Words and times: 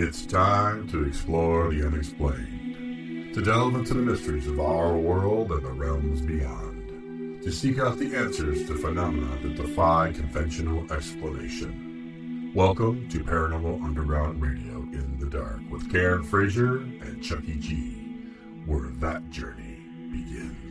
It's 0.00 0.24
time 0.24 0.86
to 0.90 1.02
explore 1.02 1.74
the 1.74 1.84
unexplained, 1.84 3.34
to 3.34 3.42
delve 3.42 3.74
into 3.74 3.94
the 3.94 4.00
mysteries 4.00 4.46
of 4.46 4.60
our 4.60 4.96
world 4.96 5.50
and 5.50 5.66
the 5.66 5.72
realms 5.72 6.20
beyond, 6.20 7.42
to 7.42 7.50
seek 7.50 7.80
out 7.80 7.98
the 7.98 8.14
answers 8.14 8.64
to 8.68 8.76
phenomena 8.76 9.36
that 9.42 9.56
defy 9.56 10.12
conventional 10.12 10.92
explanation. 10.92 12.52
Welcome 12.54 13.08
to 13.08 13.24
Paranormal 13.24 13.82
Underground 13.82 14.40
Radio 14.40 14.82
in 14.92 15.18
the 15.18 15.26
Dark 15.26 15.62
with 15.68 15.90
Karen 15.90 16.22
Frazier 16.22 16.76
and 16.76 17.20
Chucky 17.20 17.58
G, 17.58 18.22
where 18.66 18.90
that 19.00 19.28
journey 19.30 19.80
begins. 20.12 20.67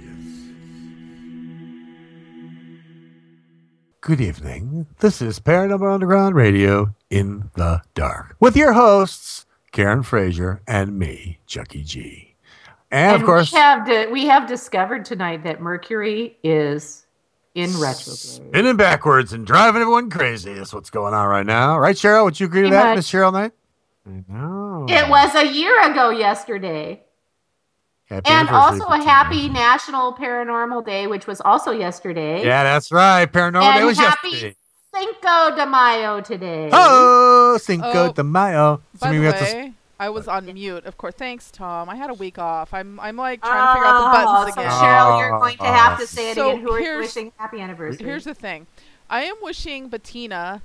Good 4.07 4.21
evening. 4.21 4.87
This 4.99 5.21
is 5.21 5.37
Paranormal 5.37 5.95
Underground 5.95 6.33
Radio 6.33 6.95
in 7.09 7.51
the 7.55 7.81
Dark 7.93 8.37
with 8.39 8.55
your 8.55 8.71
hosts, 8.71 9.45
Karen 9.73 10.01
Frazier 10.01 10.61
and 10.65 10.97
me, 10.97 11.39
Chucky 11.45 11.83
G. 11.83 12.33
And, 12.89 13.17
of 13.17 13.25
course, 13.25 13.51
we 13.51 13.59
have, 13.59 13.85
di- 13.85 14.07
we 14.07 14.27
have 14.27 14.47
discovered 14.47 15.03
tonight 15.03 15.43
that 15.43 15.59
Mercury 15.59 16.37
is 16.41 17.05
in 17.53 17.69
retrograde. 17.77 18.17
spinning 18.17 18.77
backwards 18.77 19.33
and 19.33 19.45
driving 19.45 19.81
everyone 19.81 20.09
crazy. 20.09 20.53
That's 20.53 20.73
what's 20.73 20.89
going 20.89 21.13
on 21.13 21.27
right 21.27 21.45
now. 21.45 21.77
Right, 21.77 21.97
Cheryl? 21.97 22.23
Would 22.23 22.39
you 22.39 22.45
agree 22.45 22.61
to 22.61 22.69
that, 22.69 22.85
much. 22.85 22.95
Miss 22.95 23.11
Cheryl 23.11 23.33
Knight? 23.33 23.51
I 24.05 24.23
know. 24.29 24.85
It 24.87 25.09
was 25.09 25.35
a 25.35 25.51
year 25.51 25.91
ago 25.91 26.11
yesterday. 26.11 27.03
Happy 28.09 28.29
And 28.29 28.47
also 28.49 28.85
a 28.85 29.03
happy 29.03 29.35
you. 29.35 29.49
National 29.49 30.13
Paranormal 30.13 30.85
Day, 30.85 31.07
which 31.07 31.27
was 31.27 31.41
also 31.41 31.71
yesterday. 31.71 32.43
Yeah, 32.45 32.63
that's 32.63 32.91
right. 32.91 33.25
Paranormal 33.31 33.63
And 33.63 33.79
Day 33.81 33.83
was 33.85 33.97
happy 33.97 34.29
yesterday. 34.29 34.55
Cinco 34.95 35.55
de 35.55 35.65
Mayo 35.65 36.21
today. 36.21 36.69
Oh, 36.71 37.57
Cinco 37.61 37.91
Oh, 38.07 38.11
de 38.13 38.23
Mayo. 38.23 38.81
By 38.99 39.11
the 39.11 39.19
we 39.19 39.25
have 39.25 39.37
to- 39.37 39.43
way, 39.43 39.73
I 39.99 40.09
was 40.09 40.27
on 40.27 40.45
mute. 40.45 40.85
Of 40.85 40.97
course, 40.97 41.15
thanks, 41.15 41.51
Tom. 41.51 41.89
I 41.89 41.95
had 41.95 42.09
a 42.09 42.13
week 42.13 42.37
off. 42.39 42.73
I'm 42.73 42.99
I'm 42.99 43.17
like 43.17 43.41
trying 43.41 43.67
to 43.67 43.73
figure 43.73 43.85
out 43.87 43.99
the 43.99 44.07
Oh, 44.07 44.11
buttons 44.35 44.55
so 44.55 44.61
again. 44.61 44.71
Cheryl, 44.71 45.19
you're 45.19 45.37
going 45.39 45.57
to 45.57 45.63
have 45.65 45.97
to 45.97 46.03
ah. 46.03 46.07
say 46.07 46.31
it 46.31 46.35
So 46.35 46.51
again. 46.51 46.61
Who 46.61 46.71
are 46.71 46.79
you 46.79 46.97
wishing 46.97 47.31
happy 47.37 47.59
anniversary? 47.59 48.05
Here's 48.05 48.23
the 48.23 48.33
thing. 48.33 48.67
I 49.09 49.23
am 49.23 49.35
wishing 49.41 49.89
Bettina 49.89 50.61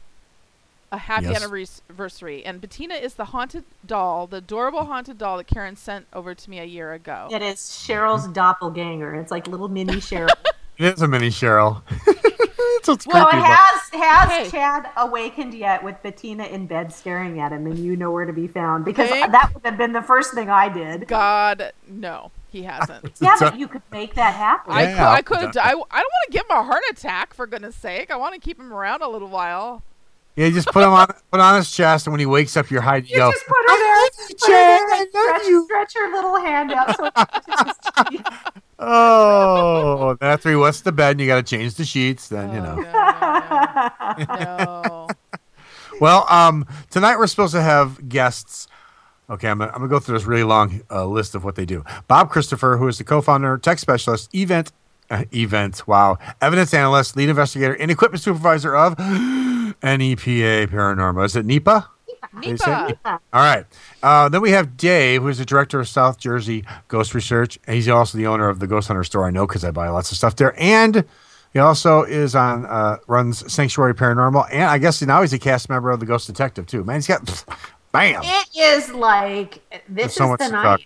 a 0.93 0.99
happy 0.99 1.27
Yes. 1.27 1.43
anniversary. 1.43 2.45
And 2.45 2.61
Bettina 2.61 2.95
is 2.95 3.15
the 3.15 3.25
haunted 3.27 3.65
doll, 3.85 4.27
the 4.27 4.37
adorable 4.37 4.85
haunted 4.85 5.19
doll 5.19 5.39
that 5.39 5.47
Karen 5.49 5.75
sent 5.75 6.07
over 6.13 6.35
to 6.35 6.51
me 6.51 6.59
a 6.61 6.65
year 6.65 6.93
ago. 6.93 7.29
It 7.33 7.43
is 7.43 7.59
Cheryl's 7.61 8.29
doppelganger. 8.29 9.15
It's 9.17 9.31
like 9.31 9.47
little 9.49 9.69
mini 9.69 9.95
Cheryl. 9.97 10.29
It 10.79 10.95
is 10.95 11.03
a 11.03 11.09
mini 11.09 11.31
Cheryl. 11.31 11.83
That's 12.07 12.89
what's 12.89 13.07
well, 13.07 13.27
creepy 13.27 13.39
it 13.39 13.41
about- 13.47 13.59
has 13.59 14.01
has 14.01 14.31
Hey. 14.31 14.51
Chad 14.51 14.89
awakened 14.97 15.55
yet 15.55 15.83
with 15.85 16.03
Bettina 16.03 16.45
in 16.45 16.67
bed 16.67 16.93
staring 16.93 17.39
at 17.41 17.53
him, 17.53 17.67
and 17.67 17.79
you 17.79 17.97
know 17.97 18.11
where 18.11 18.25
to 18.25 18.33
be 18.33 18.49
found 18.49 18.85
because 18.85 19.09
Thank- 19.09 19.31
that 19.33 19.53
would 19.55 19.65
have 19.65 19.79
been 19.79 19.93
the 19.93 20.03
first 20.03 20.35
thing 20.35 20.51
I 20.51 20.69
did. 20.69 21.07
God, 21.07 21.73
no, 21.89 22.33
he 22.51 22.65
hasn't. 22.65 23.13
Yeah, 23.21 23.37
but 23.39 23.59
you 23.59 23.69
could 23.69 23.83
make 23.93 24.15
that 24.17 24.35
happen. 24.35 24.73
I 24.73 24.83
Yeah, 24.83 24.97
could, 25.23 25.37
I 25.39 25.43
could, 25.47 25.57
I, 25.59 25.69
I 25.69 25.71
don't 25.71 25.79
want 25.81 26.27
to 26.27 26.33
give 26.33 26.43
him 26.43 26.57
a 26.57 26.65
heart 26.65 26.83
attack 26.91 27.33
for 27.35 27.47
goodness 27.47 27.77
sake. 27.77 28.11
I 28.11 28.17
want 28.17 28.35
to 28.35 28.41
keep 28.41 28.59
him 28.59 28.73
around 28.73 29.03
a 29.03 29.09
little 29.09 29.29
while. 29.29 29.83
Yeah, 30.37 30.47
you 30.47 30.53
just 30.55 30.69
put 30.69 30.83
him 30.83 30.91
on 30.91 31.07
put 31.31 31.41
on 31.41 31.57
his 31.57 31.71
chest, 31.71 32.07
and 32.07 32.13
when 32.13 32.21
he 32.21 32.27
wakes 32.27 32.57
up, 32.57 32.71
you're 32.71 32.81
hiding. 32.81 33.11
You 33.11 33.17
you 33.17 33.21
go, 33.21 33.31
just 33.33 33.47
put 33.47 33.57
her 33.69 33.77
there, 33.77 34.09
put 34.11 34.41
her 34.41 34.47
Chad, 34.47 34.49
there, 34.49 34.89
I 34.89 34.97
and 34.99 35.09
love 35.15 35.25
stretch, 35.37 35.49
you. 35.49 35.65
stretch 35.65 35.95
her 35.95 36.13
little 36.13 36.41
hand 36.41 36.73
out. 36.73 36.97
So 36.97 38.23
oh, 38.79 40.17
then 40.21 40.31
after 40.31 40.51
he 40.51 40.57
wets 40.57 40.81
the 40.81 40.93
bed, 40.93 41.13
and 41.13 41.21
you 41.21 41.27
got 41.27 41.37
to 41.37 41.43
change 41.57 41.75
the 41.75 41.85
sheets. 41.85 42.29
Then 42.29 42.53
you 42.53 42.61
Oh, 42.61 42.65
know. 42.65 42.77
no, 42.77 44.25
no, 44.37 44.57
no. 44.57 44.83
no. 44.99 45.09
Well, 46.01 46.27
um, 46.31 46.67
tonight 46.91 47.17
we're 47.19 47.27
supposed 47.27 47.53
to 47.55 47.63
have 47.63 48.09
guests. 48.09 48.67
Okay, 49.31 49.49
I'm 49.49 49.59
gonna, 49.59 49.71
I'm 49.71 49.79
gonna 49.79 49.89
go 49.89 50.01
through 50.01 50.19
this 50.19 50.27
really 50.27 50.43
long 50.45 50.83
uh, 50.91 51.07
list 51.07 51.35
of 51.35 51.45
what 51.45 51.55
they 51.55 51.65
do. 51.65 51.85
Bob 52.09 52.31
Christopher, 52.31 52.77
who 52.77 52.89
is 52.89 52.99
the 52.99 53.05
co-founder, 53.05 53.59
tech 53.59 53.79
specialist, 53.79 54.35
event, 54.35 54.73
uh, 55.13 55.25
event, 55.33 55.87
wow, 55.87 56.19
evidence 56.41 56.75
analyst, 56.75 57.17
lead 57.17 57.29
investigator, 57.29 57.75
and 57.75 57.91
equipment 57.91 58.23
supervisor 58.23 58.75
of 58.75 58.99
NEPA 59.83 60.67
Paranormal. 60.69 61.25
Is 61.25 61.37
it 61.37 61.47
NEPA? 61.47 61.89
Say 62.43 62.55
All 63.05 63.19
right. 63.35 63.67
Uh, 64.03 64.29
then 64.29 64.41
we 64.41 64.53
have 64.53 64.77
Dave, 64.77 65.23
who 65.23 65.29
is 65.29 65.37
the 65.39 65.45
director 65.45 65.81
of 65.81 65.89
South 65.89 66.19
Jersey 66.19 66.65
Ghost 66.89 67.15
Research. 67.15 67.59
He's 67.69 67.89
also 67.89 68.17
the 68.17 68.27
owner 68.27 68.49
of 68.49 68.59
the 68.59 68.67
Ghost 68.67 68.89
Hunter 68.89 69.05
store. 69.05 69.27
I 69.27 69.31
know 69.31 69.47
because 69.47 69.65
I 69.65 69.71
buy 69.71 69.89
lots 69.91 70.11
of 70.13 70.17
stuff 70.17 70.37
there. 70.37 70.55
And 70.59 71.05
he 71.53 71.59
also 71.59 72.03
is 72.05 72.35
on 72.35 72.65
uh, 72.65 72.97
runs 73.07 73.53
Sanctuary 73.53 73.95
Paranormal. 73.95 74.49
And 74.51 74.65
I 74.65 74.79
guess 74.79 75.03
now 75.03 75.21
he's 75.21 75.35
a 75.35 75.39
cast 75.39 75.69
member 75.69 75.91
of 75.91 76.01
the 76.01 76.07
Ghost 76.07 76.27
Detective 76.27 76.67
too. 76.67 76.85
Man, 76.85 76.97
he's 76.97 77.07
got 77.07 77.45
bam. 77.93 78.23
it 78.25 78.49
is 78.57 78.91
like 78.95 79.61
There's 79.89 80.07
this 80.07 80.15
so 80.15 80.29
much 80.29 80.39
the 80.39 80.47
to 80.47 80.53
night. 80.53 80.63
talk. 80.63 80.81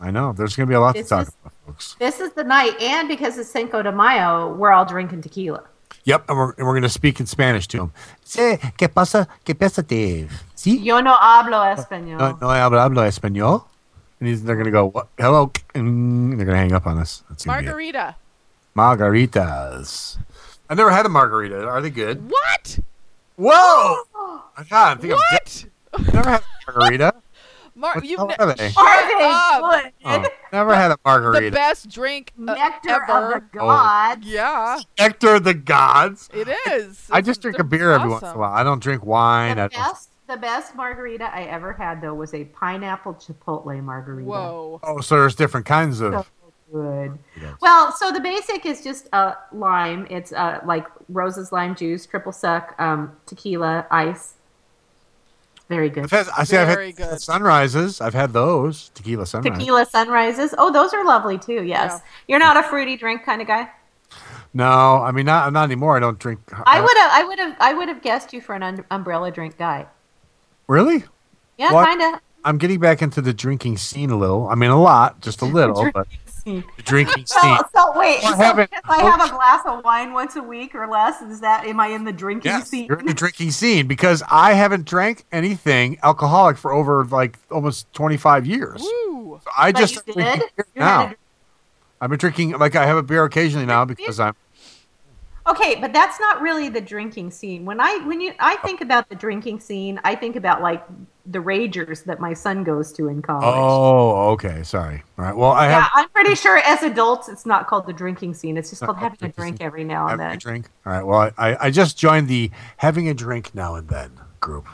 I 0.00 0.10
know. 0.10 0.32
There's 0.32 0.56
going 0.56 0.66
to 0.66 0.70
be 0.70 0.76
a 0.76 0.80
lot 0.80 0.94
This 0.94 1.08
to 1.08 1.08
talk 1.10 1.22
is- 1.28 1.34
about. 1.42 1.52
This 1.98 2.20
is 2.20 2.32
the 2.32 2.44
night, 2.44 2.80
and 2.80 3.08
because 3.08 3.38
it's 3.38 3.50
Cinco 3.50 3.82
de 3.82 3.92
Mayo, 3.92 4.54
we're 4.54 4.72
all 4.72 4.84
drinking 4.84 5.22
tequila. 5.22 5.64
Yep. 6.04 6.28
And 6.28 6.38
we're, 6.38 6.52
and 6.52 6.66
we're 6.66 6.72
going 6.72 6.82
to 6.82 6.88
speak 6.88 7.18
in 7.20 7.26
Spanish 7.26 7.66
to 7.68 7.78
him. 7.78 7.92
Say, 8.24 8.58
¿Qué 8.78 8.88
pasa? 8.92 9.26
¿Qué 9.44 9.58
pasa, 9.58 9.82
Dave? 9.82 10.30
¿Sí? 10.54 10.80
Yo 10.82 11.00
no 11.00 11.16
hablo 11.16 11.64
español. 11.74 12.18
No, 12.18 12.38
no 12.40 12.48
hablo, 12.48 12.78
hablo 12.80 13.02
español. 13.06 13.64
And 14.20 14.28
he's, 14.28 14.42
they're 14.44 14.54
going 14.54 14.66
to 14.66 14.70
go, 14.70 14.86
what? 14.86 15.08
hello. 15.18 15.50
And 15.74 16.38
they're 16.38 16.46
going 16.46 16.56
to 16.56 16.62
hang 16.62 16.72
up 16.72 16.86
on 16.86 16.98
us. 16.98 17.22
That's 17.28 17.44
gonna. 17.44 17.62
Margarita. 17.62 18.16
Margaritas. 18.76 20.18
I've 20.68 20.76
never 20.76 20.90
had 20.90 21.06
a 21.06 21.08
margarita. 21.08 21.64
Are 21.64 21.80
they 21.80 21.90
good? 21.90 22.30
What? 22.30 22.78
Whoa! 23.36 23.52
Oh 24.14 24.44
I 24.56 24.64
God, 24.64 24.98
I 24.98 25.00
think 25.00 25.14
What? 25.14 25.64
I've 25.94 26.14
never 26.14 26.30
had 26.30 26.40
a 26.40 26.72
margarita. 26.72 27.14
Mar- 27.76 27.94
What 27.94 28.04
you've 28.06 28.26
ne- 28.26 28.34
are 28.38 28.54
they? 28.54 28.72
Are 28.76 29.18
they 29.18 29.24
up. 29.28 29.92
Oh, 30.04 30.28
never 30.52 30.74
had 30.74 30.90
a 30.92 30.98
margarita. 31.04 31.44
the 31.46 31.50
best 31.50 31.90
drink 31.90 32.32
uh, 32.38 32.54
Nectar 32.54 33.02
ever. 33.08 33.34
of 33.34 33.42
the 33.52 33.58
gods. 33.58 34.26
Yeah, 34.26 34.80
Nectar 34.98 35.34
of 35.34 35.44
the 35.44 35.52
gods. 35.54 36.30
it 36.32 36.48
is. 36.70 37.06
I 37.10 37.20
just 37.20 37.42
drink 37.42 37.58
a 37.58 37.64
beer 37.64 37.92
every 37.92 38.08
once 38.08 38.22
in 38.22 38.30
a 38.30 38.38
while. 38.38 38.52
I 38.52 38.62
don't 38.64 38.82
drink 38.82 39.04
wine. 39.04 39.58
I 39.58 39.68
The 39.68 39.74
don't, 39.74 39.82
best, 39.82 40.10
the 40.26 40.36
best 40.38 40.74
margarita 40.74 41.24
I 41.32 41.42
ever 41.42 41.74
had 41.74 42.00
though 42.00 42.14
was 42.14 42.32
a 42.32 42.44
pineapple 42.46 43.14
chipotle 43.14 43.82
margarita. 43.82 44.26
Whoa. 44.28 44.80
oh, 44.82 45.00
so 45.02 45.20
there's 45.20 45.34
different 45.34 45.66
kinds 45.66 45.98
So 45.98 46.14
of. 46.14 46.30
good. 46.72 47.18
Yes. 47.38 47.54
Well, 47.60 47.92
so 47.92 48.10
the 48.10 48.20
basic 48.20 48.64
is 48.64 48.82
just 48.82 49.08
uh, 49.12 49.34
lime. 49.52 50.06
It's 50.08 50.32
uh, 50.32 50.60
like 50.64 50.86
Rose's 51.10 51.52
lime 51.52 51.76
juice, 51.76 52.06
triple 52.06 52.32
sec, 52.32 52.74
um, 52.78 53.12
tequila, 53.26 53.86
ice. 53.90 54.32
Very 55.68 55.90
good. 55.90 56.04
I've 56.04 56.10
had, 56.12 56.26
I 56.38 56.44
see. 56.44 56.56
I've 56.56 56.68
Very 56.68 56.86
had 56.92 56.96
good. 56.96 57.20
sunrises. 57.20 58.00
I've 58.00 58.14
had 58.14 58.32
those 58.32 58.90
tequila 58.94 59.26
sunrise. 59.26 59.58
Tequila 59.58 59.84
sunrises. 59.86 60.54
Oh, 60.58 60.70
those 60.72 60.94
are 60.94 61.04
lovely 61.04 61.38
too. 61.38 61.64
Yes. 61.64 61.92
Yeah. 61.94 61.98
You're 62.28 62.38
not 62.38 62.56
a 62.56 62.62
fruity 62.62 62.96
drink 62.96 63.24
kind 63.24 63.40
of 63.42 63.48
guy. 63.48 63.68
No, 64.54 65.02
I 65.02 65.10
mean 65.10 65.26
not 65.26 65.52
not 65.52 65.64
anymore. 65.64 65.96
I 65.96 66.00
don't 66.00 66.18
drink. 66.18 66.40
Uh, 66.52 66.62
I 66.66 66.80
would 66.80 66.96
have. 66.96 67.10
I 67.12 67.24
would 67.24 67.38
have. 67.38 67.56
I 67.60 67.74
would 67.74 67.88
have 67.88 68.00
guessed 68.00 68.32
you 68.32 68.40
for 68.40 68.54
an 68.54 68.62
un- 68.62 68.84
umbrella 68.90 69.30
drink 69.30 69.58
guy. 69.58 69.86
really. 70.68 71.04
Yeah, 71.58 71.72
What? 71.72 71.84
kind 71.86 72.14
of. 72.14 72.20
I'm 72.44 72.58
getting 72.58 72.78
back 72.78 73.02
into 73.02 73.20
the 73.20 73.32
drinking 73.34 73.78
scene 73.78 74.10
a 74.10 74.16
little. 74.16 74.46
I 74.48 74.54
mean, 74.54 74.70
a 74.70 74.80
lot, 74.80 75.20
just 75.20 75.42
a 75.42 75.46
little, 75.46 75.90
but 75.94 76.06
the 76.25 76.25
drinking 76.84 77.26
scene. 77.26 77.56
So, 77.58 77.64
so 77.74 77.98
wait. 77.98 78.18
I 78.24 78.30
so 78.30 78.36
haven't- 78.36 78.70
if 78.72 78.80
I 78.88 79.02
have 79.02 79.20
a 79.20 79.32
glass 79.34 79.62
of 79.66 79.82
wine 79.84 80.12
once 80.12 80.36
a 80.36 80.42
week 80.42 80.74
or 80.74 80.86
less, 80.86 81.20
is 81.22 81.40
that 81.40 81.64
am 81.66 81.80
I 81.80 81.88
in 81.88 82.04
the 82.04 82.12
drinking 82.12 82.50
Yes, 82.52 82.68
scene? 82.70 82.86
you're 82.86 82.98
in 83.00 83.06
the 83.06 83.14
drinking 83.14 83.50
scene 83.50 83.86
because 83.86 84.22
I 84.30 84.52
haven't 84.54 84.84
drank 84.86 85.24
anything 85.32 85.98
alcoholic 86.02 86.56
for 86.56 86.72
over 86.72 87.04
like 87.04 87.38
almost 87.50 87.92
25 87.94 88.46
years. 88.46 88.80
Woo. 88.80 89.40
So 89.42 89.50
I 89.56 89.72
But 89.72 89.78
just 89.80 89.94
you 90.06 90.14
did? 90.14 90.14
beer 90.14 90.66
You 90.74 90.82
had 90.82 90.86
now. 90.98 91.02
a- 91.06 91.14
I've 92.00 92.10
been 92.10 92.18
drinking 92.18 92.52
like 92.52 92.76
I 92.76 92.86
have 92.86 92.96
a 92.98 93.02
beer 93.02 93.24
occasionally 93.24 93.66
now 93.66 93.84
because 93.84 94.20
I'm 94.20 94.34
Okay, 95.48 95.76
but 95.80 95.92
that's 95.92 96.18
not 96.18 96.40
really 96.40 96.68
the 96.68 96.80
drinking 96.80 97.30
scene. 97.30 97.64
When 97.64 97.80
I 97.80 97.98
when 98.04 98.20
you 98.20 98.32
I 98.40 98.56
think 98.58 98.80
about 98.80 99.08
the 99.08 99.14
drinking 99.14 99.60
scene, 99.60 100.00
I 100.04 100.14
think 100.16 100.34
about 100.36 100.60
like 100.60 100.84
the 101.24 101.38
ragers 101.38 102.04
that 102.04 102.20
my 102.20 102.32
son 102.34 102.64
goes 102.64 102.92
to 102.94 103.08
in 103.08 103.22
college. 103.22 103.64
Oh, 103.64 104.30
okay. 104.32 104.62
Sorry. 104.64 105.02
All 105.18 105.24
right. 105.24 105.36
Well, 105.36 105.52
I 105.52 105.68
yeah, 105.68 105.82
have 105.82 105.90
I'm 105.94 106.08
pretty 106.10 106.34
sure 106.34 106.58
as 106.58 106.82
adults 106.82 107.28
it's 107.28 107.46
not 107.46 107.68
called 107.68 107.86
the 107.86 107.92
drinking 107.92 108.34
scene. 108.34 108.56
It's 108.56 108.70
just 108.70 108.82
called 108.82 108.98
having 108.98 109.18
a 109.22 109.28
drink 109.28 109.58
every 109.60 109.84
now 109.84 110.08
and 110.08 110.20
having 110.20 110.32
a 110.32 110.32
then. 110.32 110.38
drink. 110.38 110.70
All 110.84 110.92
right. 110.92 111.02
Well, 111.04 111.32
I, 111.38 111.56
I, 111.66 111.70
just 111.70 111.98
joined 111.98 112.28
the 112.28 112.50
having 112.78 113.08
a 113.08 113.14
drink 113.14 113.54
now 113.54 113.74
and 113.76 113.88
then 113.88 114.12
group. 114.40 114.66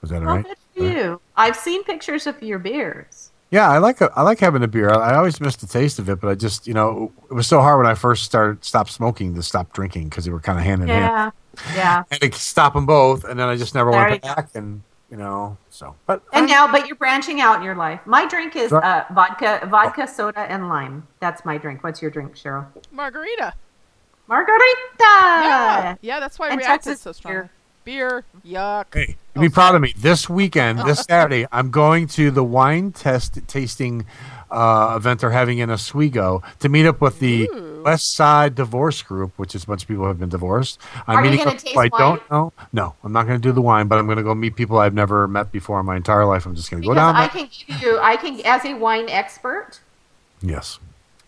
Was 0.00 0.10
that 0.10 0.22
all 0.22 0.28
Oh, 0.28 0.36
right? 0.36 0.44
good 0.44 0.56
for 0.76 0.82
you. 0.82 1.20
I've 1.36 1.56
seen 1.56 1.84
pictures 1.84 2.26
of 2.26 2.42
your 2.42 2.58
beers. 2.58 3.30
Yeah, 3.54 3.70
I 3.70 3.78
like 3.78 4.00
a, 4.00 4.10
I 4.16 4.22
like 4.22 4.40
having 4.40 4.64
a 4.64 4.66
beer. 4.68 4.90
I, 4.90 5.12
I 5.12 5.14
always 5.14 5.40
missed 5.40 5.60
the 5.60 5.68
taste 5.68 6.00
of 6.00 6.08
it, 6.08 6.20
but 6.20 6.28
I 6.28 6.34
just 6.34 6.66
you 6.66 6.74
know 6.74 7.12
it 7.30 7.34
was 7.34 7.46
so 7.46 7.60
hard 7.60 7.78
when 7.78 7.86
I 7.86 7.94
first 7.94 8.24
started 8.24 8.64
stopped 8.64 8.90
smoking 8.90 9.34
to 9.36 9.42
stop 9.44 9.72
drinking 9.72 10.08
because 10.08 10.24
they 10.24 10.32
were 10.32 10.40
kind 10.40 10.58
of 10.58 10.64
hand 10.64 10.82
in 10.82 10.88
hand. 10.88 11.32
Yeah, 11.64 11.74
yeah. 11.76 12.02
I 12.10 12.18
had 12.20 12.32
to 12.32 12.38
stop 12.38 12.74
them 12.74 12.84
both, 12.84 13.22
and 13.24 13.38
then 13.38 13.48
I 13.48 13.56
just 13.56 13.72
never 13.74 13.92
There 13.92 14.00
went 14.00 14.14
you 14.14 14.18
go. 14.28 14.34
back. 14.34 14.48
And 14.56 14.82
you 15.08 15.16
know, 15.16 15.56
so 15.70 15.94
but 16.06 16.22
And 16.32 16.46
I- 16.46 16.48
now, 16.50 16.72
but 16.72 16.88
you're 16.88 16.96
branching 16.96 17.40
out 17.40 17.58
in 17.58 17.62
your 17.62 17.76
life. 17.76 18.00
My 18.06 18.26
drink 18.26 18.56
is 18.56 18.72
uh, 18.72 19.04
vodka, 19.12 19.64
vodka, 19.70 20.08
soda, 20.08 20.40
and 20.40 20.68
lime. 20.68 21.06
That's 21.20 21.44
my 21.44 21.56
drink. 21.56 21.84
What's 21.84 22.02
your 22.02 22.10
drink, 22.10 22.34
Cheryl? 22.34 22.66
Margarita. 22.90 23.54
Margarita. 24.26 24.64
Yeah. 24.98 25.94
Yeah, 26.00 26.18
that's 26.20 26.38
why 26.38 26.46
I 26.48 26.50
And 26.50 26.58
reacted 26.58 26.88
Texas 26.90 27.00
so 27.02 27.12
strong. 27.12 27.32
beer. 27.34 27.50
Beer. 27.84 28.24
Yuck. 28.46 28.86
Hey, 28.92 29.16
Oh, 29.36 29.40
be 29.40 29.48
proud 29.48 29.74
of 29.74 29.82
me. 29.82 29.92
This 29.96 30.28
weekend, 30.30 30.78
this 30.80 31.00
Saturday, 31.08 31.44
I'm 31.50 31.70
going 31.72 32.06
to 32.08 32.30
the 32.30 32.44
wine 32.44 32.92
test 32.92 33.40
tasting 33.48 34.06
uh, 34.48 34.94
event 34.96 35.20
they're 35.20 35.30
having 35.32 35.58
in 35.58 35.70
Oswego 35.70 36.40
to 36.60 36.68
meet 36.68 36.86
up 36.86 37.00
with 37.00 37.18
the 37.18 37.48
Ooh. 37.52 37.82
West 37.84 38.14
Side 38.14 38.54
Divorce 38.54 39.02
Group, 39.02 39.32
which 39.36 39.56
is 39.56 39.64
a 39.64 39.66
bunch 39.66 39.82
of 39.82 39.88
people 39.88 40.04
who 40.04 40.08
have 40.08 40.20
been 40.20 40.28
divorced. 40.28 40.78
I'm 41.08 41.16
Are 41.18 41.24
you 41.24 41.30
meeting 41.32 41.44
gonna 41.44 41.56
up 41.56 41.62
taste 41.62 41.74
people 41.74 41.80
I 41.80 41.88
wine? 41.88 42.18
don't 42.18 42.30
know. 42.30 42.52
No, 42.72 42.94
I'm 43.02 43.12
not 43.12 43.26
going 43.26 43.40
to 43.40 43.42
do 43.42 43.50
the 43.50 43.60
wine, 43.60 43.88
but 43.88 43.98
I'm 43.98 44.06
going 44.06 44.18
to 44.18 44.22
go 44.22 44.36
meet 44.36 44.54
people 44.54 44.78
I've 44.78 44.94
never 44.94 45.26
met 45.26 45.50
before 45.50 45.80
in 45.80 45.86
my 45.86 45.96
entire 45.96 46.24
life. 46.24 46.46
I'm 46.46 46.54
just 46.54 46.70
going 46.70 46.80
to 46.82 46.86
go 46.88 46.94
down. 46.94 47.16
I 47.16 47.22
there. 47.26 47.28
can 47.30 47.48
give 47.66 47.82
you, 47.82 47.98
I 47.98 48.16
can, 48.16 48.40
as 48.46 48.64
a 48.64 48.74
wine 48.74 49.08
expert, 49.08 49.80
yes. 50.40 50.78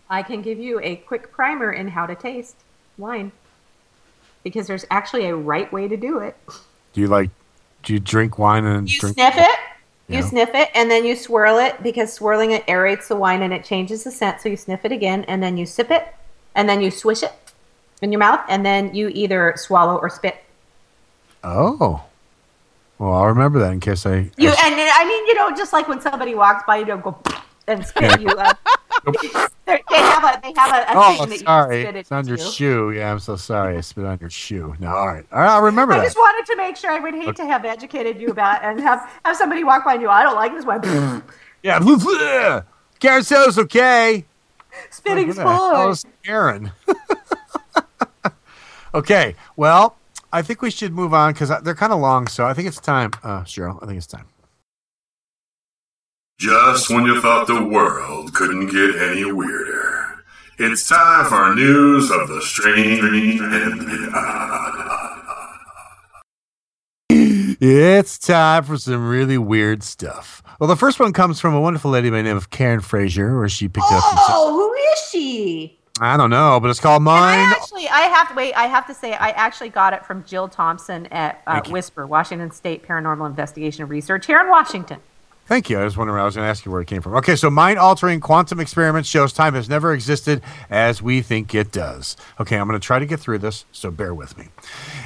I 0.08 0.22
can 0.22 0.42
give 0.42 0.60
you 0.60 0.78
a 0.80 0.94
quick 0.94 1.32
primer 1.32 1.72
in 1.72 1.88
how 1.88 2.06
to 2.06 2.14
taste 2.14 2.54
wine. 2.96 3.32
Because 4.46 4.68
there's 4.68 4.84
actually 4.92 5.26
a 5.26 5.34
right 5.34 5.72
way 5.72 5.88
to 5.88 5.96
do 5.96 6.20
it. 6.20 6.36
Do 6.92 7.00
you 7.00 7.08
like? 7.08 7.30
Do 7.82 7.92
you 7.92 7.98
drink 7.98 8.38
wine 8.38 8.64
and 8.64 8.88
You 8.88 8.96
drink? 8.96 9.14
sniff 9.14 9.34
it, 9.36 9.58
you 10.06 10.18
Yeah. 10.20 10.24
sniff 10.24 10.50
it, 10.54 10.68
and 10.72 10.88
then 10.88 11.04
you 11.04 11.16
swirl 11.16 11.58
it 11.58 11.82
because 11.82 12.12
swirling 12.12 12.52
it 12.52 12.64
aerates 12.68 13.08
the 13.08 13.16
wine 13.16 13.42
and 13.42 13.52
it 13.52 13.64
changes 13.64 14.04
the 14.04 14.12
scent. 14.12 14.40
So 14.40 14.48
you 14.48 14.56
sniff 14.56 14.84
it 14.84 14.92
again, 14.92 15.24
and 15.26 15.42
then 15.42 15.56
you 15.56 15.66
sip 15.66 15.90
it, 15.90 16.14
and 16.54 16.68
then 16.68 16.80
you 16.80 16.92
swish 16.92 17.24
it 17.24 17.32
in 18.00 18.12
your 18.12 18.20
mouth, 18.20 18.38
and 18.48 18.64
then 18.64 18.94
you 18.94 19.08
either 19.08 19.52
swallow 19.56 19.96
or 19.96 20.08
spit. 20.08 20.36
Oh. 21.42 22.04
Well, 22.98 23.12
I'll 23.14 23.26
remember 23.26 23.58
that 23.58 23.72
in 23.72 23.80
case 23.80 24.06
I. 24.06 24.30
You 24.36 24.50
and 24.50 24.74
I 24.76 25.04
mean, 25.08 25.26
you 25.26 25.34
know, 25.34 25.50
just 25.56 25.72
like 25.72 25.88
when 25.88 26.00
somebody 26.00 26.36
walks 26.36 26.62
by, 26.68 26.76
you 26.76 26.84
don't 26.84 27.02
go 27.02 27.16
and 27.68 27.84
spit 27.86 28.20
you 28.20 28.28
up. 28.28 28.58
They're- 29.66 29.80
they 29.90 29.96
have 29.98 30.24
a 30.24 30.40
they 30.42 30.52
have 30.56 30.70
a, 30.72 30.92
a 30.92 30.94
Oh, 30.94 31.16
thing 31.26 31.30
that 31.30 31.38
sorry. 31.40 31.78
you 31.78 31.82
spit 31.84 31.96
it 31.96 31.98
It's 32.00 32.12
on 32.12 32.26
your 32.28 32.38
shoe. 32.38 32.92
Yeah, 32.92 33.10
I'm 33.12 33.18
so 33.18 33.34
sorry. 33.36 33.76
I 33.76 33.80
spit 33.80 34.04
on 34.04 34.18
your 34.20 34.30
shoe. 34.30 34.74
No, 34.78 34.88
all 34.94 35.06
right. 35.08 35.24
All 35.32 35.40
right, 35.40 35.48
I'll 35.50 35.62
remember 35.62 35.94
I 35.94 35.98
that. 35.98 36.04
just 36.04 36.16
wanted 36.16 36.46
to 36.52 36.56
make 36.56 36.76
sure. 36.76 36.90
I 36.92 37.00
would 37.00 37.14
hate 37.14 37.34
to 37.36 37.44
have 37.46 37.64
educated 37.64 38.20
you 38.20 38.28
about 38.28 38.62
and 38.62 38.80
have 38.80 39.10
have 39.24 39.36
somebody 39.36 39.64
walk 39.64 39.84
by 39.84 39.94
and 39.94 40.02
you. 40.02 40.08
I 40.08 40.22
don't 40.22 40.36
like 40.36 40.52
this 40.52 40.64
one. 40.64 40.82
Yeah. 41.62 41.80
Carousel's 43.00 43.58
okay. 43.58 44.24
Spitting's 44.90 45.36
Who 45.36 45.42
the 45.42 45.48
hell 45.50 45.94
fine. 45.94 46.12
Aaron. 46.26 46.70
okay. 48.94 49.34
Well, 49.56 49.96
I 50.32 50.42
think 50.42 50.62
we 50.62 50.70
should 50.70 50.92
move 50.92 51.14
on 51.14 51.32
because 51.32 51.50
they're 51.62 51.74
kind 51.74 51.92
of 51.92 52.00
long. 52.00 52.26
So 52.28 52.46
I 52.46 52.54
think 52.54 52.68
it's 52.68 52.80
time. 52.80 53.10
Uh, 53.22 53.42
Cheryl, 53.42 53.82
I 53.82 53.86
think 53.86 53.98
it's 53.98 54.06
time. 54.06 54.26
Just 56.38 56.90
when 56.90 57.06
you 57.06 57.20
thought 57.22 57.46
the 57.46 57.64
world 57.64 58.34
couldn't 58.34 58.66
get 58.66 58.96
any 59.00 59.24
weirder, 59.32 60.22
it's 60.58 60.86
time 60.86 61.24
for 61.26 61.54
news 61.54 62.10
of 62.10 62.28
the 62.28 62.42
strange 62.42 63.40
and 63.40 63.80
the 63.80 64.10
odd. 64.14 65.12
It's 67.58 68.18
time 68.18 68.64
for 68.64 68.76
some 68.76 69.08
really 69.08 69.38
weird 69.38 69.82
stuff. 69.82 70.42
Well, 70.60 70.68
the 70.68 70.76
first 70.76 71.00
one 71.00 71.14
comes 71.14 71.40
from 71.40 71.54
a 71.54 71.60
wonderful 71.60 71.90
lady 71.90 72.10
by 72.10 72.18
the 72.18 72.22
name 72.24 72.36
of 72.36 72.50
Karen 72.50 72.80
Frazier, 72.80 73.38
where 73.38 73.48
she 73.48 73.66
picked 73.68 73.86
it 73.90 73.94
up. 73.94 74.02
From, 74.04 74.18
Oh, 74.28 74.52
who 74.52 74.74
is 74.92 75.08
she? 75.10 75.78
I 76.00 76.18
don't 76.18 76.28
know, 76.28 76.60
but 76.60 76.68
it's 76.68 76.80
called 76.80 77.00
And 77.00 77.08
I 77.08 77.36
Mine. 77.46 77.54
actually, 77.58 77.88
I 77.88 78.00
have 78.00 78.28
to 78.28 78.34
wait. 78.34 78.52
I 78.52 78.66
have 78.66 78.86
to 78.88 78.94
say, 78.94 79.14
I 79.14 79.30
actually 79.30 79.70
got 79.70 79.94
it 79.94 80.04
from 80.04 80.22
Jill 80.24 80.48
Thompson 80.48 81.06
at 81.06 81.40
uh, 81.46 81.62
Whisper, 81.70 82.06
Washington 82.06 82.50
State 82.50 82.86
Paranormal 82.86 83.24
Investigation 83.26 83.88
Research 83.88 84.26
here 84.26 84.38
in 84.40 84.50
Washington. 84.50 85.00
Thank 85.46 85.70
you. 85.70 85.78
I 85.78 85.84
was 85.84 85.96
wondering. 85.96 86.20
I 86.20 86.24
was 86.24 86.34
going 86.34 86.44
to 86.44 86.50
ask 86.50 86.64
you 86.64 86.72
where 86.72 86.80
it 86.80 86.86
came 86.86 87.02
from. 87.02 87.14
Okay, 87.14 87.36
so 87.36 87.48
mind-altering 87.50 88.18
quantum 88.18 88.58
experiment 88.58 89.06
shows 89.06 89.32
time 89.32 89.54
has 89.54 89.68
never 89.68 89.92
existed 89.92 90.42
as 90.68 91.00
we 91.00 91.22
think 91.22 91.54
it 91.54 91.70
does. 91.70 92.16
Okay, 92.40 92.58
I'm 92.58 92.66
going 92.66 92.78
to 92.78 92.84
try 92.84 92.98
to 92.98 93.06
get 93.06 93.20
through 93.20 93.38
this, 93.38 93.64
so 93.70 93.92
bear 93.92 94.12
with 94.12 94.36
me. 94.36 94.48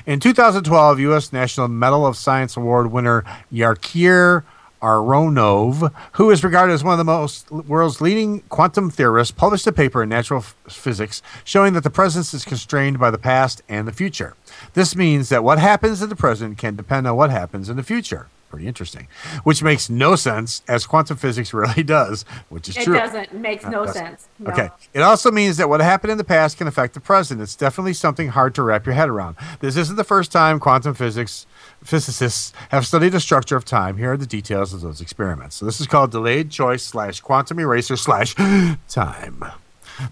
In 0.06 0.19
2012, 0.19 0.98
U.S. 1.00 1.32
National 1.32 1.69
Medal 1.69 2.06
of 2.06 2.16
Science 2.16 2.56
Award 2.56 2.90
winner 2.90 3.22
Yakir 3.52 4.44
Aharonov, 4.81 5.92
who 6.12 6.31
is 6.31 6.42
regarded 6.42 6.72
as 6.72 6.82
one 6.82 6.94
of 6.94 6.98
the 6.98 7.04
most 7.04 7.50
world's 7.50 8.00
leading 8.00 8.40
quantum 8.48 8.88
theorists, 8.88 9.32
published 9.32 9.66
a 9.66 9.72
paper 9.72 10.02
in 10.02 10.08
Natural 10.08 10.40
Physics 10.40 11.20
showing 11.44 11.75
that 11.75 11.84
the 11.84 11.90
present 11.90 12.32
is 12.32 12.46
constrained 12.46 12.98
by 12.98 13.10
the 13.10 13.19
past 13.19 13.60
and 13.69 13.87
the 13.87 13.92
future. 13.92 14.37
This 14.72 14.96
means 14.96 15.28
that 15.28 15.44
what 15.44 15.58
happens 15.58 16.00
in 16.00 16.08
the 16.08 16.16
present 16.16 16.56
can 16.56 16.76
depend 16.76 17.06
on 17.06 17.14
what 17.16 17.28
happens 17.28 17.69
in 17.69 17.76
the 17.76 17.82
future. 17.82 18.28
Pretty 18.50 18.67
interesting. 18.67 19.06
Which 19.44 19.62
makes 19.62 19.88
no 19.88 20.17
sense, 20.17 20.62
as 20.67 20.85
quantum 20.85 21.17
physics 21.17 21.55
really 21.55 21.85
does, 21.85 22.25
which 22.49 22.69
is 22.69 22.76
It 22.76 22.82
true. 22.82 22.97
It 22.97 22.99
doesn't. 22.99 23.32
Makes 23.35 23.64
uh, 23.64 23.70
no 23.70 23.87
doesn't. 23.87 24.02
sense. 24.02 24.29
No. 24.41 24.50
Okay. 24.50 24.69
It 24.93 25.02
also 25.02 25.31
means 25.31 25.56
that 25.58 25.69
what 25.69 25.81
happened 25.81 26.11
in 26.11 26.19
the 26.19 26.25
past 26.25 26.58
can 26.58 26.67
affect 26.67 26.94
the 26.94 27.00
present. 27.00 27.41
It's 27.41 27.55
definitely 27.55 27.94
something 27.94 28.29
hard 28.29 28.56
to 28.56 28.64
wrap 28.64 28.87
your 28.87 28.97
head 28.97 29.08
around. 29.08 29.37
This 29.61 29.76
isn't 29.76 29.94
the 29.94 30.05
first 30.05 30.32
time 30.32 30.58
quantum 30.58 30.94
physics 30.94 31.47
physicists 31.85 32.52
have 32.70 32.87
studied 32.87 33.11
the 33.11 33.20
structure 33.20 33.56
of 33.56 33.64
time. 33.64 33.97
Here 33.97 34.12
are 34.12 34.17
the 34.17 34.26
details 34.26 34.75
of 34.75 34.81
those 34.81 35.00
experiments. 35.00 35.55
So 35.56 35.64
this 35.64 35.81
is 35.81 35.87
called 35.87 36.11
delayed 36.11 36.50
choice 36.50 36.82
slash 36.82 37.20
quantum 37.20 37.61
eraser 37.61 37.97
slash 37.97 38.35
time. 38.88 39.44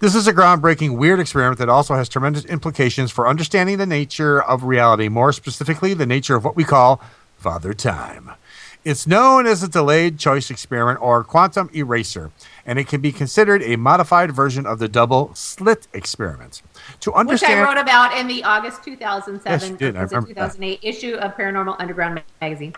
This 0.00 0.14
is 0.14 0.26
a 0.26 0.35
groundbreaking, 0.35 0.99
weird 0.99 1.19
experiment 1.19 1.58
that 1.58 1.70
also 1.70 1.94
has 1.94 2.08
tremendous 2.11 2.44
implications 2.44 3.11
for 3.11 3.26
understanding 3.26 3.79
the 3.79 3.87
nature 3.87 4.43
of 4.43 4.64
reality, 4.64 5.08
more 5.08 5.32
specifically, 5.32 5.94
the 5.94 6.05
nature 6.06 6.37
of 6.37 6.44
what 6.44 6.56
we 6.56 6.64
call 6.64 7.00
Father 7.38 7.73
Time. 7.73 8.32
It's 8.85 9.06
known 9.06 9.46
as 9.46 9.62
a 9.62 9.69
delayed 9.69 10.19
choice 10.19 10.50
experiment 10.50 11.00
or 11.00 11.23
quantum 11.25 11.70
eraser, 11.75 12.31
and 12.64 12.79
it 12.79 12.88
can 12.88 13.00
be 13.00 13.12
considered 13.12 13.62
a 13.62 13.76
modified 13.76 14.32
version 14.32 14.67
of 14.67 14.79
the 14.79 14.88
double 14.88 15.35
slit 15.35 15.87
experiment. 15.93 16.62
To 17.00 17.12
understand, 17.12 17.61
Which 17.61 17.69
I 17.69 17.75
wrote 17.75 17.81
about 17.81 18.17
in 18.17 18.29
the 18.29 18.44
August 18.44 18.85
2007 18.85 19.44
Yes, 19.52 19.70
you 19.70 19.76
did. 19.76 19.96
I 19.96 20.00
or 20.00 20.02
was 20.02 20.12
it 20.12 20.17
remember 20.17 20.35
that. 20.35 20.52
2008 20.52 20.81
issue 20.82 21.14
of 21.14 21.37
Paranormal 21.37 21.76
Underground 21.79 22.23
magazine. 22.40 22.75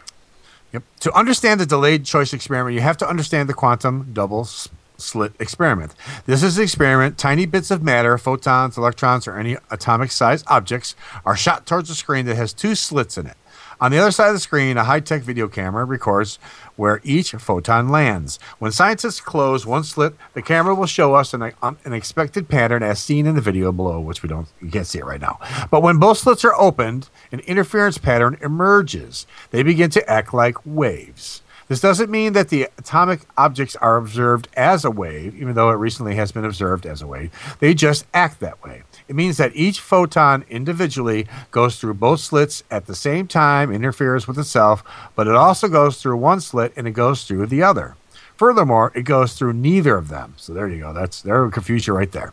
Yep. 0.73 0.83
To 1.01 1.13
understand 1.15 1.61
the 1.61 1.67
delayed 1.67 2.05
choice 2.05 2.33
experiment, 2.33 2.75
you 2.75 2.81
have 2.81 2.97
to 2.99 3.09
understand 3.09 3.49
the 3.49 3.55
quantum 3.55 4.11
double 4.13 4.45
slit 4.45 5.33
experiment. 5.41 5.95
This 6.27 6.43
is 6.43 6.59
an 6.59 6.63
experiment. 6.65 7.19
Tiny 7.19 7.47
bits 7.47 7.71
of 7.71 7.83
matter, 7.83 8.17
photons, 8.19 8.77
electrons, 8.77 9.27
or 9.27 9.37
any 9.37 9.57
atomic 9.71 10.13
sized 10.13 10.45
objects 10.49 10.95
are 11.25 11.37
shot 11.37 11.67
towards 11.67 11.91
a 11.91 11.95
screen 11.95 12.27
that 12.27 12.37
has 12.37 12.53
two 12.53 12.75
slits 12.75 13.17
in 13.19 13.27
it. 13.27 13.37
On 13.81 13.91
the 13.91 13.99
other 13.99 14.11
side 14.11 14.29
of 14.29 14.35
the 14.35 14.41
screen, 14.41 14.77
a 14.77 14.85
high 14.85 15.01
tech 15.01 15.23
video 15.23 15.49
camera 15.49 15.87
records 15.87 16.39
where 16.77 17.01
each 17.03 17.33
photon 17.33 17.89
lands. 17.89 18.39
When 18.59 18.73
scientists 18.73 19.23
close 19.23 19.65
one 19.65 19.85
slit, 19.85 20.15
the 20.35 20.43
camera 20.43 20.75
will 20.75 20.87
show 20.87 21.15
us 21.15 21.33
an, 21.33 21.53
an 21.63 21.93
expected 21.93 22.49
pattern 22.49 22.83
as 22.83 22.99
seen 22.99 23.27
in 23.27 23.37
the 23.37 23.41
video 23.41 23.73
below, 23.73 23.99
which 23.99 24.23
we 24.23 24.29
don't, 24.29 24.49
you 24.61 24.71
can't 24.71 24.87
see 24.87 24.99
it 24.99 25.07
right 25.07 25.21
now. 25.21 25.39
But 25.71 25.83
when 25.83 25.99
both 25.99 26.19
slits 26.19 26.45
are 26.45 26.55
opened, 26.55 27.09
an 27.33 27.41
interference 27.41 27.97
pattern 27.97 28.37
emerges. 28.43 29.27
They 29.51 29.63
begin 29.63 29.89
to 29.91 30.11
act 30.11 30.35
like 30.35 30.59
waves. 30.67 31.41
This 31.69 31.81
doesn't 31.81 32.11
mean 32.11 32.33
that 32.33 32.49
the 32.49 32.65
atomic 32.79 33.21
objects 33.39 33.77
are 33.77 33.97
observed 33.97 34.49
as 34.57 34.85
a 34.85 34.91
wave, 34.91 35.37
even 35.37 35.55
though 35.55 35.71
it 35.71 35.75
recently 35.75 36.17
has 36.17 36.33
been 36.33 36.45
observed 36.45 36.85
as 36.85 37.01
a 37.01 37.07
wave. 37.07 37.31
They 37.61 37.75
just 37.75 38.07
act 38.13 38.41
that 38.41 38.61
way. 38.65 38.83
It 39.11 39.17
means 39.17 39.39
that 39.39 39.57
each 39.57 39.81
photon 39.81 40.45
individually 40.49 41.27
goes 41.51 41.81
through 41.81 41.95
both 41.95 42.21
slits 42.21 42.63
at 42.71 42.87
the 42.87 42.95
same 42.95 43.27
time, 43.27 43.73
interferes 43.73 44.29
with 44.29 44.39
itself, 44.39 44.85
but 45.17 45.27
it 45.27 45.35
also 45.35 45.67
goes 45.67 46.01
through 46.01 46.17
one 46.17 46.41
slit 46.41 46.73
and 46.77 46.87
it 46.87 46.93
goes 46.93 47.25
through 47.25 47.47
the 47.49 47.61
other. 47.61 47.97
Furthermore, 48.37 48.93
it 48.95 49.03
goes 49.03 49.35
through 49.35 49.55
neither 49.55 49.97
of 49.97 50.11
them. 50.11 50.35
So 50.37 50.55
there 50.55 50.69
you 50.69 50.79
go. 50.79 50.93
That's 50.93 51.23
there 51.23 51.43
will 51.43 51.51
right 51.93 52.13
there. 52.13 52.33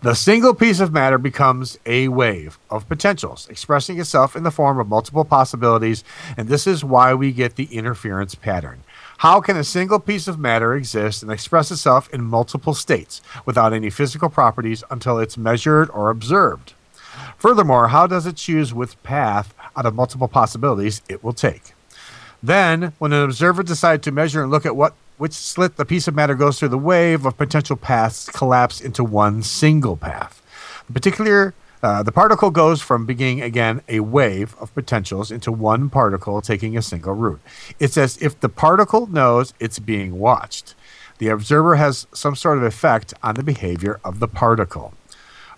The 0.00 0.14
single 0.14 0.54
piece 0.54 0.80
of 0.80 0.94
matter 0.94 1.18
becomes 1.18 1.78
a 1.84 2.08
wave 2.08 2.58
of 2.70 2.88
potentials, 2.88 3.46
expressing 3.50 4.00
itself 4.00 4.34
in 4.34 4.44
the 4.44 4.50
form 4.50 4.80
of 4.80 4.88
multiple 4.88 5.26
possibilities, 5.26 6.04
and 6.38 6.48
this 6.48 6.66
is 6.66 6.82
why 6.82 7.12
we 7.12 7.32
get 7.32 7.56
the 7.56 7.66
interference 7.66 8.34
pattern. 8.34 8.82
How 9.18 9.40
can 9.40 9.56
a 9.56 9.64
single 9.64 10.00
piece 10.00 10.28
of 10.28 10.38
matter 10.38 10.74
exist 10.74 11.22
and 11.22 11.30
express 11.30 11.70
itself 11.70 12.12
in 12.12 12.22
multiple 12.24 12.74
states 12.74 13.22
without 13.46 13.72
any 13.72 13.90
physical 13.90 14.28
properties 14.28 14.84
until 14.90 15.18
it's 15.18 15.36
measured 15.36 15.88
or 15.90 16.10
observed? 16.10 16.74
Furthermore, 17.38 17.88
how 17.88 18.06
does 18.06 18.26
it 18.26 18.36
choose 18.36 18.74
which 18.74 19.00
path 19.02 19.54
out 19.76 19.86
of 19.86 19.94
multiple 19.94 20.28
possibilities 20.28 21.00
it 21.08 21.22
will 21.22 21.32
take? 21.32 21.74
Then, 22.42 22.92
when 22.98 23.12
an 23.12 23.22
observer 23.22 23.62
decides 23.62 24.04
to 24.04 24.12
measure 24.12 24.42
and 24.42 24.50
look 24.50 24.66
at 24.66 24.76
what 24.76 24.94
which 25.16 25.32
slit 25.32 25.76
the 25.76 25.84
piece 25.84 26.08
of 26.08 26.14
matter 26.14 26.34
goes 26.34 26.58
through, 26.58 26.70
the 26.70 26.76
wave 26.76 27.24
of 27.24 27.38
potential 27.38 27.76
paths 27.76 28.28
collapse 28.30 28.80
into 28.80 29.04
one 29.04 29.42
single 29.42 29.96
path. 29.96 30.42
The 30.88 30.92
particular 30.92 31.54
uh, 31.84 32.02
the 32.02 32.10
particle 32.10 32.50
goes 32.50 32.80
from 32.80 33.04
being 33.04 33.42
again 33.42 33.82
a 33.88 34.00
wave 34.00 34.56
of 34.58 34.74
potentials 34.74 35.30
into 35.30 35.52
one 35.52 35.90
particle 35.90 36.40
taking 36.40 36.78
a 36.78 36.82
single 36.82 37.12
route. 37.12 37.42
It's 37.78 37.98
as 37.98 38.16
if 38.22 38.40
the 38.40 38.48
particle 38.48 39.06
knows 39.06 39.52
it's 39.60 39.78
being 39.78 40.18
watched. 40.18 40.74
The 41.18 41.28
observer 41.28 41.76
has 41.76 42.06
some 42.14 42.36
sort 42.36 42.56
of 42.56 42.64
effect 42.64 43.12
on 43.22 43.34
the 43.34 43.42
behavior 43.42 44.00
of 44.02 44.18
the 44.18 44.26
particle. 44.26 44.94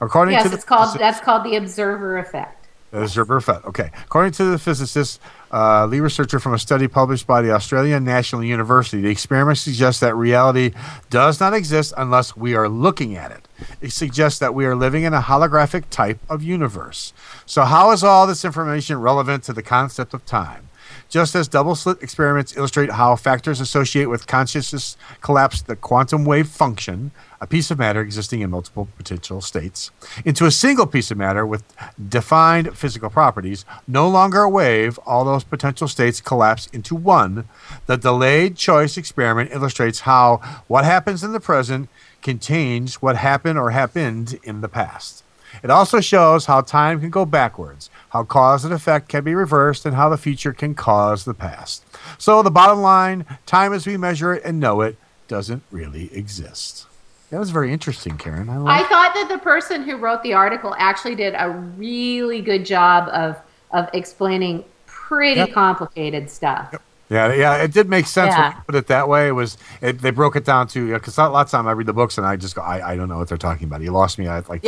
According 0.01 0.35
Yes, 0.35 0.43
to 0.43 0.49
the 0.49 0.57
it's 0.57 0.65
called 0.65 0.99
that's 0.99 1.21
called 1.21 1.45
the 1.45 1.55
observer 1.55 2.19
effect. 2.19 2.56
Herbert 2.93 3.41
Fett. 3.41 3.65
Okay. 3.65 3.91
According 4.05 4.33
to 4.33 4.45
the 4.45 4.59
physicist, 4.59 5.21
uh, 5.53 5.87
lead 5.87 6.01
researcher 6.01 6.39
from 6.39 6.55
a 6.55 6.59
study 6.59 6.89
published 6.89 7.27
by 7.27 7.43
the 7.43 7.53
Australian 7.53 8.05
National 8.05 8.43
University, 8.43 9.01
the 9.01 9.09
experiment 9.09 9.59
suggests 9.59 10.01
that 10.01 10.15
reality 10.15 10.73
does 11.11 11.41
not 11.41 11.55
exist 11.55 11.93
unless 11.97 12.37
we 12.37 12.55
are 12.55 12.69
looking 12.69 13.17
at 13.17 13.31
it. 13.31 13.49
It 13.81 13.93
suggests 13.93 14.39
that 14.39 14.55
we 14.55 14.67
are 14.67 14.75
living 14.75 15.05
in 15.05 15.15
a 15.15 15.21
holographic 15.21 15.85
type 15.91 16.19
of 16.29 16.43
universe. 16.43 17.13
So, 17.45 17.65
how 17.65 17.93
is 17.93 18.05
all 18.05 18.27
this 18.27 18.45
information 18.45 19.01
relevant 19.01 19.45
to 19.45 19.53
the 19.53 19.63
concept 19.63 20.15
of 20.15 20.25
time? 20.25 20.69
Just 21.09 21.37
as 21.37 21.47
double 21.47 21.77
slit 21.77 22.03
experiments 22.03 22.57
illustrate 22.57 22.91
how 22.91 23.15
factors 23.15 23.61
associated 23.61 24.09
with 24.09 24.27
consciousness 24.27 24.97
collapse 25.21 25.63
the 25.63 25.77
quantum 25.77 26.25
wave 26.25 26.49
function, 26.49 27.13
a 27.41 27.47
piece 27.47 27.71
of 27.71 27.79
matter 27.79 28.01
existing 28.01 28.41
in 28.41 28.51
multiple 28.51 28.89
potential 28.97 29.41
states, 29.41 29.93
into 30.25 30.47
a 30.47 30.51
single 30.51 30.87
piece 30.87 31.11
of 31.13 31.19
matter 31.19 31.47
with 31.47 31.63
defined 32.09 32.77
physical 32.77 33.09
properties, 33.09 33.65
no 33.87 34.09
longer 34.09 34.43
a 34.43 34.51
wave, 34.51 34.99
all 35.07 35.25
those 35.25 35.45
potential 35.45 35.87
states 35.87 36.21
collapse 36.21 36.67
into 36.69 36.97
one. 36.97 37.49
The 37.87 37.97
delayed 37.97 38.57
choice 38.57 38.97
experiment 38.97 39.53
illustrates 39.53 40.01
how 40.01 40.39
what 40.67 40.85
happens 40.85 41.23
in 41.23 41.33
the 41.33 41.41
present 41.41 41.89
can 42.21 42.41
change 42.41 42.97
what 42.97 43.17
happened 43.17 43.59
or 43.59 43.71
happened 43.71 44.41
in 44.43 44.61
the 44.61 44.69
past. 44.69 45.23
It 45.63 45.71
also 45.71 46.01
shows 46.01 46.47
how 46.47 46.61
time 46.61 47.01
can 47.01 47.11
go 47.11 47.25
backwards, 47.25 47.91
how 48.11 48.25
cause 48.25 48.65
and 48.65 48.73
effect 48.75 49.09
can 49.09 49.25
be 49.25 49.35
reversed, 49.35 49.87
and 49.87 49.95
how 49.95 50.09
the 50.09 50.17
future 50.19 50.53
can 50.53 50.75
cause 50.75 51.25
the 51.25 51.35
past. 51.35 51.85
So, 52.19 52.43
the 52.43 52.51
bottom 52.51 52.81
line 52.81 53.25
time 53.47 53.73
as 53.73 53.87
we 53.87 53.97
measure 53.97 54.35
it 54.35 54.45
and 54.45 54.61
know 54.61 54.81
it 54.83 54.97
doesn't 55.29 55.63
really 55.71 56.13
exist. 56.15 56.87
That 57.31 57.41
was 57.41 57.51
very 57.51 57.73
interesting, 57.73 58.17
Karen. 58.17 58.49
I, 58.49 58.81
I 58.81 58.83
thought 58.85 59.13
that 59.15 59.29
the 59.29 59.39
person 59.39 59.83
who 59.83 59.97
wrote 59.97 60.23
the 60.23 60.33
article 60.35 60.75
actually 60.79 61.17
did 61.17 61.35
a 61.37 61.51
really 61.51 62.41
good 62.41 62.65
job 62.65 63.09
of 63.09 63.37
of 63.73 63.89
explaining 63.93 64.65
pretty 64.87 65.41
Yep. 65.41 65.53
complicated 65.53 66.31
stuff. 66.31 66.73
Yeah, 67.09 67.33
yeah, 67.35 67.57
it 67.63 67.73
did 67.73 67.89
make 67.89 68.07
sense 68.07 68.35
when 68.35 68.53
you 68.53 68.63
put 68.67 68.75
it 68.75 68.87
that 68.89 69.09
way. 69.09 69.29
It 69.29 69.33
was 69.33 69.57
it, 69.81 70.01
they 70.01 70.11
broke 70.11 70.35
it 70.35 70.45
down 70.45 70.67
to 70.69 70.93
because 70.95 71.17
a 71.19 71.29
lot 71.29 71.47
of 71.47 71.51
time 71.51 71.69
I 71.69 71.73
read 71.73 71.87
the 71.87 71.93
books 71.93 72.19
and 72.19 72.27
I 72.27 72.37
just 72.37 72.57
go 72.57 72.63
I, 72.63 72.93
I 72.93 72.97
don't 72.97 73.09
know 73.09 73.19
what 73.19 73.29
they're 73.29 73.39
talking 73.39 73.69
about. 73.69 73.81
You 73.83 73.93
lost 73.93 74.19
me. 74.19 74.27
I 74.27 74.41
like 74.41 74.63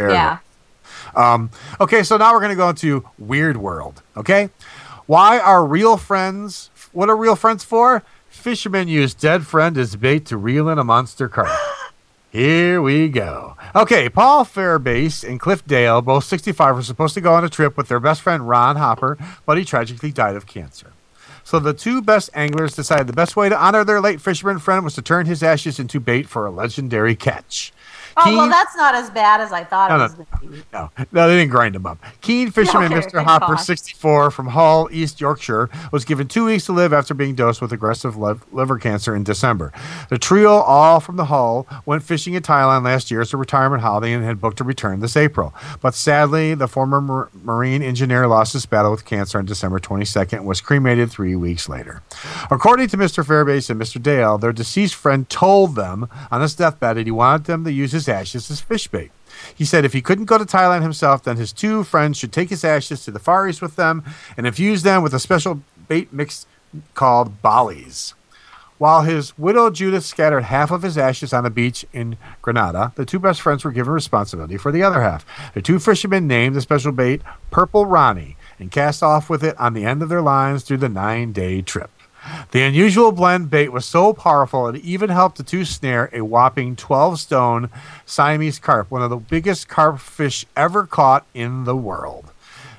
Yeah, 0.00 0.10
yeah. 0.10 0.38
Um, 1.14 1.50
okay, 1.80 2.02
so 2.02 2.16
now 2.16 2.32
we're 2.32 2.40
going 2.40 2.50
to 2.50 2.56
go 2.56 2.68
into 2.68 3.08
Weird 3.18 3.56
World. 3.56 4.02
Okay, 4.16 4.50
why 5.06 5.38
are 5.38 5.64
real 5.64 5.96
friends? 5.96 6.70
What 6.92 7.08
are 7.08 7.16
real 7.16 7.36
friends 7.36 7.62
for? 7.62 8.02
Fishermen 8.28 8.88
use 8.88 9.14
dead 9.14 9.46
friend 9.46 9.76
as 9.78 9.96
bait 9.96 10.26
to 10.26 10.36
reel 10.36 10.68
in 10.68 10.78
a 10.78 10.84
monster 10.84 11.28
carp. 11.28 11.48
Here 12.30 12.82
we 12.82 13.08
go. 13.08 13.56
Okay, 13.74 14.08
Paul 14.08 14.44
Fairbase 14.44 15.26
and 15.26 15.40
Cliff 15.40 15.66
Dale, 15.66 16.02
both 16.02 16.24
65, 16.24 16.76
were 16.76 16.82
supposed 16.82 17.14
to 17.14 17.22
go 17.22 17.34
on 17.34 17.42
a 17.42 17.48
trip 17.48 17.76
with 17.76 17.88
their 17.88 18.00
best 18.00 18.20
friend 18.20 18.46
Ron 18.46 18.76
Hopper, 18.76 19.16
but 19.46 19.56
he 19.56 19.64
tragically 19.64 20.12
died 20.12 20.36
of 20.36 20.46
cancer. 20.46 20.92
So 21.48 21.58
the 21.58 21.72
two 21.72 22.02
best 22.02 22.28
anglers 22.34 22.76
decided 22.76 23.06
the 23.06 23.14
best 23.14 23.34
way 23.34 23.48
to 23.48 23.58
honor 23.58 23.82
their 23.82 24.02
late 24.02 24.20
fisherman 24.20 24.58
friend 24.58 24.84
was 24.84 24.94
to 24.96 25.00
turn 25.00 25.24
his 25.24 25.42
ashes 25.42 25.78
into 25.78 25.98
bait 25.98 26.28
for 26.28 26.44
a 26.44 26.50
legendary 26.50 27.16
catch. 27.16 27.72
Oh 28.26 28.36
well, 28.36 28.48
that's 28.48 28.76
not 28.76 28.94
as 28.94 29.10
bad 29.10 29.40
as 29.40 29.52
I 29.52 29.64
thought 29.64 29.90
No, 29.90 29.96
it 29.96 29.98
no, 29.98 30.04
was 30.04 30.14
going 30.14 30.26
to 30.40 30.48
be. 30.48 30.64
no, 30.72 30.90
no, 31.12 31.28
they 31.28 31.36
didn't 31.36 31.50
grind 31.50 31.76
him 31.76 31.86
up. 31.86 31.98
Keen 32.20 32.50
fisherman 32.50 32.92
Okay, 32.92 33.06
Mr. 33.06 33.22
Hopper, 33.22 33.54
God. 33.54 33.56
64, 33.62 34.30
from 34.30 34.48
Hull, 34.48 34.88
East 34.90 35.20
Yorkshire, 35.20 35.70
was 35.92 36.04
given 36.04 36.26
two 36.28 36.44
weeks 36.46 36.66
to 36.66 36.72
live 36.72 36.92
after 36.92 37.14
being 37.14 37.34
dosed 37.34 37.60
with 37.60 37.72
aggressive 37.72 38.16
liv- 38.16 38.44
liver 38.52 38.78
cancer 38.78 39.14
in 39.14 39.24
December. 39.24 39.72
The 40.10 40.18
trio, 40.18 40.50
all 40.52 41.00
from 41.00 41.16
the 41.16 41.26
Hull, 41.26 41.66
went 41.86 42.02
fishing 42.02 42.34
in 42.34 42.42
Thailand 42.42 42.84
last 42.84 43.10
year 43.10 43.20
as 43.20 43.32
a 43.32 43.36
retirement 43.36 43.82
holiday 43.82 44.12
and 44.12 44.24
had 44.24 44.40
booked 44.40 44.60
a 44.60 44.64
return 44.64 45.00
this 45.00 45.16
April. 45.16 45.54
But 45.80 45.94
sadly, 45.94 46.54
the 46.54 46.68
former 46.68 47.00
mar- 47.00 47.28
marine 47.42 47.82
engineer 47.82 48.26
lost 48.26 48.52
his 48.52 48.66
battle 48.66 48.90
with 48.90 49.04
cancer 49.04 49.38
on 49.38 49.44
December 49.44 49.78
22nd 49.78 50.32
and 50.38 50.46
was 50.46 50.60
cremated 50.60 51.10
three 51.10 51.36
weeks 51.36 51.68
later. 51.68 52.02
According 52.50 52.88
to 52.88 52.96
Mr. 52.96 53.24
Fairbase 53.24 53.70
and 53.70 53.80
Mr. 53.80 54.02
Dale, 54.02 54.38
their 54.38 54.52
deceased 54.52 54.94
friend 54.94 55.28
told 55.28 55.74
them 55.74 56.08
on 56.30 56.40
his 56.40 56.54
deathbed 56.54 56.96
that 56.96 57.06
he 57.06 57.10
wanted 57.10 57.44
them 57.46 57.64
to 57.64 57.72
use 57.72 57.92
his 57.92 58.07
ashes 58.08 58.50
as 58.50 58.60
fish 58.60 58.88
bait. 58.88 59.10
He 59.54 59.64
said 59.64 59.84
if 59.84 59.92
he 59.92 60.02
couldn't 60.02 60.24
go 60.24 60.38
to 60.38 60.44
Thailand 60.44 60.82
himself, 60.82 61.22
then 61.22 61.36
his 61.36 61.52
two 61.52 61.84
friends 61.84 62.18
should 62.18 62.32
take 62.32 62.50
his 62.50 62.64
ashes 62.64 63.04
to 63.04 63.10
the 63.10 63.18
Far 63.18 63.48
East 63.48 63.62
with 63.62 63.76
them 63.76 64.04
and 64.36 64.46
infuse 64.46 64.82
them 64.82 65.02
with 65.02 65.14
a 65.14 65.20
special 65.20 65.62
bait 65.88 66.12
mix 66.12 66.46
called 66.94 67.42
boilies. 67.42 68.14
While 68.78 69.02
his 69.02 69.36
widow 69.36 69.70
Judith 69.70 70.04
scattered 70.04 70.44
half 70.44 70.70
of 70.70 70.82
his 70.82 70.96
ashes 70.96 71.32
on 71.32 71.44
a 71.44 71.50
beach 71.50 71.84
in 71.92 72.16
Granada, 72.42 72.92
the 72.94 73.04
two 73.04 73.18
best 73.18 73.40
friends 73.40 73.64
were 73.64 73.72
given 73.72 73.92
responsibility 73.92 74.56
for 74.56 74.70
the 74.70 74.84
other 74.84 75.02
half. 75.02 75.26
The 75.52 75.62
two 75.62 75.80
fishermen 75.80 76.28
named 76.28 76.54
the 76.54 76.60
special 76.60 76.92
bait 76.92 77.22
Purple 77.50 77.86
Ronnie 77.86 78.36
and 78.60 78.70
cast 78.70 79.02
off 79.02 79.28
with 79.28 79.42
it 79.42 79.58
on 79.58 79.74
the 79.74 79.84
end 79.84 80.00
of 80.00 80.08
their 80.08 80.22
lines 80.22 80.62
through 80.62 80.76
the 80.76 80.88
nine 80.88 81.32
day 81.32 81.60
trip. 81.60 81.90
The 82.50 82.62
unusual 82.62 83.12
blend 83.12 83.50
bait 83.50 83.70
was 83.70 83.84
so 83.84 84.12
powerful 84.12 84.68
it 84.68 84.76
even 84.76 85.10
helped 85.10 85.36
the 85.36 85.42
two 85.42 85.64
snare 85.64 86.10
a 86.12 86.22
whopping 86.22 86.76
12 86.76 87.20
stone 87.20 87.70
Siamese 88.06 88.58
carp, 88.58 88.90
one 88.90 89.02
of 89.02 89.10
the 89.10 89.16
biggest 89.16 89.68
carp 89.68 90.00
fish 90.00 90.46
ever 90.56 90.86
caught 90.86 91.26
in 91.34 91.64
the 91.64 91.76
world. 91.76 92.32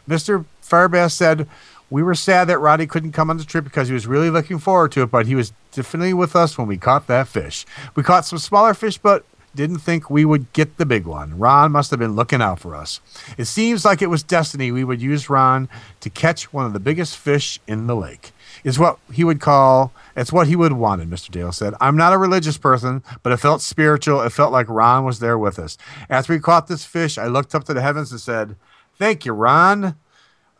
Mr. 0.07 0.45
Fairbass 0.61 1.11
said, 1.13 1.47
We 1.89 2.03
were 2.03 2.15
sad 2.15 2.45
that 2.45 2.59
Roddy 2.59 2.87
couldn't 2.87 3.11
come 3.11 3.29
on 3.29 3.37
the 3.37 3.43
trip 3.43 3.63
because 3.63 3.87
he 3.87 3.93
was 3.93 4.07
really 4.07 4.29
looking 4.29 4.59
forward 4.59 4.91
to 4.93 5.03
it, 5.03 5.11
but 5.11 5.27
he 5.27 5.35
was 5.35 5.53
definitely 5.71 6.13
with 6.13 6.35
us 6.35 6.57
when 6.57 6.67
we 6.67 6.77
caught 6.77 7.07
that 7.07 7.27
fish. 7.27 7.65
We 7.95 8.03
caught 8.03 8.25
some 8.25 8.39
smaller 8.39 8.73
fish, 8.73 8.97
but 8.97 9.23
didn't 9.55 9.79
think 9.79 10.09
we 10.09 10.25
would 10.25 10.51
get 10.53 10.77
the 10.77 10.85
big 10.85 11.05
one. 11.05 11.37
Ron 11.37 11.71
must 11.71 11.89
have 11.91 11.99
been 11.99 12.15
looking 12.15 12.41
out 12.41 12.59
for 12.59 12.75
us. 12.75 13.01
It 13.37 13.45
seems 13.45 13.83
like 13.83 14.01
it 14.01 14.09
was 14.09 14.23
destiny 14.23 14.71
we 14.71 14.83
would 14.83 15.01
use 15.01 15.29
Ron 15.29 15.69
to 16.01 16.09
catch 16.09 16.53
one 16.53 16.65
of 16.65 16.73
the 16.73 16.79
biggest 16.79 17.17
fish 17.17 17.59
in 17.67 17.87
the 17.87 17.95
lake. 17.95 18.31
Is 18.63 18.77
what 18.79 18.99
he 19.11 19.23
would 19.23 19.39
call 19.39 19.93
it's 20.19 20.33
what 20.33 20.47
he 20.47 20.55
would 20.57 20.73
have 20.73 20.79
wanted, 20.79 21.09
Mr. 21.09 21.31
Dale 21.31 21.53
said. 21.53 21.73
I'm 21.79 21.95
not 21.95 22.11
a 22.11 22.17
religious 22.17 22.57
person, 22.57 23.03
but 23.23 23.31
it 23.31 23.37
felt 23.37 23.61
spiritual. 23.61 24.21
It 24.21 24.31
felt 24.31 24.51
like 24.51 24.67
Ron 24.67 25.05
was 25.05 25.19
there 25.19 25.37
with 25.37 25.57
us. 25.57 25.77
After 26.09 26.33
we 26.33 26.39
caught 26.39 26.67
this 26.67 26.83
fish, 26.83 27.17
I 27.17 27.27
looked 27.27 27.55
up 27.55 27.63
to 27.65 27.73
the 27.73 27.81
heavens 27.81 28.11
and 28.11 28.19
said, 28.19 28.57
Thank 28.97 29.25
you, 29.25 29.31
Ron. 29.31 29.95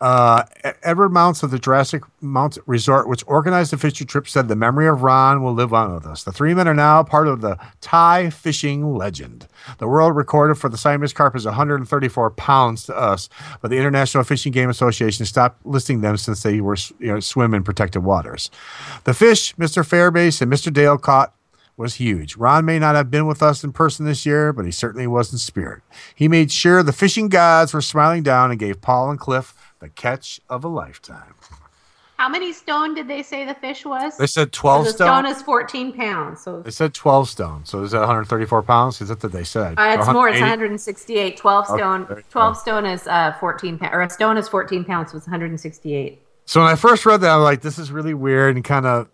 Uh, 0.02 0.44
Edward 0.84 1.10
Mounts 1.10 1.44
of 1.44 1.52
the 1.52 1.60
Jurassic 1.60 2.04
Mount 2.22 2.58
Resort, 2.66 3.10
which 3.10 3.24
organized 3.28 3.74
the 3.74 3.78
fishing 3.78 4.08
trip, 4.08 4.30
said 4.30 4.48
the 4.48 4.56
memory 4.56 4.88
of 4.88 5.04
Ron 5.04 5.44
will 5.44 5.54
live 5.54 5.74
on 5.74 5.94
with 5.94 6.06
us. 6.06 6.24
The 6.24 6.32
three 6.32 6.54
men 6.54 6.70
are 6.70 6.74
now 6.74 7.04
part 7.04 7.28
of 7.28 7.42
the 7.42 7.58
Thai 7.82 8.30
fishing 8.30 8.96
legend. 8.96 9.48
The 9.80 9.90
world 9.90 10.16
record 10.16 10.58
for 10.58 10.70
the 10.70 10.78
Siamese 10.78 11.12
carp 11.12 11.36
is 11.36 11.46
134 11.46 12.32
pounds 12.32 12.86
to 12.86 12.98
us, 12.98 13.28
but 13.62 13.72
the 13.72 13.78
International 13.78 14.24
Fishing 14.24 14.54
Game 14.54 14.70
Association 14.70 15.26
stopped 15.26 15.66
listing 15.66 16.00
them 16.00 16.16
since 16.16 16.44
they 16.44 16.62
were 16.62 16.78
you 17.00 17.08
know, 17.08 17.20
swim 17.20 17.54
in 17.54 17.64
protected 17.64 18.04
waters. 18.04 18.50
The 19.04 19.14
fish 19.14 19.54
Mr. 19.58 19.86
Fairbase 19.86 20.42
and 20.42 20.52
Mr. 20.52 20.72
Dale 20.72 20.98
caught 20.98 21.34
was 21.76 21.96
huge. 21.96 22.36
Ron 22.36 22.66
may 22.66 22.78
not 22.78 22.96
have 22.96 23.10
been 23.10 23.26
with 23.26 23.42
us 23.42 23.64
in 23.64 23.72
person 23.72 24.06
this 24.06 24.26
year, 24.26 24.52
but 24.52 24.66
he 24.66 24.72
certainly 24.72 25.08
was 25.08 25.32
in 25.32 25.40
spirit. 25.40 25.82
He 26.14 26.28
made 26.28 26.52
sure 26.52 26.84
the 26.84 26.92
fishing 26.92 27.30
gods 27.30 27.74
were 27.74 27.82
smiling 27.82 28.22
down 28.22 28.52
and 28.52 28.60
gave 28.60 28.82
Paul 28.82 29.10
and 29.10 29.20
Cliff 29.20 29.54
the 29.80 29.90
catch 29.90 30.40
of 30.50 30.64
a 30.64 30.68
lifetime. 30.68 31.36
How 32.18 32.28
many 32.28 32.52
stone 32.52 32.96
did 32.96 33.08
they 33.08 33.24
say 33.24 33.46
the 33.46 33.54
fish 33.56 33.86
was? 33.86 34.18
They 34.18 34.28
said 34.28 34.52
12 34.52 34.84
the 34.86 34.92
stone. 34.92 35.08
stone 35.24 35.26
is 35.26 35.42
14 35.42 35.94
pounds. 35.94 36.42
So 36.42 36.62
They 36.62 36.72
said 36.72 36.94
12 36.94 37.30
stone. 37.30 37.64
So 37.64 37.82
is 37.84 37.92
that 37.92 38.00
134 38.00 38.62
pounds? 38.64 39.00
Is 39.00 39.08
that 39.08 39.24
what 39.24 39.32
they 39.32 39.46
said? 39.46 39.80
uh, 39.80 39.96
it's 39.98 40.10
more. 40.12 40.28
It's 40.28 40.42
168. 40.42 41.38
12 41.38 41.66
stone. 41.68 42.08
you 42.10 42.22
12 42.30 42.58
stone 42.58 42.86
is 42.86 43.08
uh, 43.08 43.34
14 43.40 43.78
pounds. 43.78 43.94
Or 43.94 44.02
a 44.02 44.10
stone 44.10 44.36
is 44.38 44.50
14 44.50 44.84
pounds. 44.84 45.12
So 45.12 45.18
it's 45.18 45.28
168. 45.28 46.22
So 46.44 46.60
when 46.62 46.70
I 46.70 46.76
first 46.76 47.06
read 47.06 47.22
that, 47.22 47.30
I 47.30 47.38
was 47.38 47.46
like, 47.46 47.62
this 47.62 47.80
is 47.80 47.90
really 47.90 48.14
weird 48.14 48.56
and 48.58 48.66
kind 48.66 48.86
of 48.86 49.08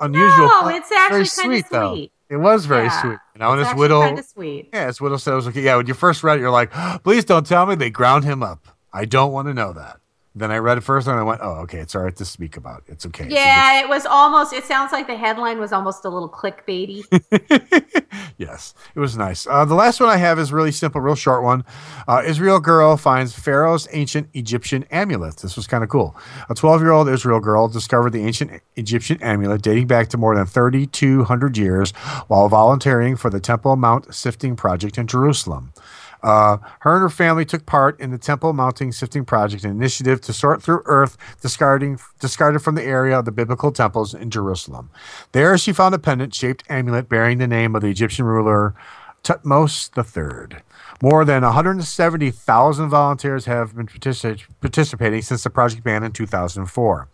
unusual. 0.00 0.46
No, 0.46 0.68
it's 0.68 0.92
actually 0.92 1.24
very 1.24 1.62
kinda 1.62 1.68
though. 1.72 1.94
sweet. 1.94 2.12
It 2.28 2.36
was 2.36 2.66
very 2.66 2.84
Yeah, 2.84 3.00
sweet. 3.02 3.18
You 3.34 3.38
know, 3.40 3.52
and 3.52 3.60
it's 3.60 3.70
his 3.70 3.78
widow. 3.78 4.00
kind 4.02 4.18
of 4.20 4.24
sweet. 4.24 4.70
Yeah, 4.72 4.86
his 4.86 5.00
widow 5.00 5.16
said 5.16 5.32
it 5.32 5.36
was 5.36 5.48
okay. 5.48 5.62
Yeah, 5.62 5.76
when 5.76 5.86
you 5.88 5.94
first 5.94 6.22
read 6.22 6.38
it, 6.38 6.42
you're 6.42 6.50
like, 6.50 6.70
please 7.02 7.24
don't 7.24 7.44
tell 7.46 7.66
me 7.66 7.74
they 7.74 7.90
ground 7.90 8.22
him 8.24 8.40
up. 8.42 8.68
I 8.92 9.04
don't 9.04 9.32
want 9.32 9.48
to 9.48 9.54
know 9.54 9.72
that. 9.72 9.98
Then 10.34 10.50
I 10.50 10.58
read 10.58 10.78
it 10.78 10.80
first 10.80 11.06
and 11.08 11.18
I 11.18 11.22
went, 11.22 11.40
oh, 11.42 11.56
okay, 11.62 11.78
it's 11.78 11.94
all 11.94 12.02
right 12.02 12.16
to 12.16 12.24
speak 12.24 12.56
about. 12.56 12.84
It's 12.86 13.04
okay. 13.04 13.24
It's 13.24 13.34
Yeah, 13.34 13.82
it 13.82 13.88
was 13.88 14.06
almost. 14.06 14.54
It 14.54 14.64
sounds 14.64 14.90
like 14.90 15.06
the 15.06 15.16
headline 15.16 15.60
was 15.60 15.72
almost 15.72 16.06
a 16.06 16.08
little 16.08 16.28
clickbaity. 16.28 17.04
yes, 18.38 18.72
it 18.94 19.00
was 19.00 19.14
nice. 19.14 19.46
Uh, 19.46 19.66
the 19.66 19.74
last 19.74 20.00
one 20.00 20.08
I 20.08 20.16
have 20.16 20.38
is 20.38 20.50
really 20.50 20.72
simple, 20.72 21.02
real 21.02 21.14
short 21.14 21.42
one. 21.42 21.64
Uh, 22.08 22.22
Israel 22.24 22.60
girl 22.60 22.96
finds 22.96 23.38
Pharaoh's 23.38 23.86
ancient 23.92 24.30
Egyptian 24.32 24.84
amulet. 24.84 25.36
This 25.36 25.54
was 25.54 25.66
kind 25.66 25.84
of 25.84 25.90
cool. 25.90 26.16
A 26.48 26.54
12 26.54 26.80
year 26.80 26.92
old 26.92 27.10
Israel 27.10 27.40
girl 27.40 27.68
discovered 27.68 28.10
the 28.10 28.24
ancient 28.24 28.62
Egyptian 28.76 29.22
amulet 29.22 29.60
dating 29.60 29.86
back 29.86 30.08
to 30.08 30.16
more 30.16 30.34
than 30.34 30.46
3,200 30.46 31.58
years 31.58 31.90
while 32.28 32.48
volunteering 32.48 33.16
for 33.16 33.28
the 33.28 33.40
Temple 33.40 33.76
Mount 33.76 34.14
Sifting 34.14 34.56
Project 34.56 34.96
in 34.96 35.06
Jerusalem. 35.06 35.74
Uh, 36.22 36.58
her 36.80 36.94
and 36.94 37.02
her 37.02 37.10
family 37.10 37.44
took 37.44 37.66
part 37.66 37.98
in 38.00 38.10
the 38.10 38.18
Temple 38.18 38.52
Mounting 38.52 38.92
Sifting 38.92 39.24
Project, 39.24 39.64
an 39.64 39.70
initiative 39.70 40.20
to 40.22 40.32
sort 40.32 40.62
through 40.62 40.82
earth 40.84 41.16
discarding 41.40 41.98
discarded 42.20 42.62
from 42.62 42.74
the 42.74 42.84
area 42.84 43.18
of 43.18 43.24
the 43.24 43.32
biblical 43.32 43.72
temples 43.72 44.14
in 44.14 44.30
Jerusalem. 44.30 44.90
There, 45.32 45.56
she 45.58 45.72
found 45.72 45.94
a 45.94 45.98
pendant-shaped 45.98 46.64
amulet 46.68 47.08
bearing 47.08 47.38
the 47.38 47.48
name 47.48 47.74
of 47.74 47.82
the 47.82 47.88
Egyptian 47.88 48.24
ruler 48.24 48.74
Thutmose 49.24 49.90
III. 49.96 50.58
More 51.02 51.24
than 51.24 51.42
170,000 51.42 52.88
volunteers 52.88 53.46
have 53.46 53.74
been 53.74 53.88
partici- 53.88 54.44
participating 54.60 55.20
since 55.20 55.42
the 55.42 55.50
project 55.50 55.82
began 55.82 56.04
in 56.04 56.12
2004. 56.12 57.08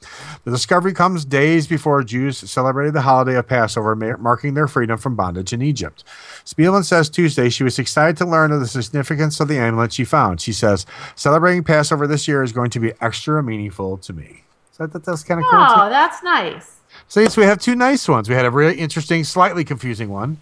The 0.45 0.51
discovery 0.51 0.93
comes 0.93 1.25
days 1.25 1.67
before 1.67 2.03
Jews 2.03 2.37
celebrated 2.37 2.93
the 2.93 3.01
holiday 3.01 3.37
of 3.37 3.49
Passover, 3.49 3.97
ma- 3.97 4.19
marking 4.19 4.53
their 4.53 4.69
freedom 4.69 4.99
from 4.99 5.17
bondage 5.17 5.55
in 5.55 5.63
Egypt. 5.63 6.05
Spielman 6.45 6.85
says 6.85 7.09
Tuesday 7.09 7.49
she 7.49 7.65
was 7.65 7.79
excited 7.79 8.19
to 8.19 8.27
learn 8.27 8.53
of 8.53 8.61
the 8.61 8.67
significance 8.67 9.41
of 9.41 9.49
the 9.49 9.57
amulet 9.57 9.95
she 9.95 10.05
found. 10.05 10.43
She 10.43 10.53
says, 10.53 10.85
Celebrating 11.17 11.65
Passover 11.65 12.07
this 12.07 12.29
year 12.29 12.43
is 12.43 12.53
going 12.53 12.69
to 12.69 12.81
be 12.81 12.93
extra 13.01 13.43
meaningful 13.43 13.97
to 13.97 14.13
me. 14.13 14.43
So 14.73 14.85
I 14.85 14.89
thought 14.89 15.05
that 15.05 15.13
was 15.13 15.25
kind 15.25 15.41
of 15.41 15.47
cool. 15.49 15.65
Oh, 15.67 15.89
that's 15.89 16.23
nice. 16.23 16.77
So 17.09 17.21
yes, 17.21 17.39
we 17.39 17.45
have 17.45 17.59
two 17.59 17.75
nice 17.75 18.07
ones. 18.07 18.29
We 18.29 18.35
had 18.35 18.45
a 18.45 18.51
really 18.51 18.79
interesting, 18.79 19.25
slightly 19.25 19.65
confusing 19.65 20.11
one, 20.11 20.37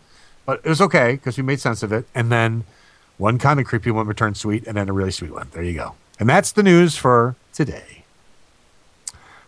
but 0.46 0.62
it 0.64 0.68
was 0.68 0.80
okay 0.80 1.12
because 1.12 1.36
we 1.36 1.44
made 1.44 1.60
sense 1.60 1.84
of 1.84 1.92
it. 1.92 2.06
And 2.12 2.32
then 2.32 2.64
one 3.18 3.38
kind 3.38 3.58
of 3.60 3.66
creepy 3.66 3.90
one 3.90 4.06
returned 4.06 4.36
sweet, 4.36 4.66
and 4.66 4.76
then 4.76 4.88
a 4.88 4.92
really 4.92 5.10
sweet 5.10 5.32
one. 5.32 5.48
There 5.52 5.62
you 5.62 5.74
go. 5.74 5.94
And 6.18 6.28
that's 6.28 6.52
the 6.52 6.62
news 6.62 6.96
for 6.96 7.36
today. 7.52 8.04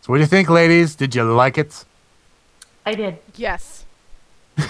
So 0.00 0.12
what 0.12 0.16
do 0.16 0.20
you 0.20 0.26
think, 0.26 0.48
ladies? 0.48 0.94
Did 0.94 1.14
you 1.14 1.25
like 1.25 1.58
it? 1.58 1.84
I 2.87 2.94
did. 2.94 3.18
Yes. 3.37 3.84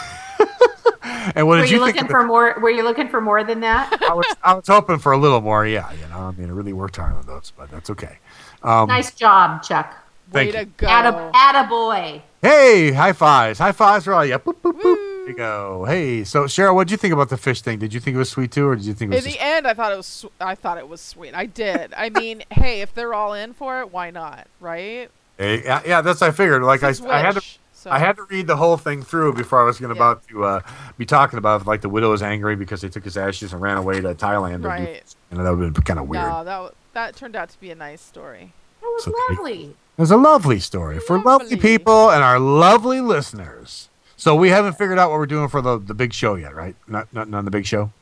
And 1.35 1.47
what 1.47 1.57
Were 1.59 1.63
did 1.63 1.71
you, 1.71 1.79
you, 1.79 1.85
think? 1.85 1.97
looking 1.97 2.07
the- 2.09 2.11
for 2.13 2.23
more? 2.25 2.57
Were 2.61 2.71
you 2.71 2.83
looking 2.83 3.09
for 3.09 3.21
more 3.21 3.45
than 3.45 3.61
that? 3.61 3.97
I 4.09 4.15
was, 4.15 4.27
I 4.43 4.55
was 4.55 4.67
hoping 4.67 4.99
for 4.99 5.13
a 5.13 5.19
little 5.19 5.41
more. 5.41 5.67
Yeah, 5.67 5.91
you 5.93 6.07
know, 6.09 6.21
I 6.21 6.31
mean, 6.33 6.49
I 6.49 6.53
really 6.53 6.73
worked 6.73 6.97
hard 6.97 7.15
on 7.15 7.27
those, 7.27 7.53
but 7.57 7.71
that's 7.71 7.91
okay. 7.91 8.19
Um, 8.63 8.89
nice 8.89 9.13
job, 9.15 9.63
Chuck. 9.63 9.95
Thank 10.31 10.53
Way 10.55 10.61
you. 10.61 10.65
to 10.65 10.71
go. 10.77 10.87
Atta, 10.87 11.31
attaboy. 11.35 12.23
Hey, 12.43 12.93
high 12.93 13.13
fives, 13.13 13.59
high 13.59 13.73
fives 13.73 14.05
for 14.05 14.15
all 14.15 14.25
you. 14.25 14.39
Boop, 14.39 14.57
boop, 14.61 14.81
boop. 14.81 15.18
There 15.29 15.33
you 15.33 15.37
go. 15.37 15.85
Hey, 15.87 16.25
so 16.25 16.45
Cheryl, 16.45 16.75
what 16.75 16.87
did 16.89 16.93
you 16.93 16.97
think 16.97 17.13
about 17.13 17.29
the 17.29 17.37
fish 17.37 17.61
thing? 17.61 17.79
Did 17.79 17.93
you 17.93 18.01
think 18.01 18.15
it 18.15 18.19
was 18.19 18.31
sweet 18.31 18.51
too, 18.51 18.67
or 18.67 18.77
did 18.77 18.87
you 18.87 18.95
think 18.95 19.13
it 19.13 19.17
was? 19.17 19.25
In 19.27 19.31
just- 19.33 19.39
the 19.41 19.45
end, 19.47 19.67
I 19.67 19.75
thought 19.75 19.93
it 19.93 19.97
was. 19.97 20.07
Sw- 20.07 20.27
I 20.41 20.55
thought 20.55 20.79
it 20.79 20.89
was 20.89 21.01
sweet. 21.03 21.35
I 21.35 21.45
did. 21.45 21.93
I 21.95 22.09
mean, 22.09 22.43
hey, 22.51 22.81
if 22.81 22.95
they're 22.95 23.13
all 23.13 23.35
in 23.35 23.53
for 23.53 23.81
it, 23.81 23.93
why 23.93 24.11
not? 24.11 24.47
Right? 24.59 25.11
Hey, 25.37 25.63
yeah, 25.63 25.83
yeah, 25.87 26.01
that's 26.01 26.23
what 26.23 26.29
I 26.29 26.31
figured. 26.31 26.63
Like 26.63 26.83
I, 26.83 26.89
It's 26.91 26.99
his 27.01 27.07
I 27.07 27.19
had 27.21 27.35
to, 27.35 27.43
so. 27.75 27.91
I 27.91 27.99
had 27.99 28.17
to 28.17 28.23
read 28.25 28.47
the 28.47 28.57
whole 28.57 28.77
thing 28.79 29.03
through 29.03 29.35
before 29.35 29.61
I 29.61 29.65
was 29.65 29.79
going 29.79 29.91
to 29.95 29.97
Yeah. 30.01 30.11
about 30.13 30.27
to 30.29 30.45
uh, 30.45 30.61
be 30.97 31.05
talking 31.05 31.39
about 31.39 31.67
like 31.67 31.83
the 31.83 31.89
widow 31.91 32.13
is 32.15 32.23
angry 32.23 32.57
because 32.57 32.81
they 32.81 32.89
took 32.89 33.05
his 33.05 33.17
ashes 33.19 33.53
and 33.53 33.61
ran 33.61 33.77
away 33.77 34.01
to 34.01 34.15
Thailand. 34.15 34.57
to 34.57 34.59
do- 34.63 34.69
Right. 34.69 35.15
and 35.31 35.41
that 35.45 35.51
would 35.55 35.63
have 35.65 35.75
been 35.75 35.83
kind 35.83 36.01
of 36.01 36.09
weird. 36.09 36.25
No, 36.25 36.43
that 36.45 36.53
w- 36.55 36.73
that 36.95 37.17
turned 37.17 37.37
out 37.37 37.51
to 37.51 37.61
be 37.61 37.71
a 37.71 37.75
nice 37.75 38.01
story. 38.01 38.53
That 38.81 38.87
was 38.87 39.05
So 39.05 39.13
lovely. 39.29 39.77
It 39.97 40.01
was 40.01 40.11
a 40.11 40.17
lovely 40.17 40.59
story 40.61 40.99
for 41.01 41.19
lovely 41.19 41.51
Lovely. 41.51 41.57
people 41.59 42.11
and 42.11 42.23
our 42.25 42.39
lovely 42.39 43.01
listeners. 43.01 43.88
So 44.19 44.35
we 44.35 44.49
haven't 44.51 44.73
figured 44.75 44.99
out 44.99 45.11
what 45.11 45.19
we're 45.21 45.27
doing 45.27 45.49
for 45.49 45.63
the, 45.63 45.79
the 45.79 45.95
big 45.95 46.13
show 46.13 46.35
yet, 46.35 46.55
right? 46.55 46.75
Not 46.89 47.13
not 47.15 47.33
on 47.33 47.45
the 47.45 47.51
big 47.53 47.65
show. 47.65 47.93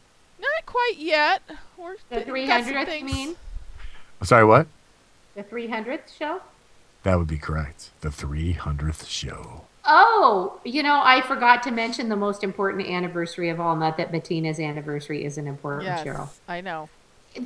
Not 0.40 0.66
quite 0.66 0.94
yet. 0.96 1.42
We're 1.76 1.96
The 2.10 2.32
we 2.32 2.46
got 2.46 2.64
some 2.64 2.72
300th, 2.72 2.80
you 2.80 2.86
things. 2.86 3.12
mean? 3.12 3.36
Sorry, 4.22 4.44
what? 4.44 4.66
The 5.34 5.44
300th 5.44 6.16
show? 6.18 6.40
That 7.02 7.18
would 7.18 7.26
be 7.28 7.36
correct. 7.36 7.90
The 8.00 8.08
300th 8.08 9.06
show. 9.06 9.66
Oh, 9.84 10.58
you 10.64 10.82
know, 10.82 11.00
I 11.04 11.20
forgot 11.20 11.62
to 11.64 11.70
mention 11.70 12.08
the 12.08 12.16
most 12.16 12.42
important 12.42 12.88
anniversary 12.88 13.50
of 13.50 13.60
all. 13.60 13.76
Not 13.76 13.98
that 13.98 14.10
Bettina's 14.10 14.58
anniversary 14.58 15.24
isn't 15.24 15.46
important, 15.46 15.84
Yes, 15.84 16.04
Cheryl. 16.04 16.30
I 16.48 16.60
know. 16.62 16.88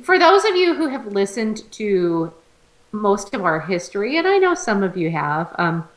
For 0.03 0.17
those 0.17 0.45
of 0.45 0.55
you 0.55 0.73
who 0.75 0.87
have 0.87 1.05
listened 1.07 1.69
to 1.73 2.33
most 2.93 3.33
of 3.35 3.43
our 3.43 3.59
history, 3.59 4.17
and 4.17 4.25
I 4.25 4.37
know 4.37 4.55
some 4.55 4.81
of 4.81 4.95
you 4.97 5.11
have, 5.11 5.53
um, 5.59 5.87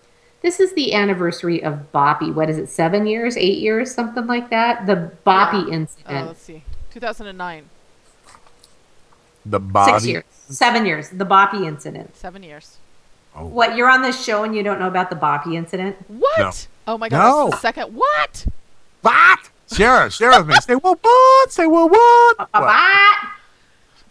this 0.45 0.61
is 0.61 0.73
the 0.75 0.93
anniversary 0.95 1.65
of 1.65 1.91
Boppy. 1.93 2.33
What 2.33 2.49
is 2.51 2.59
it, 2.59 2.69
seven 2.69 3.07
years, 3.07 3.37
eight 3.37 3.59
years, 3.59 3.93
something 3.95 4.27
like 4.27 4.51
that? 4.51 4.85
The 4.87 5.11
Boppy 5.27 5.65
Uh, 5.69 5.73
incident. 5.73 6.27
let's 6.29 6.43
see. 6.43 6.63
2009. 6.93 7.65
The 9.47 9.59
body. 9.59 9.93
Six 9.93 10.07
years. 10.07 10.25
Seven 10.49 10.87
years. 10.87 11.09
The 11.09 11.25
Boppy 11.27 11.67
incident. 11.67 12.15
Seven 12.17 12.43
years. 12.43 12.77
Oh. 13.35 13.47
What, 13.47 13.75
you're 13.75 13.91
on 13.91 14.03
this 14.03 14.23
show 14.23 14.45
and 14.45 14.55
you 14.55 14.63
don't 14.63 14.79
know 14.79 14.87
about 14.89 15.09
the 15.11 15.17
Boppy 15.17 15.55
incident? 15.55 15.97
What? 16.09 16.39
No. 16.39 16.51
Oh 16.87 16.99
my 16.99 17.09
god, 17.09 17.19
No. 17.19 17.45
that's 17.51 17.57
the 17.57 17.61
second. 17.69 17.95
What? 17.95 18.47
What? 19.01 19.51
Share, 19.73 20.11
share 20.11 20.31
with 20.39 20.47
me. 20.47 20.55
Say 20.57 20.75
what? 20.75 20.99
What? 21.03 21.51
Say 21.53 21.67
what? 21.67 21.91
What? 21.91 22.39
What? 22.39 22.53
Bop! 22.53 23.17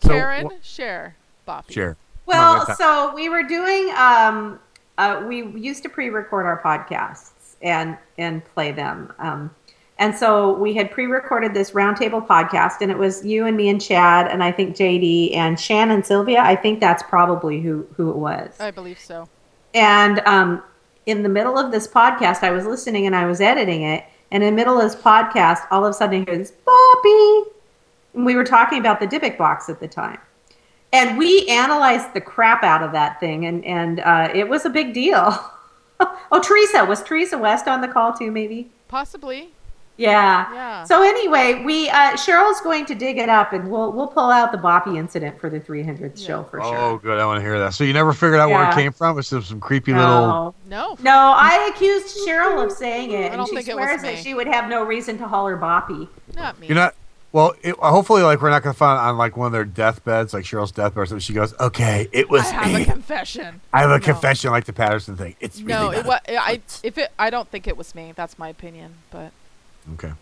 So, 0.01 0.09
Karen, 0.09 0.47
wh- 0.49 0.65
share, 0.65 1.15
Boppy. 1.47 1.71
Share. 1.71 1.95
Well, 2.25 2.65
so 2.75 3.13
we 3.13 3.29
were 3.29 3.43
doing. 3.43 3.91
Um, 3.95 4.59
uh, 4.97 5.23
we 5.27 5.45
used 5.57 5.83
to 5.83 5.89
pre-record 5.89 6.45
our 6.45 6.61
podcasts 6.61 7.55
and 7.61 7.97
and 8.17 8.43
play 8.45 8.71
them. 8.71 9.11
Um, 9.19 9.51
and 9.99 10.15
so 10.15 10.53
we 10.53 10.73
had 10.73 10.91
pre-recorded 10.91 11.53
this 11.53 11.71
roundtable 11.71 12.25
podcast, 12.25 12.81
and 12.81 12.91
it 12.91 12.97
was 12.97 13.23
you 13.25 13.45
and 13.45 13.55
me 13.55 13.69
and 13.69 13.81
Chad, 13.81 14.27
and 14.27 14.43
I 14.43 14.51
think 14.51 14.75
JD 14.75 15.35
and 15.35 15.59
Shannon 15.59 16.03
Sylvia. 16.03 16.41
I 16.41 16.55
think 16.55 16.79
that's 16.79 17.03
probably 17.03 17.61
who 17.61 17.87
who 17.95 18.09
it 18.09 18.17
was. 18.17 18.59
I 18.59 18.71
believe 18.71 18.99
so. 18.99 19.29
And 19.73 20.19
um, 20.25 20.63
in 21.05 21.23
the 21.23 21.29
middle 21.29 21.57
of 21.57 21.71
this 21.71 21.87
podcast, 21.87 22.43
I 22.43 22.51
was 22.51 22.65
listening 22.65 23.05
and 23.05 23.15
I 23.15 23.25
was 23.25 23.41
editing 23.41 23.83
it. 23.83 24.05
And 24.31 24.43
in 24.43 24.53
the 24.53 24.55
middle 24.55 24.79
of 24.79 24.91
this 24.91 24.99
podcast, 24.99 25.67
all 25.69 25.85
of 25.85 25.91
a 25.91 25.93
sudden 25.93 26.21
I 26.21 26.25
hear 26.29 26.37
this 26.37 26.53
Boppy. 26.65 27.43
And 28.13 28.25
we 28.25 28.35
were 28.35 28.43
talking 28.43 28.79
about 28.79 28.99
the 28.99 29.07
Dybbuk 29.07 29.37
box 29.37 29.69
at 29.69 29.79
the 29.79 29.87
time. 29.87 30.19
And 30.93 31.17
we 31.17 31.47
analyzed 31.49 32.13
the 32.13 32.21
crap 32.21 32.63
out 32.63 32.83
of 32.83 32.91
that 32.93 33.19
thing, 33.19 33.45
and, 33.47 33.65
and 33.65 33.99
uh, 33.99 34.29
it 34.33 34.47
was 34.47 34.63
a 34.65 34.69
big 34.69 34.93
deal. 34.93 35.37
oh, 35.99 36.39
Teresa. 36.43 36.85
Was 36.85 37.03
Teresa 37.03 37.37
West 37.37 37.67
on 37.67 37.81
the 37.81 37.87
call 37.87 38.13
too, 38.13 38.31
maybe? 38.31 38.69
Possibly. 38.87 39.49
Yeah. 39.97 40.51
Yeah. 40.53 40.83
So 40.85 41.03
anyway, 41.03 41.61
we 41.63 41.87
uh, 41.89 42.13
Cheryl's 42.13 42.61
going 42.61 42.85
to 42.87 42.95
dig 42.95 43.17
it 43.19 43.29
up, 43.29 43.53
and 43.53 43.69
we'll 43.71 43.91
we'll 43.91 44.07
pull 44.07 44.31
out 44.31 44.51
the 44.51 44.57
Boppy 44.57 44.97
incident 44.97 45.39
for 45.39 45.49
the 45.51 45.59
300th 45.59 46.19
Yeah. 46.19 46.27
show 46.27 46.43
for 46.45 46.61
Oh, 46.63 46.69
sure. 46.69 46.77
Oh, 46.77 46.97
good. 46.97 47.19
I 47.19 47.25
want 47.27 47.37
to 47.37 47.41
hear 47.43 47.59
that. 47.59 47.73
So 47.75 47.83
you 47.83 47.93
never 47.93 48.11
figured 48.13 48.39
out 48.39 48.49
where 48.49 48.67
it 48.69 48.73
came 48.73 48.91
from? 48.91 49.17
It's 49.19 49.29
some 49.29 49.59
creepy 49.59 49.93
little. 49.93 50.07
No. 50.07 50.55
No. 50.67 50.97
No, 51.01 51.33
I 51.37 51.71
accused 51.73 52.17
Cheryl 52.27 52.63
of 52.65 52.71
saying 52.71 53.11
it, 53.11 53.17
I 53.17 53.19
and 53.27 53.35
don't 53.37 53.47
she 53.49 53.55
think 53.55 53.67
it 53.67 53.75
was 53.75 53.83
swears 53.85 54.01
me. 54.01 54.15
that 54.15 54.23
she 54.23 54.33
would 54.33 54.47
have 54.47 54.67
no 54.69 54.83
reason 54.83 55.17
to 55.19 55.27
holler 55.27 55.57
Boppy. 55.57 56.07
Not 56.35 56.59
me. 56.59 56.67
You're 56.67 56.75
not. 56.75 56.95
Well, 57.33 57.55
it, 57.63 57.75
uh, 57.81 57.89
hopefully, 57.89 58.21
like 58.21 58.41
we're 58.41 58.51
not 58.51 58.61
gonna 58.63 58.75
find 58.75 58.99
on 58.99 59.17
like 59.17 59.35
one 59.35 59.47
of 59.47 59.51
their 59.53 59.65
deathbeds, 59.65 60.33
like 60.33 60.45
Cheryl's 60.45 60.71
deathbed. 60.71 61.01
or 61.01 61.05
something. 61.07 61.19
She 61.19 61.33
goes, 61.33 61.53
"Okay, 61.59 62.07
it 62.11 62.29
was 62.29 62.43
I 62.43 62.67
have 62.67 62.81
a 62.81 62.85
confession. 62.85 63.59
I 63.73 63.81
have 63.81 63.89
a 63.89 63.97
No. 63.97 64.05
confession, 64.05 64.51
like 64.51 64.65
the 64.65 64.71
Patterson 64.73 65.17
thing. 65.17 65.35
It's 65.39 65.59
really 65.59 65.73
No, 65.73 65.85
not 65.91 65.97
it 65.97 66.05
was. 66.05 66.19
I 66.29 66.61
if 66.83 66.97
it. 66.99 67.11
I 67.17 67.31
don't 67.31 67.49
think 67.49 67.67
it 67.67 67.75
was 67.75 67.95
me. 67.95 68.13
That's 68.15 68.37
my 68.37 68.47
opinion. 68.49 68.93
But 69.11 69.31
okay." 69.95 70.13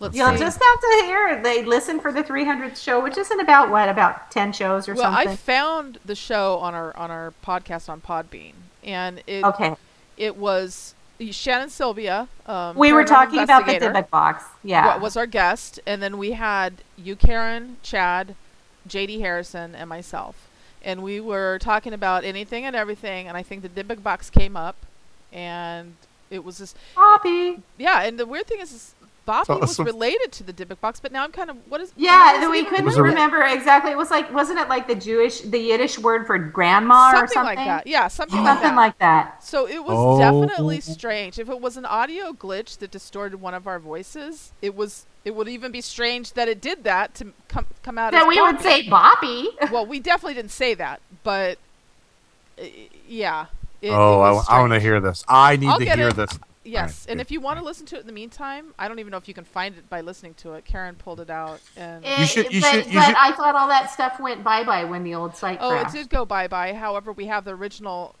let's 0.00 0.14
You'll 0.14 0.32
see. 0.32 0.38
just 0.38 0.60
have 0.60 0.80
to 0.80 1.02
hear. 1.06 1.40
They 1.42 1.64
listen 1.64 2.00
for 2.00 2.12
the 2.12 2.22
300th 2.22 2.76
show, 2.76 3.00
which 3.02 3.16
isn't 3.16 3.40
about 3.40 3.70
what 3.70 3.88
about 3.88 4.30
10 4.30 4.52
shows 4.52 4.88
or 4.90 4.94
well, 4.94 5.04
something. 5.04 5.28
I 5.28 5.36
found 5.36 5.98
the 6.04 6.14
show 6.16 6.58
on 6.58 6.74
our 6.74 6.94
on 6.96 7.10
our 7.12 7.32
podcast 7.44 7.88
on 7.88 8.00
Podbean, 8.00 8.52
and 8.82 9.22
it 9.28 9.44
okay, 9.44 9.76
it 10.16 10.36
was 10.36 10.95
Shannon 11.30 11.70
Sylvia. 11.70 12.28
Um, 12.46 12.76
we 12.76 12.92
were 12.92 13.04
talking 13.04 13.40
about 13.40 13.66
the 13.66 13.72
Dybbuk 13.74 14.10
box. 14.10 14.44
Yeah, 14.62 14.96
was 14.98 15.16
our 15.16 15.26
guest, 15.26 15.80
and 15.86 16.02
then 16.02 16.18
we 16.18 16.32
had 16.32 16.74
you, 16.96 17.16
Karen, 17.16 17.76
Chad, 17.82 18.34
J.D. 18.86 19.20
Harrison, 19.20 19.74
and 19.74 19.88
myself, 19.88 20.48
and 20.82 21.02
we 21.02 21.20
were 21.20 21.58
talking 21.60 21.92
about 21.92 22.24
anything 22.24 22.64
and 22.64 22.76
everything. 22.76 23.28
And 23.28 23.36
I 23.36 23.42
think 23.42 23.62
the 23.62 23.68
Dybbuk 23.68 24.02
box 24.02 24.30
came 24.30 24.56
up, 24.56 24.76
and 25.32 25.94
it 26.30 26.44
was 26.44 26.58
just 26.58 26.76
Boppy. 26.96 27.62
yeah. 27.78 28.02
And 28.02 28.18
the 28.18 28.26
weird 28.26 28.46
thing 28.46 28.60
is, 28.60 28.72
is 28.72 28.94
Boppy 29.26 29.46
So- 29.46 29.58
was 29.58 29.76
so- 29.76 29.84
related 29.84 30.30
to 30.32 30.42
the 30.44 30.52
Dybbuk 30.52 30.80
box, 30.80 31.00
but 31.00 31.10
now 31.12 31.24
I'm 31.24 31.32
kind 31.32 31.50
of 31.50 31.56
what 31.68 31.80
is 31.80 31.90
what 31.90 31.98
Yeah, 32.00 32.42
is 32.42 32.48
we 32.48 32.60
it? 32.60 32.68
couldn't 32.68 32.84
Was 32.84 32.94
there- 32.94 33.04
remember 33.04 33.42
exactly. 33.42 33.90
It 33.90 33.96
was 33.98 34.10
like, 34.10 34.32
wasn't 34.32 34.58
it 34.60 34.68
like 34.68 34.86
the 34.86 34.94
Jewish, 34.94 35.40
the 35.40 35.58
Yiddish 35.58 35.98
word 35.98 36.26
for 36.26 36.38
grandma 36.38 37.10
something, 37.10 37.24
or 37.24 37.28
something? 37.28 37.56
like 37.56 37.66
that. 37.66 37.86
Yeah, 37.86 38.08
something 38.08 38.38
like 38.42 38.46
Something 38.54 38.70
that. 38.70 38.76
like 38.76 38.98
that. 38.98 39.44
So 39.44 39.66
it 39.66 39.82
was 39.84 39.96
Oh. 39.98 40.18
definitely 40.18 40.80
strange. 40.80 41.38
If 41.38 41.48
it 41.48 41.60
was 41.60 41.76
an 41.76 41.84
audio 41.84 42.32
glitch 42.32 42.78
that 42.78 42.90
distorted 42.90 43.40
one 43.40 43.54
of 43.54 43.66
our 43.66 43.78
voices, 43.78 44.52
it 44.62 44.74
was 44.76 45.06
it 45.24 45.34
would 45.34 45.48
even 45.48 45.72
be 45.72 45.80
strange 45.80 46.34
that 46.34 46.46
it 46.48 46.60
did 46.60 46.84
that 46.84 47.12
to 47.16 47.32
come 47.48 47.66
come 47.82 47.98
out. 47.98 48.12
That 48.12 48.22
as 48.22 48.28
we 48.28 48.40
would 48.40 48.60
say 48.60 48.88
Bobby. 48.88 49.50
Well, 49.72 49.84
we 49.84 49.98
definitely 49.98 50.34
didn't 50.34 50.52
say 50.52 50.74
that, 50.74 51.00
but 51.24 51.58
uh, 52.60 52.64
yeah. 53.08 53.46
It, 53.82 53.90
oh, 53.90 54.22
it 54.24 54.44
I, 54.48 54.56
I 54.56 54.60
want 54.60 54.72
to 54.72 54.80
hear 54.80 55.00
this. 55.00 55.24
I 55.28 55.56
need 55.56 55.68
I'll 55.68 55.78
to 55.78 55.84
hear 55.84 56.08
it. 56.08 56.16
this. 56.16 56.38
Yes, 56.66 56.80
Alright, 56.80 57.06
and 57.10 57.18
good. 57.18 57.20
if 57.26 57.30
you 57.30 57.40
want 57.40 57.58
to 57.58 57.64
listen 57.64 57.86
to 57.86 57.96
it 57.96 58.00
in 58.00 58.06
the 58.06 58.12
meantime, 58.12 58.74
I 58.78 58.88
don't 58.88 58.98
even 58.98 59.10
know 59.10 59.16
if 59.16 59.28
you 59.28 59.34
can 59.34 59.44
find 59.44 59.76
it 59.76 59.88
by 59.88 60.00
listening 60.00 60.34
to 60.34 60.54
it. 60.54 60.64
Karen 60.64 60.94
pulled 60.96 61.20
it 61.20 61.30
out, 61.30 61.60
and 61.76 62.04
Eh, 62.04 62.24
should- 62.24 62.52
you 62.52 62.60
but, 62.60 62.70
should- 62.72 62.86
you 62.86 62.98
but 62.98 63.06
should- 63.06 63.14
I 63.16 63.32
thought 63.32 63.54
all 63.54 63.68
that 63.68 63.90
stuff 63.90 64.18
went 64.20 64.42
bye 64.44 64.64
bye 64.64 64.84
when 64.84 65.04
the 65.04 65.14
old 65.14 65.36
site 65.36 65.58
oh, 65.60 65.70
crashed. 65.70 65.94
it 65.94 65.98
did 65.98 66.10
go 66.10 66.24
bye 66.24 66.48
bye. 66.48 66.74
However, 66.74 67.12
we 67.12 67.26
have 67.26 67.44
the 67.44 67.54
original 67.54 68.14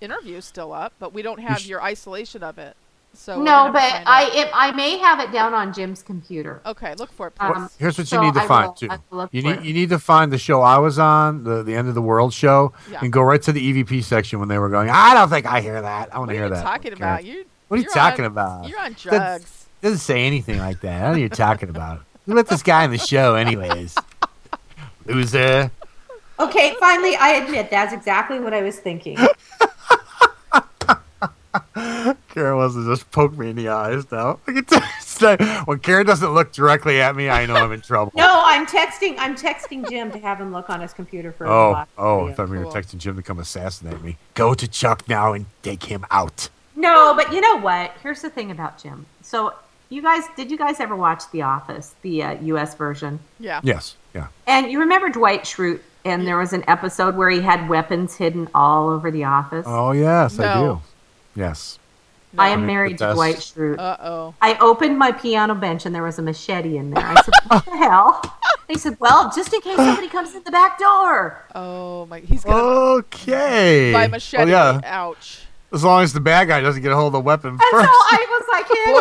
interview 0.00 0.40
still 0.40 0.72
up, 0.72 0.92
but 0.98 1.12
we 1.14 1.22
don't 1.22 1.40
have 1.40 1.60
sh- 1.60 1.66
your 1.68 1.82
isolation 1.82 2.42
of 2.42 2.58
it. 2.58 2.76
So 3.16 3.40
no, 3.40 3.70
but 3.72 3.80
have 3.82 3.90
to 4.00 4.04
find 4.06 4.08
I 4.08 4.22
it, 4.42 4.50
I 4.52 4.72
may 4.72 4.98
have 4.98 5.20
it 5.20 5.30
down 5.30 5.54
on 5.54 5.72
Jim's 5.72 6.02
computer. 6.02 6.60
okay, 6.66 6.94
look 6.96 7.12
for 7.12 7.28
it. 7.28 7.36
Please. 7.36 7.54
Um, 7.56 7.70
Here's 7.78 7.96
what 7.96 8.08
so 8.08 8.16
you 8.20 8.26
need 8.26 8.34
to 8.34 8.40
I 8.42 8.46
find 8.48 8.66
will- 8.66 8.72
too. 8.74 8.88
I 8.90 8.98
will 9.08 9.18
look 9.18 9.30
You 9.32 9.42
need 9.42 9.58
it. 9.58 9.62
you 9.64 9.72
need 9.72 9.90
to 9.90 10.00
find 10.00 10.32
the 10.32 10.38
show 10.38 10.62
I 10.62 10.78
was 10.78 10.98
on, 10.98 11.44
the 11.44 11.62
the 11.62 11.76
end 11.76 11.86
of 11.88 11.94
the 11.94 12.02
world 12.02 12.34
show, 12.34 12.72
Yeah. 12.90 12.98
and 13.02 13.12
go 13.12 13.22
right 13.22 13.40
to 13.42 13.52
the 13.52 13.60
EVP 13.60 14.02
section 14.02 14.40
when 14.40 14.48
they 14.48 14.58
were 14.58 14.68
going. 14.68 14.90
I 14.90 15.14
don't 15.14 15.28
think 15.28 15.46
I 15.46 15.60
hear 15.60 15.80
that. 15.80 16.12
I 16.12 16.18
want 16.18 16.26
what 16.28 16.32
to 16.32 16.32
are 16.32 16.34
hear 16.34 16.48
you 16.48 16.54
that. 16.54 16.62
talking 16.64 16.92
about? 16.92 17.24
You 17.24 17.44
What 17.74 17.78
are 17.78 17.82
you 17.82 17.82
you're 17.84 17.92
talking 17.94 18.24
on- 18.24 18.30
about? 18.30 18.68
You're 18.68 18.78
on 18.78 18.92
That's- 18.92 19.02
drugs. 19.02 19.66
doesn't 19.82 19.98
say 19.98 20.24
anything 20.24 20.58
like 20.58 20.80
that. 20.82 21.00
I 21.02 21.04
don't 21.06 21.12
know 21.14 21.18
you're 21.18 21.28
talking 21.28 21.68
about. 21.68 22.02
Let 22.26 22.46
this 22.48 22.62
guy 22.62 22.84
in 22.84 22.90
the 22.90 22.98
show, 22.98 23.34
anyways. 23.34 23.96
Loser. 25.06 25.70
Okay, 26.40 26.74
finally, 26.80 27.16
I 27.16 27.30
admit 27.32 27.70
that's 27.70 27.92
exactly 27.92 28.40
what 28.40 28.54
I 28.54 28.62
was 28.62 28.78
thinking. 28.78 29.16
Karen 32.28 32.56
wants 32.56 32.74
to 32.74 32.84
just 32.86 33.08
poke 33.12 33.36
me 33.38 33.50
in 33.50 33.56
the 33.56 33.68
eyes 33.68 34.10
now. 34.10 34.40
I 34.48 34.52
can 34.52 34.64
tell- 34.64 34.82
it's 34.98 35.20
like, 35.22 35.40
when 35.66 35.78
Karen 35.78 36.04
doesn't 36.06 36.32
look 36.34 36.52
directly 36.52 37.00
at 37.00 37.14
me, 37.14 37.28
I 37.30 37.46
know 37.46 37.54
I'm 37.54 37.70
in 37.72 37.80
trouble. 37.80 38.10
No, 38.16 38.42
I'm 38.44 38.66
texting. 38.66 39.14
I'm 39.18 39.36
texting 39.36 39.88
Jim 39.88 40.10
to 40.12 40.18
have 40.18 40.40
him 40.40 40.52
look 40.52 40.68
on 40.70 40.80
his 40.80 40.92
computer 40.92 41.30
for. 41.32 41.44
a 41.44 41.48
Oh, 41.48 41.70
block 41.70 41.88
oh, 41.98 42.26
I 42.28 42.32
thought 42.32 42.48
we 42.48 42.58
were 42.58 42.64
Cool. 42.64 42.72
texting 42.72 42.98
Jim 42.98 43.14
to 43.16 43.22
come 43.22 43.38
assassinate 43.38 44.02
me. 44.02 44.16
Go 44.34 44.54
to 44.54 44.66
Chuck 44.66 45.08
now 45.08 45.32
and 45.32 45.46
take 45.62 45.84
him 45.84 46.04
out. 46.10 46.48
No, 46.76 47.14
but 47.14 47.32
you 47.32 47.40
know 47.40 47.56
what? 47.60 47.92
Here's 48.02 48.22
the 48.22 48.30
thing 48.30 48.50
about 48.50 48.78
Jim. 48.82 49.06
So, 49.22 49.54
you 49.90 50.02
guys, 50.02 50.24
did 50.36 50.50
you 50.50 50.58
guys 50.58 50.80
ever 50.80 50.96
watch 50.96 51.22
The 51.30 51.42
Office, 51.42 51.94
the 52.02 52.22
uh, 52.22 52.32
U.S. 52.42 52.74
version? 52.74 53.20
Yeah. 53.38 53.60
Yes, 53.62 53.96
yeah. 54.14 54.26
And 54.46 54.70
you 54.70 54.80
remember 54.80 55.08
Dwight 55.08 55.44
Schrute? 55.44 55.80
And 56.06 56.26
there 56.26 56.36
was 56.36 56.52
an 56.52 56.64
episode 56.68 57.16
where 57.16 57.30
he 57.30 57.40
had 57.40 57.66
weapons 57.68 58.16
hidden 58.16 58.48
all 58.54 58.90
over 58.90 59.10
the 59.10 59.24
office. 59.24 59.64
Oh, 59.66 59.92
yes, 59.92 60.38
I 60.38 60.62
do. 60.62 60.82
Yes. 61.34 61.78
I 62.36 62.48
am 62.48 62.66
married 62.66 62.98
to 62.98 63.14
Dwight 63.14 63.36
Schrute. 63.36 63.78
Uh 63.78 63.96
oh. 64.00 64.34
I 64.42 64.58
opened 64.58 64.98
my 64.98 65.12
piano 65.12 65.54
bench 65.54 65.86
and 65.86 65.94
there 65.94 66.02
was 66.02 66.18
a 66.18 66.22
machete 66.22 66.76
in 66.76 66.90
there. 66.90 67.04
I 67.04 67.14
said, 67.22 67.34
"What 67.46 67.64
the 67.64 67.76
hell?" 67.76 68.20
They 68.68 68.74
said, 68.74 68.96
"Well, 68.98 69.30
just 69.34 69.52
in 69.54 69.60
case 69.60 69.76
somebody 69.76 70.08
comes 70.08 70.34
in 70.34 70.42
the 70.42 70.50
back 70.50 70.78
door." 70.78 71.44
Oh 71.54 72.06
my. 72.06 72.18
He's 72.20 72.42
gonna 72.44 72.60
Okay. 72.62 73.92
buy 73.92 74.08
machete. 74.08 74.50
Well, 74.50 74.80
yeah, 74.80 74.80
Ouch. 74.84 75.43
As 75.74 75.84
long 75.84 76.02
as 76.02 76.12
the 76.12 76.20
bad 76.20 76.48
guy 76.48 76.60
doesn't 76.60 76.82
get 76.82 76.92
a 76.92 76.96
hold 76.96 77.08
of 77.08 77.12
the 77.14 77.20
weapon 77.20 77.50
And 77.50 77.60
so 77.60 77.70
first. 77.70 77.88
I 77.90 78.26
was 78.30 78.44
like, 78.52 78.66
"Hey, 78.68 78.92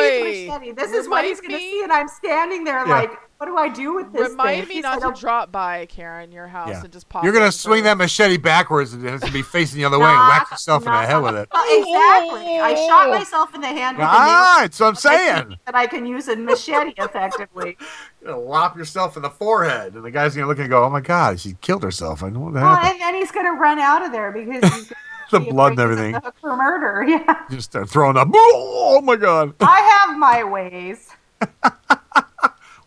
Boy, 0.47 0.49
machete. 0.57 0.71
This 0.73 0.91
is 0.91 1.07
what 1.07 1.23
he's 1.23 1.39
going 1.39 1.51
to 1.51 1.57
see," 1.57 1.83
and 1.83 1.91
I'm 1.93 2.07
standing 2.07 2.63
there 2.63 2.86
Yeah. 2.88 2.93
like, 2.93 3.12
"What 3.38 3.45
do 3.47 3.57
I 3.57 3.69
do 3.69 3.93
with 3.95 4.12
this?" 4.13 4.29
Remind 4.31 4.59
thing? 4.62 4.69
me 4.69 4.75
He 4.75 4.81
not 4.81 5.01
said, 5.01 5.15
to 5.15 5.21
drop 5.21 5.51
by 5.51 5.86
Karen 5.88 6.31
your 6.31 6.47
house 6.47 6.69
Yeah. 6.69 6.81
and 6.83 6.91
just 6.91 7.07
pop. 7.09 7.23
You're 7.23 7.33
gonna 7.33 7.51
swing 7.51 7.79
for- 7.81 7.89
that 7.89 7.97
machete 7.97 8.38
backwards 8.38 8.93
and 8.93 9.05
it's 9.05 9.21
gonna 9.21 9.31
be 9.33 9.41
facing 9.41 9.77
the 9.79 9.86
other 9.86 9.99
way 9.99 10.07
and 10.09 10.17
whack 10.17 10.49
yourself 10.51 10.86
in 10.86 10.91
the 10.91 10.97
head 10.97 11.17
with 11.21 11.36
it. 11.36 11.49
Well, 11.53 11.63
exactly. 11.79 12.59
I 12.59 12.75
shot 12.88 13.09
myself 13.09 13.53
in 13.53 13.62
the 13.62 13.67
hand 13.67 13.97
with 13.97 14.07
a 14.07 14.09
nail 14.12 14.19
Ah, 14.19 14.57
that's 14.62 14.79
what 14.79 14.88
I'm 14.88 14.95
saying. 14.95 15.55
that 15.65 15.75
I 15.75 15.88
can 15.88 16.05
use 16.05 16.27
a 16.27 16.36
machete 16.36 16.93
effectively. 16.97 17.77
You're 18.21 18.31
gonna 18.33 18.43
lop 18.43 18.77
yourself 18.77 19.15
in 19.17 19.21
the 19.23 19.29
forehead, 19.29 19.93
and 19.95 20.03
the 20.05 20.12
guy's 20.12 20.36
gonna 20.36 20.47
look 20.47 20.59
and 20.59 20.69
go, 20.69 20.83
"Oh 20.83 20.89
my 20.89 21.01
god, 21.01 21.39
she 21.39 21.55
killed 21.62 21.83
herself." 21.83 22.23
I 22.23 22.29
know 22.29 22.39
what 22.39 22.53
Well, 22.53 22.63
happened. 22.75 22.93
and 22.93 23.01
then 23.01 23.15
he's 23.15 23.31
going 23.31 23.45
to 23.45 23.51
run 23.51 23.79
out 23.79 24.03
of 24.05 24.12
there 24.12 24.31
because 24.31 24.63
he's 24.63 24.83
gonna 24.88 24.95
The 25.31 25.39
blood 25.39 25.71
and 25.71 25.79
everything. 25.79 26.15
for 26.41 26.55
murder. 26.55 27.03
Yeah, 27.07 27.45
Just 27.49 27.71
start 27.71 27.89
throwing 27.89 28.17
up. 28.17 28.29
Oh 28.33 29.01
my 29.03 29.15
god! 29.15 29.55
I 29.62 29.79
have 30.07 30.17
my 30.17 30.43
ways. 30.43 31.09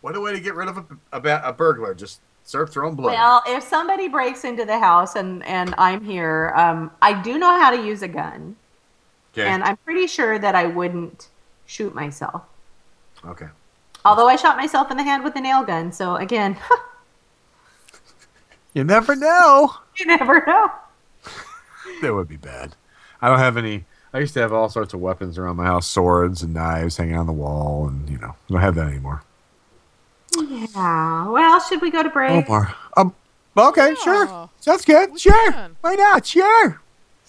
What 0.01 0.15
a 0.15 0.21
way 0.21 0.31
to 0.31 0.39
get 0.39 0.55
rid 0.55 0.67
of 0.69 0.77
a, 0.77 0.85
a, 1.11 1.41
a 1.49 1.53
burglar! 1.53 1.93
Just 1.93 2.21
start 2.43 2.71
throwing 2.71 2.95
blood. 2.95 3.13
Well, 3.13 3.43
if 3.47 3.63
somebody 3.63 4.07
breaks 4.07 4.43
into 4.45 4.63
the 4.63 4.79
house 4.79 5.15
and 5.15 5.43
and 5.45 5.73
I'm 5.77 6.03
here, 6.03 6.53
um, 6.55 6.91
I 7.01 7.19
do 7.21 7.37
know 7.37 7.59
how 7.59 7.71
to 7.71 7.77
use 7.83 8.03
a 8.03 8.07
gun, 8.07 8.55
okay. 9.33 9.47
and 9.47 9.63
I'm 9.63 9.75
pretty 9.77 10.07
sure 10.07 10.39
that 10.39 10.55
I 10.55 10.65
wouldn't 10.67 11.27
shoot 11.65 11.93
myself. 11.93 12.43
okay. 13.25 13.47
Although 14.05 14.29
I 14.29 14.37
shot 14.37 14.55
myself 14.55 14.89
in 14.91 14.95
the 14.97 15.03
hand 15.03 15.23
with 15.25 15.35
a 15.35 15.41
nail 15.41 15.63
gun, 15.63 15.91
so 15.91 16.15
again, 16.15 16.55
You 18.73 18.83
never 18.85 19.15
know. 19.15 19.73
you 19.97 20.05
never 20.05 20.43
know. 20.45 20.71
That 22.01 22.13
would 22.13 22.27
be 22.27 22.37
bad. 22.37 22.75
I 23.21 23.29
don't 23.29 23.39
have 23.39 23.57
any. 23.57 23.85
I 24.13 24.19
used 24.19 24.33
to 24.35 24.39
have 24.39 24.53
all 24.53 24.69
sorts 24.69 24.93
of 24.93 24.99
weapons 25.01 25.37
around 25.37 25.57
my 25.57 25.65
house, 25.65 25.87
swords 25.87 26.41
and 26.43 26.53
knives 26.53 26.97
hanging 26.97 27.17
on 27.17 27.25
the 27.27 27.33
wall, 27.33 27.87
and 27.87 28.07
you 28.09 28.17
know, 28.17 28.35
I 28.49 28.53
don't 28.53 28.61
have 28.61 28.75
that 28.75 28.87
anymore. 28.87 29.23
Yeah. 30.37 31.27
Well, 31.29 31.59
should 31.59 31.81
we 31.81 31.91
go 31.91 32.03
to 32.03 32.09
break? 32.09 32.47
more. 32.47 32.73
Um. 32.95 33.13
Okay, 33.57 33.89
Yeah. 33.89 33.95
sure. 34.03 34.49
Sounds 34.59 34.85
good. 34.85 35.13
We 35.13 35.19
Sure. 35.19 35.51
can. 35.51 35.75
Why 35.81 35.95
not? 35.95 36.25
Sure. 36.25 36.79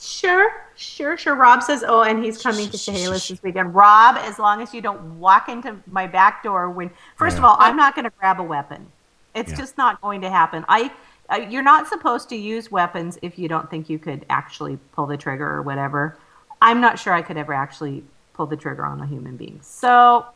Sure, 0.00 0.50
sure, 0.76 1.16
sure. 1.16 1.34
Rob 1.34 1.62
says, 1.62 1.82
"Oh, 1.86 2.02
and 2.02 2.22
he's 2.22 2.40
coming 2.40 2.68
to 2.70 2.78
Chehalis 2.78 3.28
this 3.28 3.42
weekend." 3.42 3.74
Rob, 3.74 4.16
as 4.16 4.38
long 4.38 4.62
as 4.62 4.72
you 4.72 4.80
don't 4.80 5.18
walk 5.18 5.48
into 5.48 5.76
my 5.90 6.06
back 6.06 6.42
door 6.44 6.70
when, 6.70 6.90
first 7.16 7.36
of 7.38 7.44
all, 7.44 7.56
I'm 7.58 7.76
not 7.76 7.94
going 7.96 8.04
to 8.04 8.12
grab 8.20 8.38
a 8.38 8.44
weapon. 8.44 8.86
It's 9.34 9.50
Yeah. 9.50 9.56
just 9.56 9.76
not 9.78 10.00
going 10.00 10.20
to 10.20 10.30
happen. 10.30 10.64
I, 10.68 10.92
uh, 11.30 11.46
you're 11.48 11.62
not 11.62 11.88
supposed 11.88 12.28
to 12.30 12.36
use 12.36 12.70
weapons 12.70 13.18
if 13.22 13.38
you 13.38 13.48
don't 13.48 13.70
think 13.70 13.88
you 13.88 13.98
could 13.98 14.24
actually 14.30 14.78
pull 14.92 15.06
the 15.06 15.16
trigger 15.16 15.48
or 15.48 15.62
whatever. 15.62 16.16
I'm 16.60 16.80
not 16.80 16.98
sure 16.98 17.12
I 17.12 17.22
could 17.22 17.36
ever 17.36 17.52
actually 17.52 18.02
pull 18.34 18.46
the 18.46 18.56
trigger 18.56 18.84
on 18.84 19.00
a 19.00 19.06
human 19.06 19.36
being. 19.36 19.60
So, 19.62 20.26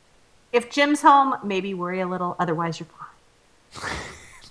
if 0.53 0.71
Jim's 0.71 1.03
home, 1.03 1.37
maybe 1.43 1.73
worry 1.75 2.01
a 2.01 2.07
little. 2.07 2.37
Otherwise, 2.39 2.79
you're 2.81 2.89
fine. 2.89 3.91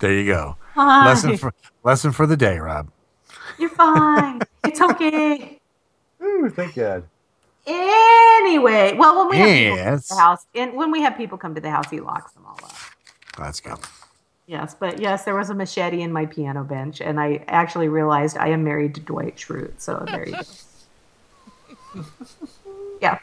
There 0.02 0.12
you 0.12 0.26
go. 0.26 0.56
Fine. 0.74 1.06
Lesson 1.06 1.36
for 1.36 1.54
lesson 1.84 2.10
for 2.10 2.26
the 2.26 2.36
day, 2.36 2.58
Rob. 2.58 2.90
You're 3.56 3.68
fine. 3.68 4.40
it's 4.64 4.80
okay. 4.80 5.60
Ooh, 6.20 6.50
thank 6.50 6.74
God. 6.74 7.04
Anyway, 7.64 8.94
well, 8.96 9.28
when 9.28 9.28
we 9.28 9.36
have 9.38 9.48
people 9.48 9.76
come 9.76 10.00
to 10.00 10.08
the 10.08 10.16
house, 10.16 10.46
and 10.56 10.74
when 10.74 10.90
we 10.90 11.02
have 11.02 11.16
people 11.16 11.38
come 11.38 11.54
to 11.54 11.60
the 11.60 11.70
house, 11.70 11.88
he 11.88 12.00
locks 12.00 12.32
them 12.32 12.44
all 12.44 12.58
up. 12.64 12.74
Let's 13.38 13.60
go. 13.60 13.78
Yes, 14.46 14.74
but 14.78 15.00
yes, 15.00 15.24
there 15.24 15.36
was 15.36 15.50
a 15.50 15.54
machete 15.54 16.02
in 16.02 16.12
my 16.12 16.26
piano 16.26 16.64
bench, 16.64 17.00
and 17.00 17.20
I 17.20 17.44
actually 17.46 17.88
realized 17.88 18.36
I 18.36 18.48
am 18.48 18.64
married 18.64 18.94
to 18.96 19.00
Dwight 19.00 19.36
Schrute. 19.36 19.80
So 19.80 20.04
there 20.10 20.28
you 20.28 20.36
go. 21.94 22.04
yeah. 23.00 23.18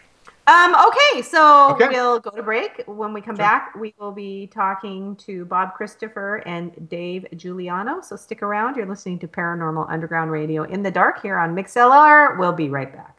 Um, 0.47 0.75
okay, 0.87 1.21
so 1.21 1.73
Okay. 1.73 1.89
we'll 1.89 2.19
go 2.19 2.31
to 2.31 2.41
break. 2.41 2.81
When 2.87 3.13
we 3.13 3.21
come 3.21 3.35
back, 3.35 3.75
we 3.75 3.93
will 3.99 4.11
be 4.11 4.47
talking 4.47 5.15
to 5.17 5.45
Bob 5.45 5.75
Christopher 5.75 6.37
and 6.47 6.89
Dave 6.89 7.27
Giuliano. 7.35 8.01
So 8.01 8.15
stick 8.15 8.41
around. 8.41 8.75
You're 8.75 8.87
listening 8.87 9.19
to 9.19 9.27
Paranormal 9.27 9.85
Underground 9.91 10.31
Radio 10.31 10.63
in 10.63 10.81
the 10.81 10.89
Dark 10.89 11.21
here 11.21 11.37
on 11.37 11.55
MixLR. 11.55 12.39
We'll 12.39 12.53
be 12.53 12.69
right 12.69 12.91
back. 12.91 13.18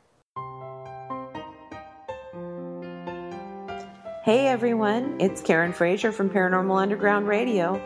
Hey 4.22 4.48
everyone, 4.48 5.16
it's 5.18 5.40
Karen 5.40 5.72
Frazier 5.72 6.12
from 6.12 6.28
Paranormal 6.28 6.78
Underground 6.78 7.26
Radio. 7.26 7.80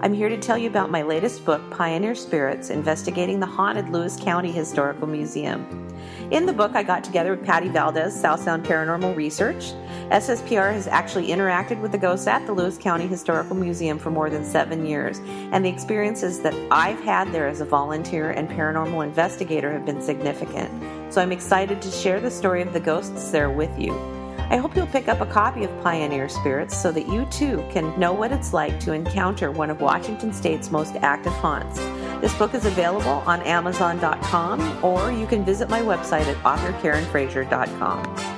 I'm 0.00 0.14
here 0.14 0.30
to 0.30 0.38
tell 0.38 0.56
you 0.56 0.70
about 0.70 0.90
my 0.90 1.02
latest 1.02 1.44
book, 1.44 1.70
Pioneer 1.70 2.14
Spirits 2.14 2.70
Investigating 2.70 3.40
the 3.40 3.46
Haunted 3.46 3.90
Lewis 3.90 4.16
County 4.18 4.50
Historical 4.50 5.06
Museum. 5.06 5.94
In 6.30 6.46
the 6.46 6.52
book, 6.54 6.74
I 6.74 6.82
got 6.82 7.04
together 7.04 7.32
with 7.36 7.44
Patty 7.44 7.68
Valdez, 7.68 8.18
South 8.18 8.40
Sound 8.40 8.64
Paranormal 8.64 9.14
Research. 9.14 9.74
SSPR 10.08 10.72
has 10.72 10.86
actually 10.86 11.26
interacted 11.26 11.78
with 11.82 11.92
the 11.92 11.98
ghosts 11.98 12.26
at 12.26 12.46
the 12.46 12.54
Lewis 12.54 12.78
County 12.78 13.06
Historical 13.06 13.54
Museum 13.54 13.98
for 13.98 14.10
more 14.10 14.30
than 14.30 14.46
seven 14.46 14.86
years, 14.86 15.18
and 15.52 15.62
the 15.62 15.68
experiences 15.68 16.40
that 16.40 16.54
I've 16.70 17.00
had 17.00 17.30
there 17.32 17.48
as 17.48 17.60
a 17.60 17.66
volunteer 17.66 18.30
and 18.30 18.48
paranormal 18.48 19.04
investigator 19.04 19.70
have 19.72 19.84
been 19.84 20.00
significant. 20.00 21.12
So 21.12 21.20
I'm 21.20 21.32
excited 21.32 21.82
to 21.82 21.90
share 21.90 22.18
the 22.18 22.30
story 22.30 22.62
of 22.62 22.72
the 22.72 22.80
ghosts 22.80 23.30
there 23.30 23.50
with 23.50 23.78
you. 23.78 24.15
I 24.48 24.58
hope 24.58 24.76
you'll 24.76 24.86
pick 24.86 25.08
up 25.08 25.20
a 25.20 25.26
copy 25.26 25.64
of 25.64 25.82
Pioneer 25.82 26.28
Spirits 26.28 26.76
so 26.80 26.92
that 26.92 27.08
you 27.08 27.26
too 27.26 27.66
can 27.72 27.98
know 27.98 28.12
what 28.12 28.30
it's 28.30 28.52
like 28.52 28.78
to 28.80 28.92
encounter 28.92 29.50
one 29.50 29.70
of 29.70 29.80
Washington 29.80 30.32
State's 30.32 30.70
most 30.70 30.94
active 30.96 31.32
haunts. 31.32 31.80
This 32.20 32.32
book 32.38 32.54
is 32.54 32.64
available 32.64 33.24
on 33.26 33.42
Amazon.com 33.42 34.84
or 34.84 35.10
you 35.10 35.26
can 35.26 35.44
visit 35.44 35.68
my 35.68 35.80
website 35.80 36.26
at 36.26 36.36
authorkarenfrazier.com. 36.44 38.36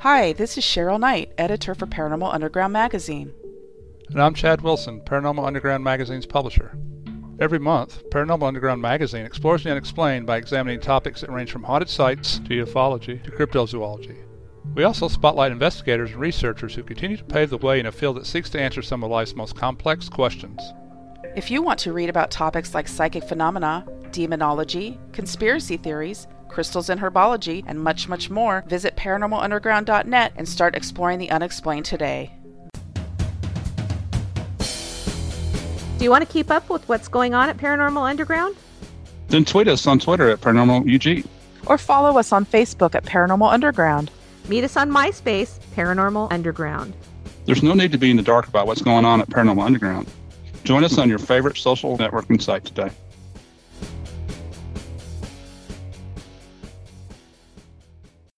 Hi, 0.00 0.32
this 0.32 0.56
is 0.56 0.62
Cheryl 0.62 1.00
Knight, 1.00 1.32
editor 1.36 1.74
for 1.74 1.86
Paranormal 1.86 2.32
Underground 2.32 2.72
magazine. 2.72 3.32
And 4.10 4.22
I'm 4.22 4.32
Chad 4.32 4.60
Wilson, 4.60 5.00
Paranormal 5.00 5.44
Underground 5.44 5.82
Magazine's 5.82 6.24
publisher. 6.24 6.78
Every 7.40 7.60
month, 7.60 8.02
Paranormal 8.10 8.48
Underground 8.48 8.82
Magazine 8.82 9.24
explores 9.24 9.62
the 9.62 9.70
unexplained 9.70 10.26
by 10.26 10.38
examining 10.38 10.80
topics 10.80 11.20
that 11.20 11.30
range 11.30 11.52
from 11.52 11.62
haunted 11.62 11.88
sites 11.88 12.40
to 12.40 12.64
ufology 12.64 13.22
to 13.22 13.30
cryptozoology. 13.30 14.16
We 14.74 14.82
also 14.82 15.06
spotlight 15.06 15.52
investigators 15.52 16.10
and 16.10 16.20
researchers 16.20 16.74
who 16.74 16.82
continue 16.82 17.16
to 17.16 17.22
pave 17.22 17.50
the 17.50 17.58
way 17.58 17.78
in 17.78 17.86
a 17.86 17.92
field 17.92 18.16
that 18.16 18.26
seeks 18.26 18.50
to 18.50 18.60
answer 18.60 18.82
some 18.82 19.04
of 19.04 19.10
life's 19.10 19.36
most 19.36 19.54
complex 19.54 20.08
questions. 20.08 20.60
If 21.36 21.48
you 21.48 21.62
want 21.62 21.78
to 21.80 21.92
read 21.92 22.10
about 22.10 22.32
topics 22.32 22.74
like 22.74 22.88
psychic 22.88 23.22
phenomena, 23.22 23.86
demonology, 24.10 24.98
conspiracy 25.12 25.76
theories, 25.76 26.26
crystals 26.48 26.90
and 26.90 27.00
herbology, 27.00 27.62
and 27.68 27.78
much, 27.78 28.08
much 28.08 28.30
more, 28.30 28.64
visit 28.66 28.96
paranormalunderground.net 28.96 30.32
and 30.34 30.48
start 30.48 30.74
exploring 30.74 31.20
the 31.20 31.30
unexplained 31.30 31.84
today. 31.84 32.34
Do 35.98 36.04
you 36.04 36.10
want 36.10 36.24
to 36.24 36.32
keep 36.32 36.48
up 36.48 36.70
with 36.70 36.88
what's 36.88 37.08
going 37.08 37.34
on 37.34 37.48
at 37.48 37.56
Paranormal 37.56 38.08
Underground? 38.08 38.54
Then 39.26 39.44
tweet 39.44 39.66
us 39.66 39.84
on 39.84 39.98
Twitter 39.98 40.30
at 40.30 40.40
ParanormalUG. 40.40 41.26
Or 41.66 41.76
follow 41.76 42.18
us 42.18 42.30
on 42.30 42.46
Facebook 42.46 42.94
at 42.94 43.04
Paranormal 43.04 43.52
Underground. 43.52 44.12
Meet 44.46 44.62
us 44.62 44.76
on 44.76 44.90
MySpace, 44.90 45.58
Paranormal 45.74 46.30
Underground. 46.32 46.94
There's 47.46 47.64
no 47.64 47.74
need 47.74 47.90
to 47.90 47.98
be 47.98 48.12
in 48.12 48.16
the 48.16 48.22
dark 48.22 48.46
about 48.46 48.68
what's 48.68 48.80
going 48.80 49.04
on 49.04 49.20
at 49.20 49.28
Paranormal 49.28 49.64
Underground. 49.64 50.08
Join 50.62 50.84
us 50.84 50.98
on 50.98 51.08
your 51.08 51.18
favorite 51.18 51.56
social 51.56 51.98
networking 51.98 52.40
site 52.40 52.64
today. 52.64 52.90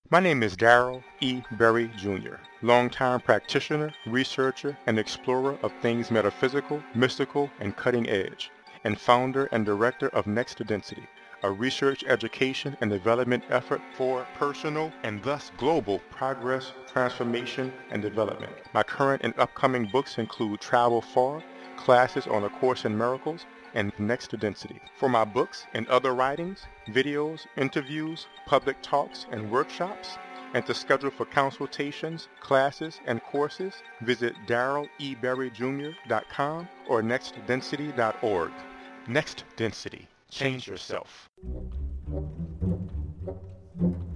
My 0.09 0.20
name 0.20 0.42
is 0.42 0.57
Daryl 0.57 1.03
E. 1.20 1.42
Berry 1.53 1.90
Jr., 1.99 2.37
longtime 2.62 3.20
practitioner, 3.20 3.92
researcher, 4.07 4.77
and 4.87 4.99
explorer 4.99 5.59
of 5.62 5.73
things 5.81 6.11
metaphysical, 6.11 6.83
mystical, 6.94 7.51
and 7.61 7.77
cutting 7.77 8.09
edge, 8.09 8.51
and 8.85 9.01
founder 9.01 9.46
and 9.53 9.64
director 9.64 10.09
of 10.09 10.27
Next 10.27 10.57
to 10.57 10.64
Density, 10.64 11.07
a 11.42 11.51
research, 11.51 12.05
education, 12.07 12.77
and 12.81 12.90
development 12.90 13.44
effort 13.49 13.81
for 13.96 14.27
personal 14.35 14.92
and 15.03 15.23
thus 15.23 15.51
global 15.57 16.01
progress, 16.11 16.73
transformation, 16.92 17.73
and 17.90 18.03
development. 18.03 18.53
My 18.75 18.83
current 18.83 19.23
and 19.25 19.35
upcoming 19.38 19.87
books 19.87 20.18
include 20.18 20.61
Travel 20.61 21.01
Far, 21.01 21.42
Classes 21.77 22.27
on 22.27 22.44
A 22.44 22.51
Course 22.51 22.85
in 22.85 22.96
Miracles, 22.96 23.46
and 23.75 23.92
Next 23.99 24.29
to 24.29 24.37
Density. 24.37 24.81
For 24.99 25.09
my 25.09 25.25
books 25.25 25.64
and 25.73 25.88
other 25.88 26.14
writings, 26.14 26.66
videos, 26.88 27.46
interviews, 27.57 28.27
public 28.46 28.77
talks, 28.83 29.27
and 29.31 29.51
workshops, 29.51 30.18
and 30.54 30.64
to 30.66 30.74
schedule 30.74 31.10
for 31.10 31.26
consultations, 31.26 32.28
classes, 32.40 33.00
and 33.06 33.22
courses, 33.22 33.74
visit 34.02 34.34
darrelleberryjr.com 34.46 36.68
or 36.88 37.02
nextdensity.org. 37.02 38.52
Next 39.06 39.44
Density. 39.56 40.08
Change 40.30 40.68
yourself. 40.68 41.28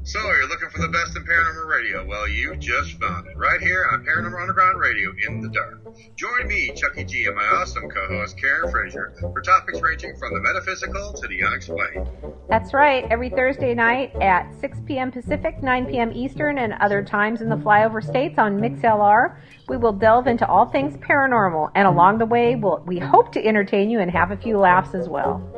So, 0.06 0.18
you're 0.20 0.48
looking 0.48 0.68
for 0.68 0.82
the 0.82 0.88
best 0.88 1.16
in 1.16 1.24
paranormal 1.24 1.66
radio? 1.66 2.04
Well, 2.06 2.28
you 2.28 2.56
just 2.56 3.00
found 3.00 3.26
it. 3.26 3.38
Right 3.38 3.58
here 3.58 3.88
on 3.90 4.04
Paranormal 4.04 4.38
Underground 4.38 4.78
Radio 4.78 5.10
in 5.26 5.40
the 5.40 5.48
Dark. 5.48 5.80
Join 6.14 6.46
me, 6.46 6.74
Chucky 6.76 7.04
G, 7.04 7.24
and 7.24 7.34
my 7.34 7.42
awesome 7.42 7.88
co 7.88 8.06
host, 8.08 8.36
Karen 8.38 8.70
Frazier, 8.70 9.14
for 9.18 9.40
topics 9.40 9.80
ranging 9.80 10.14
from 10.18 10.34
the 10.34 10.40
metaphysical 10.40 11.14
to 11.14 11.26
the 11.26 11.42
unexplained. 11.42 12.06
That's 12.50 12.74
right. 12.74 13.06
Every 13.10 13.30
Thursday 13.30 13.72
night 13.72 14.14
at 14.20 14.52
6 14.60 14.80
p.m. 14.84 15.10
Pacific, 15.10 15.62
9 15.62 15.86
p.m. 15.86 16.12
Eastern, 16.12 16.58
and 16.58 16.74
other 16.82 17.02
times 17.02 17.40
in 17.40 17.48
the 17.48 17.56
flyover 17.56 18.04
states 18.04 18.38
on 18.38 18.60
MixLR, 18.60 19.38
we 19.70 19.78
will 19.78 19.94
delve 19.94 20.26
into 20.26 20.46
all 20.46 20.66
things 20.66 20.98
paranormal. 20.98 21.70
And 21.74 21.88
along 21.88 22.18
the 22.18 22.26
way, 22.26 22.56
we'll, 22.56 22.84
we 22.86 22.98
hope 22.98 23.32
to 23.32 23.42
entertain 23.42 23.88
you 23.88 24.00
and 24.00 24.10
have 24.10 24.32
a 24.32 24.36
few 24.36 24.58
laughs 24.58 24.94
as 24.94 25.08
well. 25.08 25.53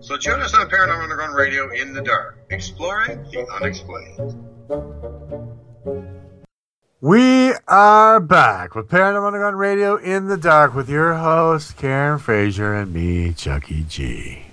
So, 0.00 0.16
join 0.16 0.40
us 0.40 0.54
on 0.54 0.68
Paranormal 0.68 1.02
Underground 1.02 1.34
Radio 1.34 1.70
in 1.72 1.92
the 1.92 2.02
Dark, 2.02 2.38
exploring 2.50 3.22
the 3.30 3.46
unexplained. 3.60 4.34
We 7.00 7.52
are 7.68 8.20
back 8.20 8.74
with 8.74 8.88
Paranormal 8.88 9.26
Underground 9.26 9.58
Radio 9.58 9.96
in 9.96 10.28
the 10.28 10.36
Dark 10.36 10.74
with 10.74 10.88
your 10.88 11.14
host, 11.14 11.76
Karen 11.76 12.18
Frazier, 12.18 12.74
and 12.74 12.92
me, 12.92 13.32
Chucky 13.32 13.84
G. 13.88 14.46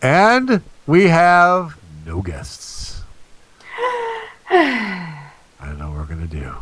And 0.00 0.62
we 0.86 1.08
have 1.08 1.78
no 2.04 2.20
guests. 2.20 3.02
I 4.50 5.30
don't 5.60 5.78
know 5.78 5.90
what 5.90 5.98
we're 5.98 6.14
going 6.14 6.28
to 6.28 6.40
do. 6.40 6.54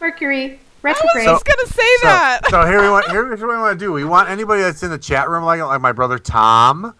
Mercury 0.00 0.60
I 0.84 0.88
retrograde. 0.88 1.28
was 1.28 1.42
just 1.42 1.44
gonna 1.44 1.68
say 1.68 1.96
So, 2.00 2.06
that. 2.08 2.40
so 2.50 2.66
here 2.66 2.80
we 2.82 2.90
want 2.90 3.10
here's 3.10 3.40
what 3.40 3.50
we 3.50 3.56
want 3.56 3.78
to 3.78 3.84
do. 3.84 3.92
We 3.92 4.04
want 4.04 4.28
anybody 4.28 4.62
that's 4.62 4.82
in 4.82 4.90
the 4.90 4.98
chat 4.98 5.28
room, 5.28 5.44
like 5.44 5.60
like 5.60 5.80
my 5.80 5.92
brother 5.92 6.18
Tom, 6.18 6.94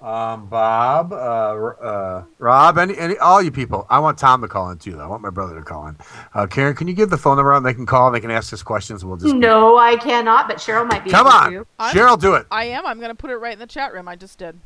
um, 0.00 0.48
Bob, 0.48 1.12
uh, 1.12 1.16
uh, 1.16 2.24
Rob, 2.38 2.78
any, 2.78 2.98
any 2.98 3.16
all 3.18 3.40
you 3.40 3.52
people. 3.52 3.86
I 3.88 4.00
want 4.00 4.18
Tom 4.18 4.42
to 4.42 4.48
call 4.48 4.70
in 4.70 4.78
too. 4.78 4.92
Though. 4.92 5.04
I 5.04 5.06
want 5.06 5.22
my 5.22 5.30
brother 5.30 5.54
to 5.54 5.62
call 5.62 5.86
in. 5.86 5.96
Uh, 6.34 6.46
Karen, 6.48 6.74
can 6.74 6.88
you 6.88 6.94
give 6.94 7.10
the 7.10 7.18
phone 7.18 7.36
number 7.36 7.52
out? 7.52 7.62
They 7.62 7.74
can 7.74 7.86
call. 7.86 8.08
and 8.08 8.16
They 8.16 8.20
can 8.20 8.30
ask 8.32 8.52
us 8.52 8.62
questions. 8.64 9.04
We'll 9.04 9.16
just 9.16 9.34
no, 9.34 9.76
I 9.78 9.96
cannot, 9.96 10.48
but 10.48 10.56
Cheryl 10.56 10.86
might 10.88 11.04
be 11.04 11.10
come 11.10 11.26
able 11.28 11.36
on, 11.36 11.52
to. 11.52 11.66
Cheryl, 11.96 12.20
do 12.20 12.34
it. 12.34 12.46
I 12.50 12.64
am. 12.64 12.84
I'm 12.86 12.98
gonna 13.00 13.14
put 13.14 13.30
it 13.30 13.36
right 13.36 13.52
in 13.52 13.58
the 13.60 13.66
chat 13.66 13.92
room. 13.92 14.08
I 14.08 14.16
just 14.16 14.38
did. 14.38 14.58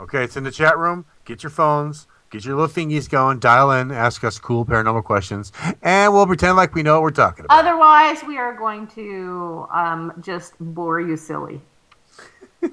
Okay, 0.00 0.24
it's 0.24 0.36
in 0.36 0.44
the 0.44 0.50
chat 0.52 0.78
room. 0.78 1.04
Get 1.26 1.42
your 1.42 1.50
phones. 1.50 2.06
Get 2.30 2.44
your 2.44 2.56
little 2.56 2.68
thingies 2.68 3.08
going. 3.08 3.38
Dial 3.38 3.70
in. 3.72 3.90
Ask 3.90 4.22
us 4.22 4.38
cool 4.38 4.66
paranormal 4.66 5.04
questions, 5.04 5.50
and 5.82 6.12
we'll 6.12 6.26
pretend 6.26 6.56
like 6.56 6.74
we 6.74 6.82
know 6.82 6.94
what 6.94 7.02
we're 7.02 7.10
talking 7.10 7.46
about. 7.46 7.58
Otherwise, 7.58 8.22
we 8.22 8.36
are 8.36 8.54
going 8.54 8.86
to 8.88 9.66
um, 9.72 10.12
just 10.20 10.52
bore 10.60 11.00
you 11.00 11.16
silly. 11.16 11.60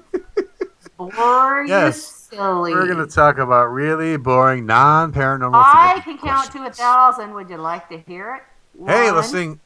bore 0.98 1.64
Yes, 1.66 2.28
you 2.30 2.36
silly. 2.36 2.72
We're 2.74 2.86
going 2.86 3.06
to 3.06 3.12
talk 3.12 3.38
about 3.38 3.66
really 3.66 4.18
boring, 4.18 4.66
non-paranormal. 4.66 5.52
I 5.54 6.00
can 6.04 6.18
count 6.18 6.52
to 6.52 6.66
a 6.66 6.70
thousand. 6.70 7.32
Would 7.32 7.48
you 7.48 7.56
like 7.56 7.88
to 7.88 7.98
hear 7.98 8.34
it? 8.34 8.42
Hey, 8.86 9.06
One, 9.06 9.16
let's 9.16 9.30
sing. 9.30 9.58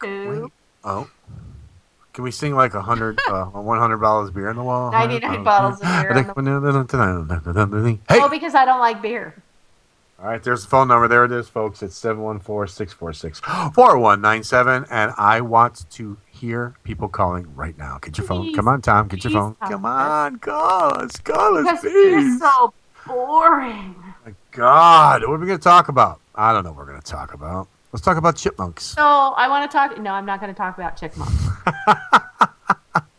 Two, 0.00 0.50
Oh, 0.84 1.10
can 2.18 2.24
we 2.24 2.32
sing 2.32 2.52
like 2.52 2.74
a 2.74 2.82
hundred, 2.82 3.16
uh, 3.28 3.44
one 3.44 3.78
hundred 3.78 3.98
dollars 3.98 4.32
beer 4.32 4.50
in 4.50 4.56
the 4.56 4.64
wall? 4.64 4.90
99 4.90 5.44
bottles 5.44 5.76
of 5.76 5.82
beer 5.82 6.10
on. 6.10 6.16
Hey, 8.08 8.18
Oh, 8.20 8.28
because 8.28 8.56
I 8.56 8.64
don't 8.64 8.80
like 8.80 9.00
beer. 9.00 9.40
all 10.18 10.26
right. 10.26 10.42
There's 10.42 10.64
the 10.64 10.68
phone 10.68 10.88
number. 10.88 11.06
There 11.06 11.24
it 11.24 11.30
is, 11.30 11.48
folks. 11.48 11.80
It's 11.80 11.96
714-646-4197. 12.02 14.88
and 14.90 15.12
I 15.16 15.40
want 15.40 15.88
to 15.92 16.16
hear 16.28 16.74
people 16.82 17.08
calling 17.08 17.54
right 17.54 17.78
now. 17.78 18.00
Get 18.02 18.18
your 18.18 18.26
phone. 18.26 18.52
Come 18.52 18.66
on, 18.66 18.82
Tom. 18.82 19.06
Get 19.06 19.22
your 19.22 19.34
phone. 19.34 19.54
Come 19.60 19.86
on, 19.86 20.40
call 20.40 21.00
us. 21.00 21.18
Call 21.18 21.68
us, 21.68 21.80
please. 21.82 21.92
you're 21.94 22.36
so 22.40 22.74
boring. 23.06 23.94
My 24.26 24.34
God, 24.50 25.22
what 25.22 25.34
are 25.34 25.38
we 25.38 25.46
going 25.46 25.60
to 25.60 25.62
talk 25.62 25.88
about? 25.88 26.20
I 26.34 26.52
don't 26.52 26.64
know. 26.64 26.70
what 26.72 26.78
We're 26.78 26.86
going 26.86 27.00
to 27.00 27.12
talk 27.12 27.32
about. 27.32 27.68
Let's 27.92 28.04
talk 28.04 28.16
about 28.16 28.36
chipmunks. 28.36 28.84
So 28.84 29.02
I 29.02 29.48
want 29.48 29.70
to 29.70 29.74
talk. 29.76 29.98
No, 29.98 30.12
I'm 30.12 30.26
not 30.26 30.40
going 30.40 30.52
to 30.52 30.56
talk 30.58 30.76
about 30.76 30.96
chipmunks. 30.96 31.46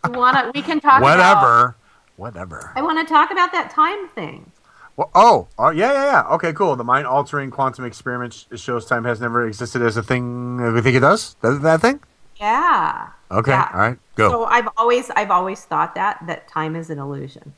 we 0.10 0.17
want 0.17 0.38
to. 0.38 0.51
We 0.53 0.62
can 0.62 0.79
talk. 0.79 1.01
About, 1.01 1.17
Whatever. 1.17 1.75
Whatever. 2.17 2.71
I 2.75 2.82
want 2.82 2.99
to 3.05 3.12
talk 3.12 3.32
about 3.32 3.51
that 3.53 3.71
time 3.71 4.08
thing. 4.10 4.51
Well, 4.97 5.10
oh, 5.15 5.47
oh, 5.58 5.69
yeah, 5.69 5.93
yeah, 5.93 6.05
yeah. 6.05 6.36
Okay, 6.36 6.51
cool. 6.51 6.75
The 6.75 6.84
mind-altering 6.84 7.51
quantum 7.51 7.86
experiment 7.86 8.34
sh- 8.34 8.60
shows 8.60 8.86
time 8.86 9.05
has 9.05 9.21
never 9.21 9.47
existed 9.47 9.82
as 9.82 9.95
a 9.95 10.03
thing. 10.03 10.58
We 10.73 10.82
think 10.82 10.97
it 10.97 10.99
does. 10.99 11.36
That, 11.41 11.62
that 11.62 11.79
thing. 11.79 12.01
Yeah. 12.36 13.08
Okay. 13.32 13.51
Yeah. 13.51 13.69
All 13.73 13.79
right. 13.79 13.97
Go. 14.15 14.29
So 14.29 14.43
I've 14.43 14.67
always, 14.75 15.10
I've 15.12 15.32
always 15.32 15.63
thought 15.63 15.95
that 15.95 16.19
that 16.27 16.49
time 16.49 16.75
is 16.75 16.89
an 16.89 16.99
illusion. 16.99 17.53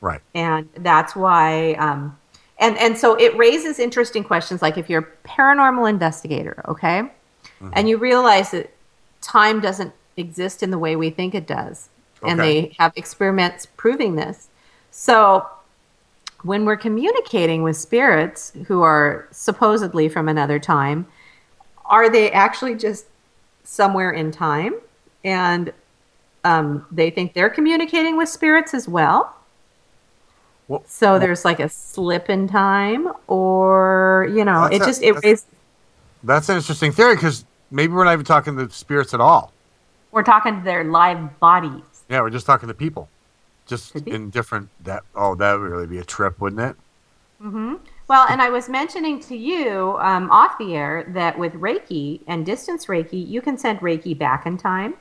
right. 0.00 0.20
and 0.32 0.68
that's 0.78 1.16
why 1.16 1.72
um, 1.74 2.16
and 2.60 2.78
and 2.78 2.96
so 2.96 3.14
it 3.14 3.36
raises 3.36 3.78
interesting 3.78 4.22
questions 4.22 4.62
like 4.62 4.78
if 4.78 4.88
you're 4.88 5.00
a 5.24 5.28
paranormal 5.28 5.88
investigator 5.88 6.62
okay? 6.68 7.10
And 7.74 7.88
you 7.88 7.98
realize 7.98 8.52
that 8.52 8.72
time 9.20 9.60
doesn't 9.60 9.92
exist 10.16 10.62
in 10.62 10.70
the 10.70 10.78
way 10.78 10.96
we 10.96 11.10
think 11.10 11.34
it 11.34 11.46
does. 11.46 11.88
And 12.22 12.38
they 12.38 12.74
have 12.78 12.92
experiments 12.96 13.66
proving 13.76 14.14
this. 14.16 14.48
So 14.90 15.46
when 16.42 16.64
we're 16.64 16.76
communicating 16.76 17.62
with 17.62 17.76
spirits 17.76 18.52
who 18.66 18.82
are 18.82 19.28
supposedly 19.30 20.08
from 20.08 20.28
another 20.28 20.58
time 20.58 21.06
are 21.86 22.08
they 22.08 22.30
actually 22.30 22.76
just 22.76 23.06
somewhere 23.64 24.12
in 24.12 24.30
time? 24.30 24.74
And 25.24 25.72
um, 26.44 26.86
they 26.92 27.10
think 27.10 27.34
they're 27.34 27.50
communicating 27.50 28.16
with 28.16 28.28
spirits 28.28 28.74
as 28.74 28.88
well 28.88 29.36
Well, 30.70 30.84
so 30.86 31.18
there's 31.18 31.44
like 31.44 31.58
a 31.58 31.68
slip 31.68 32.30
in 32.30 32.46
time, 32.46 33.08
or 33.26 34.28
you 34.32 34.44
know, 34.44 34.66
it 34.66 34.80
a- 34.80 34.84
just 34.84 35.02
it 35.02 35.20
that's-. 35.20 35.44
That's 36.22 36.48
an 36.48 36.58
interesting 36.58 36.92
theory 36.92 37.16
because 37.16 37.44
maybe 37.72 37.92
we're 37.92 38.04
not 38.04 38.12
even 38.12 38.24
talking 38.24 38.56
to 38.56 38.70
spirits 38.70 39.12
at 39.12 39.20
all. 39.20 39.52
We're 40.12 40.22
talking 40.22 40.58
to 40.58 40.62
their 40.62 40.84
live 40.84 41.40
bodies. 41.40 41.82
Yeah, 42.08 42.20
we're 42.20 42.30
just 42.30 42.46
talking 42.46 42.68
to 42.68 42.74
people, 42.74 43.08
just 43.66 43.96
in 43.96 44.30
different. 44.30 44.68
That 44.84 45.02
oh, 45.16 45.34
that 45.34 45.54
would 45.54 45.68
really 45.68 45.88
be 45.88 45.98
a 45.98 46.04
trip, 46.04 46.40
wouldn't 46.40 46.60
it? 46.60 46.76
Mm-hmm. 47.42 47.74
Well, 48.06 48.26
and 48.28 48.40
I 48.40 48.50
was 48.50 48.68
mentioning 48.68 49.18
to 49.22 49.36
you 49.36 49.96
um, 49.98 50.30
off 50.30 50.56
the 50.56 50.76
air 50.76 51.04
that 51.08 51.36
with 51.36 51.54
Reiki 51.54 52.20
and 52.28 52.46
distance 52.46 52.86
Reiki, 52.86 53.26
you 53.26 53.42
can 53.42 53.58
send 53.58 53.80
Reiki 53.80 54.16
back 54.16 54.46
in 54.46 54.56
time. 54.56 54.94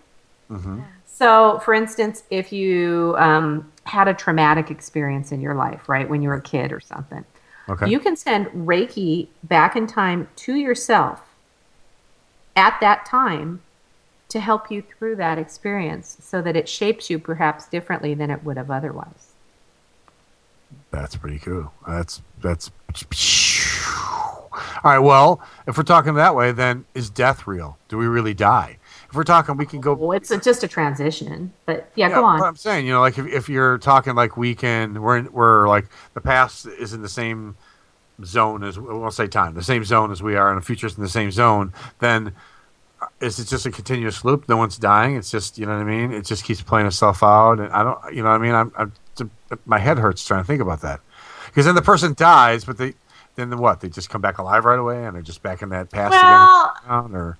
Mm-hmm. 0.49 0.79
So, 1.05 1.59
for 1.59 1.75
instance, 1.75 2.23
if 2.31 2.51
you 2.51 3.13
um, 3.19 3.71
had 3.89 4.07
a 4.07 4.13
traumatic 4.13 4.71
experience 4.71 5.31
in 5.31 5.41
your 5.41 5.55
life, 5.55 5.89
right, 5.89 6.07
when 6.07 6.21
you 6.21 6.29
were 6.29 6.35
a 6.35 6.41
kid 6.41 6.71
or 6.71 6.79
something, 6.79 7.25
Okay. 7.67 7.89
you 7.89 7.99
can 7.99 8.15
send 8.15 8.47
Reiki 8.47 9.27
back 9.43 9.75
in 9.75 9.85
time 9.87 10.27
to 10.37 10.55
yourself 10.55 11.21
at 12.55 12.79
that 12.81 13.05
time 13.05 13.61
to 14.29 14.39
help 14.39 14.71
you 14.71 14.81
through 14.81 15.15
that 15.15 15.37
experience 15.37 16.17
so 16.21 16.41
that 16.41 16.55
it 16.55 16.69
shapes 16.69 17.09
you 17.09 17.19
perhaps 17.19 17.67
differently 17.67 18.13
than 18.13 18.29
it 18.29 18.43
would 18.43 18.57
have 18.57 18.71
otherwise. 18.71 19.33
That's 20.91 21.15
pretty 21.15 21.39
cool. 21.39 21.73
That's 21.87 22.21
that's. 22.41 22.71
All 23.97 24.49
right. 24.83 24.99
Well, 24.99 25.41
if 25.67 25.77
we're 25.77 25.83
talking 25.83 26.13
that 26.15 26.35
way, 26.35 26.51
then 26.51 26.85
is 26.93 27.09
death 27.09 27.45
real? 27.47 27.77
Do 27.87 27.97
we 27.97 28.07
really 28.07 28.33
die? 28.33 28.77
If 29.09 29.15
we're 29.15 29.23
talking, 29.23 29.57
we 29.57 29.65
can 29.65 29.81
go. 29.81 29.93
Well, 29.93 30.11
it's 30.11 30.29
a, 30.29 30.37
just 30.37 30.63
a 30.63 30.67
transition, 30.67 31.51
but 31.65 31.89
yeah, 31.95 32.09
go 32.09 32.23
on. 32.23 32.43
I'm 32.43 32.55
saying, 32.55 32.85
you 32.85 32.93
know, 32.93 32.99
like 32.99 33.17
if, 33.17 33.25
if 33.25 33.49
you're 33.49 33.79
talking 33.79 34.13
like 34.13 34.37
weekend, 34.37 35.01
we're 35.01 35.17
in, 35.17 35.31
we're 35.31 35.67
like 35.67 35.85
the 36.13 36.21
past 36.21 36.67
is 36.67 36.93
in 36.93 37.01
the 37.01 37.09
same 37.09 37.55
zone 38.23 38.63
as 38.63 38.77
we'll 38.77 39.09
say 39.09 39.27
time, 39.27 39.55
the 39.55 39.63
same 39.63 39.83
zone 39.83 40.11
as 40.11 40.21
we 40.21 40.35
are, 40.35 40.51
and 40.51 40.61
the 40.61 40.65
future's 40.65 40.95
in 40.95 41.01
the 41.01 41.09
same 41.09 41.31
zone. 41.31 41.73
Then 41.97 42.33
uh, 43.01 43.07
is 43.19 43.39
it 43.39 43.47
just 43.47 43.65
a 43.65 43.71
continuous 43.71 44.23
loop? 44.23 44.47
No 44.47 44.57
one's 44.57 44.77
dying. 44.77 45.15
It's 45.15 45.31
just 45.31 45.57
you 45.57 45.65
know 45.65 45.73
what 45.75 45.81
I 45.81 45.85
mean. 45.85 46.11
It 46.11 46.25
just 46.25 46.43
keeps 46.43 46.61
playing 46.61 46.85
itself 46.85 47.23
out, 47.23 47.59
and 47.59 47.73
I 47.73 47.83
don't, 47.83 48.13
you 48.13 48.21
know 48.21 48.29
what 48.29 48.35
I 48.35 48.43
mean. 48.43 48.53
I'm, 48.53 48.71
I'm 48.77 48.93
my 49.65 49.79
head 49.79 49.97
hurts 49.97 50.23
trying 50.23 50.43
to 50.43 50.47
think 50.47 50.61
about 50.61 50.81
that 50.81 50.99
because 51.47 51.65
then 51.65 51.73
the 51.73 51.81
person 51.81 52.13
dies, 52.13 52.63
but 52.63 52.77
they 52.77 52.93
then 53.35 53.57
what? 53.57 53.79
They 53.79 53.89
just 53.89 54.09
come 54.09 54.21
back 54.21 54.37
alive 54.37 54.65
right 54.65 54.79
away, 54.79 55.05
and 55.05 55.15
they're 55.15 55.23
just 55.23 55.41
back 55.41 55.61
in 55.61 55.69
that 55.69 55.89
past 55.89 56.11
Well, 56.11 56.73
again, 56.85 57.15
or 57.15 57.37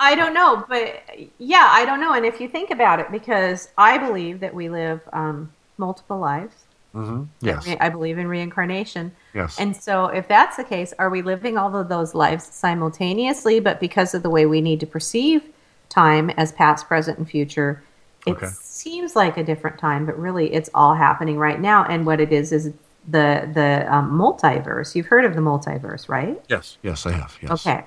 I 0.00 0.14
don't 0.14 0.34
know, 0.34 0.64
but 0.68 1.02
yeah, 1.38 1.68
I 1.70 1.84
don't 1.84 2.00
know. 2.00 2.14
And 2.14 2.24
if 2.24 2.40
you 2.40 2.48
think 2.48 2.70
about 2.70 3.00
it, 3.00 3.10
because 3.12 3.68
I 3.78 3.98
believe 3.98 4.40
that 4.40 4.54
we 4.54 4.68
live 4.68 5.00
um, 5.12 5.52
multiple 5.78 6.18
lives. 6.18 6.54
hmm 6.92 7.24
yes, 7.40 7.66
I 7.80 7.88
believe 7.90 8.18
in 8.18 8.26
reincarnation. 8.26 9.12
yes. 9.34 9.58
And 9.60 9.76
so, 9.76 10.06
if 10.06 10.26
that's 10.26 10.56
the 10.56 10.64
case, 10.64 10.92
are 10.98 11.10
we 11.10 11.22
living 11.22 11.58
all 11.58 11.76
of 11.76 11.88
those 11.88 12.14
lives 12.14 12.44
simultaneously? 12.46 13.60
But 13.60 13.78
because 13.78 14.14
of 14.14 14.22
the 14.22 14.30
way 14.30 14.46
we 14.46 14.60
need 14.60 14.80
to 14.80 14.86
perceive 14.86 15.42
time 15.88 16.30
as 16.30 16.52
past, 16.52 16.88
present, 16.88 17.18
and 17.18 17.28
future, 17.28 17.82
it 18.26 18.30
Okay. 18.36 18.46
seems 18.46 19.14
like 19.16 19.36
a 19.36 19.44
different 19.44 19.78
time, 19.78 20.06
but 20.06 20.18
really 20.18 20.52
it's 20.52 20.70
all 20.74 20.94
happening 20.94 21.38
right 21.38 21.60
now. 21.60 21.84
And 21.84 22.06
what 22.06 22.20
it 22.20 22.32
is 22.32 22.52
is 22.52 22.72
the 23.08 23.48
the 23.54 23.86
um, 23.94 24.10
multiverse. 24.12 24.94
You've 24.94 25.06
heard 25.06 25.24
of 25.24 25.34
the 25.34 25.40
multiverse, 25.42 26.08
right? 26.08 26.40
yes, 26.48 26.78
yes, 26.82 27.06
I 27.06 27.12
have. 27.12 27.36
Yes. 27.42 27.50
Okay. 27.66 27.84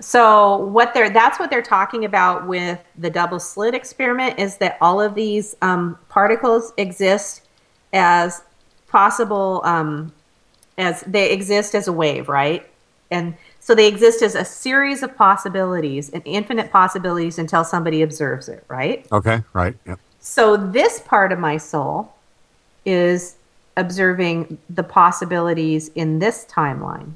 So 0.00 0.58
what 0.58 0.92
they're 0.92 1.10
that's 1.10 1.38
what 1.38 1.50
they're 1.50 1.62
talking 1.62 2.04
about 2.04 2.46
with 2.46 2.78
the 2.98 3.08
double 3.08 3.40
slit 3.40 3.74
experiment 3.74 4.38
is 4.38 4.58
that 4.58 4.76
all 4.80 5.00
of 5.00 5.14
these 5.14 5.56
um, 5.62 5.98
particles 6.08 6.72
exist 6.76 7.42
as 7.92 8.42
possible 8.88 9.62
um, 9.64 10.12
as 10.76 11.02
they 11.02 11.30
exist 11.32 11.74
as 11.74 11.88
a 11.88 11.92
wave, 11.92 12.28
right? 12.28 12.68
And 13.10 13.34
so 13.60 13.74
they 13.74 13.88
exist 13.88 14.22
as 14.22 14.34
a 14.34 14.44
series 14.44 15.02
of 15.02 15.16
possibilities 15.16 16.10
and 16.10 16.22
infinite 16.24 16.70
possibilities 16.70 17.38
until 17.38 17.64
somebody 17.64 18.02
observes 18.02 18.48
it, 18.48 18.64
right? 18.68 19.06
Okay. 19.10 19.42
Right. 19.52 19.74
Yep. 19.86 19.98
So 20.20 20.56
this 20.56 21.00
part 21.00 21.32
of 21.32 21.38
my 21.38 21.56
soul 21.56 22.12
is 22.84 23.36
observing 23.76 24.58
the 24.70 24.82
possibilities 24.82 25.88
in 25.94 26.18
this 26.18 26.46
timeline. 26.46 27.12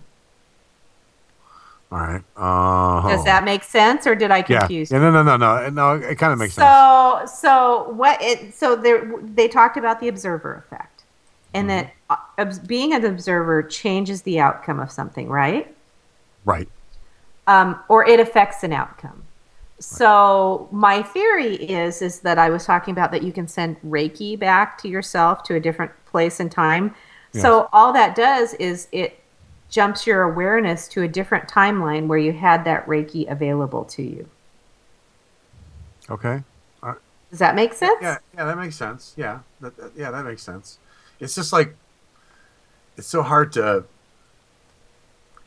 All 1.92 1.98
right. 1.98 2.22
Uh, 2.36 3.08
Does 3.08 3.24
that 3.24 3.44
make 3.44 3.64
sense, 3.64 4.06
or 4.06 4.14
did 4.14 4.30
I 4.30 4.42
confuse? 4.42 4.90
Yeah. 4.90 4.98
you? 4.98 5.02
No. 5.02 5.10
No. 5.10 5.22
No. 5.22 5.36
No. 5.36 5.68
No. 5.70 5.94
It 5.94 6.18
kind 6.18 6.32
of 6.32 6.38
makes 6.38 6.54
sense. 6.54 6.66
So, 6.66 7.26
so 7.26 7.92
what? 7.94 8.20
It 8.22 8.54
so 8.54 8.76
there 8.76 9.12
they 9.22 9.48
talked 9.48 9.76
about 9.76 9.98
the 9.98 10.06
observer 10.06 10.54
effect, 10.54 11.02
and 11.52 11.68
that 11.68 11.92
uh, 12.08 12.54
being 12.66 12.94
an 12.94 13.04
observer 13.04 13.62
changes 13.64 14.22
the 14.22 14.38
outcome 14.38 14.78
of 14.78 14.92
something, 14.92 15.28
right? 15.28 15.74
Right. 16.44 16.68
Um, 17.48 17.80
or 17.88 18.06
it 18.06 18.20
affects 18.20 18.62
an 18.62 18.72
outcome. 18.72 19.24
So 19.80 20.68
my 20.70 21.02
theory 21.02 21.56
is 21.56 22.02
is 22.02 22.20
that 22.20 22.38
I 22.38 22.50
was 22.50 22.64
talking 22.64 22.92
about 22.92 23.10
that 23.10 23.24
you 23.24 23.32
can 23.32 23.48
send 23.48 23.80
Reiki 23.82 24.38
back 24.38 24.78
to 24.82 24.88
yourself 24.88 25.42
to 25.44 25.56
a 25.56 25.60
different 25.60 25.90
place 26.06 26.38
and 26.38 26.52
time. 26.52 26.94
So 27.32 27.68
all 27.72 27.92
that 27.92 28.16
does 28.16 28.54
is 28.54 28.88
it 28.90 29.19
jumps 29.70 30.06
your 30.06 30.22
awareness 30.22 30.86
to 30.88 31.02
a 31.02 31.08
different 31.08 31.48
timeline 31.48 32.06
where 32.06 32.18
you 32.18 32.32
had 32.32 32.64
that 32.64 32.86
Reiki 32.86 33.30
available 33.30 33.84
to 33.86 34.02
you. 34.02 34.28
Okay. 36.10 36.42
Does 37.30 37.38
that 37.38 37.54
make 37.54 37.72
sense? 37.72 37.98
Yeah. 38.02 38.18
Yeah. 38.34 38.44
That 38.44 38.58
makes 38.58 38.76
sense. 38.76 39.14
Yeah. 39.16 39.40
That, 39.60 39.76
that- 39.76 39.92
yeah. 39.96 40.10
That 40.10 40.24
makes 40.24 40.42
sense. 40.42 40.78
It's 41.20 41.34
just 41.34 41.52
like 41.52 41.76
it's 42.96 43.06
so 43.06 43.22
hard 43.22 43.52
to 43.52 43.84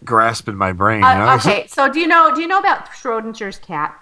grasp 0.05 0.47
in 0.47 0.55
my 0.55 0.71
brain. 0.71 1.03
Uh, 1.03 1.35
okay, 1.39 1.67
so 1.67 1.91
do 1.91 1.99
you 1.99 2.07
know 2.07 2.33
do 2.33 2.41
you 2.41 2.47
know 2.47 2.59
about 2.59 2.89
Schrodinger's 2.91 3.57
cat? 3.57 3.99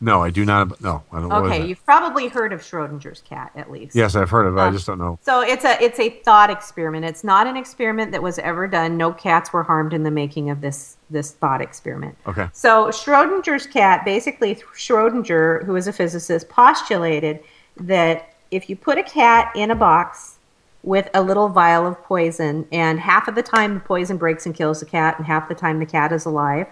No, 0.00 0.22
I 0.22 0.30
do 0.30 0.44
not. 0.44 0.80
No, 0.82 1.02
I 1.12 1.20
don't. 1.20 1.32
Okay, 1.32 1.66
you've 1.66 1.84
probably 1.84 2.28
heard 2.28 2.52
of 2.52 2.60
Schrodinger's 2.60 3.22
cat 3.22 3.52
at 3.54 3.70
least. 3.70 3.96
Yes, 3.96 4.14
I've 4.16 4.28
heard 4.28 4.46
of 4.46 4.56
it. 4.56 4.60
I 4.60 4.66
Um, 4.66 4.74
just 4.74 4.86
don't 4.86 4.98
know. 4.98 5.18
So 5.22 5.40
it's 5.40 5.64
a 5.64 5.82
it's 5.82 5.98
a 5.98 6.10
thought 6.10 6.50
experiment. 6.50 7.04
It's 7.06 7.24
not 7.24 7.46
an 7.46 7.56
experiment 7.56 8.12
that 8.12 8.22
was 8.22 8.38
ever 8.40 8.66
done. 8.66 8.96
No 8.96 9.12
cats 9.12 9.52
were 9.52 9.62
harmed 9.62 9.94
in 9.94 10.02
the 10.02 10.10
making 10.10 10.50
of 10.50 10.60
this 10.60 10.96
this 11.10 11.30
thought 11.32 11.62
experiment. 11.62 12.18
Okay. 12.26 12.48
So 12.52 12.88
Schrodinger's 12.88 13.66
cat, 13.66 14.04
basically 14.04 14.56
Schrodinger, 14.76 15.64
who 15.64 15.72
was 15.72 15.86
a 15.86 15.92
physicist, 15.92 16.48
postulated 16.48 17.40
that 17.76 18.34
if 18.50 18.68
you 18.68 18.76
put 18.76 18.98
a 18.98 19.02
cat 19.02 19.50
in 19.56 19.70
a 19.70 19.74
box 19.74 20.38
with 20.82 21.08
a 21.14 21.22
little 21.22 21.48
vial 21.48 21.86
of 21.86 22.02
poison, 22.02 22.66
and 22.70 23.00
half 23.00 23.26
of 23.26 23.34
the 23.36 23.42
time 23.42 23.72
the 23.74 23.80
poison 23.80 24.18
breaks 24.18 24.44
and 24.44 24.54
kills 24.54 24.80
the 24.80 24.86
cat, 24.86 25.16
and 25.16 25.26
half 25.26 25.48
the 25.48 25.54
time 25.54 25.78
the 25.78 25.86
cat 25.86 26.12
is 26.12 26.26
alive, 26.26 26.66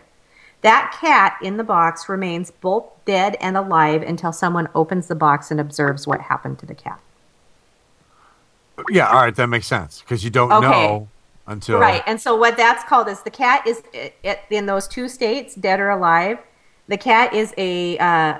that 0.62 0.96
cat 1.00 1.36
in 1.42 1.56
the 1.56 1.64
box 1.64 2.08
remains 2.08 2.50
both 2.50 2.84
dead 3.04 3.36
and 3.40 3.56
alive 3.56 4.02
until 4.02 4.32
someone 4.32 4.68
opens 4.74 5.08
the 5.08 5.14
box 5.14 5.50
and 5.50 5.60
observes 5.60 6.06
what 6.06 6.20
happened 6.22 6.58
to 6.60 6.66
the 6.66 6.74
cat. 6.74 7.00
Yeah. 8.90 9.08
All 9.08 9.22
right. 9.22 9.34
That 9.34 9.48
makes 9.48 9.66
sense 9.66 10.00
because 10.00 10.24
you 10.24 10.30
don't 10.30 10.52
Okay. 10.52 10.68
know 10.70 11.08
until 11.46 11.78
Right. 11.78 12.02
And 12.06 12.20
so 12.20 12.36
what 12.36 12.56
that's 12.56 12.84
called 12.84 13.08
is 13.08 13.22
the 13.22 13.30
cat 13.30 13.66
is 13.66 13.82
i- 13.94 14.12
i- 14.24 14.40
in 14.50 14.66
those 14.66 14.88
two 14.88 15.08
states, 15.08 15.54
dead 15.54 15.80
or 15.80 15.90
alive. 15.90 16.38
The 16.88 16.96
cat 16.96 17.32
is 17.34 17.54
a 17.58 17.98
uh, 17.98 18.38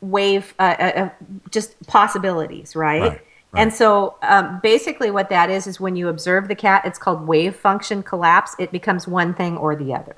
wave, 0.00 0.54
uh, 0.58 0.76
uh, 0.78 0.82
uh, 0.82 1.08
just 1.50 1.74
possibilities, 1.86 2.76
right? 2.76 3.02
Right, 3.02 3.20
And 3.54 3.72
so 3.72 4.16
um, 4.22 4.60
basically, 4.62 5.10
what 5.10 5.28
that 5.30 5.50
is 5.50 5.66
is 5.66 5.80
when 5.80 5.96
you 5.96 6.08
observe 6.08 6.48
the 6.48 6.54
cat, 6.54 6.82
it's 6.84 6.98
called 6.98 7.26
wave 7.26 7.56
function 7.56 8.02
collapse. 8.02 8.54
It 8.58 8.70
becomes 8.72 9.08
one 9.08 9.34
thing 9.34 9.56
or 9.56 9.74
the 9.74 9.94
other. 9.94 10.16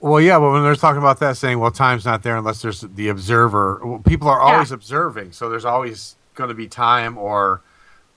Well, 0.00 0.20
yeah, 0.20 0.38
but 0.38 0.50
when 0.52 0.62
they're 0.62 0.74
talking 0.76 0.98
about 0.98 1.18
that, 1.20 1.36
saying, 1.36 1.58
"Well, 1.58 1.70
time's 1.70 2.04
not 2.04 2.22
there 2.22 2.36
unless 2.36 2.62
there's 2.62 2.80
the 2.80 3.08
observer." 3.08 3.80
Well, 3.84 3.98
people 4.00 4.28
are 4.28 4.38
Yeah. 4.46 4.54
always 4.54 4.72
observing, 4.72 5.32
so 5.32 5.48
there's 5.48 5.64
always 5.64 6.16
going 6.34 6.48
to 6.48 6.54
be 6.54 6.66
time 6.68 7.16
or 7.18 7.60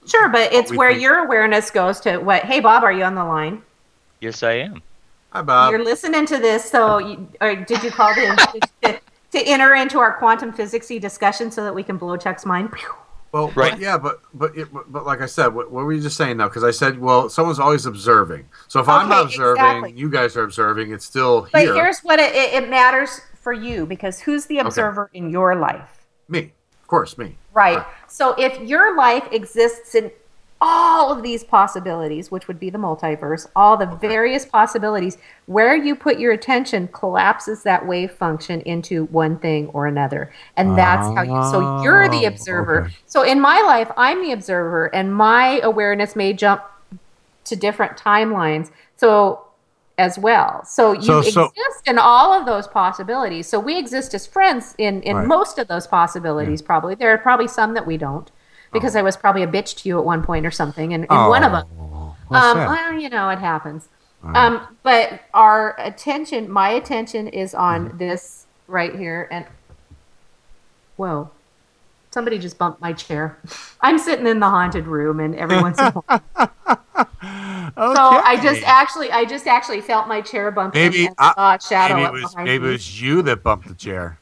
Sure, 0.06 0.28
but 0.28 0.52
it's 0.52 0.72
where 0.72 0.90
think- 0.90 1.02
your 1.02 1.18
awareness 1.18 1.70
goes 1.70 2.00
to 2.00 2.18
what? 2.18 2.42
Hey, 2.44 2.60
Bob, 2.60 2.82
are 2.84 2.92
you 2.92 3.04
on 3.04 3.14
the 3.14 3.24
line? 3.24 3.62
Yes, 4.20 4.42
I 4.42 4.52
am. 4.52 4.82
Hi, 5.32 5.42
Bob. 5.42 5.70
You're 5.72 5.84
listening 5.84 6.26
to 6.26 6.38
this, 6.38 6.68
so 6.70 6.98
you, 6.98 7.28
or 7.40 7.54
did 7.54 7.82
you 7.82 7.90
call 7.90 8.12
to, 8.14 8.60
to, 8.82 8.98
to 9.32 9.38
enter 9.42 9.74
into 9.74 9.98
our 9.98 10.14
quantum 10.14 10.52
physicsy 10.52 11.00
discussion 11.00 11.50
so 11.50 11.62
that 11.64 11.74
we 11.74 11.82
can 11.82 11.96
blow 11.98 12.16
Chuck's 12.16 12.44
mind? 12.46 12.72
Pew. 12.72 12.88
Well, 13.32 13.48
Right. 13.54 13.72
but 13.72 13.80
yeah, 13.80 13.96
but 13.96 14.22
but 14.34 14.56
it, 14.56 14.72
but, 14.72 14.90
but 14.92 15.06
like 15.06 15.20
I 15.20 15.26
said, 15.26 15.48
what, 15.48 15.70
what 15.70 15.84
were 15.84 15.92
you 15.92 16.00
just 16.02 16.16
saying 16.16 16.36
now? 16.38 16.48
Because 16.48 16.64
I 16.64 16.72
said, 16.72 16.98
well, 16.98 17.28
someone's 17.28 17.60
always 17.60 17.86
observing. 17.86 18.48
So 18.68 18.80
if 18.80 18.88
I'm 18.88 19.08
not 19.08 19.26
observing, 19.26 19.64
exactly. 19.64 19.92
you 19.92 20.10
guys 20.10 20.36
are 20.36 20.42
observing. 20.42 20.92
It's 20.92 21.04
still 21.04 21.48
But 21.52 21.62
here. 21.62 21.74
here's 21.74 22.00
what 22.00 22.18
it, 22.18 22.34
it, 22.34 22.64
it 22.64 22.68
matters 22.70 23.20
for 23.34 23.52
you 23.52 23.86
because 23.86 24.20
who's 24.20 24.46
the 24.46 24.58
observer 24.58 25.10
in 25.14 25.30
your 25.30 25.54
life? 25.54 26.06
me, 26.28 26.52
of 26.82 26.86
course, 26.88 27.16
me. 27.18 27.36
Right. 27.52 27.84
So 28.08 28.34
if 28.38 28.60
your 28.68 28.96
life 28.96 29.26
exists 29.32 29.94
in 29.94 30.10
all 30.62 31.10
of 31.10 31.22
these 31.22 31.42
possibilities, 31.42 32.30
which 32.30 32.46
would 32.46 32.60
be 32.60 32.68
the 32.68 32.78
multiverse, 32.78 33.48
all 33.56 33.76
the 33.78 33.86
various 33.86 34.44
possibilities, 34.44 35.16
where 35.46 35.74
you 35.74 35.96
put 35.96 36.18
your 36.18 36.32
attention 36.32 36.88
collapses 36.88 37.62
that 37.62 37.86
wave 37.86 38.10
function 38.12 38.60
into 38.62 39.04
one 39.06 39.38
thing 39.38 39.68
or 39.68 39.86
another. 39.86 40.30
And 40.56 40.76
that's 40.76 41.06
how 41.16 41.22
you, 41.22 41.50
so 41.50 41.82
you're 41.82 42.08
the 42.10 42.24
Oh, 42.24 42.28
observer. 42.28 42.82
okay. 42.82 42.94
So 43.06 43.22
in 43.22 43.40
my 43.40 43.60
life, 43.62 43.90
I'm 43.96 44.22
the 44.22 44.32
observer, 44.32 44.94
and 44.94 45.14
my 45.14 45.60
awareness 45.62 46.14
may 46.14 46.32
jump 46.34 46.62
to 47.44 47.56
different 47.56 47.96
timelines. 47.96 48.70
So 48.96 49.40
as 49.96 50.18
well. 50.18 50.64
So 50.64 50.92
you 50.92 51.02
So- 51.02 51.20
so- 51.22 51.44
exist 51.44 51.86
in 51.86 51.98
all 51.98 52.32
of 52.32 52.46
those 52.46 52.66
possibilities. 52.66 53.46
So 53.46 53.58
we 53.60 53.78
exist 53.78 54.14
as 54.14 54.26
friends 54.26 54.74
in, 54.78 55.02
in 55.02 55.14
Right. 55.16 55.26
most 55.26 55.58
of 55.58 55.68
those 55.68 55.86
possibilities, 55.86 56.62
probably. 56.62 56.94
There 56.94 57.12
are 57.12 57.18
probably 57.18 57.48
some 57.48 57.74
that 57.74 57.86
we 57.86 57.96
don't. 57.98 58.30
Because 58.72 58.94
I 58.96 59.02
was 59.02 59.16
probably 59.16 59.42
a 59.42 59.46
bitch 59.48 59.76
to 59.82 59.88
you 59.88 59.98
at 59.98 60.04
one 60.04 60.22
point 60.22 60.46
or 60.46 60.50
something, 60.50 60.92
and, 60.94 61.06
and 61.10 61.28
one 61.28 61.42
of 61.42 61.52
them. 61.52 61.66
Oh, 61.80 62.16
Um, 62.30 62.56
well, 62.58 62.92
you 62.98 63.08
know, 63.08 63.28
it 63.30 63.38
happens. 63.40 63.88
Um, 64.22 64.76
but 64.82 65.22
our 65.34 65.74
attention, 65.80 66.50
my 66.50 66.68
attention 66.70 67.26
is 67.28 67.54
on 67.54 67.88
Mm-hmm. 67.88 67.98
this 67.98 68.46
right 68.68 68.94
here. 68.94 69.26
And 69.30 69.46
whoa, 70.96 71.30
somebody 72.10 72.38
just 72.38 72.58
bumped 72.58 72.80
my 72.80 72.92
chair. 72.92 73.38
I'm 73.80 73.98
sitting 73.98 74.26
in 74.26 74.38
the 74.40 74.48
haunted 74.50 74.86
room, 74.86 75.18
and 75.20 75.34
every 75.34 75.60
once 75.60 75.78
in 75.78 75.86
a 75.86 75.90
while. 75.90 76.22
So 77.76 77.94
I 77.96 78.38
just 78.42 78.62
actually, 78.64 79.10
I 79.12 79.24
just 79.24 79.46
actually 79.46 79.80
felt 79.80 80.08
my 80.08 80.20
chair 80.20 80.50
bump. 80.50 80.74
Maybe 80.74 81.06
and, 81.06 81.08
and 81.08 81.16
saw 81.18 81.34
I- 81.36 81.58
shadow 81.58 81.94
maybe 81.96 82.06
it 82.18 82.22
was 82.22 82.36
maybe 82.36 82.66
it 82.66 82.72
was 82.72 83.00
you 83.00 83.22
that 83.22 83.42
bumped 83.42 83.68
the 83.68 83.74
chair. 83.74 84.18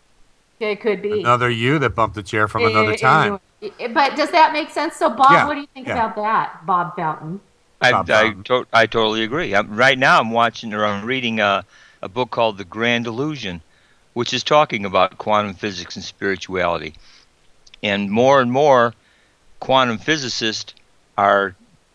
It 0.61 0.81
could 0.81 1.01
be 1.03 1.21
Another 1.21 1.49
you 1.49 1.79
that 1.79 1.91
bumped 1.95 2.15
the 2.15 2.23
chair 2.23 2.47
from 2.47 2.65
another 2.67 2.93
Eh, 2.93 2.97
time. 2.97 3.41
Anyway. 3.63 3.93
But 3.93 4.17
does 4.17 4.31
that 4.31 4.53
make 4.53 4.71
sense? 4.71 4.97
So, 4.97 5.11
Bob, 5.11 5.31
Yeah, 5.33 5.47
what 5.47 5.55
do 5.55 5.61
you 5.61 5.69
think 5.75 5.89
yeah. 5.89 5.95
about 5.95 6.17
that, 6.17 6.67
Bob 6.67 6.97
Fountain? 6.97 7.41
I, 7.81 7.93
Bob 7.93 8.11
I, 8.11 8.33
to- 8.45 8.67
I 8.73 8.87
totally 8.87 9.23
agree. 9.23 9.55
I'm, 9.55 9.77
right 9.77 9.99
now, 9.99 10.21
I'm 10.21 10.31
watching 10.31 10.75
or 10.75 10.85
I'm 10.85 11.05
reading 11.05 11.41
a, 11.41 11.65
a 12.03 12.09
book 12.09 12.31
called 12.31 12.59
The 12.59 12.65
Grand 12.65 13.07
Illusion, 13.07 13.61
which 14.15 14.33
is 14.33 14.43
talking 14.43 14.85
about 14.85 15.19
quantum 15.19 15.55
physics 15.55 15.97
and 15.97 16.05
spirituality. 16.05 16.95
And 17.83 18.11
more 18.11 18.41
and 18.41 18.51
more 18.51 18.95
quantum 19.61 19.99
physicists 19.99 20.75
are 21.17 21.55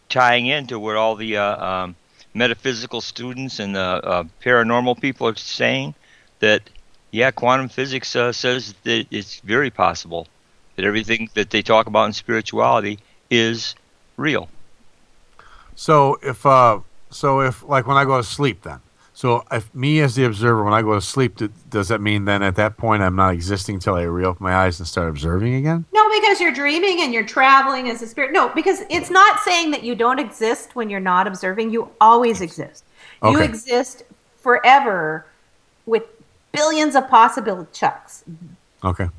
tying 0.09 0.47
into 0.47 0.79
what 0.79 0.95
all 0.95 1.15
the 1.15 1.37
uh, 1.37 1.65
um, 1.65 1.95
metaphysical 2.33 3.01
students 3.01 3.59
and 3.59 3.75
the 3.75 3.79
uh, 3.79 4.23
paranormal 4.43 4.99
people 5.01 5.27
are 5.27 5.35
saying 5.35 5.93
that, 6.39 6.61
yeah, 7.11 7.31
quantum 7.31 7.67
physics 7.67 8.15
uh, 8.15 8.31
says 8.31 8.73
that 8.83 9.07
it's 9.11 9.39
very 9.41 9.69
possible 9.69 10.27
that 10.75 10.85
everything 10.85 11.29
that 11.33 11.49
they 11.49 11.61
talk 11.61 11.87
about 11.87 12.05
in 12.05 12.13
spirituality 12.13 12.99
is 13.29 13.75
real. 14.17 14.49
So 15.75 16.19
if 16.21 16.45
uh, 16.45 16.79
so 17.09 17.41
if 17.41 17.63
like 17.63 17.87
when 17.87 17.97
I 17.97 18.05
go 18.05 18.17
to 18.17 18.23
sleep, 18.23 18.63
then 18.63 18.79
so 19.13 19.43
if 19.51 19.73
me 19.75 19.99
as 20.01 20.15
the 20.15 20.25
observer, 20.25 20.63
when 20.63 20.73
I 20.73 20.81
go 20.81 20.95
to 20.95 21.01
sleep, 21.01 21.37
th- 21.37 21.51
does 21.69 21.87
that 21.89 22.01
mean 22.01 22.25
then 22.25 22.41
at 22.41 22.55
that 22.55 22.77
point 22.77 23.03
I'm 23.03 23.15
not 23.15 23.33
existing 23.33 23.75
until 23.75 23.95
I 23.95 24.03
reopen 24.03 24.43
my 24.43 24.55
eyes 24.55 24.79
and 24.79 24.87
start 24.87 25.09
observing 25.09 25.55
again? 25.55 25.85
No, 25.93 26.09
because 26.09 26.41
you're 26.41 26.51
dreaming 26.51 27.01
and 27.01 27.13
you're 27.13 27.25
traveling 27.25 27.89
as 27.89 28.01
a 28.01 28.07
spirit. 28.07 28.31
No, 28.31 28.49
because 28.49 28.81
it's 28.89 29.11
not 29.11 29.39
saying 29.41 29.71
that 29.71 29.83
you 29.83 29.93
don't 29.93 30.19
exist 30.19 30.75
when 30.75 30.89
you're 30.89 30.99
not 30.99 31.27
observing. 31.27 31.71
You 31.71 31.89
always 32.01 32.41
exist. 32.41 32.83
Okay. 33.21 33.31
You 33.31 33.43
exist 33.43 34.03
forever 34.37 35.25
with 35.85 36.03
billions 36.51 36.95
of 36.95 37.07
possible 37.07 37.67
chucks. 37.71 38.23
Okay. 38.83 39.09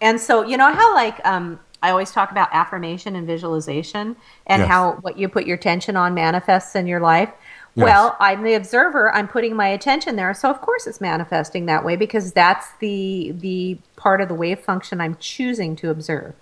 And 0.00 0.20
so, 0.20 0.42
you 0.44 0.56
know 0.56 0.72
how 0.72 0.94
like 0.94 1.24
um 1.26 1.58
I 1.82 1.90
always 1.90 2.10
talk 2.10 2.30
about 2.30 2.48
affirmation 2.52 3.16
and 3.16 3.26
visualization 3.26 4.16
and 4.46 4.60
Yes. 4.60 4.68
how 4.68 4.92
what 5.02 5.18
you 5.18 5.28
put 5.28 5.46
your 5.46 5.56
attention 5.56 5.96
on 5.96 6.14
manifests 6.14 6.74
in 6.74 6.86
your 6.86 7.00
life. 7.00 7.30
Yes. 7.74 7.84
Well, 7.84 8.16
I'm 8.20 8.42
the 8.42 8.54
observer. 8.54 9.12
I'm 9.14 9.28
putting 9.28 9.54
my 9.54 9.68
attention 9.68 10.16
there, 10.16 10.32
so 10.32 10.50
of 10.50 10.60
course 10.62 10.86
it's 10.86 11.00
manifesting 11.00 11.66
that 11.66 11.84
way 11.84 11.94
because 11.96 12.32
that's 12.32 12.68
the 12.80 13.32
the 13.38 13.78
part 13.96 14.20
of 14.22 14.28
the 14.28 14.34
wave 14.34 14.60
function 14.60 15.00
I'm 15.00 15.16
choosing 15.20 15.76
to 15.76 15.90
observe. 15.90 16.34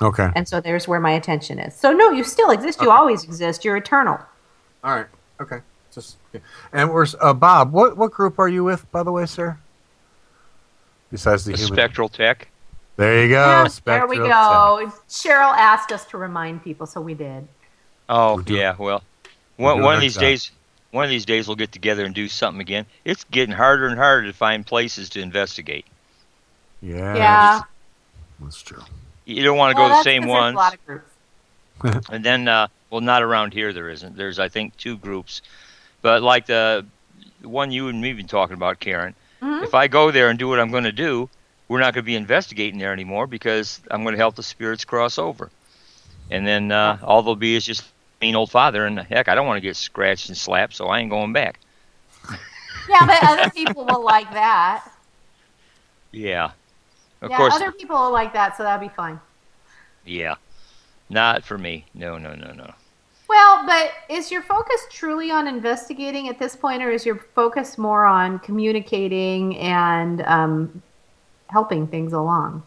Okay. 0.00 0.30
And 0.36 0.46
so 0.48 0.60
there's 0.60 0.86
where 0.88 1.00
my 1.00 1.12
attention 1.12 1.58
is. 1.58 1.74
So 1.74 1.92
no, 1.92 2.10
you 2.10 2.24
still 2.24 2.50
exist. 2.50 2.80
You 2.82 2.90
always 2.90 3.24
exist. 3.24 3.64
You're 3.64 3.76
eternal. 3.76 4.18
All 4.84 4.94
right. 4.96 5.06
Okay. 5.40 5.60
Just 5.94 6.16
and 6.72 6.92
where's 6.92 7.14
uh, 7.20 7.32
Bob? 7.34 7.72
What 7.72 7.96
what 7.96 8.10
group 8.12 8.38
are 8.38 8.48
you 8.48 8.62
with, 8.64 8.90
by 8.92 9.02
the 9.02 9.12
way, 9.12 9.26
sir? 9.26 9.58
Besides 11.10 11.44
the, 11.44 11.52
The 11.52 11.58
human. 11.58 11.74
spectral 11.74 12.08
tech. 12.08 12.48
There 13.02 13.22
you 13.22 13.28
go. 13.28 13.34
Yeah, 13.34 13.68
there 13.84 14.06
we 14.06 14.16
Spectral 14.16 14.28
go. 14.28 14.92
Cheryl 15.08 15.54
asked 15.56 15.92
us 15.92 16.04
to 16.06 16.18
remind 16.18 16.62
people, 16.62 16.86
so 16.86 17.00
we 17.00 17.14
did. 17.14 17.46
Oh 18.08 18.42
yeah, 18.46 18.74
well, 18.78 19.02
one, 19.56 19.82
one 19.82 19.94
of 19.94 20.00
these 20.00 20.14
job. 20.14 20.22
days, 20.22 20.50
one 20.90 21.04
of 21.04 21.10
these 21.10 21.24
days 21.24 21.46
we'll 21.48 21.56
get 21.56 21.72
together 21.72 22.04
and 22.04 22.14
do 22.14 22.28
something 22.28 22.60
again. 22.60 22.86
It's 23.04 23.24
getting 23.24 23.54
harder 23.54 23.86
and 23.86 23.96
harder 23.96 24.26
to 24.26 24.32
find 24.32 24.66
places 24.66 25.08
to 25.10 25.20
investigate. 25.20 25.86
Yeah. 26.80 27.16
Yeah. 27.16 27.60
That's 28.40 28.60
true. 28.60 28.82
You 29.24 29.42
don't 29.44 29.56
want 29.56 29.74
to 29.76 29.80
Well, 29.80 29.88
go 29.88 29.92
the 29.92 29.94
that's 29.96 30.04
same 30.04 30.22
'cause 30.22 30.30
there's 30.32 30.42
ones. 30.42 30.54
A 30.54 30.58
lot 30.58 30.74
of 30.74 30.86
groups. 30.86 31.08
And 32.10 32.24
then, 32.24 32.48
uh, 32.48 32.68
well, 32.90 33.00
not 33.00 33.22
around 33.22 33.52
here. 33.52 33.72
There 33.72 33.88
isn't. 33.88 34.16
There's, 34.16 34.38
I 34.38 34.48
think, 34.48 34.76
two 34.76 34.96
groups, 34.96 35.42
but 36.02 36.22
like 36.22 36.46
the 36.46 36.84
one 37.42 37.70
you 37.72 37.88
and 37.88 38.00
me 38.00 38.12
been 38.12 38.26
talking 38.28 38.54
about, 38.54 38.78
Karen. 38.80 39.14
Mhm. 39.40 39.62
If 39.64 39.74
I 39.74 39.88
go 39.88 40.10
there 40.10 40.28
and 40.28 40.38
do 40.38 40.48
what 40.48 40.60
I'm 40.60 40.70
going 40.70 40.84
to 40.84 40.92
do, 40.92 41.28
we're 41.72 41.80
not 41.80 41.94
going 41.94 42.04
to 42.04 42.06
be 42.06 42.16
investigating 42.16 42.78
there 42.78 42.92
anymore 42.92 43.26
because 43.26 43.80
I'm 43.90 44.02
going 44.02 44.12
to 44.12 44.18
help 44.18 44.34
the 44.34 44.42
spirits 44.42 44.84
cross 44.84 45.18
over. 45.18 45.50
And 46.30 46.46
then 46.46 46.70
uh, 46.70 46.98
all 47.02 47.22
there'll 47.22 47.34
be 47.34 47.56
is 47.56 47.64
just 47.64 47.84
mean 48.20 48.34
old 48.34 48.50
father. 48.50 48.84
And 48.84 48.98
heck, 48.98 49.28
I 49.28 49.34
don't 49.34 49.46
want 49.46 49.56
to 49.56 49.62
get 49.62 49.74
scratched 49.74 50.28
and 50.28 50.36
slapped, 50.36 50.74
so 50.74 50.88
I 50.88 50.98
ain't 50.98 51.08
going 51.08 51.32
back. 51.32 51.58
Yeah, 52.88 53.06
but 53.06 53.22
other 53.22 53.50
people 53.50 53.86
will 53.86 54.04
like 54.04 54.30
that. 54.32 54.84
Yeah, 56.10 56.50
of 57.22 57.30
yeah, 57.30 57.36
course. 57.38 57.54
other 57.54 57.72
people 57.72 57.96
will 57.96 58.12
like 58.12 58.34
that, 58.34 58.56
so 58.56 58.64
that'll 58.64 58.86
be 58.86 58.92
fine. 58.92 59.18
Yeah, 60.04 60.34
not 61.08 61.42
for 61.42 61.56
me. 61.56 61.86
No, 61.94 62.18
no, 62.18 62.34
no, 62.34 62.52
no. 62.52 62.74
Well, 63.28 63.64
but 63.64 63.92
is 64.10 64.30
your 64.30 64.42
focus 64.42 64.84
truly 64.90 65.30
on 65.30 65.46
investigating 65.46 66.28
at 66.28 66.38
this 66.38 66.54
point, 66.54 66.82
or 66.82 66.90
is 66.90 67.06
your 67.06 67.16
focus 67.16 67.78
more 67.78 68.04
on 68.04 68.40
communicating 68.40 69.56
and 69.58 70.20
um, 70.22 70.82
helping 71.52 71.86
things 71.86 72.12
along? 72.12 72.62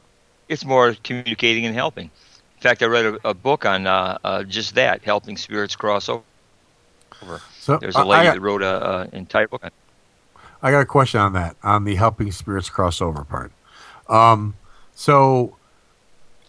It's 0.47 0.63
more 0.63 0.95
communicating 1.03 1.65
and 1.65 1.75
helping. 1.75 2.05
In 2.05 2.61
fact, 2.61 2.81
I 2.83 2.85
read 2.85 3.05
a, 3.05 3.29
a 3.29 3.33
book 3.33 3.65
on 3.65 3.87
uh, 3.87 4.17
uh, 4.23 4.43
just 4.43 4.75
that, 4.75 5.03
helping 5.03 5.35
spirits 5.37 5.75
cross 5.75 6.07
over. 6.07 6.23
So, 7.59 7.77
There's 7.77 7.95
a 7.95 8.05
lady 8.05 8.21
I 8.21 8.23
got- 8.25 8.33
that 8.35 8.41
wrote 8.41 8.61
a, 8.61 9.09
a 9.11 9.15
entire 9.15 9.47
book 9.47 9.63
on. 9.63 9.71
I 10.61 10.71
got 10.71 10.79
a 10.79 10.85
question 10.85 11.19
on 11.19 11.33
that, 11.33 11.55
on 11.63 11.83
the 11.83 11.95
helping 11.95 12.31
spirits 12.31 12.69
crossover 12.69 13.27
part. 13.27 13.51
Um, 14.09 14.55
so 14.95 15.57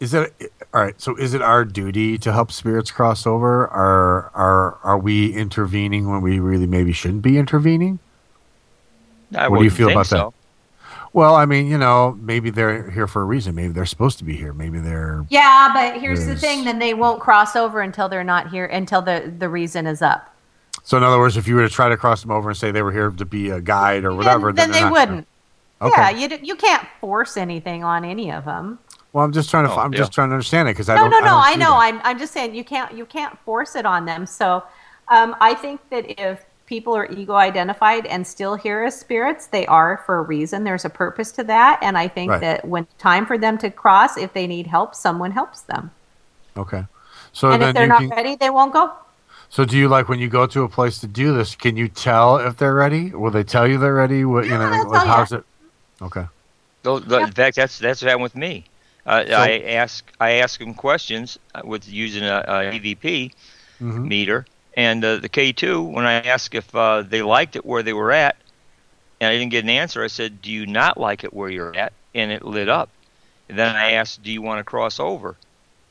is 0.00 0.14
it 0.14 0.32
all 0.72 0.82
right? 0.82 0.98
So 1.00 1.16
is 1.16 1.34
it 1.34 1.42
our 1.42 1.64
duty 1.64 2.16
to 2.18 2.32
help 2.32 2.50
spirits 2.52 2.90
cross 2.90 3.26
over? 3.26 3.66
Are 3.66 4.30
are 4.34 4.78
are 4.82 4.98
we 4.98 5.34
intervening 5.34 6.08
when 6.08 6.22
we 6.22 6.38
really 6.38 6.66
maybe 6.66 6.92
shouldn't 6.92 7.22
be 7.22 7.36
intervening? 7.36 7.98
I 9.34 9.48
what 9.48 9.58
do 9.58 9.64
you 9.64 9.70
feel 9.70 9.88
think 9.88 9.96
about 9.96 10.06
so. 10.06 10.34
That? 11.16 11.20
Well, 11.20 11.34
I 11.34 11.46
mean, 11.46 11.66
you 11.66 11.78
know, 11.78 12.18
maybe 12.20 12.50
they're 12.50 12.90
here 12.90 13.06
for 13.06 13.22
a 13.22 13.24
reason. 13.24 13.54
Maybe 13.54 13.72
they're 13.72 13.86
supposed 13.86 14.18
to 14.18 14.24
be 14.24 14.36
here. 14.36 14.52
Maybe 14.52 14.78
they're 14.78 15.24
Yeah, 15.30 15.70
but 15.72 16.00
here's 16.00 16.26
the 16.26 16.36
thing: 16.36 16.64
then 16.64 16.78
they 16.78 16.94
won't 16.94 17.20
cross 17.20 17.56
over 17.56 17.80
until 17.80 18.08
they're 18.08 18.24
not 18.24 18.50
here, 18.50 18.66
until 18.66 19.02
the 19.02 19.32
the 19.38 19.48
reason 19.48 19.86
is 19.86 20.02
up. 20.02 20.34
so. 20.82 20.96
In 20.96 21.02
other 21.02 21.18
words, 21.18 21.36
if 21.36 21.48
you 21.48 21.54
were 21.56 21.62
to 21.68 21.74
try 21.74 21.88
to 21.88 21.96
cross 21.96 22.22
them 22.22 22.30
over 22.30 22.50
and 22.50 22.56
say 22.56 22.70
they 22.70 22.82
were 22.82 22.92
here 22.92 23.10
to 23.10 23.24
be 23.24 23.50
a 23.50 23.60
guide 23.60 24.04
or 24.04 24.14
whatever, 24.14 24.52
then, 24.52 24.70
then 24.70 24.70
they're 24.70 24.80
they 24.80 24.84
not- 24.84 24.92
wouldn't. 24.92 25.28
Okay. 25.82 25.92
Yeah, 26.00 26.10
you 26.10 26.28
d- 26.28 26.40
you 26.42 26.56
can't 26.56 26.86
force 27.00 27.36
anything 27.36 27.84
on 27.84 28.02
any 28.04 28.32
of 28.32 28.46
them. 28.46 28.78
Well, 29.12 29.24
I'm 29.24 29.32
just 29.32 29.50
trying 29.50 29.66
to. 29.66 29.72
Oh, 29.72 29.78
I'm 29.78 29.92
yeah. 29.92 29.98
just 29.98 30.12
trying 30.12 30.28
to 30.30 30.34
understand 30.34 30.68
it 30.68 30.72
because 30.72 30.88
I 30.88 30.94
no, 30.96 31.02
don't. 31.02 31.10
no, 31.10 31.18
no. 31.20 31.24
don't 31.26 31.42
I, 31.44 31.54
know. 31.54 31.70
that. 31.70 31.76
I'm, 31.94 32.00
I'm 32.02 32.18
just 32.18 32.32
saying 32.32 32.54
you 32.54 32.64
can't 32.64 32.92
you 32.96 33.04
can't 33.06 33.38
force 33.40 33.74
it 33.76 33.84
on 33.84 34.06
them. 34.06 34.24
So 34.26 34.62
um, 35.08 35.36
I 35.40 35.54
think 35.54 35.80
that 35.90 36.18
if 36.20 36.44
people 36.66 36.94
are 36.96 37.06
ego 37.12 37.34
identified 37.34 38.06
and 38.06 38.26
still 38.26 38.54
here 38.56 38.84
as 38.84 38.98
spirits, 38.98 39.46
they 39.46 39.66
are 39.66 40.02
for 40.06 40.18
a 40.18 40.22
reason. 40.22 40.64
There's 40.64 40.84
a 40.84 40.90
purpose 40.90 41.32
to 41.32 41.44
that, 41.44 41.78
and 41.82 41.96
I 41.96 42.08
think 42.08 42.30
Right. 42.30 42.40
that 42.40 42.64
when 42.66 42.86
time 42.98 43.26
for 43.26 43.38
them 43.38 43.58
to 43.58 43.70
cross, 43.70 44.16
if 44.16 44.32
they 44.32 44.46
need 44.46 44.66
help, 44.66 44.94
someone 44.94 45.32
helps 45.32 45.62
them. 45.62 45.90
Okay. 46.56 46.84
So 47.32 47.52
and 47.52 47.62
then 47.62 47.68
if 47.70 47.74
they're 47.74 47.86
not 47.86 47.98
can, 47.98 48.10
ready, 48.10 48.36
they 48.36 48.50
won't 48.50 48.72
go. 48.72 48.92
So 49.48 49.64
do 49.64 49.76
you 49.76 49.88
like 49.88 50.08
when 50.08 50.18
you 50.18 50.28
go 50.28 50.46
to 50.46 50.62
a 50.62 50.68
place 50.68 50.98
to 51.00 51.06
do 51.06 51.32
this? 51.34 51.54
Can 51.54 51.76
you 51.76 51.88
tell 51.88 52.36
if 52.38 52.56
they're 52.56 52.74
ready? 52.74 53.10
Will 53.14 53.30
they 53.30 53.44
tell 53.44 53.66
you 53.66 53.78
they're 53.78 53.94
ready? 53.94 54.24
What 54.24 54.46
you 54.46 54.58
know? 54.58 54.68
they'll 54.70 54.90
like, 54.90 55.02
how's 55.04 55.32
you. 55.32 55.38
it? 55.38 55.44
Okay. 56.02 56.26
Though, 56.82 57.00
though, 57.00 57.18
In 57.18 57.32
fact, 57.32 57.56
that's 57.56 57.78
that's 57.78 58.02
what 58.02 58.08
happened 58.08 58.22
with 58.22 58.36
me. 58.36 58.64
Uh, 59.04 59.24
I 59.28 59.60
ask 59.60 60.10
I 60.20 60.32
ask 60.34 60.58
them 60.60 60.74
questions 60.74 61.38
uh, 61.54 61.62
with 61.64 61.88
using 61.88 62.24
a, 62.24 62.44
a 62.46 62.72
EVP 62.72 63.32
Mhm. 63.80 64.04
meter, 64.04 64.46
and 64.76 65.04
uh, 65.04 65.16
the 65.16 65.28
K2. 65.28 65.90
When 65.90 66.06
I 66.06 66.14
asked 66.20 66.54
if 66.54 66.72
uh, 66.74 67.02
they 67.02 67.22
liked 67.22 67.56
it 67.56 67.64
where 67.64 67.82
they 67.82 67.94
were 67.94 68.12
at, 68.12 68.36
and 69.20 69.30
I 69.30 69.32
didn't 69.32 69.50
get 69.50 69.64
an 69.64 69.70
answer, 69.70 70.04
I 70.04 70.08
said, 70.08 70.42
"Do 70.42 70.52
you 70.52 70.66
not 70.66 70.98
like 70.98 71.24
it 71.24 71.32
where 71.32 71.48
you're 71.48 71.76
at?" 71.76 71.92
And 72.14 72.30
it 72.30 72.44
lit 72.44 72.68
up. 72.68 72.90
And 73.48 73.58
then 73.58 73.74
I 73.74 73.92
asked, 73.92 74.22
"Do 74.22 74.30
you 74.30 74.42
want 74.42 74.60
to 74.60 74.64
cross 74.64 75.00
over?" 75.00 75.36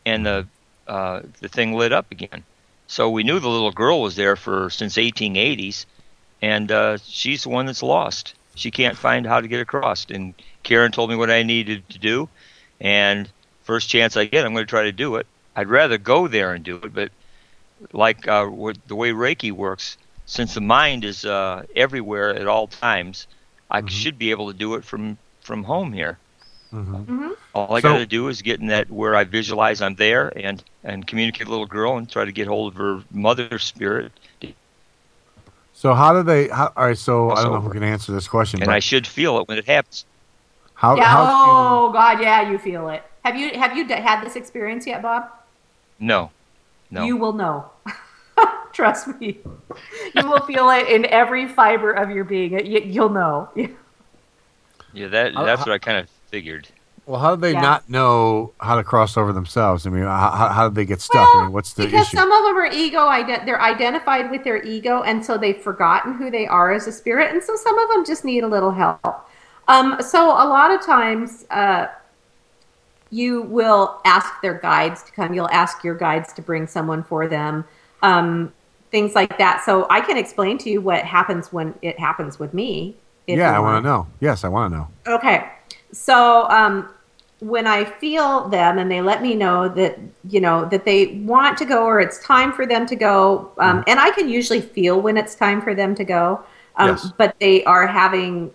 And 0.06 0.26
the 0.26 0.48
uh, 0.88 1.22
the 1.42 1.50
thing 1.50 1.74
lit 1.74 1.92
up 1.92 2.12
again. 2.12 2.44
So 2.88 3.10
we 3.10 3.24
knew 3.24 3.40
the 3.40 3.50
little 3.50 3.72
girl 3.72 4.02
was 4.02 4.16
there 4.16 4.36
for 4.36 4.70
since 4.70 4.96
1880s, 4.96 5.86
and 6.42 6.72
uh, 6.72 6.98
she's 7.04 7.44
the 7.44 7.50
one 7.50 7.66
that's 7.66 7.82
lost. 7.82 8.36
She 8.54 8.70
can't 8.70 8.98
find 8.98 9.26
how 9.26 9.42
to 9.42 9.48
get 9.48 9.60
across. 9.60 10.06
And 10.06 10.36
Karen 10.62 10.92
told 10.92 11.10
me 11.10 11.16
what 11.16 11.32
I 11.32 11.42
needed 11.42 11.90
to 11.90 11.98
do, 11.98 12.30
and 12.80 13.28
first 13.64 13.90
chance 13.90 14.16
I 14.16 14.26
get, 14.26 14.46
I'm 14.46 14.54
going 14.54 14.66
to 14.66 14.70
try 14.70 14.84
to 14.84 14.92
do 14.92 15.16
it. 15.16 15.26
I'd 15.56 15.70
rather 15.70 15.98
go 15.98 16.28
there 16.28 16.54
and 16.54 16.64
do 16.64 16.76
it, 16.78 16.94
but 16.94 17.12
like 17.92 18.28
uh, 18.28 18.46
the 18.88 18.96
way 18.96 19.12
Reiki 19.12 19.52
works, 19.52 19.98
since 20.26 20.54
the 20.54 20.62
mind 20.62 21.04
is 21.06 21.26
uh, 21.26 21.64
everywhere 21.76 22.34
at 22.36 22.48
all 22.48 22.68
times, 22.68 23.28
I 23.70 23.80
Mm-hmm. 23.82 23.88
should 23.88 24.18
be 24.18 24.32
able 24.32 24.52
to 24.52 24.58
do 24.58 24.76
it 24.76 24.84
from 24.84 25.18
from 25.42 25.64
home 25.64 25.92
here. 25.94 26.18
Mm-hmm. 26.74 27.30
All 27.54 27.76
I 27.76 27.80
So- 27.82 27.90
got 27.94 27.98
to 28.00 28.06
do 28.06 28.28
is 28.28 28.42
get 28.42 28.60
in 28.60 28.68
that 28.68 28.90
where 28.90 29.16
I 29.16 29.24
visualize 29.24 29.82
I'm 29.82 29.96
there 29.96 30.32
and 30.38 30.64
and 30.84 31.06
communicate 31.08 31.42
with 31.42 31.48
the 31.48 31.52
little 31.52 31.66
girl 31.68 31.98
and 31.98 32.10
try 32.10 32.26
to 32.26 32.32
get 32.32 32.48
hold 32.48 32.74
of 32.74 32.78
her 32.78 33.02
mother 33.12 33.58
spirit. 33.60 34.12
So 35.74 35.94
how 35.94 36.14
do 36.14 36.24
they? 36.24 36.48
How, 36.48 36.72
all 36.76 36.86
right. 36.88 36.98
So 36.98 37.32
I 37.32 37.36
don't 37.36 37.46
know 37.46 37.56
Also- 37.56 37.68
who 37.68 37.74
can 37.74 37.84
answer 37.84 38.12
this 38.12 38.28
question, 38.28 38.62
And 38.62 38.68
but 38.68 38.76
I 38.76 38.80
should 38.80 39.06
feel 39.06 39.38
it 39.40 39.48
when 39.48 39.58
it 39.58 39.66
happens. 39.66 40.06
how? 40.74 40.96
yeah. 40.96 41.04
how 41.06 41.26
oh 41.88 41.92
God, 41.92 42.22
yeah, 42.22 42.50
you 42.50 42.58
feel 42.58 42.90
it. 42.90 43.04
Have 43.24 43.36
you 43.36 43.58
have 43.60 43.76
you 43.76 43.88
d- 43.88 43.94
had 43.96 44.24
this 44.24 44.36
experience 44.36 44.86
yet, 44.88 45.02
Bob? 45.02 45.30
No, 46.00 46.30
no. 46.92 47.04
You 47.06 47.18
will 47.18 47.34
know. 47.34 47.70
Trust 48.74 49.08
me. 49.20 49.40
You 50.16 50.28
will 50.28 50.42
feel 50.42 50.70
it 50.70 50.88
in 50.90 51.06
every 51.06 51.48
fiber 51.48 51.92
of 51.92 52.10
your 52.10 52.24
being. 52.26 52.66
You, 52.66 52.82
you'll 52.82 53.10
know. 53.10 53.50
yeah, 54.94 55.08
that 55.08 55.34
that's 55.34 55.62
what 55.62 55.72
I 55.72 55.78
kind 55.78 55.98
of 55.98 56.10
figured. 56.30 56.68
well, 57.06 57.20
how 57.20 57.36
do 57.36 57.42
they 57.42 57.54
Yeah. 57.54 57.62
not 57.62 57.90
know 57.90 58.54
how 58.60 58.76
to 58.76 58.84
cross 58.84 59.16
over 59.16 59.32
themselves? 59.32 59.86
I 59.88 59.90
mean, 59.92 60.04
how, 60.04 60.32
how- 60.32 60.50
how 60.50 60.68
did 60.70 60.76
they 60.76 60.86
get 60.86 61.00
stuck? 61.02 61.28
I 61.36 61.44
mean, 61.44 61.54
what's 61.54 61.74
the 61.74 61.86
because 61.86 62.08
issue? 62.08 62.18
some 62.18 62.32
of 62.32 62.44
them 62.44 62.58
are 62.58 62.66
ego 62.66 63.00
ident- 63.00 63.46
they're 63.46 63.62
identified 63.62 64.30
with 64.32 64.44
their 64.44 64.62
ego 64.64 65.04
and 65.04 65.24
so 65.26 65.38
they've 65.38 65.62
forgotten 65.62 66.14
who 66.16 66.30
they 66.32 66.46
are 66.48 66.72
as 66.74 66.88
a 66.88 66.92
spirit 66.92 67.32
and 67.32 67.42
so 67.44 67.56
some 67.56 67.78
of 67.80 67.90
them 67.90 68.06
just 68.06 68.26
need 68.26 68.44
a 68.44 68.48
little 68.48 68.72
help 68.72 69.00
um, 69.68 69.98
so 70.02 70.26
a 70.32 70.48
lot 70.48 70.72
of 70.72 70.86
times 70.86 71.46
uh, 71.52 71.88
you 73.12 73.44
will 73.44 74.02
ask 74.06 74.42
their 74.42 74.56
guides 74.56 75.04
to 75.04 75.12
come 75.12 75.34
you'll 75.34 75.50
ask 75.50 75.84
your 75.84 75.96
guides 75.96 76.34
to 76.34 76.42
bring 76.42 76.68
someone 76.68 77.04
for 77.04 77.28
them 77.28 77.64
um, 78.02 78.54
things 78.92 79.16
like 79.16 79.38
that 79.38 79.64
so 79.66 79.88
i 79.90 80.00
can 80.02 80.18
explain 80.18 80.58
to 80.58 80.70
you 80.70 80.82
what 80.82 81.04
happens 81.04 81.52
when 81.54 81.74
it 81.82 82.00
happens 82.00 82.40
with 82.40 82.54
me 82.54 82.96
yeah, 83.28 83.56
I 83.56 83.60
want 83.60 83.84
to 83.84 83.90
know. 83.90 84.08
Yes, 84.20 84.44
I 84.44 84.48
want 84.48 84.72
to 84.72 84.78
know. 84.78 84.88
Okay. 85.08 85.50
So 85.92 86.48
um, 86.50 86.90
when 87.40 87.68
I 87.68 87.84
feel 87.84 88.48
them 88.50 88.78
and 88.78 88.90
they 88.90 89.02
let 89.02 89.22
me 89.22 89.36
know 89.36 89.68
that 89.70 89.98
you 90.30 90.42
know 90.42 90.66
that 90.66 90.86
they 90.86 91.08
want 91.26 91.58
to 91.60 91.66
go 91.66 91.86
or 91.86 92.00
it's 92.00 92.20
time 92.24 92.52
for 92.52 92.66
them 92.66 92.86
to 92.88 92.96
go, 92.96 93.52
um, 93.58 93.84
and 93.88 94.00
I 94.00 94.12
can 94.12 94.30
usually 94.30 94.62
feel 94.62 95.02
when 95.02 95.18
it's 95.18 95.36
time 95.36 95.62
for 95.62 95.74
them 95.74 95.96
to 95.96 96.04
go, 96.04 96.44
um, 96.78 96.90
Yes. 96.90 97.12
but 97.18 97.36
they 97.40 97.64
are 97.66 97.88
having 97.88 98.52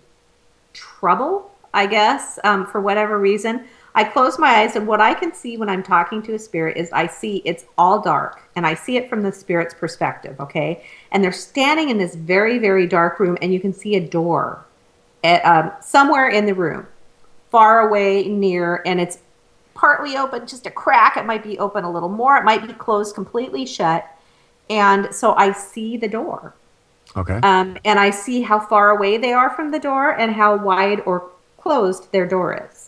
trouble, 0.73 1.51
I 1.73 1.85
guess, 1.85 2.39
um, 2.43 2.65
for 2.65 2.79
whatever 2.79 3.19
reason. 3.19 3.65
I 3.93 4.03
close 4.05 4.39
my 4.39 4.61
eyes, 4.61 4.75
and 4.75 4.87
what 4.87 5.01
I 5.01 5.13
can 5.13 5.33
see 5.33 5.57
when 5.57 5.69
I'm 5.69 5.83
talking 5.83 6.21
to 6.23 6.33
a 6.33 6.39
spirit 6.39 6.77
is 6.77 6.89
I 6.93 7.07
see 7.07 7.41
it's 7.43 7.65
all 7.77 8.01
dark, 8.01 8.41
and 8.55 8.65
I 8.65 8.73
see 8.73 8.97
it 8.97 9.09
from 9.09 9.21
the 9.21 9.31
spirit's 9.31 9.73
perspective, 9.73 10.39
okay? 10.39 10.83
And 11.11 11.23
they're 11.23 11.31
standing 11.31 11.89
in 11.89 11.97
this 11.97 12.15
very, 12.15 12.57
very 12.57 12.87
dark 12.87 13.19
room, 13.19 13.37
and 13.41 13.53
you 13.53 13.59
can 13.59 13.73
see 13.73 13.95
a 13.95 13.99
door 13.99 14.65
at, 15.23 15.43
um, 15.45 15.71
somewhere 15.81 16.29
in 16.29 16.45
the 16.45 16.55
room, 16.55 16.87
far 17.49 17.87
away, 17.87 18.27
near, 18.27 18.81
and 18.85 19.01
it's 19.01 19.19
partly 19.73 20.15
open, 20.15 20.47
just 20.47 20.65
a 20.65 20.71
crack. 20.71 21.17
It 21.17 21.25
might 21.25 21.43
be 21.43 21.59
open 21.59 21.83
a 21.83 21.91
little 21.91 22.09
more, 22.09 22.37
it 22.37 22.43
might 22.43 22.65
be 22.65 22.73
closed 22.73 23.13
completely 23.13 23.65
shut. 23.65 24.07
And 24.69 25.13
so 25.13 25.33
I 25.33 25.51
see 25.51 25.97
the 25.97 26.07
door. 26.07 26.53
Okay. 27.17 27.39
Um, 27.43 27.77
and 27.83 27.99
I 27.99 28.09
see 28.09 28.41
how 28.41 28.59
far 28.59 28.91
away 28.91 29.17
they 29.17 29.33
are 29.33 29.49
from 29.49 29.71
the 29.71 29.79
door 29.79 30.11
and 30.11 30.33
how 30.33 30.55
wide 30.55 31.01
or 31.05 31.29
closed 31.57 32.09
their 32.13 32.25
door 32.25 32.67
is. 32.71 32.80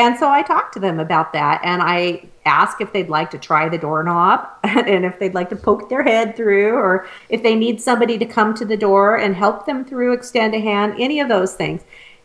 And 0.00 0.18
so 0.18 0.30
I 0.30 0.40
talk 0.40 0.72
to 0.72 0.80
them 0.80 0.98
about 0.98 1.34
that 1.34 1.60
and 1.62 1.82
I 1.82 2.26
ask 2.46 2.80
if 2.80 2.90
they'd 2.90 3.10
like 3.10 3.30
to 3.32 3.38
try 3.38 3.68
the 3.68 3.76
doorknob 3.76 4.48
and 4.64 5.04
if 5.04 5.18
they'd 5.18 5.34
like 5.34 5.50
to 5.50 5.56
poke 5.56 5.90
their 5.90 6.02
head 6.02 6.36
through 6.36 6.72
or 6.72 7.06
if 7.28 7.42
they 7.42 7.54
need 7.54 7.82
somebody 7.82 8.16
to 8.16 8.24
come 8.24 8.54
to 8.54 8.64
the 8.64 8.78
door 8.78 9.16
and 9.16 9.36
help 9.36 9.66
them 9.66 9.84
through, 9.84 10.14
extend 10.14 10.54
a 10.54 10.58
hand, 10.58 10.94
any 10.98 11.20
of 11.20 11.28
those 11.28 11.52
things. 11.52 11.82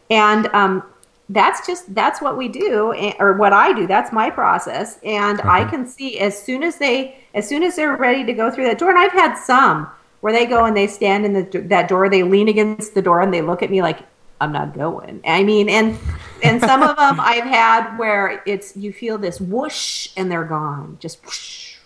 And 0.09 0.47
um, 0.53 0.83
that's 1.27 1.67
just 1.67 1.93
that's 1.93 2.21
what 2.21 2.37
we 2.37 2.47
do 2.47 2.93
eh, 2.93 3.11
or 3.19 3.33
what 3.33 3.51
I 3.51 3.73
do. 3.73 3.87
That's 3.87 4.13
my 4.13 4.29
process. 4.29 4.97
And 5.03 5.41
I 5.41 5.65
can 5.65 5.85
see 5.85 6.17
as 6.19 6.41
soon 6.41 6.63
as 6.63 6.77
they 6.77 7.17
as 7.33 7.45
soon 7.45 7.61
as 7.61 7.75
they're 7.75 7.97
ready 7.97 8.23
to 8.23 8.31
go 8.31 8.49
through 8.49 8.67
that 8.67 8.77
door 8.77 8.89
and 8.89 8.99
I've 8.99 9.11
had 9.11 9.35
some 9.35 9.89
where 10.21 10.31
they 10.31 10.45
go 10.45 10.63
and 10.63 10.77
they 10.77 10.87
stand 10.87 11.25
in 11.25 11.33
the 11.33 11.59
that 11.65 11.89
door, 11.89 12.07
they 12.07 12.23
lean 12.23 12.47
against 12.47 12.93
the 12.93 13.01
door 13.01 13.19
and 13.19 13.33
they 13.33 13.41
look 13.41 13.61
at 13.61 13.69
me 13.69 13.81
like 13.81 13.99
I'm 14.41 14.51
not 14.51 14.73
going. 14.73 15.21
I 15.25 15.43
mean, 15.43 15.69
and 15.69 15.97
and 16.43 16.59
some 16.61 16.83
of 16.83 16.95
them 16.97 17.19
I've 17.19 17.45
had 17.45 17.97
where 17.97 18.43
it's 18.45 18.75
you 18.75 18.91
feel 18.91 19.17
this 19.17 19.39
whoosh 19.39 20.09
and 20.17 20.31
they're 20.31 20.43
gone, 20.43 20.97
just 20.99 21.23
whoosh, 21.25 21.77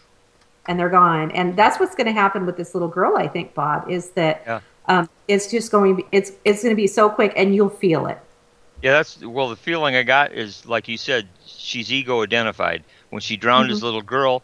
and 0.67 0.79
they're 0.79 0.89
gone. 0.89 1.31
And 1.31 1.55
that's 1.55 1.79
what's 1.79 1.95
going 1.95 2.07
to 2.07 2.13
happen 2.13 2.45
with 2.45 2.57
this 2.57 2.73
little 2.73 2.87
girl. 2.89 3.17
I 3.17 3.27
think 3.27 3.53
Bob 3.53 3.89
is 3.89 4.09
that 4.11 4.43
Yeah. 4.45 4.59
um, 4.87 5.09
it's 5.27 5.49
just 5.51 5.71
going. 5.71 5.95
to 5.97 6.01
be 6.03 6.07
It's 6.11 6.31
it's 6.45 6.63
going 6.63 6.71
to 6.73 6.75
be 6.81 6.87
so 6.87 7.09
quick, 7.09 7.33
and 7.35 7.53
you'll 7.53 7.69
feel 7.69 8.07
it. 8.07 8.17
Yeah, 8.81 8.93
that's 8.93 9.23
well. 9.23 9.49
The 9.49 9.55
feeling 9.55 9.95
I 9.95 10.03
got 10.03 10.31
is 10.33 10.65
like 10.65 10.87
you 10.87 10.97
said. 10.97 11.27
She's 11.45 11.91
ego 11.91 12.23
identified. 12.23 12.83
When 13.11 13.21
she 13.21 13.35
drowned 13.37 13.69
as 13.69 13.79
Mhm. 13.79 13.83
a 13.83 13.85
little 13.85 14.01
girl, 14.01 14.41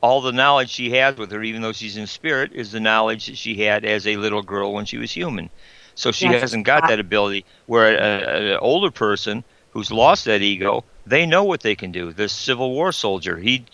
all 0.00 0.20
the 0.20 0.32
knowledge 0.32 0.70
she 0.70 0.90
has 0.92 1.16
with 1.16 1.30
her, 1.32 1.42
even 1.42 1.60
though 1.60 1.72
she's 1.72 1.96
in 1.96 2.06
spirit, 2.06 2.52
is 2.54 2.72
the 2.72 2.80
knowledge 2.80 3.26
that 3.26 3.36
she 3.36 3.56
had 3.62 3.84
as 3.84 4.06
a 4.06 4.16
little 4.16 4.42
girl 4.42 4.72
when 4.72 4.84
she 4.84 4.96
was 4.96 5.10
human. 5.12 5.50
So 5.94 6.12
she 6.12 6.30
Yes. 6.30 6.40
hasn't 6.42 6.66
got 6.66 6.86
that 6.86 7.00
ability. 7.00 7.44
Where 7.66 7.96
an 7.96 8.58
older 8.60 8.90
person 8.90 9.44
who's 9.70 9.90
lost 9.90 10.24
that 10.26 10.42
ego, 10.42 10.84
they 11.06 11.26
know 11.26 11.44
what 11.44 11.60
they 11.62 11.74
can 11.74 11.92
do. 11.92 12.12
The 12.12 12.28
Civil 12.28 12.72
War 12.72 12.92
soldier, 12.92 13.36
he 13.38 13.66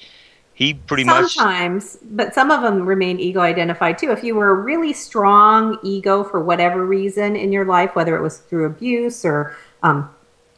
he 0.55 0.75
pretty 0.75 1.05
much 1.05 1.35
Sometimes, 1.37 1.97
but 2.03 2.35
some 2.35 2.51
of 2.51 2.63
them 2.63 2.85
remain 2.87 3.21
ego 3.21 3.41
identified 3.41 3.99
too. 3.99 4.11
If 4.11 4.25
you 4.25 4.35
were 4.35 4.51
a 4.51 4.55
really 4.55 4.93
strong 4.93 5.79
ego 5.83 6.25
for 6.25 6.43
whatever 6.43 6.85
reason 6.85 7.37
in 7.37 7.53
your 7.53 7.65
life, 7.65 7.95
whether 7.95 8.17
it 8.17 8.23
was 8.23 8.39
through 8.39 8.67
abuse 8.67 9.25
or 9.25 9.55
um, 9.85 10.11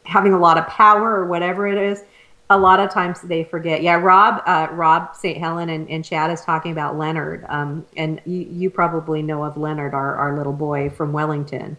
having 0.03 0.33
a 0.33 0.39
lot 0.39 0.57
of 0.57 0.65
power 0.67 1.11
or 1.11 1.25
whatever 1.27 1.67
it 1.67 1.77
is, 1.77 2.03
a 2.51 2.57
lot 2.57 2.81
of 2.81 2.89
times 2.91 3.21
they 3.21 3.45
forget. 3.45 3.81
Yeah, 3.81 3.95
Rob, 3.95 4.43
uh, 4.45 4.67
Rob 4.71 5.15
St. 5.15 5.37
Helen 5.37 5.69
and, 5.69 5.89
and 5.89 6.03
Chad 6.03 6.29
is 6.31 6.41
talking 6.41 6.73
about 6.73 6.97
Leonard, 6.97 7.45
um, 7.47 7.85
and 7.95 8.21
you, 8.25 8.41
you 8.51 8.69
probably 8.69 9.21
know 9.21 9.45
of 9.45 9.55
Leonard, 9.55 9.93
our, 9.93 10.15
our 10.15 10.37
little 10.37 10.51
boy 10.51 10.89
from 10.89 11.13
Wellington, 11.13 11.77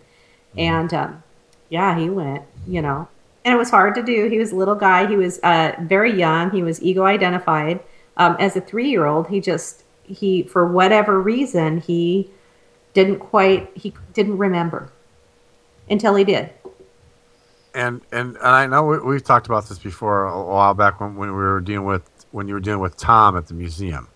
and 0.57 0.93
um, 0.95 1.23
yeah, 1.69 1.99
he 1.99 2.09
went, 2.09 2.43
you 2.67 2.81
know, 2.81 3.07
and 3.45 3.55
it 3.55 3.59
was 3.59 3.69
hard 3.69 3.95
to 3.97 4.03
do. 4.03 4.29
He 4.31 4.39
was 4.39 4.53
a 4.53 4.57
little 4.57 4.75
guy. 4.75 5.07
He 5.07 5.17
was 5.17 5.39
uh, 5.41 5.73
very 5.81 6.19
young. 6.19 6.51
He 6.51 6.63
was 6.63 6.83
ego 6.83 7.05
identified. 7.05 7.81
Um, 8.17 8.37
as 8.39 8.57
a 8.57 8.61
three 8.63 8.89
year 8.89 9.05
old, 9.05 9.29
he 9.29 9.41
just 9.41 9.85
he 10.05 10.43
for 10.43 10.67
whatever 10.67 11.21
reason 11.21 11.79
he 11.81 12.31
didn't 12.95 13.19
quite 13.19 13.71
he 13.75 13.93
didn't 14.15 14.39
remember 14.39 14.91
until 15.91 16.15
he 16.15 16.25
did. 16.25 16.51
And 17.75 18.01
and, 18.13 18.37
and 18.37 18.47
I 18.47 18.67
know 18.67 18.85
we, 18.85 18.99
we've 18.99 19.25
talked 19.25 19.47
about 19.47 19.69
this 19.69 19.79
before 19.79 20.27
a, 20.27 20.43
while 20.45 20.75
back 20.75 21.01
when, 21.01 21.17
when 21.17 21.31
we 21.31 21.35
were 21.35 21.61
dealing 21.61 21.87
with 21.87 22.03
when 22.31 22.49
you 22.49 22.55
were 22.55 22.61
dealing 22.61 22.81
with 22.81 22.97
Tom 22.97 23.37
at 23.37 23.47
the 23.47 23.55
museum. 23.55 24.09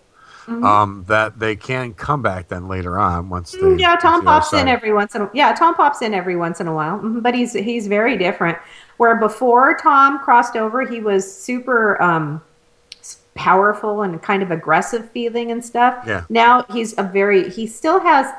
Mhm. 0.47 0.63
Um, 0.63 1.03
that 1.09 1.39
they 1.39 1.57
can 1.57 1.93
come 1.93 2.21
back 2.21 2.47
then 2.47 2.69
later 2.69 2.97
on 2.97 3.27
once 3.29 3.51
they 3.51 3.57
Mm, 3.57 3.79
yeah, 3.81 3.97
Tom 3.97 4.23
once 4.23 4.23
the 4.23 4.29
other 4.29 4.39
pops 4.39 4.53
in 4.53 4.67
every 4.69 4.93
once 4.93 5.13
in 5.13 5.21
a 5.23 5.29
yeah 5.33 5.53
Tom 5.53 5.75
pops 5.75 6.01
in 6.01 6.13
every 6.13 6.37
once 6.37 6.61
in 6.61 6.67
a 6.67 6.73
while, 6.73 6.99
Mhm, 6.99 7.21
but 7.21 7.35
he's 7.35 7.51
he's 7.51 7.87
very 7.87 8.17
different. 8.17 8.57
Where 8.95 9.17
before 9.17 9.75
Tom 9.75 10.19
crossed 10.19 10.55
over, 10.55 10.87
he 10.87 11.01
was 11.01 11.29
super 11.29 12.01
um, 12.01 12.41
powerful 13.35 14.03
and 14.03 14.21
kind 14.21 14.41
of 14.41 14.51
aggressive 14.51 15.11
feeling 15.11 15.51
and 15.51 15.63
stuff. 15.63 16.03
Yeah. 16.07 16.23
Now 16.29 16.63
he's 16.71 16.97
a 16.97 17.03
very 17.03 17.49
he 17.49 17.67
still 17.67 17.99
has 17.99 18.31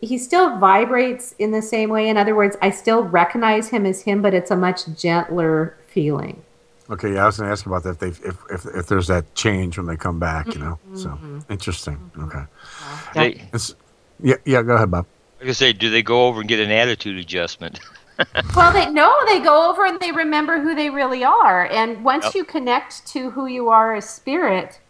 he 0.00 0.18
still 0.18 0.58
vibrates 0.58 1.32
in 1.38 1.50
the 1.50 1.62
same 1.62 1.90
way. 1.90 2.08
In 2.08 2.16
other 2.16 2.34
words, 2.34 2.56
I 2.62 2.70
still 2.70 3.02
recognize 3.04 3.68
him 3.70 3.86
as 3.86 4.02
him, 4.02 4.22
but 4.22 4.34
it's 4.34 4.50
a 4.50 4.56
much 4.56 4.86
gentler 4.96 5.76
feeling. 5.88 6.42
Okay, 6.90 7.14
yeah, 7.14 7.24
I 7.24 7.26
was 7.26 7.36
going 7.38 7.48
to 7.48 7.52
ask 7.52 7.66
about 7.66 7.82
that. 7.84 8.02
If, 8.02 8.24
if 8.24 8.36
if 8.50 8.66
if 8.74 8.86
there's 8.86 9.08
that 9.08 9.34
change 9.34 9.76
when 9.76 9.86
they 9.86 9.96
come 9.96 10.18
back, 10.18 10.54
you 10.54 10.60
know. 10.60 10.78
So 10.94 11.10
Mm-hmm. 11.10 11.38
interesting. 11.50 12.00
Okay. 12.18 12.44
They, 13.14 13.40
yeah, 14.22 14.36
yeah. 14.46 14.62
Go 14.62 14.74
ahead, 14.74 14.90
Bob. 14.90 15.06
like 15.40 15.48
I 15.50 15.52
say, 15.52 15.72
do 15.72 15.90
they 15.90 16.02
go 16.02 16.26
over 16.26 16.40
and 16.40 16.48
get 16.48 16.60
an 16.60 16.70
attitude 16.70 17.18
adjustment? 17.18 17.80
Well, 18.54 18.72
they 18.72 18.90
no, 18.90 19.12
they 19.26 19.40
go 19.40 19.70
over 19.70 19.86
and 19.86 20.00
they 20.00 20.12
remember 20.12 20.60
who 20.60 20.74
they 20.74 20.90
really 20.90 21.24
are. 21.24 21.66
And 21.70 22.04
once 22.04 22.24
Yep. 22.26 22.34
you 22.34 22.44
connect 22.44 23.06
to 23.08 23.30
who 23.30 23.46
you 23.46 23.68
are 23.68 23.94
as 23.94 24.08
spirit, 24.08 24.80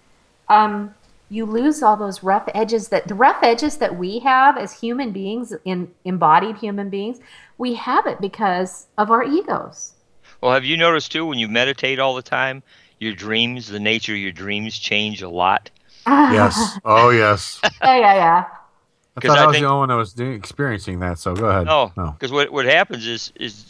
um, 0.48 0.94
you 1.30 1.44
lose 1.44 1.82
all 1.82 1.96
those 1.96 2.22
rough 2.22 2.48
edges 2.54 2.88
that 2.88 3.06
the 3.08 3.14
rough 3.14 3.42
edges 3.42 3.76
that 3.78 3.96
we 3.98 4.18
have 4.20 4.56
as 4.56 4.72
human 4.80 5.12
beings, 5.12 5.52
in 5.64 5.90
embodied 6.04 6.56
human 6.56 6.88
beings, 6.90 7.18
we 7.58 7.74
have 7.74 8.06
it 8.06 8.20
because 8.20 8.86
of 8.96 9.10
our 9.10 9.22
egos. 9.22 9.92
Well, 10.40 10.52
have 10.52 10.64
you 10.64 10.76
noticed 10.76 11.12
too 11.12 11.26
when 11.26 11.38
you 11.38 11.48
meditate 11.48 11.98
all 11.98 12.14
the 12.14 12.22
time, 12.22 12.62
your 13.00 13.12
dreams, 13.12 13.68
the 13.68 13.80
nature 13.80 14.12
of 14.12 14.18
your 14.18 14.32
dreams 14.32 14.78
change 14.78 15.22
a 15.22 15.28
lot? 15.28 15.70
Yes. 16.06 16.78
Oh, 16.86 17.10
yes. 17.10 17.60
yeah, 17.82 17.98
yeah, 17.98 18.14
yeah. 18.14 18.44
I 19.16 19.20
'Cause 19.20 19.28
thought 19.28 19.38
I 19.38 19.42
I 19.42 19.46
was 19.46 19.54
think- 19.56 19.64
the 19.64 19.68
only 19.68 19.78
one 19.80 19.88
that 19.90 19.96
was 19.96 20.18
experiencing 20.18 21.00
that. 21.00 21.18
So 21.18 21.34
go 21.34 21.46
ahead. 21.46 21.66
No, 21.66 21.92
No. 21.96 22.12
because 22.12 22.32
what 22.32 22.50
what 22.50 22.64
happens 22.64 23.06
is 23.06 23.32
is 23.36 23.67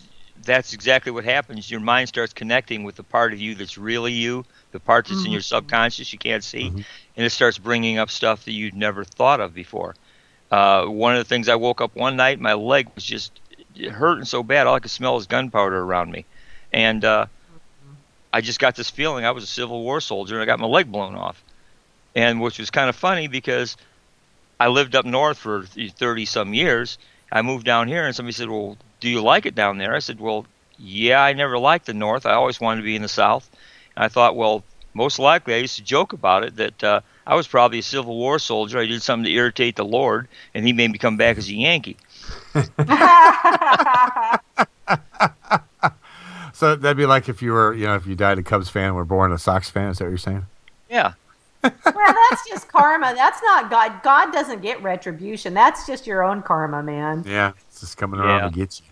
that's 0.49 0.73
exactly 0.73 1.13
what 1.13 1.25
happens. 1.25 1.71
Your 1.71 1.81
mind 1.81 2.09
starts 2.09 2.33
connecting 2.33 2.83
with 2.83 2.97
the 2.97 3.03
part 3.05 3.33
of 3.33 3.39
you 3.39 3.55
that's 3.55 3.79
really 3.79 4.13
you, 4.13 4.45
the 4.73 4.81
part 4.81 5.07
that's 5.07 5.25
in 5.25 5.31
your 5.31 5.43
subconscious 5.43 6.13
you 6.13 6.19
can't 6.19 6.43
see, 6.43 6.73
and 7.17 7.27
it 7.27 7.31
starts 7.31 7.59
bringing 7.59 7.99
up 7.99 8.11
stuff 8.11 8.45
that 8.47 8.53
you'd 8.53 8.75
never 8.75 9.05
thought 9.05 9.41
of 9.41 9.55
before. 9.55 9.95
Uh, 10.51 10.87
one 10.87 11.13
of 11.13 11.19
the 11.19 11.29
things 11.29 11.49
I 11.49 11.57
woke 11.57 11.81
up 11.81 11.95
one 11.95 12.17
night, 12.17 12.41
my 12.41 12.55
leg 12.55 12.89
was 12.95 13.05
just 13.05 13.39
hurting 13.91 14.25
so 14.25 14.43
bad, 14.43 14.67
all 14.67 14.75
I 14.75 14.81
could 14.81 14.91
smell 14.91 15.15
was 15.15 15.27
gunpowder 15.27 15.79
around 15.79 16.11
me, 16.11 16.25
and 16.73 17.05
uh, 17.05 17.27
I 18.33 18.41
just 18.41 18.59
got 18.59 18.75
this 18.75 18.91
feeling 18.91 19.25
I 19.25 19.31
was 19.33 19.45
a 19.45 19.49
Civil 19.49 19.83
War 19.83 20.01
soldier 20.01 20.35
and 20.35 20.43
I 20.43 20.47
got 20.47 20.59
my 20.59 20.67
leg 20.67 20.91
blown 20.91 21.15
off, 21.15 21.43
and 22.17 22.41
which 22.41 22.59
was 22.59 22.71
kind 22.71 22.89
of 22.89 22.97
funny 22.97 23.29
because 23.29 23.77
I 24.59 24.69
lived 24.69 24.97
up 24.97 25.05
north 25.05 25.39
for 25.39 25.65
thirty 25.65 26.25
some 26.25 26.55
years. 26.55 26.99
I 27.31 27.43
moved 27.43 27.67
down 27.67 27.89
here, 27.89 28.07
and 28.07 28.17
somebody 28.17 28.33
said, 28.33 28.49
"Well, 28.49 28.79
do 29.01 29.09
you 29.09 29.21
like 29.21 29.47
it 29.47 29.55
down 29.55 29.79
there?" 29.79 29.95
I 29.95 30.01
said, 30.01 30.21
"Well, 30.21 30.47
yeah, 30.79 31.23
I 31.23 31.33
never 31.33 31.59
liked 31.59 31.87
the 31.87 31.95
north. 31.95 32.27
I 32.27 32.33
always 32.33 32.61
wanted 32.61 32.83
to 32.83 32.85
be 32.85 32.97
in 32.97 33.03
the 33.03 33.09
south." 33.09 33.49
And 33.97 34.05
I 34.05 34.09
thought, 34.09 34.37
well, 34.37 34.65
most 34.95 35.19
likely, 35.19 35.55
I 35.55 35.59
used 35.59 35.77
to 35.77 35.83
joke 35.83 36.13
about 36.13 36.45
it 36.45 36.57
that 36.57 36.85
uh, 36.85 37.01
I 37.27 37.35
was 37.35 37.47
probably 37.47 37.81
a 37.81 37.83
Civil 37.83 38.17
War 38.17 38.39
soldier. 38.39 38.79
I 38.79 38.87
did 38.87 39.03
something 39.03 39.25
to 39.25 39.33
irritate 39.33 39.77
the 39.77 39.85
Lord, 39.85 40.29
and 40.55 40.67
he 40.67 40.73
made 40.73 40.91
me 40.91 40.99
come 40.99 41.17
back 41.17 41.39
as 41.39 41.49
a 41.49 41.55
Yankee. 41.55 41.97
So 46.59 46.75
that'd 46.75 46.97
be 46.97 47.07
like 47.07 47.29
if 47.29 47.41
you 47.41 47.53
were, 47.53 47.73
you 47.73 47.87
know, 47.87 47.95
if 47.95 48.05
you 48.05 48.17
died 48.17 48.37
a 48.37 48.43
Cubs 48.43 48.69
fan, 48.69 48.87
and 48.87 48.97
were 48.97 49.05
born 49.05 49.31
a 49.31 49.39
Sox 49.39 49.71
fan. 49.71 49.91
Is 49.91 49.99
that 49.99 50.07
what 50.07 50.09
you're 50.09 50.19
saying? 50.19 50.45
Yeah. 50.91 51.13
Well, 51.63 51.73
that's 51.85 52.49
just 52.49 52.69
karma. 52.69 53.13
That's 53.15 53.41
not 53.43 53.71
God. 53.71 54.03
God 54.03 54.33
doesn't 54.33 54.63
get 54.63 54.83
retribution. 54.83 55.55
That's 55.55 55.87
just 55.87 56.07
your 56.07 56.23
own 56.23 56.43
karma, 56.43 56.83
man. 56.83 57.25
Yeah, 57.27 57.53
it's 57.69 57.81
just 57.81 57.97
coming 57.97 58.21
around 58.21 58.41
Yeah. 58.41 58.49
to 58.49 58.55
get 58.55 58.81
you. 58.81 58.87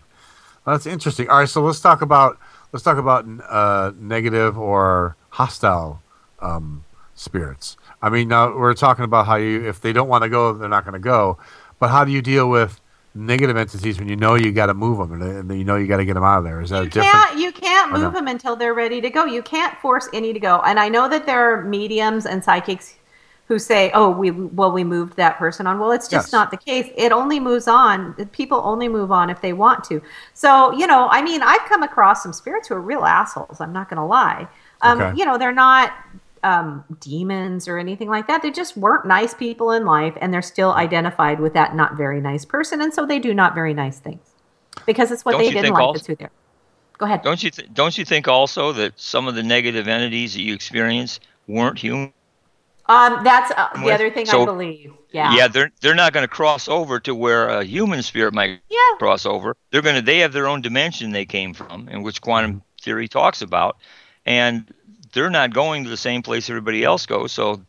Well, 0.65 0.75
that's 0.75 0.85
interesting. 0.85 1.29
All 1.29 1.39
right, 1.39 1.49
so 1.49 1.61
let's 1.61 1.79
talk 1.79 2.01
about 2.01 2.37
let's 2.73 2.83
talk 2.83 2.97
about 2.97 3.25
uh, 3.49 3.91
negative 3.97 4.57
or 4.57 5.15
hostile 5.29 6.01
um, 6.41 6.83
spirits. 7.15 7.77
I 8.01 8.09
mean, 8.09 8.27
now 8.27 8.55
we're 8.57 8.73
talking 8.73 9.05
about 9.05 9.25
how 9.27 9.35
you 9.37 9.67
if 9.67 9.79
they 9.81 9.93
don't 9.93 10.09
want 10.09 10.23
to 10.23 10.29
go, 10.29 10.53
they're 10.53 10.67
not 10.69 10.83
going 10.83 10.93
to 10.93 10.99
go. 10.99 11.37
But 11.79 11.89
how 11.89 12.03
do 12.05 12.11
you 12.11 12.21
deal 12.21 12.49
with 12.49 12.81
negative 13.15 13.57
entities 13.57 13.99
when 13.99 14.07
you 14.07 14.15
know 14.15 14.35
you 14.35 14.51
got 14.51 14.67
to 14.67 14.73
move 14.73 14.97
them 14.99 15.21
and, 15.21 15.57
you 15.57 15.63
know 15.63 15.75
you 15.75 15.87
got 15.87 15.97
to 15.97 16.05
get 16.05 16.13
them 16.15 16.23
out 16.23 16.39
of 16.39 16.43
there? 16.43 16.61
Is 16.61 16.69
that 16.69 16.83
You 16.83 16.89
different? 16.89 17.11
can't. 17.11 17.39
You 17.39 17.51
can't 17.51 17.63
can't 17.63 17.93
I 17.93 17.97
know. 17.97 18.05
move 18.05 18.13
them 18.13 18.27
until 18.27 18.55
they're 18.55 18.73
ready 18.73 19.01
to 19.01 19.09
go. 19.09 19.25
You 19.25 19.41
can't 19.41 19.77
force 19.79 20.07
any 20.13 20.33
to 20.33 20.39
go. 20.39 20.61
And 20.65 20.79
I 20.79 20.89
know 20.89 21.07
that 21.09 21.25
there 21.25 21.53
are 21.53 21.63
mediums 21.63 22.25
and 22.25 22.43
psychics 22.43 22.95
who 23.47 23.59
say, 23.59 23.91
"Oh, 23.93 24.09
we 24.09 24.31
well 24.31 24.71
we 24.71 24.83
moved 24.83 25.15
that 25.17 25.37
person 25.37 25.67
on." 25.67 25.79
Well, 25.79 25.91
it's 25.91 26.07
just 26.07 26.27
Yes. 26.27 26.31
not 26.33 26.51
the 26.51 26.57
case. 26.57 26.91
It 26.97 27.11
only 27.11 27.39
moves 27.39 27.67
on. 27.67 28.13
People 28.31 28.61
only 28.63 28.89
move 28.89 29.11
on 29.11 29.29
if 29.29 29.41
they 29.41 29.53
want 29.53 29.83
to. 29.85 30.01
So, 30.33 30.71
you 30.73 30.87
know, 30.87 31.07
I 31.09 31.21
mean, 31.21 31.41
I've 31.43 31.61
come 31.67 31.83
across 31.83 32.23
some 32.23 32.33
spirits 32.33 32.67
who 32.67 32.75
are 32.75 32.81
real 32.81 33.05
assholes. 33.05 33.61
I'm 33.61 33.73
not 33.73 33.89
going 33.89 33.97
to 33.97 34.05
lie. 34.05 34.47
Um, 34.81 35.01
Okay. 35.01 35.17
You 35.17 35.25
know, 35.25 35.37
they're 35.37 35.51
not 35.53 35.93
um, 36.43 36.83
demons 36.99 37.67
or 37.67 37.77
anything 37.77 38.09
like 38.09 38.27
that. 38.27 38.41
They 38.41 38.51
just 38.51 38.77
weren't 38.77 39.05
nice 39.05 39.33
people 39.33 39.71
in 39.71 39.85
life, 39.85 40.15
and 40.21 40.33
they're 40.33 40.41
still 40.41 40.73
identified 40.73 41.39
with 41.39 41.53
that 41.53 41.75
not 41.75 41.95
very 41.97 42.21
nice 42.21 42.45
person, 42.45 42.81
and 42.81 42.93
so 42.93 43.05
they 43.05 43.19
do 43.19 43.33
not 43.33 43.53
very 43.55 43.73
nice 43.73 43.99
things 43.99 44.21
because 44.85 45.11
it's 45.11 45.25
what 45.25 45.33
Don't 45.33 45.41
they 45.41 45.49
did 45.49 45.57
in 45.57 45.61
think 45.63 45.73
life. 45.75 45.83
also- 45.83 45.97
It's 45.99 46.07
who 46.07 46.15
they're. 46.15 46.31
Go 46.97 47.05
ahead. 47.05 47.21
Don't 47.21 47.43
you 47.43 47.51
th- 47.51 47.69
don't 47.75 47.95
you 47.95 48.03
think 48.05 48.27
also 48.27 48.71
that 48.71 48.99
some 48.99 49.27
of 49.27 49.35
the 49.35 49.43
negative 49.43 49.87
entities 49.87 50.33
that 50.33 50.41
you 50.41 50.55
experience 50.55 51.19
weren't 51.47 51.77
human? 51.77 52.11
Um, 52.87 53.23
that's 53.23 53.51
uh, 53.55 53.67
the 53.75 53.81
with. 53.83 53.93
other 53.93 54.09
thing 54.09 54.27
I 54.29 54.45
believe. 54.45 54.93
Yeah. 55.11 55.33
Yeah 55.35 55.47
they're 55.47 55.71
they're 55.81 55.93
not 55.93 56.11
going 56.13 56.23
to 56.23 56.27
cross 56.27 56.67
over 56.67 56.99
to 57.01 57.13
where 57.13 57.49
a 57.49 57.63
human 57.63 58.01
spirit 58.01 58.33
might 58.33 58.61
Yeah. 58.69 58.77
cross 58.97 59.25
over. 59.27 59.55
They're 59.71 59.81
going 59.83 59.97
to 59.97 60.01
they 60.01 60.19
have 60.19 60.33
their 60.33 60.47
own 60.47 60.61
dimension 60.61 61.11
they 61.11 61.25
came 61.25 61.53
from, 61.53 61.87
in 61.89 62.01
which 62.01 62.19
quantum 62.21 62.63
theory 62.81 63.07
talks 63.07 63.41
about, 63.43 63.77
and 64.25 64.73
they're 65.13 65.29
not 65.29 65.53
going 65.53 65.83
to 65.83 65.89
the 65.89 65.97
same 65.97 66.21
place 66.21 66.49
everybody 66.49 66.83
else 66.83 67.05
goes. 67.05 67.31
So 67.31 67.61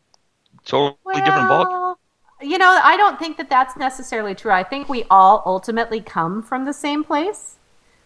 totally 0.65 1.21
different 1.21 1.47
ball. 1.47 1.97
You 2.41 2.57
know, 2.57 2.79
I 2.83 2.95
don't 2.95 3.19
think 3.19 3.37
that 3.37 3.49
that's 3.49 3.75
necessarily 3.75 4.33
true. 4.33 4.51
I 4.51 4.63
think 4.63 4.87
we 4.87 5.03
all 5.09 5.43
ultimately 5.45 5.99
come 5.99 6.41
from 6.41 6.65
the 6.65 6.73
same 6.73 7.03
place. 7.03 7.55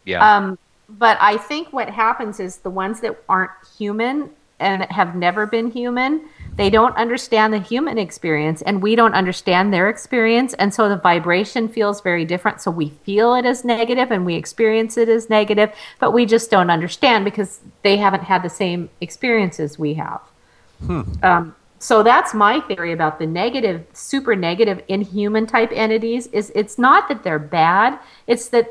Yeah. 0.06 0.38
Um, 0.38 0.58
but 0.90 1.18
I 1.22 1.38
think 1.38 1.72
what 1.72 1.90
happens 1.90 2.40
is 2.40 2.58
the 2.58 2.70
ones 2.70 3.02
that 3.02 3.22
aren't 3.30 3.52
human 3.78 4.30
and 4.60 4.84
have 4.86 5.16
never 5.16 5.46
been 5.46 5.70
human, 5.70 6.28
they 6.56 6.70
don't 6.70 6.96
understand 6.96 7.54
the 7.54 7.60
human 7.60 7.98
experience, 7.98 8.62
and 8.62 8.82
we 8.82 8.96
don't 8.96 9.14
understand 9.14 9.74
their 9.74 9.90
experience, 9.90 10.54
and 10.56 10.74
so 10.74 10.88
the 10.88 10.98
vibration 10.98 11.68
feels 11.68 12.02
very 12.02 12.26
different. 12.26 12.62
So 12.62 12.70
we 12.70 12.90
feel 12.90 13.34
it 13.36 13.46
as 13.46 13.64
negative, 13.64 14.12
and 14.12 14.26
we 14.26 14.36
experience 14.36 14.98
it 14.98 15.10
as 15.10 15.30
negative, 15.30 15.72
but 16.00 16.12
we 16.12 16.26
just 16.26 16.52
don't 16.52 16.70
understand 16.70 17.26
because 17.26 17.60
they 17.82 17.98
haven't 17.98 18.24
had 18.24 18.44
the 18.44 18.50
same 18.50 18.90
experiences 19.02 19.80
we 19.80 19.96
have. 19.96 20.22
Um, 21.24 21.56
so 21.80 22.04
that's 22.04 22.34
my 22.34 22.62
theory 22.62 22.94
about 22.94 23.20
the 23.20 23.26
negative, 23.26 23.86
super 23.94 24.36
negative, 24.36 24.82
inhuman 24.88 25.48
type 25.48 25.72
entities. 25.74 26.28
Is 26.28 26.52
it's 26.56 26.78
not 26.78 27.10
that 27.10 27.24
they're 27.24 27.40
bad; 27.40 28.00
it's 28.28 28.50
that 28.50 28.70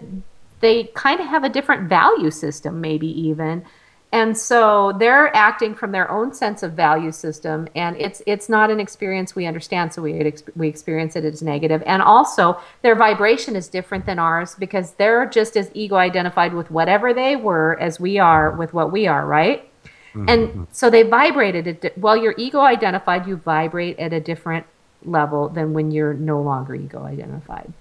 they 0.61 0.85
kind 0.95 1.21
of 1.21 1.27
have 1.27 1.45
a 1.45 1.49
different 1.49 1.89
value 1.89 2.31
system, 2.31 2.81
maybe 2.81 3.09
even, 3.21 3.65
and 4.13 4.37
so 4.37 4.93
they're 4.99 5.35
acting 5.35 5.75
from 5.75 5.91
their 5.91 6.11
own 6.11 6.35
sense 6.35 6.63
of 6.63 6.75
value 6.75 7.11
system, 7.13 7.67
and 7.75 7.97
it's 7.97 8.23
it's 8.27 8.49
not 8.49 8.71
an 8.71 8.79
experience 8.79 9.35
we 9.35 9.47
understand, 9.47 9.95
so 9.95 10.03
we 10.03 10.35
we 10.55 10.69
experience 10.69 11.17
it 11.17 11.25
as 11.25 11.43
negative, 11.43 11.83
and 11.87 12.03
also 12.03 12.61
their 12.83 12.95
vibration 12.95 13.57
is 13.57 13.69
different 13.69 14.05
than 14.05 14.19
ours 14.19 14.55
because 14.55 14.93
they're 14.93 15.25
just 15.27 15.57
as 15.57 15.71
ego 15.73 15.97
identified 15.97 16.53
with 16.53 16.71
whatever 16.71 17.15
they 17.15 17.37
were 17.37 17.79
as 17.81 17.99
we 17.99 18.19
are 18.19 18.51
with 18.51 18.75
what 18.75 18.93
we 18.93 19.07
are, 19.07 19.27
right? 19.27 19.69
And 20.15 20.49
mm-hmm. 20.49 20.65
so 20.73 20.91
they 20.91 21.05
vibrated. 21.05 21.85
At, 21.85 21.97
well, 21.97 22.17
you're 22.17 22.35
ego 22.37 22.61
identified, 22.61 23.27
you 23.27 23.37
vibrate 23.37 23.99
at 23.99 24.13
a 24.13 24.21
different 24.21 24.67
level 25.05 25.49
than 25.49 25.73
when 25.73 25.91
you're 25.91 26.13
no 26.13 26.41
longer 26.41 26.75
ego 26.75 27.03
identified. 27.03 27.73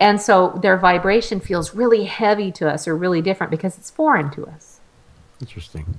And 0.00 0.20
so 0.20 0.58
their 0.62 0.78
vibration 0.78 1.40
feels 1.40 1.74
really 1.74 2.04
heavy 2.04 2.50
to 2.52 2.68
us 2.68 2.88
or 2.88 2.96
really 2.96 3.20
different 3.20 3.50
because 3.50 3.76
it's 3.76 3.90
foreign 3.90 4.30
to 4.32 4.46
us. 4.46 4.75
Interesting. 5.40 5.98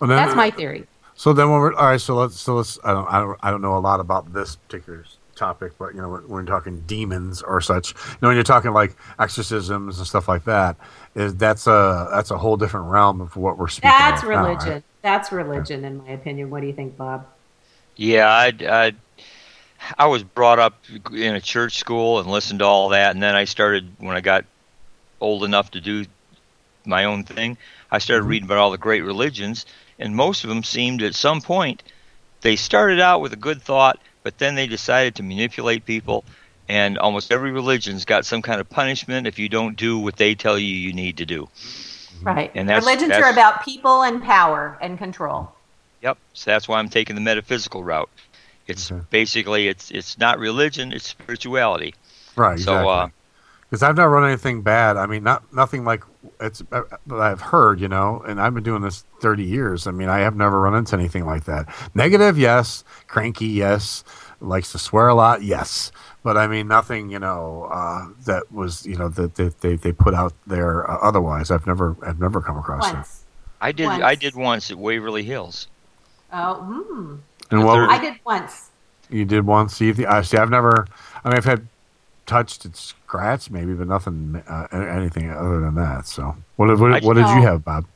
Well, 0.00 0.08
then- 0.08 0.16
That's 0.16 0.36
my 0.36 0.50
theory. 0.50 0.86
So 1.14 1.32
then, 1.32 1.50
when 1.50 1.58
we're 1.58 1.74
all 1.74 1.86
right, 1.88 2.00
so 2.00 2.14
let's 2.14 2.38
so 2.38 2.54
let's. 2.54 2.78
I 2.84 2.92
don't, 2.92 3.08
I 3.08 3.18
don't 3.18 3.38
I 3.42 3.50
don't 3.50 3.60
know 3.60 3.76
a 3.76 3.80
lot 3.80 3.98
about 3.98 4.32
this 4.32 4.54
particular 4.54 5.04
topic, 5.34 5.72
but 5.76 5.92
you 5.92 6.00
know, 6.00 6.08
when 6.10 6.28
we're 6.28 6.44
talking 6.44 6.78
demons 6.86 7.42
or 7.42 7.60
such, 7.60 7.92
you 7.92 8.18
know, 8.22 8.28
when 8.28 8.36
you're 8.36 8.44
talking 8.44 8.72
like 8.72 8.94
exorcisms 9.18 9.98
and 9.98 10.06
stuff 10.06 10.28
like 10.28 10.44
that, 10.44 10.76
is 11.16 11.34
that's 11.34 11.66
a 11.66 12.08
that's 12.12 12.30
a 12.30 12.38
whole 12.38 12.56
different 12.56 12.86
realm 12.86 13.20
of 13.20 13.34
what 13.34 13.58
we're 13.58 13.66
speaking. 13.66 13.90
That's 13.90 14.22
of 14.22 14.28
now, 14.28 14.34
right? 14.44 14.48
religion. 14.62 14.84
That's 15.02 15.32
religion, 15.32 15.84
in 15.84 15.98
my 15.98 16.10
opinion. 16.10 16.50
What 16.50 16.60
do 16.60 16.68
you 16.68 16.72
think, 16.72 16.96
Bob? 16.96 17.26
Yeah, 17.96 18.28
I, 18.28 18.52
I, 18.68 18.92
I 19.98 20.06
was 20.06 20.22
brought 20.22 20.60
up 20.60 20.84
in 21.12 21.34
a 21.34 21.40
church 21.40 21.78
school 21.78 22.20
and 22.20 22.30
listened 22.30 22.60
to 22.60 22.64
all 22.64 22.90
that, 22.90 23.10
and 23.10 23.20
then 23.20 23.34
I 23.34 23.44
started 23.44 23.90
when 23.98 24.14
I 24.14 24.20
got 24.20 24.44
old 25.20 25.42
enough 25.42 25.72
to 25.72 25.80
do 25.80 26.04
my 26.88 27.04
own 27.04 27.24
thing. 27.24 27.56
I 27.92 27.98
started 27.98 28.24
reading 28.24 28.46
about 28.46 28.58
all 28.58 28.70
the 28.70 28.78
great 28.78 29.02
religions, 29.02 29.66
and 29.98 30.16
most 30.16 30.44
of 30.44 30.48
them 30.48 30.62
seemed 30.64 31.02
at 31.02 31.14
some 31.14 31.40
point 31.40 31.82
they 32.40 32.56
started 32.56 33.00
out 33.00 33.20
with 33.20 33.32
a 33.32 33.36
good 33.36 33.62
thought, 33.62 33.98
but 34.22 34.38
then 34.38 34.54
they 34.54 34.66
decided 34.66 35.14
to 35.16 35.22
manipulate 35.22 35.84
people. 35.84 36.24
And 36.68 36.98
almost 36.98 37.32
every 37.32 37.50
religion's 37.50 38.04
got 38.04 38.26
some 38.26 38.42
kind 38.42 38.60
of 38.60 38.68
punishment 38.68 39.26
if 39.26 39.38
you 39.38 39.48
don't 39.48 39.76
do 39.76 39.98
what 39.98 40.16
they 40.16 40.34
tell 40.34 40.58
you 40.58 40.66
you 40.74 40.92
need 40.92 41.16
to 41.16 41.24
do. 41.26 41.48
Right. 42.22 42.50
And 42.54 42.68
that's- 42.68 42.84
Religions 42.84 43.12
are 43.14 43.30
about 43.30 43.64
people 43.64 44.02
and 44.02 44.22
power 44.22 44.76
and 44.82 44.98
control. 44.98 45.50
Yep. 46.02 46.18
So 46.34 46.50
that's 46.50 46.68
why 46.68 46.78
I'm 46.78 46.88
taking 46.90 47.14
the 47.16 47.22
metaphysical 47.22 47.82
route. 47.82 48.10
It's 48.66 48.90
basically 49.10 49.66
it's 49.68 49.90
it's 49.90 50.18
not 50.18 50.38
religion, 50.38 50.92
it's 50.92 51.08
spirituality. 51.08 51.94
Right. 52.36 52.58
So 52.58 52.72
Exactly. 52.74 52.90
uh, 52.92 53.08
Because 53.68 53.82
I've 53.82 53.96
never 53.96 54.10
run 54.10 54.24
anything 54.24 54.62
bad. 54.62 54.96
I 54.96 55.04
mean, 55.06 55.22
not 55.22 55.52
nothing 55.52 55.84
like 55.84 56.02
it's 56.40 56.62
uh, 56.72 56.82
that 57.06 57.20
I've 57.20 57.40
heard, 57.40 57.80
you 57.80 57.88
know. 57.88 58.22
And 58.26 58.40
I've 58.40 58.54
been 58.54 58.62
doing 58.62 58.80
this 58.80 59.04
thirty 59.20 59.44
years. 59.44 59.86
I 59.86 59.90
mean, 59.90 60.08
I 60.08 60.20
have 60.20 60.36
never 60.36 60.60
run 60.60 60.74
into 60.74 60.96
anything 60.96 61.26
like 61.26 61.44
that. 61.44 61.68
Negative, 61.94 62.38
yes. 62.38 62.82
Cranky, 63.08 63.46
yes. 63.46 64.04
Likes 64.40 64.72
to 64.72 64.78
swear 64.78 65.08
a 65.08 65.14
lot, 65.14 65.42
yes. 65.42 65.92
But 66.22 66.36
I 66.36 66.46
mean, 66.46 66.66
nothing, 66.68 67.10
you 67.10 67.18
know, 67.18 67.68
uh, 67.70 68.08
that 68.24 68.50
was, 68.52 68.86
you 68.86 68.96
know, 68.96 69.08
that 69.08 69.34
they, 69.34 69.48
they, 69.60 69.76
they 69.76 69.92
put 69.92 70.14
out 70.14 70.32
there. 70.46 70.90
Uh, 70.90 70.98
otherwise, 71.02 71.50
I've 71.50 71.66
never 71.66 71.96
I've 72.02 72.20
never 72.20 72.40
come 72.40 72.56
across 72.56 72.88
it. 72.88 72.94
Once. 72.94 73.24
I 73.60 73.72
did 73.72 73.86
Once. 73.86 74.02
I 74.02 74.14
did 74.14 74.34
once 74.34 74.70
at 74.70 74.78
Waverly 74.78 75.24
Hills. 75.24 75.66
Oh, 76.32 76.54
hmm. 76.54 77.16
And 77.50 77.64
what 77.64 77.90
I 77.90 77.98
did 78.00 78.14
once. 78.24 78.70
you 79.10 79.24
did 79.24 79.44
once? 79.44 79.76
See, 79.76 79.88
if 79.88 79.98
I 80.06 80.22
see. 80.22 80.36
I've 80.36 80.50
never. 80.50 80.86
I 81.24 81.28
mean, 81.28 81.36
I've 81.36 81.44
had 81.44 81.66
touched 82.28 82.64
and 82.64 82.76
scratched 82.76 83.50
maybe, 83.50 83.72
but 83.74 83.88
nothing, 83.88 84.40
uh, 84.48 84.68
anything 84.72 85.30
other 85.30 85.60
than 85.60 85.74
that. 85.74 86.06
So, 86.06 86.36
what 86.56 86.68
did 86.68 86.78
what, 86.78 87.02
what 87.02 87.14
did 87.16 87.26
you 87.28 87.42
have, 87.42 87.64
Bob? 87.64 87.86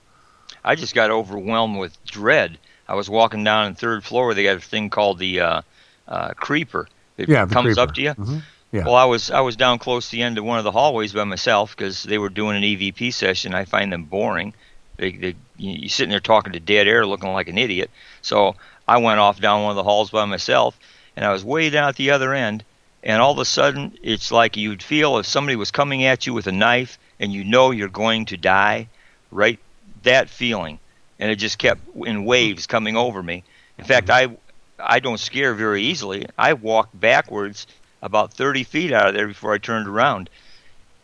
I 0.65 0.75
just 0.75 0.95
got 0.95 1.11
overwhelmed 1.11 1.79
with 1.79 2.03
dread. 2.05 2.59
I 2.89 2.95
was 2.97 3.09
walking 3.09 3.45
down 3.45 3.67
on 3.67 3.75
third 3.77 4.03
floor. 4.05 4.35
They 4.35 4.43
got 4.43 4.57
a 4.57 4.61
thing 4.61 4.91
called 4.91 5.19
the 5.19 5.41
uh, 5.41 5.63
uh, 6.09 6.31
creeper. 6.35 6.89
It 7.17 7.29
Yeah, 7.29 7.47
comes 7.47 7.67
creeper. 7.77 7.81
up 7.81 7.95
to 7.95 8.03
you. 8.03 8.15
Mhm. 8.15 8.43
Yeah. 8.73 8.85
Well, 8.87 8.95
I 8.95 9.05
was 9.05 9.31
I 9.31 9.41
was 9.41 9.55
down 9.55 9.79
close 9.79 10.07
to 10.07 10.13
the 10.17 10.23
end 10.23 10.39
of 10.39 10.45
one 10.45 10.59
of 10.59 10.65
the 10.65 10.73
hallways 10.73 11.13
by 11.13 11.25
myself 11.25 11.77
because 11.77 12.03
they 12.05 12.17
were 12.19 12.31
doing 12.31 12.57
an 12.57 12.63
EVP 12.63 13.13
session. 13.13 13.55
I 13.55 13.65
find 13.67 13.93
them 13.93 14.05
boring. 14.05 14.55
They, 14.97 15.13
they 15.13 15.35
you 15.59 15.73
you 15.83 15.89
sitting 15.89 16.11
there 16.11 16.21
talking 16.21 16.55
to 16.55 16.61
dead 16.61 16.89
air, 16.89 17.05
looking 17.07 17.33
like 17.33 17.49
an 17.49 17.59
idiot. 17.59 17.91
So 18.23 18.57
I 18.89 18.97
went 18.99 19.21
off 19.21 19.41
down 19.41 19.63
one 19.63 19.71
of 19.71 19.77
the 19.77 19.83
halls 19.83 20.11
by 20.11 20.25
myself, 20.25 20.79
and 21.17 21.25
I 21.25 21.33
was 21.33 21.45
way 21.45 21.69
down 21.71 21.89
at 21.89 21.97
the 21.97 22.11
other 22.11 22.33
end. 22.33 22.65
And 23.03 23.21
all 23.21 23.33
of 23.33 23.39
a 23.39 23.45
sudden, 23.45 23.97
it's 24.03 24.31
like 24.31 24.57
you'd 24.57 24.83
feel 24.83 25.19
if 25.19 25.27
somebody 25.27 25.57
was 25.57 25.71
coming 25.71 26.05
at 26.05 26.27
you 26.27 26.35
with 26.35 26.47
a 26.47 26.53
knife, 26.53 26.99
and 27.19 27.33
you 27.33 27.45
know 27.45 27.71
you're 27.71 27.89
going 27.89 28.27
to 28.27 28.37
die. 28.37 28.89
Right, 29.31 29.59
that 30.03 30.29
feeling, 30.29 30.79
and 31.19 31.31
it 31.31 31.37
just 31.37 31.59
kept 31.59 31.81
in 31.97 32.25
waves 32.25 32.67
coming 32.67 32.97
over 32.97 33.23
me. 33.23 33.45
In 33.79 33.85
fact, 33.85 34.11
I 34.11 34.37
I 34.79 35.01
don't 35.01 35.19
scare 35.19 35.55
very 35.55 35.83
easily. 35.83 36.27
I 36.37 36.53
walked 36.53 36.99
backwards 36.99 37.67
about 38.03 38.33
30 38.35 38.65
feet 38.65 38.93
out 38.93 39.09
of 39.09 39.15
there 39.15 39.29
before 39.29 39.55
I 39.55 39.59
turned 39.59 39.89
around. 39.89 40.29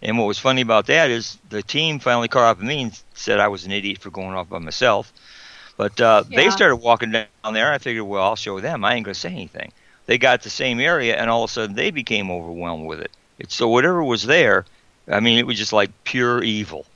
And 0.02 0.18
what 0.18 0.26
was 0.26 0.38
funny 0.38 0.62
about 0.62 0.86
that 0.86 1.10
is 1.10 1.38
the 1.48 1.62
team 1.62 1.98
finally 1.98 2.28
caught 2.28 2.50
up 2.50 2.58
with 2.58 2.66
me 2.66 2.82
and 2.82 3.02
said 3.14 3.40
I 3.40 3.48
was 3.48 3.64
an 3.64 3.72
idiot 3.72 3.98
for 3.98 4.10
going 4.10 4.34
off 4.34 4.48
by 4.48 4.58
myself. 4.58 5.12
But 5.76 6.00
uh, 6.00 6.24
they 6.28 6.50
started 6.50 6.76
walking 6.76 7.12
down 7.12 7.26
there. 7.52 7.72
I 7.72 7.78
figured, 7.78 8.04
well, 8.04 8.22
I'll 8.22 8.36
show 8.36 8.60
them. 8.60 8.84
I 8.84 8.94
ain't 8.94 9.04
going 9.04 9.14
to 9.14 9.20
say 9.20 9.30
anything. 9.30 9.72
They 10.08 10.16
got 10.16 10.40
the 10.40 10.48
same 10.48 10.80
area, 10.80 11.16
and 11.16 11.28
all 11.28 11.44
of 11.44 11.50
a 11.50 11.52
sudden 11.52 11.76
they 11.76 11.90
became 11.90 12.30
overwhelmed 12.30 12.86
with 12.86 13.00
it. 13.00 13.10
It's, 13.38 13.54
so 13.54 13.68
whatever 13.68 14.02
was 14.02 14.24
there, 14.24 14.64
I 15.06 15.20
mean, 15.20 15.38
it 15.38 15.46
was 15.46 15.58
just 15.58 15.74
like 15.74 15.90
pure 16.04 16.42
evil. 16.42 16.86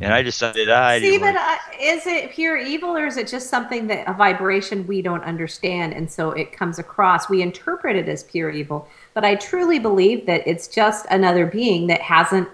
And 0.00 0.12
I 0.12 0.22
decided 0.22 0.68
I 0.68 0.98
See, 0.98 1.12
didn't 1.12 1.32
but 1.32 1.36
uh, 1.36 1.56
is 1.80 2.06
it 2.06 2.32
pure 2.32 2.58
evil 2.58 2.90
or 2.90 3.06
is 3.06 3.16
it 3.16 3.26
just 3.26 3.48
something 3.48 3.86
that 3.86 4.06
a 4.06 4.12
vibration 4.12 4.86
we 4.86 5.00
don't 5.00 5.22
understand 5.22 5.94
and 5.94 6.10
so 6.10 6.32
it 6.32 6.52
comes 6.52 6.78
across? 6.78 7.30
We 7.30 7.40
interpret 7.40 7.96
it 7.96 8.06
as 8.08 8.24
pure 8.24 8.50
evil, 8.50 8.86
but 9.14 9.24
I 9.24 9.36
truly 9.36 9.78
believe 9.78 10.26
that 10.26 10.46
it's 10.46 10.68
just 10.68 11.06
another 11.10 11.46
being 11.46 11.86
that 11.86 12.02
hasn't 12.02 12.48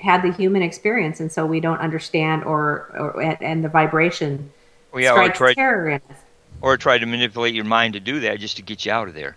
had 0.00 0.22
the 0.22 0.32
human 0.32 0.60
experience 0.62 1.20
and 1.20 1.32
so 1.32 1.46
we 1.46 1.60
don't 1.60 1.78
understand 1.78 2.44
or, 2.44 2.90
or 2.98 3.22
and, 3.22 3.40
and 3.40 3.64
the 3.64 3.68
vibration 3.70 4.52
Well, 4.92 5.02
yeah, 5.02 5.12
or 5.12 5.14
strikes 5.14 5.38
tried, 5.38 5.54
terror 5.54 5.88
in 5.88 6.00
us. 6.10 6.18
Or 6.64 6.78
try 6.78 6.96
to 6.96 7.04
manipulate 7.04 7.54
your 7.54 7.64
mind 7.64 7.92
to 7.92 8.00
do 8.00 8.20
that 8.20 8.40
just 8.40 8.56
to 8.56 8.62
get 8.62 8.86
you 8.86 8.90
out 8.90 9.06
of 9.06 9.14
there. 9.14 9.36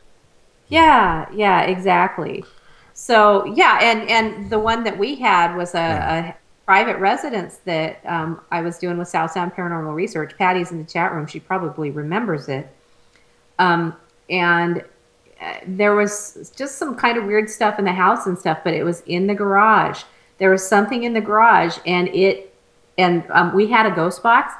Yeah, 0.69 1.27
yeah, 1.33 1.63
exactly. 1.63 2.45
So 2.93 3.45
yeah, 3.53 3.79
and 3.81 4.09
and 4.09 4.49
the 4.49 4.59
one 4.59 4.85
that 4.85 4.97
we 4.97 5.15
had 5.15 5.55
was 5.55 5.75
a, 5.75 5.79
a 5.79 6.35
private 6.65 6.97
residence 6.97 7.57
that 7.65 7.99
um, 8.05 8.39
I 8.49 8.61
was 8.61 8.77
doing 8.77 8.97
with 8.97 9.09
South 9.09 9.31
Sound 9.31 9.53
Paranormal 9.53 9.93
Research. 9.93 10.37
Patty's 10.37 10.71
in 10.71 10.77
the 10.77 10.89
chat 10.89 11.11
room. 11.11 11.27
She 11.27 11.41
probably 11.41 11.91
remembers 11.91 12.47
it. 12.47 12.67
Um, 13.59 13.95
and 14.29 14.83
uh, 15.41 15.53
there 15.67 15.95
was 15.95 16.53
just 16.55 16.77
some 16.77 16.95
kind 16.95 17.17
of 17.17 17.25
weird 17.25 17.49
stuff 17.49 17.77
in 17.77 17.85
the 17.85 17.91
house 17.91 18.25
and 18.25 18.39
stuff, 18.39 18.59
but 18.63 18.73
it 18.73 18.83
was 18.83 19.01
in 19.01 19.27
the 19.27 19.35
garage. 19.35 20.03
There 20.37 20.49
was 20.49 20.65
something 20.65 21.03
in 21.03 21.13
the 21.13 21.21
garage, 21.21 21.77
and 21.85 22.07
it, 22.09 22.53
and 22.97 23.29
um, 23.31 23.53
we 23.53 23.67
had 23.67 23.85
a 23.85 23.91
ghost 23.91 24.23
box. 24.23 24.53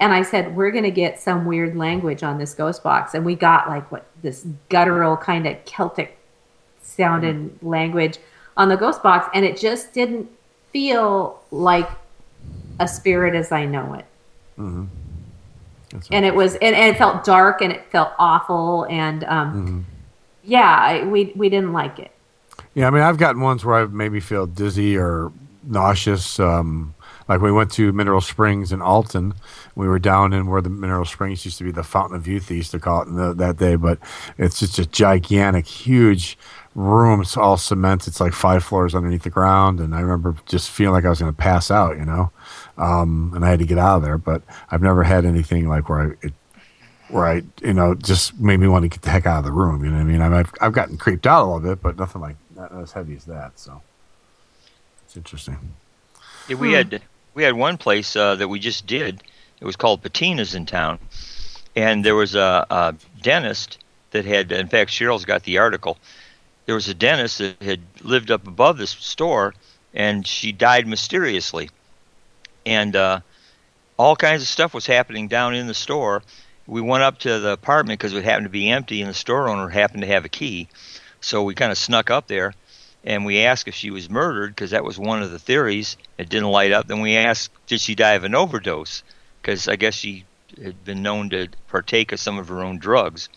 And 0.00 0.12
I 0.12 0.22
said, 0.22 0.56
we're 0.56 0.70
going 0.70 0.84
to 0.84 0.90
get 0.90 1.20
some 1.20 1.46
weird 1.46 1.76
language 1.76 2.22
on 2.22 2.38
this 2.38 2.54
ghost 2.54 2.82
box. 2.82 3.14
And 3.14 3.24
we 3.24 3.34
got 3.34 3.68
like 3.68 3.90
what 3.92 4.06
this 4.22 4.46
guttural 4.68 5.16
kind 5.16 5.46
of 5.46 5.64
Celtic 5.64 6.18
sounding 6.82 7.58
language 7.62 8.18
on 8.56 8.68
the 8.68 8.76
ghost 8.76 9.02
box. 9.02 9.28
And 9.34 9.44
it 9.44 9.56
just 9.56 9.92
didn't 9.92 10.28
feel 10.72 11.42
like 11.50 11.88
a 12.80 12.88
spirit 12.88 13.34
as 13.34 13.52
I 13.52 13.66
know 13.66 13.94
it. 13.94 14.04
Mm-hmm. 14.58 14.84
And 16.10 16.24
it 16.24 16.34
was, 16.34 16.56
and, 16.56 16.74
and 16.74 16.94
it 16.94 16.98
felt 16.98 17.24
dark 17.24 17.62
and 17.62 17.72
it 17.72 17.84
felt 17.90 18.12
awful. 18.18 18.84
And 18.90 19.22
um, 19.24 19.86
yeah, 20.42 20.76
I, 20.76 21.04
we, 21.04 21.32
we 21.36 21.48
didn't 21.48 21.72
like 21.72 22.00
it. 22.00 22.10
Yeah, 22.74 22.88
I 22.88 22.90
mean, 22.90 23.02
I've 23.02 23.18
gotten 23.18 23.40
ones 23.40 23.64
where 23.64 23.76
I 23.76 23.86
maybe 23.86 24.18
feel 24.18 24.46
dizzy 24.46 24.96
or 24.96 25.30
nauseous. 25.62 26.40
Um, 26.40 26.93
like 27.28 27.40
we 27.40 27.52
went 27.52 27.70
to 27.72 27.92
Mineral 27.92 28.20
Springs 28.20 28.72
in 28.72 28.82
Alton. 28.82 29.34
We 29.74 29.88
were 29.88 29.98
down 29.98 30.32
in 30.32 30.46
where 30.46 30.60
the 30.60 30.70
Mineral 30.70 31.04
Springs 31.04 31.44
used 31.44 31.58
to 31.58 31.64
be 31.64 31.70
the 31.70 31.82
Fountain 31.82 32.16
of 32.16 32.26
Youth, 32.26 32.48
they 32.48 32.56
used 32.56 32.70
to 32.72 32.78
call 32.78 33.02
it 33.02 33.06
the, 33.06 33.34
that 33.34 33.56
day. 33.56 33.76
But 33.76 33.98
it's 34.38 34.60
just 34.60 34.78
a 34.78 34.86
gigantic, 34.86 35.66
huge 35.66 36.38
room. 36.74 37.20
It's 37.22 37.36
all 37.36 37.56
cement. 37.56 38.06
It's 38.06 38.20
like 38.20 38.32
five 38.32 38.62
floors 38.64 38.94
underneath 38.94 39.22
the 39.22 39.30
ground. 39.30 39.80
And 39.80 39.94
I 39.94 40.00
remember 40.00 40.36
just 40.46 40.70
feeling 40.70 40.94
like 40.94 41.04
I 41.04 41.10
was 41.10 41.20
going 41.20 41.32
to 41.32 41.36
pass 41.36 41.70
out, 41.70 41.96
you 41.96 42.04
know. 42.04 42.30
Um, 42.76 43.32
and 43.34 43.44
I 43.44 43.50
had 43.50 43.60
to 43.60 43.66
get 43.66 43.78
out 43.78 43.96
of 43.96 44.02
there. 44.02 44.18
But 44.18 44.42
I've 44.70 44.82
never 44.82 45.02
had 45.02 45.24
anything 45.24 45.68
like 45.68 45.88
where 45.88 46.00
I, 46.00 46.26
it, 46.26 46.32
where 47.08 47.26
I, 47.26 47.42
you 47.62 47.74
know, 47.74 47.94
just 47.94 48.38
made 48.40 48.58
me 48.58 48.66
want 48.66 48.82
to 48.82 48.88
get 48.88 49.02
the 49.02 49.10
heck 49.10 49.26
out 49.26 49.38
of 49.38 49.44
the 49.44 49.52
room. 49.52 49.84
You 49.84 49.90
know 49.90 49.96
what 49.96 50.02
I 50.02 50.04
mean? 50.04 50.20
I've, 50.20 50.52
I've 50.60 50.72
gotten 50.72 50.96
creeped 50.96 51.26
out 51.26 51.44
a 51.44 51.46
little 51.46 51.60
bit, 51.60 51.82
but 51.82 51.96
nothing 51.98 52.20
like 52.20 52.36
not 52.56 52.72
as 52.72 52.92
heavy 52.92 53.14
as 53.16 53.24
that. 53.26 53.58
So 53.58 53.82
it's 55.04 55.16
interesting. 55.16 55.74
Yeah, 56.48 56.56
we 56.56 56.72
had 56.72 57.02
we 57.34 57.42
had 57.42 57.54
one 57.54 57.76
place 57.76 58.16
uh, 58.16 58.36
that 58.36 58.48
we 58.48 58.58
just 58.58 58.86
did. 58.86 59.22
It 59.60 59.64
was 59.64 59.76
called 59.76 60.02
Patina's 60.02 60.54
in 60.54 60.66
town, 60.66 60.98
and 61.76 62.04
there 62.04 62.14
was 62.14 62.34
a, 62.34 62.66
a 62.70 62.94
dentist 63.22 63.78
that 64.12 64.24
had. 64.24 64.52
In 64.52 64.68
fact, 64.68 64.90
Cheryl's 64.90 65.24
got 65.24 65.42
the 65.42 65.58
article. 65.58 65.98
There 66.66 66.74
was 66.74 66.88
a 66.88 66.94
dentist 66.94 67.38
that 67.38 67.62
had 67.62 67.80
lived 68.02 68.30
up 68.30 68.46
above 68.46 68.78
this 68.78 68.90
store, 68.90 69.54
and 69.92 70.26
she 70.26 70.52
died 70.52 70.86
mysteriously, 70.86 71.70
and 72.64 72.96
uh, 72.96 73.20
all 73.98 74.16
kinds 74.16 74.42
of 74.42 74.48
stuff 74.48 74.74
was 74.74 74.86
happening 74.86 75.28
down 75.28 75.54
in 75.54 75.66
the 75.66 75.74
store. 75.74 76.22
We 76.66 76.80
went 76.80 77.02
up 77.02 77.18
to 77.20 77.38
the 77.40 77.50
apartment 77.50 77.98
because 77.98 78.14
it 78.14 78.24
happened 78.24 78.46
to 78.46 78.50
be 78.50 78.70
empty, 78.70 79.00
and 79.02 79.10
the 79.10 79.14
store 79.14 79.48
owner 79.48 79.68
happened 79.68 80.02
to 80.02 80.08
have 80.08 80.24
a 80.24 80.30
key. 80.30 80.68
So 81.20 81.42
we 81.42 81.54
kind 81.54 81.72
of 81.72 81.78
snuck 81.78 82.10
up 82.10 82.26
there, 82.26 82.54
and 83.04 83.26
we 83.26 83.42
asked 83.42 83.68
if 83.68 83.74
she 83.74 83.90
was 83.90 84.08
murdered 84.08 84.54
because 84.54 84.70
that 84.70 84.84
was 84.84 84.98
one 84.98 85.22
of 85.22 85.30
the 85.30 85.38
theories. 85.38 85.96
It 86.16 86.30
didn't 86.30 86.48
light 86.50 86.72
up. 86.72 86.88
Then 86.88 87.02
we 87.02 87.16
asked, 87.16 87.52
did 87.66 87.80
she 87.80 87.94
die 87.94 88.12
of 88.12 88.24
an 88.24 88.34
overdose? 88.34 89.02
Because 89.40 89.68
I 89.68 89.76
guess 89.76 89.94
she 89.94 90.24
had 90.62 90.84
been 90.84 91.02
known 91.02 91.30
to 91.30 91.48
partake 91.68 92.12
of 92.12 92.20
some 92.20 92.38
of 92.38 92.48
her 92.48 92.62
own 92.62 92.78
drugs, 92.78 93.28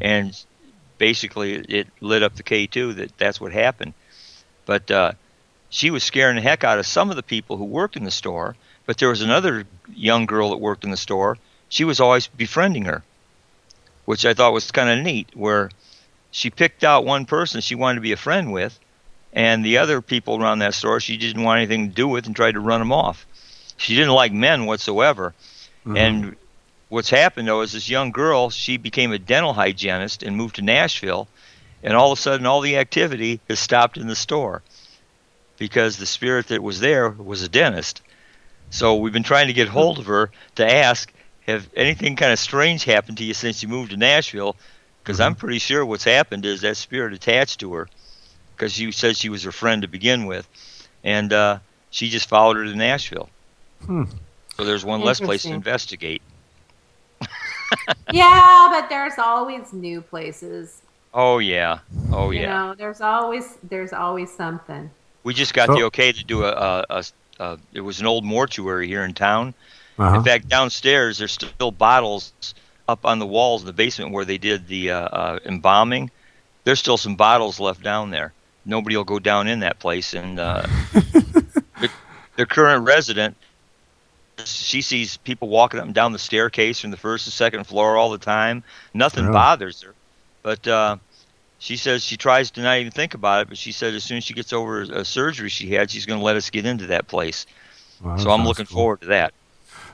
and 0.00 0.36
basically 0.98 1.54
it 1.54 1.88
lit 2.00 2.22
up 2.22 2.34
the 2.34 2.42
K2 2.42 2.96
that 2.96 3.16
that's 3.16 3.40
what 3.40 3.52
happened. 3.52 3.94
But 4.64 4.90
uh, 4.90 5.12
she 5.70 5.90
was 5.90 6.02
scaring 6.02 6.36
the 6.36 6.42
heck 6.42 6.64
out 6.64 6.78
of 6.78 6.86
some 6.86 7.10
of 7.10 7.16
the 7.16 7.22
people 7.22 7.56
who 7.56 7.64
worked 7.64 7.96
in 7.96 8.04
the 8.04 8.10
store. 8.10 8.56
But 8.86 8.98
there 8.98 9.08
was 9.08 9.22
another 9.22 9.66
young 9.94 10.26
girl 10.26 10.50
that 10.50 10.58
worked 10.58 10.84
in 10.84 10.90
the 10.90 10.96
store. 10.96 11.38
She 11.68 11.84
was 11.84 12.00
always 12.00 12.26
befriending 12.26 12.84
her, 12.84 13.04
which 14.04 14.24
I 14.24 14.34
thought 14.34 14.52
was 14.52 14.70
kind 14.70 14.90
of 14.90 15.04
neat. 15.04 15.30
Where 15.34 15.70
she 16.30 16.50
picked 16.50 16.82
out 16.82 17.04
one 17.04 17.26
person 17.26 17.60
she 17.60 17.74
wanted 17.74 17.96
to 17.96 18.00
be 18.00 18.12
a 18.12 18.16
friend 18.16 18.52
with, 18.52 18.78
and 19.32 19.64
the 19.64 19.78
other 19.78 20.00
people 20.00 20.40
around 20.42 20.60
that 20.60 20.74
store 20.74 21.00
she 21.00 21.16
didn't 21.16 21.42
want 21.42 21.58
anything 21.58 21.88
to 21.88 21.94
do 21.94 22.08
with 22.08 22.26
and 22.26 22.34
tried 22.34 22.52
to 22.52 22.60
run 22.60 22.80
them 22.80 22.92
off. 22.92 23.26
She 23.76 23.94
didn't 23.94 24.14
like 24.14 24.32
men 24.32 24.66
whatsoever. 24.66 25.34
Mm-hmm. 25.80 25.96
And 25.96 26.36
what's 26.88 27.10
happened 27.10 27.48
though 27.48 27.62
is 27.62 27.72
this 27.72 27.88
young 27.88 28.10
girl, 28.12 28.50
she 28.50 28.76
became 28.76 29.12
a 29.12 29.18
dental 29.18 29.52
hygienist 29.52 30.22
and 30.22 30.36
moved 30.36 30.56
to 30.56 30.62
Nashville, 30.62 31.28
and 31.82 31.94
all 31.94 32.12
of 32.12 32.18
a 32.18 32.22
sudden 32.22 32.46
all 32.46 32.60
the 32.60 32.78
activity 32.78 33.40
has 33.48 33.58
stopped 33.58 33.96
in 33.96 34.06
the 34.06 34.16
store 34.16 34.62
because 35.58 35.96
the 35.96 36.06
spirit 36.06 36.48
that 36.48 36.62
was 36.62 36.80
there 36.80 37.10
was 37.10 37.42
a 37.42 37.48
dentist. 37.48 38.02
So 38.70 38.96
we've 38.96 39.12
been 39.12 39.22
trying 39.22 39.46
to 39.46 39.52
get 39.52 39.68
hold 39.68 39.98
of 39.98 40.06
her 40.06 40.30
to 40.56 40.66
ask, 40.66 41.12
have 41.46 41.68
anything 41.76 42.16
kind 42.16 42.32
of 42.32 42.38
strange 42.38 42.84
happened 42.84 43.18
to 43.18 43.24
you 43.24 43.34
since 43.34 43.62
you 43.62 43.68
moved 43.68 43.90
to 43.90 43.96
Nashville? 43.96 44.56
Because 45.02 45.20
I'm 45.20 45.36
pretty 45.36 45.60
sure 45.60 45.86
what's 45.86 46.04
happened 46.04 46.44
is 46.44 46.62
that 46.62 46.76
spirit 46.76 47.12
attached 47.12 47.60
to 47.60 47.74
her 47.74 47.88
because 48.56 48.72
she 48.72 48.90
said 48.92 49.16
she 49.16 49.28
was 49.28 49.42
her 49.42 49.52
friend 49.52 49.82
to 49.82 49.88
begin 49.88 50.26
with, 50.26 50.48
and 51.04 51.32
uh, 51.32 51.58
she 51.90 52.08
just 52.08 52.28
followed 52.28 52.56
her 52.56 52.64
to 52.64 52.74
Nashville. 52.74 53.28
Hmm. 53.84 54.04
So 54.56 54.64
there's 54.64 54.84
one 54.84 55.02
less 55.02 55.20
place 55.20 55.42
to 55.42 55.52
investigate. 55.52 56.22
yeah, 58.12 58.68
but 58.70 58.88
there's 58.88 59.18
always 59.18 59.72
new 59.72 60.00
places. 60.00 60.82
Oh 61.12 61.38
yeah, 61.38 61.78
oh 62.12 62.30
You 62.30 62.40
yeah. 62.42 62.66
know, 62.66 62.74
there's 62.74 63.00
always 63.00 63.58
there's 63.62 63.92
always 63.92 64.30
something. 64.32 64.90
We 65.24 65.34
just 65.34 65.54
got 65.54 65.66
So- 65.66 65.74
the 65.74 65.82
okay 65.84 66.12
to 66.12 66.24
do 66.24 66.44
a, 66.44 66.50
a, 66.52 66.84
a, 66.90 67.04
a. 67.40 67.58
It 67.72 67.80
was 67.80 68.00
an 68.00 68.06
old 68.06 68.24
mortuary 68.24 68.86
here 68.86 69.04
in 69.04 69.14
town. 69.14 69.54
Uh-huh. 69.98 70.18
In 70.18 70.24
fact, 70.24 70.48
downstairs 70.48 71.18
there's 71.18 71.32
still 71.32 71.70
bottles 71.70 72.32
up 72.88 73.04
on 73.04 73.18
the 73.18 73.26
walls 73.26 73.62
in 73.62 73.66
the 73.66 73.72
basement 73.72 74.12
where 74.12 74.24
they 74.24 74.38
did 74.38 74.68
the 74.68 74.90
uh, 74.90 75.00
uh, 75.00 75.38
embalming. 75.44 76.10
There's 76.64 76.78
still 76.78 76.96
some 76.98 77.16
bottles 77.16 77.58
left 77.60 77.82
down 77.82 78.10
there. 78.10 78.32
Nobody 78.66 78.96
will 78.96 79.04
go 79.04 79.18
down 79.20 79.46
in 79.48 79.60
that 79.60 79.78
place, 79.78 80.12
and 80.14 80.38
uh, 80.40 80.66
the, 80.92 81.90
the 82.36 82.46
current 82.46 82.84
resident, 82.84 83.36
she 84.44 84.82
sees 84.82 85.16
people 85.18 85.48
walking 85.48 85.80
up 85.80 85.86
and 85.86 85.94
down 85.94 86.12
the 86.12 86.18
staircase 86.18 86.80
from 86.80 86.90
the 86.90 86.96
first 86.96 87.26
and 87.26 87.32
second 87.32 87.64
floor 87.64 87.96
all 87.96 88.10
the 88.10 88.18
time. 88.18 88.64
Nothing 88.92 89.24
Really? 89.24 89.34
bothers 89.34 89.82
her, 89.82 89.94
but 90.42 90.66
uh, 90.66 90.96
she 91.58 91.76
says 91.76 92.04
she 92.04 92.16
tries 92.16 92.50
to 92.52 92.62
not 92.62 92.78
even 92.78 92.92
think 92.92 93.14
about 93.14 93.42
it. 93.42 93.48
But 93.48 93.56
she 93.58 93.72
said 93.72 93.94
as 93.94 94.04
soon 94.04 94.18
as 94.18 94.24
she 94.24 94.34
gets 94.34 94.52
over 94.52 94.82
a 94.82 95.04
surgery 95.04 95.48
she 95.48 95.72
had, 95.72 95.90
she's 95.90 96.04
going 96.06 96.18
to 96.18 96.24
let 96.24 96.36
us 96.36 96.50
get 96.50 96.66
into 96.66 96.86
that 96.88 97.08
place. 97.08 97.46
Wow, 98.02 98.16
that 98.16 98.22
so 98.22 98.30
I'm 98.30 98.44
looking 98.44 98.66
cool. 98.66 98.76
forward 98.76 99.00
to 99.02 99.06
that. 99.08 99.32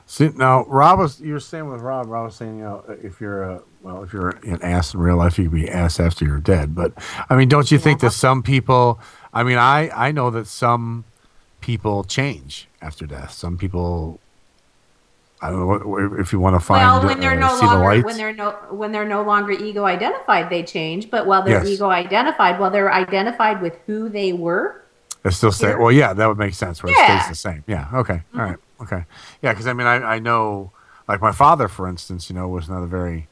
See 0.05 0.29
now, 0.35 0.65
Rob 0.65 0.99
was 0.99 1.21
you 1.21 1.33
were 1.33 1.39
saying 1.39 1.69
with 1.69 1.79
Rob. 1.81 2.07
Rob 2.07 2.25
was 2.25 2.35
saying, 2.35 2.57
you 2.57 2.63
know, 2.63 2.83
if 3.01 3.21
you're 3.21 3.43
a 3.43 3.61
well, 3.83 4.01
if 4.01 4.13
you're 4.13 4.29
an 4.29 4.61
ass 4.61 4.93
in 4.93 4.99
real 5.01 5.17
life, 5.17 5.37
you 5.37 5.49
can 5.49 5.59
be 5.59 5.69
ass 5.69 5.99
after 5.99 6.23
you're 6.25 6.39
dead. 6.39 6.73
But 6.73 6.93
I 7.29 7.35
mean, 7.35 7.49
don't 7.49 7.69
you 7.69 7.77
think 7.77 7.99
that 7.99 8.11
some 8.11 8.41
people? 8.41 8.99
I 9.33 9.43
mean, 9.43 9.57
I 9.57 9.89
I 9.93 10.11
know 10.11 10.29
that 10.31 10.47
some 10.47 11.03
people 11.59 12.03
change 12.05 12.67
after 12.81 13.05
death. 13.05 13.33
Some 13.33 13.57
people. 13.57 14.19
I 15.41 15.49
don't 15.49 15.59
know 15.67 16.17
if 16.17 16.31
you 16.31 16.39
want 16.39 16.55
to 16.55 16.61
find. 16.65 17.03
well, 17.03 17.05
when 17.05 17.19
they're 17.19 17.31
uh, 17.31 17.35
no 17.35 17.57
the 17.59 17.65
longer 17.65 17.83
lights. 17.83 18.05
when 18.05 18.15
they're 18.15 18.33
no 18.33 18.51
when 18.71 18.93
they're 18.93 19.07
no 19.07 19.23
longer 19.23 19.51
ego 19.51 19.83
identified, 19.83 20.49
they 20.49 20.63
change. 20.63 21.11
But 21.11 21.25
while 21.25 21.43
they're 21.43 21.61
Yes. 21.61 21.67
ego 21.67 21.89
identified, 21.89 22.61
while 22.61 22.71
they're 22.71 22.93
identified 22.93 23.61
with 23.61 23.77
who 23.85 24.07
they 24.07 24.31
were, 24.31 24.81
They 25.23 25.31
still 25.31 25.51
stay. 25.51 25.75
Well, 25.75 25.91
yeah, 25.91 26.13
that 26.13 26.25
would 26.27 26.37
make 26.37 26.53
sense. 26.53 26.81
Where 26.81 26.93
it 26.93 26.97
stays 26.97 27.27
the 27.27 27.35
same. 27.35 27.65
Yeah. 27.67 27.89
Okay. 27.93 28.21
All 28.33 28.41
right. 28.41 28.57
Okay. 28.81 29.03
Yeah, 29.41 29.51
because 29.51 29.67
I 29.67 29.73
mean, 29.73 29.87
I, 29.87 30.15
I 30.15 30.19
know, 30.19 30.71
like 31.09 31.19
my 31.21 31.33
father, 31.33 31.67
for 31.67 31.89
instance, 31.89 32.29
you 32.29 32.35
know, 32.35 32.47
was 32.47 32.69
not 32.69 32.81
a 32.81 32.87
very 32.87 33.27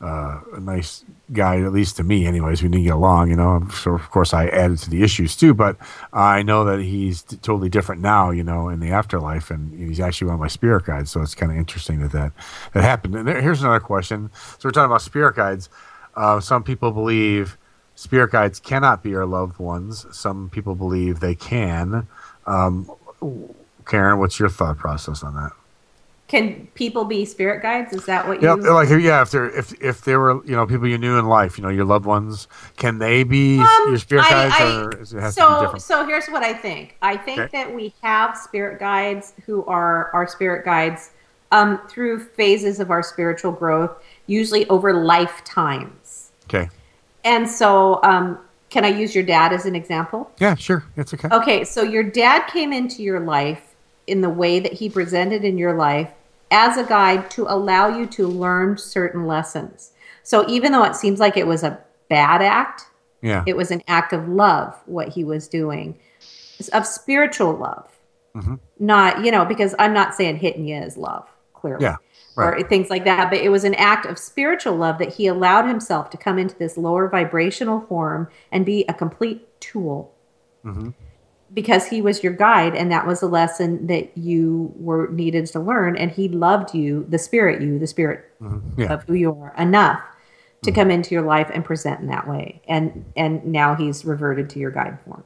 uh, 0.00 0.40
a 0.54 0.60
nice 0.60 1.04
guy, 1.32 1.62
at 1.62 1.72
least 1.72 1.96
to 1.96 2.04
me, 2.04 2.26
anyways. 2.26 2.62
We 2.62 2.68
didn't 2.68 2.84
get 2.84 2.94
along, 2.94 3.30
you 3.30 3.36
know. 3.36 3.66
So 3.70 3.94
of 3.94 4.10
course, 4.10 4.34
I 4.34 4.48
added 4.48 4.78
to 4.80 4.90
the 4.90 5.02
issues 5.02 5.36
too. 5.36 5.54
But 5.54 5.76
I 6.12 6.42
know 6.42 6.64
that 6.64 6.80
he's 6.80 7.22
t- 7.22 7.36
totally 7.36 7.68
different 7.68 8.02
now, 8.02 8.30
you 8.30 8.44
know, 8.44 8.68
in 8.68 8.80
the 8.80 8.90
afterlife, 8.90 9.50
and 9.50 9.78
he's 9.78 10.00
actually 10.00 10.26
one 10.26 10.34
of 10.34 10.40
my 10.40 10.48
spirit 10.48 10.84
guides. 10.84 11.10
So 11.10 11.22
it's 11.22 11.34
kind 11.34 11.50
of 11.50 11.58
interesting 11.58 12.00
that 12.00 12.12
that 12.12 12.32
that 12.72 12.82
happened. 12.82 13.14
And 13.14 13.26
there, 13.26 13.40
here's 13.40 13.62
another 13.62 13.80
question. 13.80 14.30
So 14.58 14.68
we're 14.68 14.72
talking 14.72 14.90
about 14.90 15.02
spirit 15.02 15.36
guides. 15.36 15.68
Uh, 16.16 16.40
some 16.40 16.62
people 16.62 16.90
believe 16.90 17.56
spirit 17.94 18.32
guides 18.32 18.60
cannot 18.60 19.02
be 19.02 19.14
our 19.14 19.26
loved 19.26 19.58
ones. 19.58 20.06
Some 20.12 20.50
people 20.50 20.74
believe 20.74 21.20
they 21.20 21.34
can. 21.34 22.08
Um, 22.46 22.90
Karen, 23.86 24.18
what's 24.18 24.38
your 24.38 24.48
thought 24.48 24.78
process 24.78 25.22
on 25.22 25.34
that? 25.34 25.52
Can 26.26 26.66
people 26.74 27.04
be 27.04 27.24
spirit 27.26 27.62
guides? 27.62 27.92
Is 27.92 28.06
that 28.06 28.26
what 28.26 28.40
you? 28.40 28.48
Yeah, 28.48 28.54
like 28.72 28.88
yeah, 28.88 29.22
if 29.22 29.30
they're 29.30 29.50
if 29.50 29.72
if 29.82 30.02
they 30.04 30.16
were 30.16 30.44
you 30.46 30.56
know 30.56 30.66
people 30.66 30.88
you 30.88 30.96
knew 30.98 31.18
in 31.18 31.26
life, 31.26 31.58
you 31.58 31.62
know 31.62 31.68
your 31.70 31.84
loved 31.84 32.06
ones, 32.06 32.48
can 32.76 32.98
they 32.98 33.24
be 33.24 33.56
your 33.86 33.98
spirit 33.98 34.22
Um, 34.22 34.26
I- 34.28 34.48
guides, 34.48 34.54
I- 34.58 34.64
or 34.64 35.00
is 35.02 35.12
it 35.12 35.20
has 35.20 35.34
to 35.34 35.40
be 35.40 35.44
so 35.44 35.60
different? 35.60 35.82
so 35.82 36.06
here's 36.06 36.26
what 36.28 36.42
I 36.42 36.54
think. 36.54 36.96
I 37.02 37.16
think 37.16 37.40
Okay. 37.40 37.48
that 37.58 37.74
we 37.74 37.92
have 38.02 38.36
spirit 38.38 38.80
guides 38.80 39.34
who 39.44 39.64
are 39.66 40.10
our 40.14 40.26
spirit 40.26 40.64
guides 40.64 41.10
um, 41.52 41.78
through 41.88 42.18
phases 42.20 42.80
of 42.80 42.90
our 42.90 43.02
spiritual 43.02 43.52
growth, 43.52 43.90
usually 44.26 44.66
over 44.68 44.92
lifetimes. 44.92 46.30
Okay, 46.48 46.68
And 47.22 47.48
so, 47.48 48.00
um, 48.02 48.38
can 48.70 48.84
I 48.84 48.88
use 48.88 49.14
your 49.14 49.24
dad 49.24 49.52
as 49.52 49.64
an 49.66 49.74
example? 49.76 50.30
yeah, 50.40 50.54
sure, 50.56 50.84
it's 50.96 51.14
okay. 51.14 51.28
Okay, 51.30 51.64
so 51.64 51.82
your 51.82 52.02
dad 52.02 52.46
came 52.48 52.72
into 52.72 53.02
your 53.02 53.20
life 53.20 53.73
in 54.06 54.20
the 54.20 54.30
way 54.30 54.60
that 54.60 54.74
he 54.74 54.88
presented 54.88 55.44
in 55.44 55.58
your 55.58 55.74
life 55.74 56.10
as 56.50 56.76
a 56.76 56.84
guide 56.84 57.30
to 57.32 57.46
allow 57.48 57.88
you 57.88 58.06
to 58.06 58.26
learn 58.28 58.76
certain 58.78 59.26
lessons. 59.26 59.92
So 60.22 60.48
even 60.48 60.72
though 60.72 60.84
it 60.84 60.94
seems 60.96 61.20
like 61.20 61.36
it 61.36 61.46
was 61.46 61.62
a 61.62 61.78
bad 62.08 62.42
act, 62.42 62.86
Yeah. 63.22 63.42
it 63.46 63.56
was 63.56 63.70
an 63.70 63.82
act 63.88 64.12
of 64.12 64.28
love 64.28 64.74
what 64.86 65.08
he 65.08 65.24
was 65.24 65.48
doing, 65.48 65.96
of 66.72 66.86
spiritual 66.86 67.54
love. 67.54 67.90
Mhm. 68.36 68.58
Not, 68.78 69.24
you 69.24 69.30
know, 69.30 69.44
because 69.44 69.74
I'm 69.78 69.92
not 69.94 70.14
saying 70.14 70.36
hitting 70.36 70.66
you 70.66 70.76
is 70.76 70.96
love, 70.96 71.26
clearly 71.54 71.84
Yeah. 71.84 71.96
Right. 72.36 72.60
or 72.60 72.68
things 72.68 72.90
like 72.90 73.04
that. 73.04 73.30
But 73.30 73.40
it 73.40 73.48
was 73.48 73.64
an 73.64 73.74
act 73.74 74.06
of 74.06 74.18
spiritual 74.18 74.74
love 74.74 74.98
that 74.98 75.14
he 75.14 75.26
allowed 75.26 75.66
himself 75.66 76.10
to 76.10 76.16
come 76.16 76.38
into 76.38 76.56
this 76.56 76.76
lower 76.76 77.08
vibrational 77.08 77.80
form 77.82 78.28
and 78.50 78.66
be 78.66 78.84
a 78.88 78.94
complete 78.94 79.48
tool 79.60 80.12
hmm 80.62 80.90
because 81.54 81.86
he 81.86 82.02
was 82.02 82.22
your 82.22 82.32
guide 82.32 82.74
and 82.74 82.90
that 82.92 83.06
was 83.06 83.22
a 83.22 83.26
lesson 83.26 83.86
that 83.86 84.16
you 84.18 84.72
were 84.76 85.08
needed 85.12 85.46
to 85.46 85.60
learn 85.60 85.96
and 85.96 86.10
he 86.10 86.28
loved 86.28 86.74
you 86.74 87.06
the 87.08 87.18
spirit 87.18 87.62
you 87.62 87.78
the 87.78 87.86
spirit 87.86 88.24
Yeah. 88.76 88.92
of 88.92 89.04
who 89.04 89.14
you 89.14 89.30
are 89.30 89.54
enough 89.56 90.00
to 90.64 90.72
come 90.72 90.90
into 90.90 91.14
your 91.14 91.22
life 91.24 91.50
and 91.54 91.64
present 91.64 92.00
in 92.00 92.08
that 92.08 92.26
way 92.28 92.60
and 92.68 93.04
and 93.16 93.44
now 93.46 93.74
he's 93.74 94.04
reverted 94.04 94.50
to 94.50 94.58
your 94.58 94.70
guide 94.70 94.98
form 95.06 95.22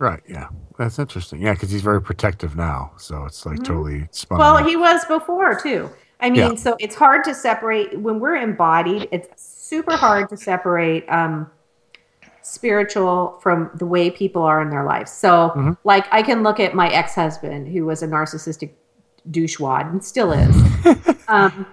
Right. 0.00 0.22
Yeah. 0.28 0.46
That's 0.78 0.96
interesting. 1.00 1.40
Yeah, 1.42 1.54
because 1.54 1.72
he's 1.72 1.82
very 1.82 2.00
protective 2.00 2.54
now, 2.54 2.92
so 2.98 3.24
it's 3.24 3.44
like 3.44 3.58
Mhm. 3.58 3.64
totally 3.64 4.08
spun. 4.12 4.38
Well, 4.38 4.58
he 4.64 4.76
was 4.76 5.04
before 5.06 5.56
too. 5.56 5.90
I 6.20 6.30
mean, 6.30 6.52
Yeah. 6.52 6.54
so 6.54 6.76
it's 6.78 6.94
hard 6.94 7.24
to 7.24 7.34
separate 7.34 7.98
when 7.98 8.20
we're 8.20 8.36
embodied. 8.36 9.08
It's 9.10 9.28
super 9.42 9.96
hard 9.96 10.28
to 10.28 10.36
separate 10.36 11.04
um, 11.08 11.50
spiritual 12.58 13.38
from 13.42 13.70
the 13.74 13.86
way 13.86 14.10
people 14.10 14.42
are 14.42 14.60
in 14.60 14.70
their 14.70 14.84
lives. 14.84 15.10
So, 15.12 15.52
Mhm. 15.54 15.76
like, 15.84 16.06
I 16.12 16.22
can 16.22 16.42
look 16.42 16.58
at 16.60 16.74
my 16.74 16.88
ex-husband 16.88 17.68
who 17.68 17.86
was 17.86 18.02
a 18.02 18.08
narcissistic 18.08 18.70
douchewad 19.30 19.90
and 19.90 20.04
still 20.04 20.32
is, 20.32 20.54
um, 21.28 21.66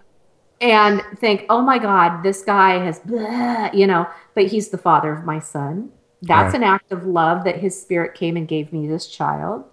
and 0.62 1.02
think, 1.18 1.46
"Oh 1.50 1.62
my 1.62 1.78
God, 1.80 2.24
this 2.24 2.44
guy 2.44 2.78
has," 2.80 3.00
blah, 3.00 3.70
you 3.74 3.88
know, 3.88 4.06
but 4.36 4.46
he's 4.46 4.70
the 4.70 4.78
father 4.78 5.12
of 5.12 5.26
my 5.26 5.40
son. 5.40 5.90
That's 6.22 6.54
Right. 6.54 6.62
an 6.62 6.64
act 6.64 6.92
of 6.92 7.06
love 7.06 7.44
that 7.44 7.58
his 7.58 7.80
spirit 7.80 8.14
came 8.14 8.38
and 8.38 8.48
gave 8.48 8.72
me 8.72 8.88
this 8.88 9.08
child. 9.08 9.64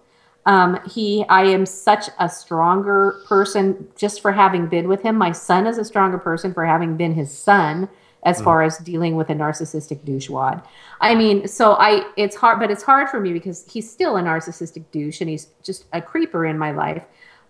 Um, 0.45 0.79
he, 0.85 1.25
I 1.29 1.43
am 1.43 1.65
such 1.65 2.09
a 2.19 2.27
stronger 2.27 3.21
person 3.27 3.87
just 3.95 4.21
for 4.21 4.33
having 4.33 4.67
been 4.67 4.87
with 4.89 5.01
him. 5.01 5.15
My 5.15 5.31
son 5.31 5.65
is 5.67 5.77
a 5.77 5.85
stronger 5.85 6.17
person 6.17 6.53
for 6.53 6.65
having 6.65 6.97
been 6.97 7.13
his 7.13 7.31
son, 7.31 7.87
as 8.25 8.39
Mm. 8.39 8.43
far 8.43 8.63
as 8.63 8.77
dealing 8.79 9.15
with 9.15 9.29
a 9.29 9.33
narcissistic 9.33 9.99
douchewad. 10.05 10.63
I 11.01 11.15
mean, 11.15 11.47
so 11.47 11.73
I, 11.73 12.05
it's 12.15 12.35
hard, 12.35 12.59
but 12.59 12.71
it's 12.71 12.83
hard 12.83 13.09
for 13.09 13.19
me 13.19 13.33
because 13.33 13.65
he's 13.71 13.89
still 13.89 14.17
a 14.17 14.21
narcissistic 14.21 14.83
douche 14.91 15.21
and 15.21 15.29
he's 15.29 15.47
just 15.61 15.85
a 15.93 16.01
creeper 16.01 16.45
in 16.45 16.57
my 16.57 16.71
life, 16.71 17.03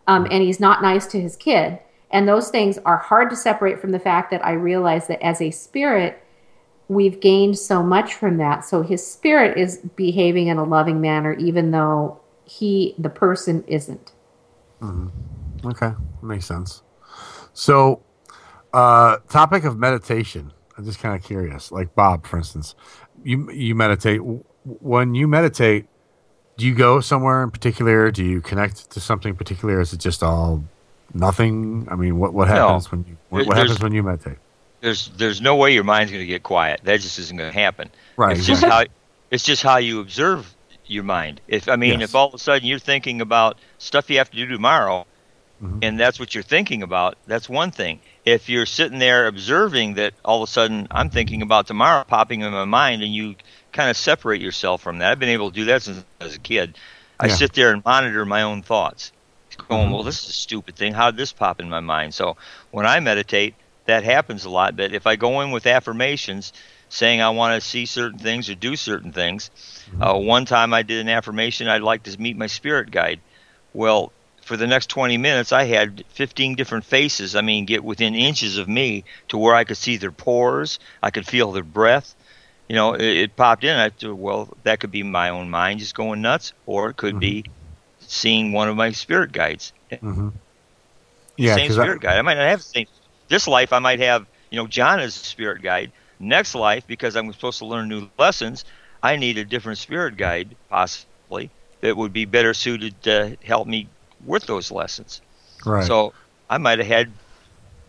um, 0.08 0.28
and 0.32 0.42
he's 0.44 0.60
not 0.60 0.82
nice 0.82 1.06
to 1.08 1.22
his 1.22 1.36
kid. 1.36 1.80
And 2.12 2.28
those 2.28 2.50
things 2.50 2.78
are 2.86 2.98
hard 2.98 3.30
to 3.32 3.36
separate 3.36 3.80
from 3.80 3.92
the 3.92 4.00
fact 4.00 4.30
that 4.32 4.46
I 4.46 4.52
realize 4.54 5.08
that 5.08 5.24
as 5.26 5.42
a 5.42 5.50
spirit, 5.52 6.22
we've 6.88 7.20
gained 7.20 7.58
so 7.58 7.82
much 7.82 8.14
from 8.14 8.38
that. 8.38 8.66
So 8.66 8.84
his 8.84 9.06
spirit 9.06 9.58
is 9.58 9.78
behaving 9.96 10.48
in 10.48 10.58
a 10.58 10.64
loving 10.64 11.02
manner, 11.02 11.34
even 11.34 11.72
though 11.72 12.20
he, 12.46 12.94
the 13.00 13.10
person, 13.10 13.64
isn't. 13.68 14.12
Mhm. 14.82 15.10
Okay, 15.66 15.94
makes 16.22 16.46
sense. 16.46 16.84
So, 17.54 18.02
uh, 18.74 19.18
topic 19.30 19.64
of 19.64 19.78
meditation. 19.78 20.52
I'm 20.78 20.86
just 20.86 21.00
kind 21.00 21.16
of 21.16 21.24
curious. 21.24 21.72
Like 21.72 21.94
Bob, 21.96 22.26
for 22.26 22.38
instance, 22.38 22.76
you 23.24 23.52
you 23.52 23.76
meditate. 23.76 24.22
When 24.66 25.14
you 25.14 25.28
meditate, 25.28 25.86
do 26.58 26.66
you 26.66 26.74
go 26.74 27.00
somewhere 27.00 27.44
in 27.44 27.52
particular? 27.52 28.12
Do 28.12 28.24
you 28.24 28.42
connect 28.42 28.90
to 28.92 29.00
something 29.00 29.36
particular? 29.36 29.80
Is 29.82 29.94
it 29.94 30.00
just 30.00 30.24
all 30.24 30.64
nothing? 31.14 31.88
I 31.92 31.96
mean, 31.96 32.18
what 32.18 32.34
what 32.34 32.48
No. 32.48 32.54
happens 32.68 32.92
when 32.92 33.06
you 33.08 33.18
what, 33.30 33.46
what 33.48 33.58
happens 33.58 33.82
when 33.82 33.94
you 33.94 34.04
meditate? 34.04 34.38
There's 34.82 35.10
there's 35.18 35.42
no 35.42 35.56
way 35.56 35.74
your 35.74 35.84
mind's 35.84 36.12
going 36.12 36.22
to 36.24 36.28
get 36.28 36.44
quiet. 36.44 36.82
That 36.84 37.00
just 37.00 37.20
isn't 37.20 37.38
going 37.38 37.52
to 37.52 37.58
happen. 37.58 37.90
Right, 38.18 38.38
It's 38.38 38.46
just 38.46 38.64
how 38.64 38.84
it's 39.32 39.44
just 39.44 39.64
how 39.64 39.78
you 39.78 40.00
observe 40.02 40.56
your 40.86 41.04
mind. 41.04 41.40
If 41.48 41.70
I 41.70 41.76
mean, 41.76 42.00
Yes. 42.02 42.10
if 42.10 42.16
all 42.16 42.28
of 42.28 42.34
a 42.34 42.38
sudden 42.38 42.68
you're 42.68 42.80
thinking 42.80 43.22
about 43.22 43.58
stuff 43.78 44.10
you 44.10 44.18
have 44.18 44.30
to 44.32 44.38
do 44.38 44.46
tomorrow, 44.48 45.06
Mm-hmm. 45.62 45.80
and 45.82 46.00
that's 46.00 46.20
what 46.20 46.34
you're 46.34 46.44
thinking 46.44 46.84
about, 46.84 47.16
that's 47.26 47.48
one 47.48 47.72
thing. 47.72 48.00
If 48.26 48.50
you're 48.50 48.66
sitting 48.66 49.00
there 49.00 49.28
observing 49.28 49.94
that 49.96 50.14
all 50.26 50.44
of 50.44 50.50
a 50.50 50.52
sudden 50.52 50.88
I'm 50.92 51.10
thinking 51.10 51.42
about 51.42 51.68
tomorrow 51.68 52.04
popping 52.04 52.42
in 52.42 52.52
my 52.52 52.66
mind, 52.66 53.02
and 53.02 53.14
you 53.14 53.36
kind 53.72 53.90
of 53.90 53.96
separate 53.96 54.42
yourself 54.42 54.82
from 54.82 54.98
that. 55.00 55.12
I've 55.12 55.20
been 55.20 55.30
able 55.30 55.50
to 55.52 55.56
do 55.56 55.66
that 55.66 55.84
since 55.84 56.04
I 56.20 56.24
was 56.26 56.36
a 56.36 56.40
kid. 56.40 56.78
I 57.20 57.28
Yeah. 57.28 57.36
sit 57.36 57.54
there 57.54 57.72
and 57.72 57.84
monitor 57.86 58.26
my 58.26 58.42
own 58.42 58.62
thoughts, 58.64 59.12
going, 59.70 59.90
Mhm. 59.90 59.92
"Well, 59.94 60.04
this 60.04 60.24
is 60.24 60.30
a 60.30 60.34
stupid 60.34 60.76
thing. 60.76 60.94
How 60.94 61.12
did 61.12 61.18
this 61.18 61.32
pop 61.32 61.60
in 61.62 61.70
my 61.70 61.80
mind?" 61.80 62.14
So 62.14 62.36
when 62.72 62.86
I 62.86 63.00
meditate, 63.00 63.56
that 63.86 64.04
happens 64.04 64.46
a 64.46 64.50
lot. 64.50 64.76
But 64.76 64.94
if 64.94 65.06
I 65.08 65.16
go 65.16 65.42
in 65.42 65.52
with 65.52 65.68
affirmations, 65.68 66.52
saying 66.90 67.22
I 67.22 67.30
want 67.30 67.62
to 67.62 67.68
see 67.68 67.86
certain 67.86 68.20
things 68.20 68.50
or 68.50 68.56
do 68.56 68.76
certain 68.76 69.12
things, 69.12 69.50
uh, 70.00 70.14
one 70.14 70.46
time 70.46 70.74
I 70.74 70.84
did 70.84 71.00
an 71.02 71.10
affirmation 71.10 71.68
I'd 71.68 71.82
like 71.82 72.04
to 72.04 72.22
meet 72.22 72.38
my 72.38 72.48
spirit 72.48 72.92
guide. 72.92 73.22
Well, 73.74 74.12
for 74.44 74.58
the 74.58 74.68
next 74.68 74.88
20 74.90 75.18
minutes, 75.18 75.52
I 75.52 75.64
had 75.64 76.04
15 76.10 76.56
different 76.56 76.86
faces. 76.86 77.36
I 77.36 77.42
mean, 77.42 77.66
get 77.66 77.84
within 77.84 78.14
inches 78.16 78.58
of 78.58 78.68
me 78.68 79.04
to 79.30 79.38
where 79.38 79.56
I 79.56 79.64
could 79.64 79.78
see 79.78 79.98
their 79.98 80.12
pores, 80.12 80.80
I 81.02 81.12
could 81.12 81.26
feel 81.26 81.52
their 81.52 81.64
breath. 81.64 82.16
You 82.70 82.76
know, 82.76 82.94
it, 82.94 83.02
it 83.04 83.36
popped 83.36 83.64
in. 83.64 83.76
I 83.76 83.90
thought, 83.90 84.16
well, 84.16 84.50
that 84.64 84.80
could 84.80 84.92
be 84.92 85.04
my 85.04 85.30
own 85.30 85.50
mind 85.50 85.80
just 85.80 85.96
going 85.96 86.22
nuts, 86.22 86.54
or 86.66 86.90
it 86.90 86.98
could 86.98 87.20
be 87.20 87.46
seeing 88.00 88.52
one 88.52 88.70
of 88.70 88.76
my 88.76 88.92
spirit 88.92 89.32
guides. 89.32 89.74
Mm-hmm. 89.92 90.30
Yeah, 91.38 91.56
same 91.56 91.68
'cause 91.68 91.78
I- 91.80 91.84
spirit 91.84 92.02
guide. 92.02 92.18
I 92.18 92.22
might 92.22 92.36
not 92.36 92.48
have 92.48 92.60
the 92.60 92.64
same. 92.66 92.88
This 93.28 93.48
life, 93.48 93.74
I 93.74 93.80
might 93.80 94.00
have, 94.00 94.26
you 94.50 94.58
know, 94.58 94.68
John 94.68 95.00
as 95.00 95.16
a 95.16 95.20
spirit 95.20 95.62
guide. 95.62 95.92
Next 96.20 96.56
life, 96.56 96.86
because 96.88 97.16
I'm 97.16 97.32
supposed 97.34 97.60
to 97.60 97.66
learn 97.66 97.90
new 97.90 98.10
lessons, 98.18 98.66
I 99.02 99.16
need 99.18 99.38
a 99.38 99.46
different 99.46 99.78
spirit 99.80 100.16
guide, 100.16 100.56
possibly, 100.70 101.50
that 101.82 101.98
would 101.98 102.14
be 102.14 102.26
better 102.26 102.54
suited 102.54 103.02
to 103.04 103.36
help 103.44 103.68
me 103.68 103.88
with 104.26 104.46
those 104.46 104.72
lessons. 104.72 105.22
Right. 105.66 105.86
So 105.86 106.14
I 106.50 106.58
might 106.58 106.80
have 106.80 106.88
had 106.88 107.12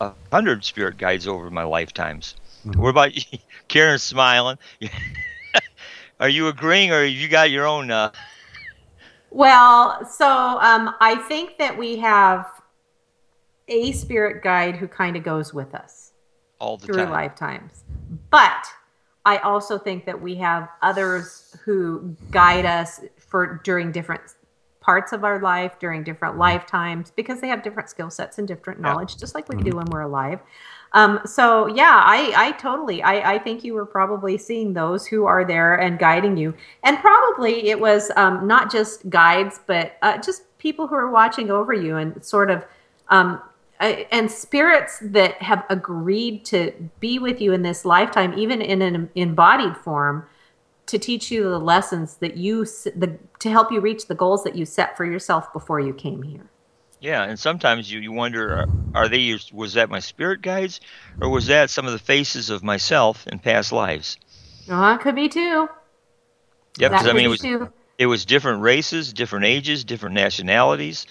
a 0.00 0.12
hundred 0.32 0.64
spirit 0.64 0.98
guides 0.98 1.26
over 1.26 1.50
my 1.50 1.64
lifetimes. 1.64 2.36
Mm-hmm. 2.66 2.80
What 2.80 2.90
about 2.90 3.14
you? 3.32 3.38
Karen 3.68 3.98
smiling? 3.98 4.58
Are 6.20 6.28
you 6.28 6.48
agreeing, 6.48 6.92
or 6.92 7.02
have 7.04 7.12
you 7.12 7.28
got 7.28 7.50
your 7.50 7.66
own? 7.66 7.90
Uh, 7.90 8.10
Well, 9.30 10.04
so 10.06 10.28
um, 10.28 10.94
I 11.00 11.16
think 11.16 11.58
that 11.58 11.76
we 11.76 11.96
have 11.96 12.46
a 13.68 13.92
spirit 13.92 14.42
guide 14.42 14.76
who 14.76 14.86
kind 14.86 15.16
of 15.16 15.24
goes 15.24 15.52
with 15.52 15.74
us 15.74 16.12
all 16.60 16.76
the 16.76 16.86
through 16.86 16.96
time. 16.96 17.10
lifetimes. 17.10 17.84
But 18.30 18.66
I 19.24 19.38
also 19.38 19.76
think 19.78 20.04
that 20.06 20.20
we 20.20 20.36
have 20.36 20.68
others 20.82 21.56
who 21.64 22.14
guide 22.30 22.64
us 22.64 23.00
for 23.18 23.60
during 23.64 23.90
different 23.90 24.22
parts 24.84 25.12
of 25.12 25.24
our 25.24 25.40
life, 25.40 25.78
during 25.78 26.04
different 26.04 26.36
lifetimes, 26.36 27.10
because 27.10 27.40
they 27.40 27.48
have 27.48 27.62
different 27.62 27.88
skill 27.88 28.10
sets 28.10 28.38
and 28.38 28.46
different 28.46 28.80
knowledge, 28.80 29.16
just 29.16 29.34
like 29.34 29.48
we 29.48 29.56
do 29.62 29.76
when 29.76 29.86
we're 29.86 30.02
alive. 30.02 30.40
Um, 30.92 31.20
so 31.24 31.66
yeah, 31.66 32.02
I, 32.04 32.32
I 32.36 32.52
totally, 32.52 33.02
I, 33.02 33.34
I 33.34 33.38
think 33.38 33.64
you 33.64 33.74
were 33.74 33.86
probably 33.86 34.36
seeing 34.38 34.74
those 34.74 35.06
who 35.06 35.24
are 35.24 35.44
there 35.44 35.74
and 35.74 35.98
guiding 35.98 36.36
you, 36.36 36.54
and 36.82 36.98
probably 36.98 37.70
it 37.70 37.80
was 37.80 38.10
um, 38.16 38.46
not 38.46 38.70
just 38.70 39.08
guides, 39.08 39.60
but 39.66 39.96
uh, 40.02 40.18
just 40.18 40.42
people 40.58 40.86
who 40.86 40.94
are 40.94 41.10
watching 41.10 41.50
over 41.50 41.72
you 41.72 41.96
and 41.96 42.24
sort 42.24 42.50
of, 42.50 42.64
um, 43.08 43.40
uh, 43.80 44.04
and 44.12 44.30
spirits 44.30 44.98
that 45.02 45.32
have 45.42 45.64
agreed 45.68 46.44
to 46.44 46.72
be 47.00 47.18
with 47.18 47.40
you 47.40 47.52
in 47.52 47.62
this 47.62 47.84
lifetime, 47.84 48.38
even 48.38 48.60
in 48.62 48.82
an 48.82 49.10
embodied 49.14 49.76
form, 49.78 50.26
to 50.86 50.98
teach 50.98 51.30
you 51.30 51.44
the 51.44 51.58
lessons 51.58 52.16
that 52.16 52.36
you, 52.36 52.64
the 52.64 53.18
to 53.40 53.50
help 53.50 53.72
you 53.72 53.80
reach 53.80 54.06
the 54.06 54.14
goals 54.14 54.44
that 54.44 54.54
you 54.54 54.64
set 54.64 54.96
for 54.96 55.04
yourself 55.04 55.52
before 55.52 55.80
you 55.80 55.94
came 55.94 56.22
here. 56.22 56.50
Yeah, 57.00 57.24
and 57.24 57.38
sometimes 57.38 57.90
you, 57.92 58.00
you 58.00 58.12
wonder, 58.12 58.60
are, 58.60 58.66
are 58.94 59.08
they? 59.08 59.38
Was 59.52 59.74
that 59.74 59.90
my 59.90 59.98
spirit 59.98 60.40
guides, 60.40 60.80
or 61.20 61.28
was 61.28 61.48
that 61.48 61.68
some 61.68 61.86
of 61.86 61.92
the 61.92 61.98
faces 61.98 62.48
of 62.48 62.62
myself 62.62 63.26
in 63.26 63.38
past 63.38 63.72
lives? 63.72 64.16
Uh, 64.70 64.96
could 64.96 65.14
be 65.14 65.28
too. 65.28 65.68
That 66.78 66.90
because 66.90 67.06
I 67.06 67.12
mean, 67.12 67.26
it 67.26 67.28
was 67.28 67.40
too. 67.40 67.70
it 67.98 68.06
was 68.06 68.24
different 68.24 68.62
races, 68.62 69.12
different 69.12 69.44
ages, 69.44 69.84
different 69.84 70.14
nationalities. 70.14 71.06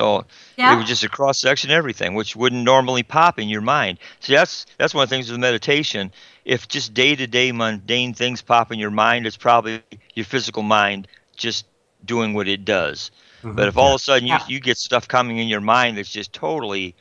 So 0.00 0.26
Yeah. 0.56 0.72
it 0.74 0.76
was 0.76 0.86
just 0.86 1.04
a 1.04 1.08
cross 1.08 1.40
section, 1.40 1.70
everything, 1.70 2.14
which 2.14 2.36
wouldn't 2.36 2.62
normally 2.64 3.02
pop 3.02 3.38
in 3.38 3.48
your 3.48 3.62
mind. 3.62 3.98
See, 4.20 4.34
that's 4.34 4.66
that's 4.78 4.94
one 4.94 5.04
of 5.04 5.08
the 5.08 5.16
things 5.16 5.30
with 5.30 5.40
meditation. 5.40 6.12
If 6.44 6.68
just 6.68 6.92
day 6.94 7.16
to 7.16 7.26
day 7.26 7.52
mundane 7.52 8.12
things 8.14 8.42
pop 8.42 8.70
in 8.72 8.78
your 8.78 8.90
mind, 8.90 9.26
it's 9.26 9.36
probably 9.38 9.82
your 10.14 10.24
physical 10.26 10.62
mind 10.62 11.08
just 11.36 11.66
doing 12.04 12.34
what 12.34 12.48
it 12.48 12.64
does. 12.64 13.10
But 13.42 13.68
if 13.68 13.76
all 13.78 13.94
of 13.94 14.00
a 14.00 14.02
sudden 14.04 14.26
you, 14.28 14.34
Yeah. 14.34 14.44
you 14.46 14.60
get 14.60 14.76
stuff 14.76 15.08
coming 15.08 15.38
in 15.38 15.48
your 15.48 15.60
mind 15.60 15.96
that's 15.96 16.10
just 16.10 16.32
totally 16.32 16.94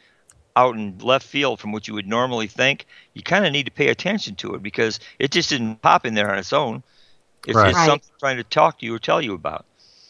out 0.56 0.76
in 0.76 0.98
left 1.00 1.26
field 1.28 1.60
from 1.60 1.72
what 1.74 1.88
you 1.88 1.94
would 1.96 2.08
normally 2.08 2.48
think, 2.48 2.86
you 3.14 3.22
kind 3.24 3.46
of 3.46 3.52
need 3.52 3.66
to 3.66 3.72
pay 3.72 3.90
attention 3.90 4.36
to 4.36 4.56
it 4.56 4.64
because 4.64 5.00
it 5.20 5.32
just 5.32 5.50
didn't 5.50 5.82
pop 5.82 6.06
in 6.06 6.14
there 6.14 6.32
on 6.32 6.38
its 6.38 6.54
own. 6.54 6.82
It's, 7.46 7.56
Right. 7.56 7.70
it's 7.70 7.76
Right. 7.76 7.86
something 7.86 8.12
trying 8.20 8.38
to 8.38 8.44
talk 8.44 8.80
to 8.80 8.86
you 8.86 8.96
or 8.96 9.00
tell 9.00 9.22
you 9.22 9.34
about. 9.34 9.66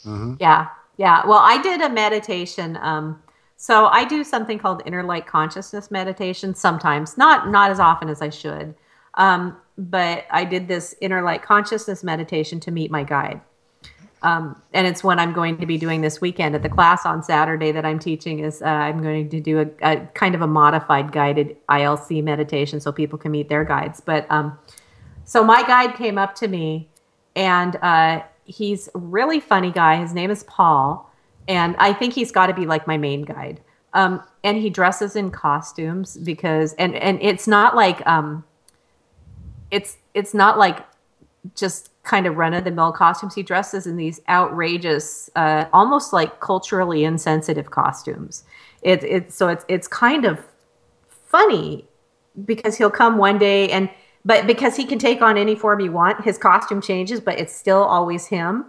Mm-hmm. 0.05 0.35
Yeah, 0.39 0.67
Yeah. 0.97 1.25
Well, 1.25 1.39
I 1.39 1.61
did 1.61 1.81
a 1.81 1.89
meditation. 1.89 2.77
Um, 2.81 3.21
so 3.57 3.87
I 3.87 4.05
do 4.05 4.23
something 4.23 4.59
called 4.59 4.81
inner 4.85 5.03
light 5.03 5.27
consciousness 5.27 5.89
meditation 5.89 6.55
sometimes, 6.55 7.17
not 7.17 7.49
not 7.49 7.71
as 7.71 7.79
often 7.79 8.09
as 8.09 8.21
I 8.21 8.29
should. 8.29 8.75
Um, 9.15 9.57
but 9.77 10.25
I 10.31 10.45
did 10.45 10.67
this 10.67 10.95
inner 11.01 11.21
light 11.21 11.41
consciousness 11.41 12.03
meditation 12.03 12.59
to 12.61 12.71
meet 12.71 12.91
my 12.91 13.03
guide. 13.03 13.41
Um, 14.21 14.59
and 14.73 14.87
it's 14.87 15.03
what 15.03 15.19
I'm 15.19 15.33
going 15.33 15.57
to 15.57 15.65
be 15.65 15.77
doing 15.77 16.01
this 16.01 16.19
weekend 16.19 16.55
at 16.55 16.63
the 16.63 16.69
class 16.69 17.05
on 17.05 17.21
Saturday 17.21 17.71
that 17.71 17.85
I'm 17.85 17.99
teaching. 17.99 18.39
Is 18.39 18.61
uh, 18.61 18.65
I'm 18.65 19.01
going 19.01 19.29
to 19.29 19.39
do 19.39 19.59
a, 19.59 19.67
a, 19.83 20.05
kind 20.13 20.33
of 20.33 20.41
a 20.41 20.47
modified 20.47 21.11
guided 21.11 21.55
ILC 21.67 22.23
meditation 22.23 22.79
so 22.79 22.91
people 22.91 23.19
can 23.19 23.31
meet 23.31 23.49
their 23.49 23.63
guides. 23.63 24.01
But 24.01 24.25
um, 24.31 24.57
so 25.25 25.43
my 25.43 25.61
guide 25.63 25.95
came 25.95 26.17
up 26.17 26.33
to 26.35 26.47
me, 26.47 26.89
and 27.35 27.75
uh, 27.77 28.23
he's 28.45 28.87
a 28.95 28.99
really 28.99 29.39
funny 29.39 29.71
guy. 29.71 29.97
His 29.97 30.13
name 30.13 30.31
is 30.31 30.43
Paul, 30.43 31.11
and 31.47 31.75
I 31.77 31.93
think 31.93 32.13
he's 32.13 32.31
got 32.31 32.47
to 32.47 32.53
be 32.53 32.65
like 32.65 32.87
my 32.87 32.97
main 32.97 33.23
guide. 33.23 33.59
Um, 33.93 34.21
and 34.43 34.57
he 34.57 34.69
dresses 34.69 35.15
in 35.15 35.31
costumes 35.31 36.17
because, 36.17 36.73
and 36.73 36.95
and 36.95 37.19
it's 37.21 37.47
not 37.47 37.75
like 37.75 38.05
um, 38.07 38.43
it's 39.71 39.97
it's 40.13 40.33
not 40.33 40.57
like 40.57 40.85
just 41.55 41.91
kind 42.03 42.27
of 42.27 42.37
run 42.37 42.53
of 42.53 42.63
the 42.63 42.71
mill 42.71 42.91
costumes. 42.91 43.35
He 43.35 43.43
dresses 43.43 43.87
in 43.87 43.97
these 43.97 44.21
outrageous, 44.29 45.29
uh, 45.35 45.65
almost 45.73 46.13
like 46.13 46.39
culturally 46.39 47.03
insensitive 47.03 47.71
costumes. 47.71 48.43
It's 48.81 49.03
it, 49.03 49.33
so 49.33 49.47
it's, 49.47 49.65
it's 49.67 49.87
kind 49.87 50.25
of 50.25 50.45
funny 51.07 51.85
because 52.45 52.77
he'll 52.77 52.91
come 52.91 53.17
one 53.17 53.37
day 53.37 53.69
and, 53.69 53.89
but 54.25 54.47
because 54.47 54.75
he 54.75 54.85
can 54.85 54.99
take 54.99 55.21
on 55.21 55.37
any 55.37 55.55
form 55.55 55.79
you 55.79 55.91
want, 55.91 56.23
his 56.23 56.37
costume 56.37 56.81
changes, 56.81 57.21
but 57.21 57.39
it's 57.39 57.55
still 57.55 57.83
always 57.83 58.25
him. 58.27 58.65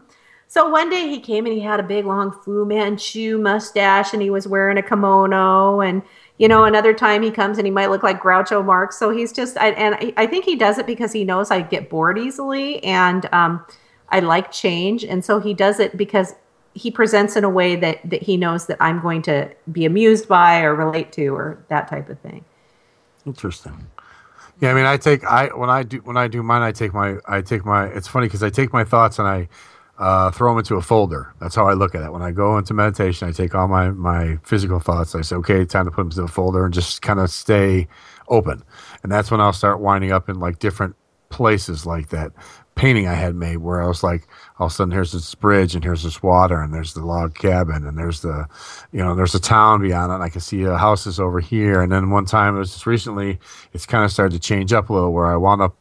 So 0.49 0.69
one 0.69 0.91
day 0.91 1.09
he 1.09 1.19
came 1.19 1.45
and 1.47 1.55
he 1.55 1.61
had 1.61 1.81
a 1.81 1.83
big 1.83 2.05
long 2.05 2.31
Fu 2.31 2.65
Manchu 2.65 3.37
mustache 3.39 4.13
and 4.13 4.23
he 4.23 4.31
was 4.31 4.47
wearing 4.47 4.79
a 4.79 4.83
kimono 4.83 5.81
and 5.81 6.03
you 6.39 6.49
know, 6.49 6.65
another 6.65 6.93
time 6.93 7.23
he 7.23 7.31
comes 7.31 7.59
and 7.59 7.67
he 7.67 7.71
might 7.71 7.91
look 7.91 8.03
like 8.03 8.21
Groucho 8.21 8.65
Marx. 8.65 8.99
So 8.99 9.11
he's 9.11 9.33
just, 9.33 9.57
I, 9.57 9.71
and 9.71 10.13
I 10.17 10.27
think 10.27 10.45
he 10.45 10.55
does 10.55 10.79
it 10.79 10.87
because 10.87 11.13
he 11.13 11.25
knows 11.25 11.51
I 11.51 11.63
get 11.63 11.89
bored 11.89 12.19
easily 12.19 12.83
and 12.85 13.27
um, 13.33 13.65
I 14.11 14.21
like 14.21 14.53
change. 14.53 15.03
And 15.03 15.25
so 15.25 15.41
he 15.41 15.55
does 15.55 15.81
it 15.81 15.97
because 15.97 16.35
he 16.75 16.91
presents 16.91 17.37
in 17.37 17.45
a 17.45 17.49
way 17.49 17.75
that, 17.77 17.99
that 18.09 18.23
he 18.23 18.37
knows 18.37 18.67
that 18.67 18.77
I'm 18.81 19.01
going 19.01 19.23
to 19.23 19.51
be 19.73 19.87
amused 19.87 20.29
by 20.29 20.61
or 20.61 20.75
relate 20.75 21.11
to 21.13 21.29
or 21.29 21.65
that 21.69 21.89
type 21.89 22.11
of 22.11 22.21
thing. 22.21 22.45
Interesting. 23.25 23.87
Yeah, 24.61 24.71
I 24.71 24.75
mean, 24.75 24.87
I 24.87 24.97
take 24.97 25.25
I 25.25 25.49
when 25.49 25.69
I 25.71 25.83
do 25.83 25.99
when 25.99 26.17
I 26.17 26.29
do 26.29 26.43
mine, 26.43 26.63
I 26.63 26.73
take 26.73 26.95
my 26.95 27.17
I 27.29 27.43
take 27.43 27.65
my. 27.65 27.87
It's 27.87 28.09
funny 28.09 28.27
because 28.27 28.43
I 28.43 28.51
take 28.51 28.73
my 28.73 28.85
thoughts 28.85 29.19
and 29.19 29.29
I 29.29 29.49
uh, 29.99 30.31
throw 30.31 30.51
them 30.51 30.59
into 30.59 30.77
a 30.77 30.83
folder. 30.83 31.35
That's 31.41 31.55
how 31.55 31.69
I 31.69 31.75
look 31.75 31.95
at 31.95 32.03
it. 32.03 32.13
When 32.13 32.23
I 32.23 32.31
go 32.31 32.59
into 32.59 32.75
meditation, 32.75 33.29
I 33.29 33.33
take 33.33 33.55
all 33.55 33.69
my, 33.69 33.91
my 33.91 34.39
physical 34.45 34.79
thoughts. 34.79 35.15
I 35.15 35.23
say, 35.23 35.37
okay, 35.37 35.65
time 35.65 35.87
to 35.87 35.91
put 35.91 35.99
them 36.03 36.11
into 36.11 36.23
a 36.23 36.29
folder 36.29 36.65
and 36.65 36.75
just 36.75 37.03
kind 37.03 37.19
of 37.19 37.31
stay 37.31 37.89
open. 38.29 38.63
And 39.03 39.11
that's 39.11 39.31
when 39.31 39.41
I'll 39.41 39.53
start 39.53 39.81
winding 39.81 40.13
up 40.13 40.29
in 40.29 40.39
like 40.39 40.59
different 40.59 40.97
places 41.31 41.87
like 41.87 42.09
that 42.11 42.33
painting 42.75 43.09
I 43.09 43.15
had 43.15 43.35
made 43.35 43.59
where 43.59 43.83
I 43.83 43.87
was 43.87 44.03
like, 44.03 44.27
all 44.59 44.67
of 44.67 44.73
a 44.73 44.75
sudden 44.75 44.93
here's 44.93 45.13
this 45.13 45.35
bridge 45.35 45.75
and 45.75 45.85
here's 45.85 46.03
this 46.03 46.23
water 46.23 46.61
and 46.61 46.73
there's 46.73 46.95
the 46.95 47.05
log 47.05 47.35
cabin 47.35 47.87
and 47.87 47.99
there's 47.99 48.23
the, 48.23 48.47
you 48.91 49.01
know, 49.01 49.15
there's 49.15 49.35
a 49.35 49.41
town 49.41 49.83
beyond 49.83 50.11
it 50.11 50.15
and 50.15 50.25
I 50.25 50.31
can 50.31 50.41
see 50.41 50.65
the 50.65 50.79
houses 50.79 51.21
over 51.21 51.41
here. 51.41 51.83
And 51.83 51.93
then 51.93 52.11
one 52.11 52.25
time 52.25 52.57
it 52.57 52.61
was 52.61 52.73
just 52.73 52.87
recently, 52.87 53.39
it's 53.75 53.85
kind 53.85 54.05
of 54.05 54.11
started 54.11 54.33
to 54.35 54.41
change 54.41 54.73
up 54.73 54.89
a 54.89 54.93
little 54.95 55.13
where 55.13 55.27
I 55.27 55.37
wound 55.37 55.61
up, 55.61 55.77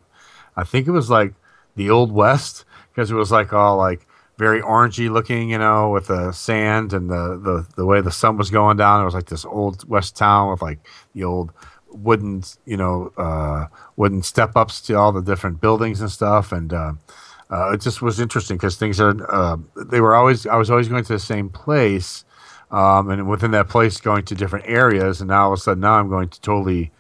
I 0.58 0.66
think 0.66 0.88
it 0.88 0.92
was 0.92 1.10
like 1.10 1.34
the 1.76 1.90
old 1.90 2.12
West 2.12 2.66
because 2.92 3.12
it 3.12 3.16
was 3.16 3.32
like 3.32 3.54
all 3.54 3.78
like 3.78 4.06
very 4.38 4.62
orangey 4.62 5.10
looking, 5.10 5.50
you 5.50 5.58
know, 5.58 5.90
with 5.90 6.08
the 6.08 6.32
sand 6.34 6.92
and 6.92 7.10
the, 7.10 7.40
the, 7.42 7.66
the 7.78 7.86
way 7.86 8.02
the 8.02 8.12
sun 8.12 8.38
was 8.38 8.52
going 8.52 8.78
down. 8.78 9.02
It 9.02 9.06
was 9.06 9.14
like 9.14 9.28
this 9.28 9.46
old 9.46 9.88
west 9.88 10.18
town 10.18 10.52
with 10.52 10.62
like 10.62 10.80
the 11.14 11.24
old 11.24 11.54
wooden, 11.90 12.44
you 12.66 12.76
know, 12.76 13.14
uh, 13.18 13.68
wooden 13.96 14.22
step 14.22 14.58
ups 14.58 14.82
to 14.82 14.96
all 14.96 15.14
the 15.14 15.22
different 15.22 15.62
buildings 15.62 16.02
and 16.02 16.12
stuff. 16.12 16.52
And 16.52 16.74
uh, 16.74 16.94
uh, 17.52 17.72
it 17.72 17.82
just 17.82 18.02
was 18.02 18.20
interesting 18.20 18.58
because 18.58 18.76
things 18.76 19.00
are, 19.00 19.16
uh, 19.32 19.58
they 19.76 20.02
were 20.02 20.16
always, 20.16 20.46
I 20.48 20.56
was 20.56 20.70
always 20.70 20.88
going 20.88 21.04
to 21.04 21.14
the 21.14 21.20
same 21.20 21.50
place. 21.50 22.24
Um, 22.72 23.10
and 23.10 23.30
within 23.30 23.52
that 23.52 23.70
place, 23.70 24.02
going 24.02 24.26
to 24.26 24.36
different 24.36 24.66
areas. 24.68 25.22
And 25.22 25.30
now 25.30 25.46
all 25.46 25.54
of 25.54 25.60
a 25.60 25.62
sudden, 25.62 25.82
now 25.82 25.94
I'm 25.94 26.10
going 26.10 26.30
to 26.30 26.42
totally 26.42 26.92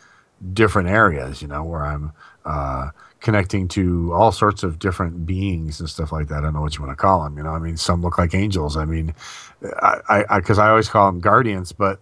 different 0.53 0.89
areas, 0.89 1.41
you 1.41 1.47
know, 1.47 1.63
where 1.63 1.83
I'm, 1.83 2.13
uh, 2.45 2.89
connecting 3.25 3.67
to 3.67 4.13
all 4.13 4.31
sorts 4.31 4.61
of 4.61 4.77
different 4.77 5.25
beings 5.25 5.79
and 5.79 5.89
stuff 5.89 6.11
like 6.11 6.27
that. 6.27 6.37
I 6.37 6.41
don't 6.41 6.53
know 6.53 6.61
what 6.61 6.75
you 6.77 6.83
want 6.83 6.95
to 6.95 7.01
call 7.01 7.23
them. 7.23 7.35
You 7.37 7.43
know, 7.43 7.49
I 7.49 7.57
mean, 7.57 7.75
some 7.75 8.03
look 8.03 8.19
like 8.19 8.35
angels. 8.35 8.77
I 8.77 8.85
mean, 8.85 9.15
I 9.81 10.23
because 10.35 10.59
I, 10.59 10.65
I, 10.65 10.67
I, 10.67 10.69
always 10.69 10.89
call 10.89 11.07
them 11.07 11.19
guardians, 11.19 11.71
but 11.71 11.99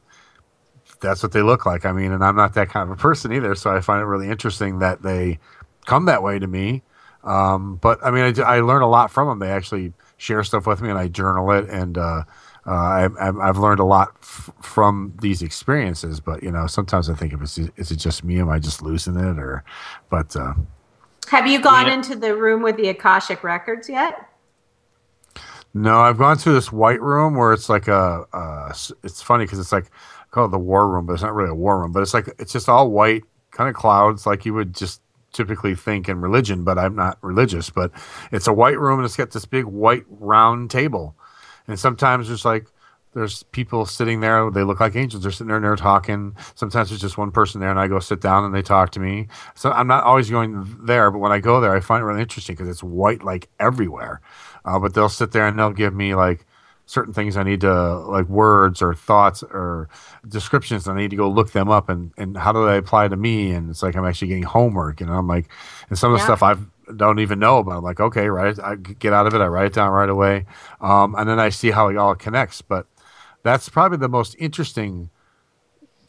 that's 0.99 1.23
what 1.23 1.31
they 1.31 1.41
look 1.41 1.65
like. 1.65 1.85
I 1.85 1.93
mean, 1.93 2.11
and 2.11 2.25
I'm 2.25 2.35
not 2.35 2.55
that 2.55 2.67
kind 2.67 2.91
of 2.91 2.97
a 2.97 3.01
person 3.01 3.31
either, 3.31 3.55
so 3.55 3.73
I 3.73 3.79
find 3.79 4.01
it 4.01 4.05
really 4.05 4.29
interesting 4.29 4.79
that 4.79 5.01
they 5.01 5.39
come 5.85 6.05
that 6.05 6.23
way 6.23 6.39
to 6.39 6.47
me. 6.47 6.83
Um, 7.23 7.77
but 7.77 7.99
I 8.03 8.11
mean, 8.11 8.39
I, 8.39 8.41
I 8.41 8.59
learn 8.59 8.81
a 8.81 8.89
lot 8.89 9.11
from 9.11 9.27
them. 9.27 9.39
They 9.39 9.51
actually 9.51 9.93
share 10.17 10.43
stuff 10.43 10.67
with 10.67 10.81
me, 10.81 10.89
and 10.89 10.99
I 10.99 11.07
journal 11.07 11.51
it, 11.51 11.69
and 11.69 11.97
uh, 11.97 12.23
uh, 12.65 13.09
I, 13.19 13.31
have 13.45 13.57
learned 13.57 13.79
a 13.79 13.85
lot 13.85 14.09
f- 14.21 14.51
from 14.61 15.13
these 15.21 15.41
experiences. 15.41 16.19
But 16.19 16.43
you 16.43 16.51
know, 16.51 16.67
sometimes 16.67 17.09
I 17.09 17.13
think 17.13 17.33
if 17.33 17.41
it's 17.41 17.57
is 17.57 17.91
it 17.91 17.97
just 17.97 18.23
me? 18.23 18.39
Am 18.39 18.49
I 18.49 18.59
just 18.59 18.81
losing 18.81 19.15
it? 19.17 19.39
Or, 19.39 19.63
but 20.09 20.35
uh, 20.35 20.53
have 21.29 21.47
you 21.47 21.59
gone 21.59 21.87
yeah. 21.87 21.93
into 21.93 22.15
the 22.15 22.35
room 22.35 22.61
with 22.61 22.77
the 22.77 22.89
Akashic 22.89 23.43
records 23.43 23.89
yet? 23.89 24.29
No, 25.73 26.01
I've 26.01 26.17
gone 26.17 26.37
to 26.37 26.51
this 26.51 26.71
white 26.71 27.01
room 27.01 27.35
where 27.35 27.53
it's 27.53 27.69
like 27.69 27.87
a. 27.87 28.25
a 28.33 28.75
it's 29.03 29.21
funny 29.21 29.45
because 29.45 29.59
it's 29.59 29.71
like 29.71 29.89
called 30.31 30.51
the 30.51 30.59
war 30.59 30.89
room, 30.89 31.05
but 31.05 31.13
it's 31.13 31.23
not 31.23 31.33
really 31.33 31.51
a 31.51 31.55
war 31.55 31.79
room. 31.79 31.91
But 31.91 32.01
it's 32.01 32.13
like 32.13 32.27
it's 32.39 32.51
just 32.51 32.67
all 32.67 32.91
white, 32.91 33.23
kind 33.51 33.69
of 33.69 33.75
clouds, 33.75 34.25
like 34.25 34.45
you 34.45 34.53
would 34.53 34.75
just 34.75 35.01
typically 35.33 35.75
think 35.75 36.07
in 36.07 36.21
religion. 36.21 36.63
But 36.63 36.77
I'm 36.77 36.95
not 36.95 37.17
religious. 37.21 37.69
But 37.69 37.91
it's 38.31 38.47
a 38.47 38.53
white 38.53 38.79
room 38.79 38.99
and 38.99 39.05
it's 39.05 39.17
got 39.17 39.31
this 39.31 39.45
big 39.45 39.65
white 39.65 40.05
round 40.09 40.71
table, 40.71 41.15
and 41.67 41.79
sometimes 41.79 42.27
there's 42.29 42.45
like 42.45 42.67
there's 43.13 43.43
people 43.43 43.85
sitting 43.85 44.21
there. 44.21 44.49
They 44.49 44.63
look 44.63 44.79
like 44.79 44.95
angels. 44.95 45.23
They're 45.23 45.31
sitting 45.31 45.47
there 45.47 45.57
and 45.57 45.65
they're 45.65 45.75
talking. 45.75 46.35
Sometimes 46.55 46.89
there's 46.89 47.01
just 47.01 47.17
one 47.17 47.31
person 47.31 47.61
there, 47.61 47.69
and 47.69 47.79
I 47.79 47.87
go 47.87 47.99
sit 47.99 48.21
down 48.21 48.43
and 48.43 48.53
they 48.53 48.61
talk 48.61 48.91
to 48.91 48.99
me. 48.99 49.27
So 49.55 49.71
I'm 49.71 49.87
not 49.87 50.03
always 50.03 50.29
going 50.29 50.77
there, 50.85 51.11
but 51.11 51.19
when 51.19 51.31
I 51.31 51.39
go 51.39 51.61
there, 51.61 51.75
I 51.75 51.79
find 51.79 52.01
it 52.01 52.05
really 52.05 52.21
interesting 52.21 52.55
because 52.55 52.69
it's 52.69 52.83
white 52.83 53.23
like 53.23 53.49
everywhere. 53.59 54.21
Uh, 54.65 54.79
but 54.79 54.93
they'll 54.93 55.09
sit 55.09 55.31
there 55.31 55.47
and 55.47 55.59
they'll 55.59 55.71
give 55.71 55.93
me 55.93 56.15
like 56.15 56.45
certain 56.85 57.13
things 57.13 57.37
I 57.37 57.43
need 57.43 57.61
to 57.61 57.99
like 57.99 58.27
words 58.27 58.81
or 58.81 58.93
thoughts 58.93 59.43
or 59.43 59.89
descriptions. 60.27 60.87
I 60.87 60.95
need 60.95 61.09
to 61.11 61.15
go 61.15 61.29
look 61.29 61.51
them 61.51 61.69
up 61.69 61.89
and 61.89 62.11
and 62.17 62.37
how 62.37 62.51
do 62.51 62.65
they 62.65 62.77
apply 62.77 63.07
to 63.07 63.15
me? 63.15 63.51
And 63.51 63.69
it's 63.69 63.83
like 63.83 63.95
I'm 63.95 64.05
actually 64.05 64.29
getting 64.29 64.43
homework, 64.43 65.01
and 65.01 65.09
I'm 65.09 65.27
like, 65.27 65.49
and 65.89 65.97
some 65.97 66.11
of 66.11 66.19
the 66.19 66.21
yeah. 66.21 66.35
stuff 66.35 66.43
I've 66.43 66.65
don't 66.97 67.19
even 67.19 67.39
know 67.39 67.59
about. 67.59 67.77
I'm 67.77 67.83
like, 67.83 67.99
okay, 67.99 68.27
right, 68.27 68.57
I 68.59 68.75
get 68.75 69.13
out 69.13 69.25
of 69.25 69.33
it. 69.33 69.41
I 69.41 69.47
write 69.47 69.67
it 69.67 69.73
down 69.73 69.91
right 69.91 70.09
away, 70.09 70.45
um, 70.81 71.15
and 71.15 71.29
then 71.29 71.39
I 71.39 71.49
see 71.49 71.71
how 71.71 71.87
it 71.87 71.97
all 71.97 72.15
connects. 72.15 72.61
But 72.61 72.87
that's 73.43 73.69
probably 73.69 73.97
the 73.97 74.09
most 74.09 74.35
interesting 74.39 75.09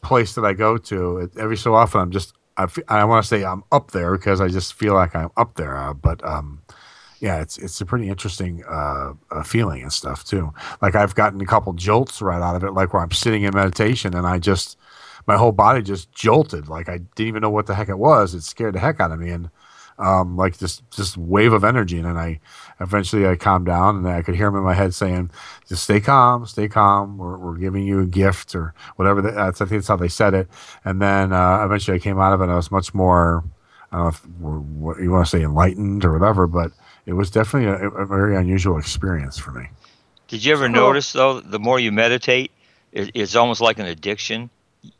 place 0.01 0.35
that 0.35 0.45
I 0.45 0.53
go 0.53 0.77
to. 0.77 1.19
It, 1.19 1.37
every 1.37 1.57
so 1.57 1.73
often, 1.73 2.01
I'm 2.01 2.11
just 2.11 2.33
I, 2.57 2.67
I 2.87 3.03
want 3.05 3.23
to 3.23 3.27
say 3.27 3.43
I'm 3.43 3.63
up 3.71 3.91
there 3.91 4.17
because 4.17 4.41
I 4.41 4.47
just 4.47 4.73
feel 4.73 4.93
like 4.93 5.15
I'm 5.15 5.31
up 5.37 5.55
there. 5.55 5.77
Uh, 5.77 5.93
but 5.93 6.25
um, 6.25 6.61
yeah, 7.25 7.41
it's 7.41 7.57
it's 7.57 7.81
a 7.81 7.85
pretty 7.87 8.07
interesting 8.07 8.63
uh, 8.69 9.13
uh, 9.31 9.41
feeling 9.41 9.81
and 9.81 9.91
stuff 9.91 10.23
too. 10.23 10.53
Like 10.81 10.93
I've 10.93 11.15
gotten 11.15 11.41
a 11.41 11.45
couple 11.45 11.73
jolts 11.73 12.21
right 12.21 12.39
out 12.41 12.55
of 12.55 12.63
it, 12.63 12.73
like 12.73 12.93
where 12.93 13.01
I'm 13.01 13.11
sitting 13.11 13.41
in 13.43 13.55
meditation 13.55 14.15
and 14.15 14.27
I 14.27 14.37
just 14.37 14.77
my 15.25 15.35
whole 15.35 15.51
body 15.51 15.81
just 15.81 16.11
jolted, 16.11 16.67
like 16.67 16.87
I 16.87 16.99
didn't 16.99 17.27
even 17.27 17.41
know 17.41 17.49
what 17.49 17.65
the 17.65 17.73
heck 17.73 17.89
it 17.89 17.97
was. 17.97 18.35
It 18.35 18.41
scared 18.41 18.75
the 18.75 18.79
heck 18.79 18.99
out 18.99 19.11
of 19.11 19.19
me, 19.19 19.31
and 19.31 19.49
um, 19.97 20.37
like 20.37 20.57
this 20.57 20.83
this 20.95 21.17
wave 21.17 21.51
of 21.51 21.63
energy, 21.63 21.97
and 21.97 22.05
then 22.05 22.15
I 22.17 22.39
eventually 22.79 23.25
I 23.27 23.35
calmed 23.37 23.65
down, 23.65 23.97
and 23.97 24.07
I 24.07 24.21
could 24.21 24.35
hear 24.35 24.47
him 24.47 24.57
in 24.57 24.63
my 24.63 24.75
head 24.75 24.93
saying, 24.93 25.31
"Just 25.67 25.85
stay 25.85 25.99
calm, 25.99 26.45
stay 26.45 26.67
calm. 26.67 27.17
We're, 27.17 27.39
we're 27.39 27.57
giving 27.57 27.87
you 27.87 28.01
a 28.01 28.05
gift, 28.05 28.53
or 28.53 28.75
whatever." 28.97 29.23
That's 29.23 29.61
I 29.61 29.65
think 29.65 29.81
that's 29.81 29.87
how 29.87 29.95
they 29.95 30.09
said 30.09 30.35
it. 30.35 30.47
And 30.83 31.01
then 31.01 31.33
uh, 31.33 31.65
eventually 31.65 31.97
I 31.97 31.99
came 31.99 32.19
out 32.19 32.33
of 32.33 32.41
it. 32.41 32.43
and 32.45 32.53
I 32.53 32.55
was 32.55 32.69
much 32.69 32.93
more, 32.93 33.43
I 33.91 33.97
don't 33.97 34.41
know 34.41 34.91
if 34.91 34.99
you 35.01 35.09
want 35.11 35.25
to 35.25 35.31
say, 35.31 35.43
enlightened 35.43 36.05
or 36.05 36.13
whatever, 36.13 36.45
but 36.45 36.71
it 37.05 37.13
was 37.13 37.29
definitely 37.29 37.69
a, 37.69 37.89
a 37.89 38.05
very 38.05 38.35
unusual 38.35 38.77
experience 38.77 39.37
for 39.37 39.51
me. 39.51 39.69
Did 40.27 40.43
you 40.43 40.53
ever 40.53 40.67
notice 40.67 41.13
though, 41.13 41.39
the 41.39 41.59
more 41.59 41.79
you 41.79 41.91
meditate, 41.91 42.51
it, 42.91 43.11
it's 43.13 43.35
almost 43.35 43.61
like 43.61 43.77
an 43.79 43.85
addiction. 43.85 44.49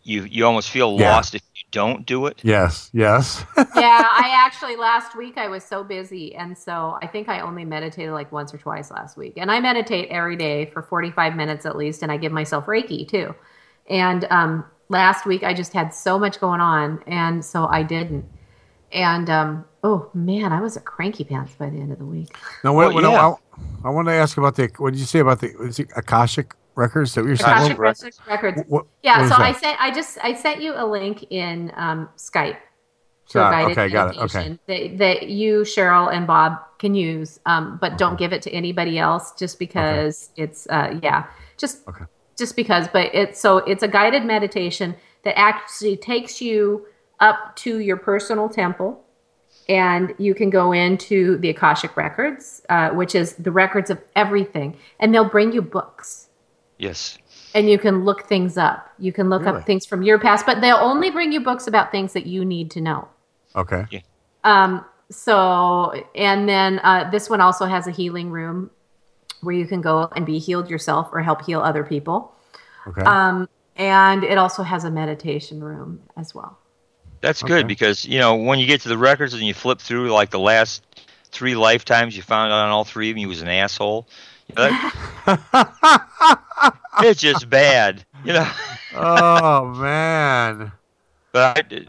You 0.04 0.24
you 0.24 0.46
almost 0.46 0.70
feel 0.70 1.00
yeah. 1.00 1.16
lost 1.16 1.36
if 1.36 1.42
you 1.56 1.64
don't 1.72 2.06
do 2.06 2.26
it? 2.26 2.40
Yes, 2.44 2.90
yes. 2.94 3.44
yeah, 3.58 3.64
I 3.76 4.32
actually 4.36 4.76
last 4.76 5.16
week 5.16 5.38
I 5.38 5.48
was 5.48 5.64
so 5.64 5.84
busy, 5.84 6.36
and 6.36 6.58
so 6.58 6.98
I 7.02 7.08
think 7.08 7.30
I 7.30 7.40
only 7.40 7.66
meditated 7.66 8.12
like 8.12 8.32
once 8.32 8.54
or 8.54 8.58
twice 8.58 8.90
last 8.92 9.16
week. 9.16 9.34
And 9.38 9.52
I 9.52 9.60
meditate 9.60 10.10
every 10.10 10.36
day 10.36 10.66
for 10.66 10.82
45 10.82 11.36
minutes 11.36 11.66
at 11.66 11.76
least, 11.76 12.02
and 12.02 12.12
I 12.12 12.18
give 12.18 12.32
myself 12.32 12.66
Reiki 12.66 13.08
too. 13.08 13.36
And 13.90 14.26
um, 14.32 14.66
last 14.90 15.26
week 15.26 15.44
I 15.44 15.54
just 15.54 15.74
had 15.74 15.94
so 15.94 16.18
much 16.18 16.40
going 16.40 16.62
on, 16.62 17.04
and 17.08 17.46
so 17.46 17.68
I 17.68 17.84
didn't. 17.84 18.26
And 18.96 19.30
um, 19.30 19.66
oh 19.84 20.10
man, 20.14 20.52
I 20.52 20.62
was 20.62 20.78
a 20.78 20.82
cranky 20.82 21.24
pants 21.24 21.54
by 21.54 21.70
the 21.70 21.78
end 21.80 21.92
of 21.92 22.00
the 22.00 22.06
week. 22.06 22.36
Now, 22.64 22.74
what, 22.74 22.94
Well, 22.94 23.04
what- 23.04 23.12
yeah. 23.12 23.34
I, 23.84 23.88
I 23.88 23.90
want 23.92 24.08
to 24.08 24.14
ask 24.14 24.38
about 24.38 24.56
the. 24.56 24.70
What 24.78 24.94
did 24.94 25.00
you 25.00 25.06
say 25.06 25.20
about 25.20 25.42
the 25.42 25.54
was 25.60 25.78
it 25.80 25.90
Akashic 25.96 26.54
records 26.76 27.14
that 27.14 27.24
we 27.24 27.32
were 27.32 27.36
saying? 27.38 27.52
Akashic 27.58 27.78
Records. 27.78 28.04
Records. 28.04 28.22
Records. 28.28 28.62
What- 28.70 28.86
yeah, 29.04 29.18
what 29.18 29.26
is 29.26 29.32
so 29.32 29.36
I 29.38 29.52
sent 29.52 29.82
I 29.82 29.92
just 29.92 30.18
I 30.24 30.34
sent 30.34 30.62
you 30.62 30.74
a 30.76 30.86
link 30.86 31.26
in 31.30 31.72
um, 31.76 32.10
Skype 32.18 32.58
to 33.30 33.40
a 33.40 33.52
guided 33.52 33.78
okay, 33.78 33.90
got 33.92 34.16
it, 34.16 34.18
meditation 34.18 34.60
that, 34.68 34.98
that 35.00 35.30
you, 35.30 35.62
Cheryl, 35.62 36.14
and 36.14 36.28
Bob 36.28 36.60
can 36.78 36.94
use, 36.94 37.40
um, 37.46 37.78
but 37.82 37.98
don't 37.98 38.20
give 38.20 38.32
it 38.34 38.42
to 38.44 38.52
anybody 38.52 39.00
else 39.00 39.34
just 39.34 39.58
because 39.60 40.30
it's 40.36 40.68
uh, 40.70 41.00
yeah, 41.04 41.26
just 41.58 41.88
Okay. 41.88 42.06
just 42.38 42.56
because. 42.56 42.88
But 42.88 43.14
it's 43.14 43.40
so 43.40 43.58
it's 43.58 43.84
a 43.84 43.88
guided 43.88 44.26
meditation 44.26 44.96
that 45.24 45.38
actually 45.40 45.98
takes 45.98 46.40
you 46.42 46.86
up 47.20 47.56
to 47.58 47.80
your 47.80 47.98
personal 47.98 48.50
temple. 48.50 49.02
And 49.68 50.14
you 50.20 50.36
can 50.36 50.50
go 50.52 50.72
into 50.74 51.38
the 51.40 51.50
Akashic 51.50 51.98
Records, 51.98 52.62
uh, 52.70 52.90
which 52.92 53.16
is 53.16 53.34
the 53.34 53.52
records 53.52 53.90
of 53.90 54.00
everything, 54.16 54.78
and 55.00 55.14
they'll 55.14 55.30
bring 55.30 55.54
you 55.54 55.62
books 55.62 56.28
Yes. 56.78 57.18
and 57.56 57.68
you 57.68 57.80
can 57.80 58.06
look 58.06 58.28
things 58.28 58.58
up. 58.58 58.90
You 59.00 59.12
can 59.12 59.30
look 59.30 59.44
Really? 59.44 59.60
up 59.60 59.66
things 59.66 59.86
from 59.86 60.04
your 60.04 60.20
past, 60.20 60.46
but 60.46 60.62
they'll 60.62 60.76
only 60.78 61.10
bring 61.10 61.32
you 61.32 61.40
books 61.40 61.66
about 61.66 61.92
things 61.92 62.14
that 62.14 62.28
you 62.28 62.46
need 62.46 62.70
to 62.72 62.82
know. 62.82 63.08
Okay. 63.56 64.04
Um, 64.44 64.86
so, 65.10 65.94
and 66.14 66.48
then 66.48 66.80
uh, 66.84 67.10
this 67.10 67.28
one 67.30 67.42
also 67.42 67.66
has 67.66 67.88
a 67.88 67.92
healing 67.92 68.30
room 68.30 68.70
where 69.42 69.56
you 69.56 69.66
can 69.66 69.82
go 69.82 70.10
and 70.16 70.26
be 70.26 70.38
healed 70.38 70.70
yourself 70.70 71.10
or 71.12 71.22
help 71.22 71.44
heal 71.44 71.62
other 71.62 71.84
people. 71.84 72.36
Okay. 72.88 73.02
Um, 73.02 73.50
and 73.76 74.24
it 74.24 74.38
also 74.38 74.62
has 74.64 74.84
a 74.84 74.92
meditation 74.92 75.64
room 75.64 76.02
as 76.16 76.36
well. 76.36 76.60
That's 77.26 77.44
Okay. 77.44 77.56
good 77.56 77.68
because 77.68 78.06
you 78.06 78.20
know 78.20 78.36
when 78.36 78.60
you 78.60 78.68
get 78.68 78.82
to 78.82 78.90
the 78.90 78.98
records 79.00 79.34
and 79.34 79.42
you 79.42 79.56
flip 79.56 79.80
through 79.80 80.12
like 80.12 80.30
the 80.30 80.40
last 80.40 80.84
three 81.32 81.56
lifetimes, 81.56 82.16
you 82.16 82.22
found 82.22 82.54
out 82.54 82.66
on 82.66 82.70
all 82.70 82.84
three 82.84 83.10
of 83.10 83.16
them 83.16 83.20
he 83.20 83.26
was 83.26 83.42
an 83.42 83.48
asshole. 83.48 84.08
You 84.48 84.56
know, 84.56 84.70
that- 85.26 86.78
it's 87.02 87.20
just 87.20 87.50
bad, 87.50 88.06
you 88.24 88.34
know. 88.34 88.48
oh 88.94 89.66
man. 89.76 90.72
But 91.32 91.74
I, 91.74 91.88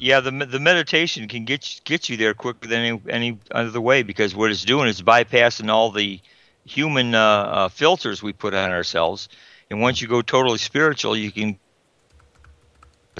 yeah, 0.00 0.18
the 0.18 0.32
the 0.32 0.58
meditation 0.58 1.28
can 1.28 1.44
get 1.44 1.76
you- 1.76 1.80
get 1.84 2.08
you 2.08 2.16
there 2.16 2.34
quicker 2.34 2.66
than 2.66 2.80
any 2.80 3.00
any 3.08 3.38
other 3.52 3.80
way 3.80 4.02
because 4.02 4.34
what 4.34 4.50
it's 4.50 4.64
doing 4.64 4.88
is 4.88 5.00
bypassing 5.00 5.70
all 5.70 5.92
the 5.92 6.18
human 6.64 7.14
uh, 7.14 7.20
uh, 7.20 7.68
filters 7.68 8.20
we 8.20 8.32
put 8.32 8.52
on 8.52 8.72
ourselves, 8.72 9.28
and 9.70 9.80
once 9.80 10.02
you 10.02 10.08
go 10.08 10.22
totally 10.22 10.58
spiritual, 10.58 11.16
you 11.16 11.30
can 11.30 11.56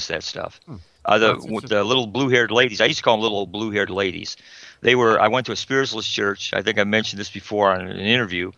that 0.09 0.25
stuff. 0.25 0.59
Uh, 1.05 1.19
the 1.19 1.61
the 1.67 1.85
little 1.85 2.07
blue 2.07 2.29
haired 2.29 2.51
ladies, 2.51 2.81
I 2.81 2.87
used 2.87 2.99
to 2.99 3.05
call 3.05 3.17
them 3.17 3.23
little 3.23 3.47
blue 3.47 3.71
haired 3.71 3.91
ladies. 3.91 4.37
They 4.81 4.95
were. 4.95 5.21
I 5.21 5.29
went 5.29 5.47
to 5.47 5.53
a 5.53 5.57
spiritualist 5.57 6.11
church. 6.11 6.53
I 6.53 6.63
think 6.63 6.79
I 6.79 6.85
mentioned 6.85 7.21
this 7.21 7.31
before 7.31 7.73
on 7.73 7.87
an 7.87 7.99
interview. 7.99 8.53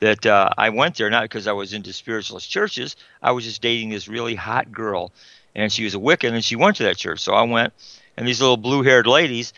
That 0.00 0.26
uh, 0.26 0.50
I 0.58 0.68
went 0.68 0.96
there 0.96 1.08
not 1.08 1.22
because 1.22 1.46
I 1.46 1.52
was 1.52 1.72
into 1.72 1.92
spiritualist 1.92 2.50
churches. 2.50 2.96
I 3.22 3.32
was 3.32 3.44
just 3.44 3.62
dating 3.62 3.90
this 3.90 4.08
really 4.08 4.34
hot 4.34 4.70
girl, 4.70 5.10
and 5.54 5.72
she 5.72 5.84
was 5.84 5.94
a 5.94 5.98
Wiccan, 5.98 6.34
and 6.34 6.44
she 6.44 6.54
went 6.54 6.76
to 6.76 6.82
that 6.82 6.98
church. 6.98 7.20
So 7.20 7.32
I 7.32 7.42
went, 7.44 7.72
and 8.16 8.28
these 8.28 8.42
little 8.42 8.58
blue-haired 8.58 9.06
ladies, 9.06 9.54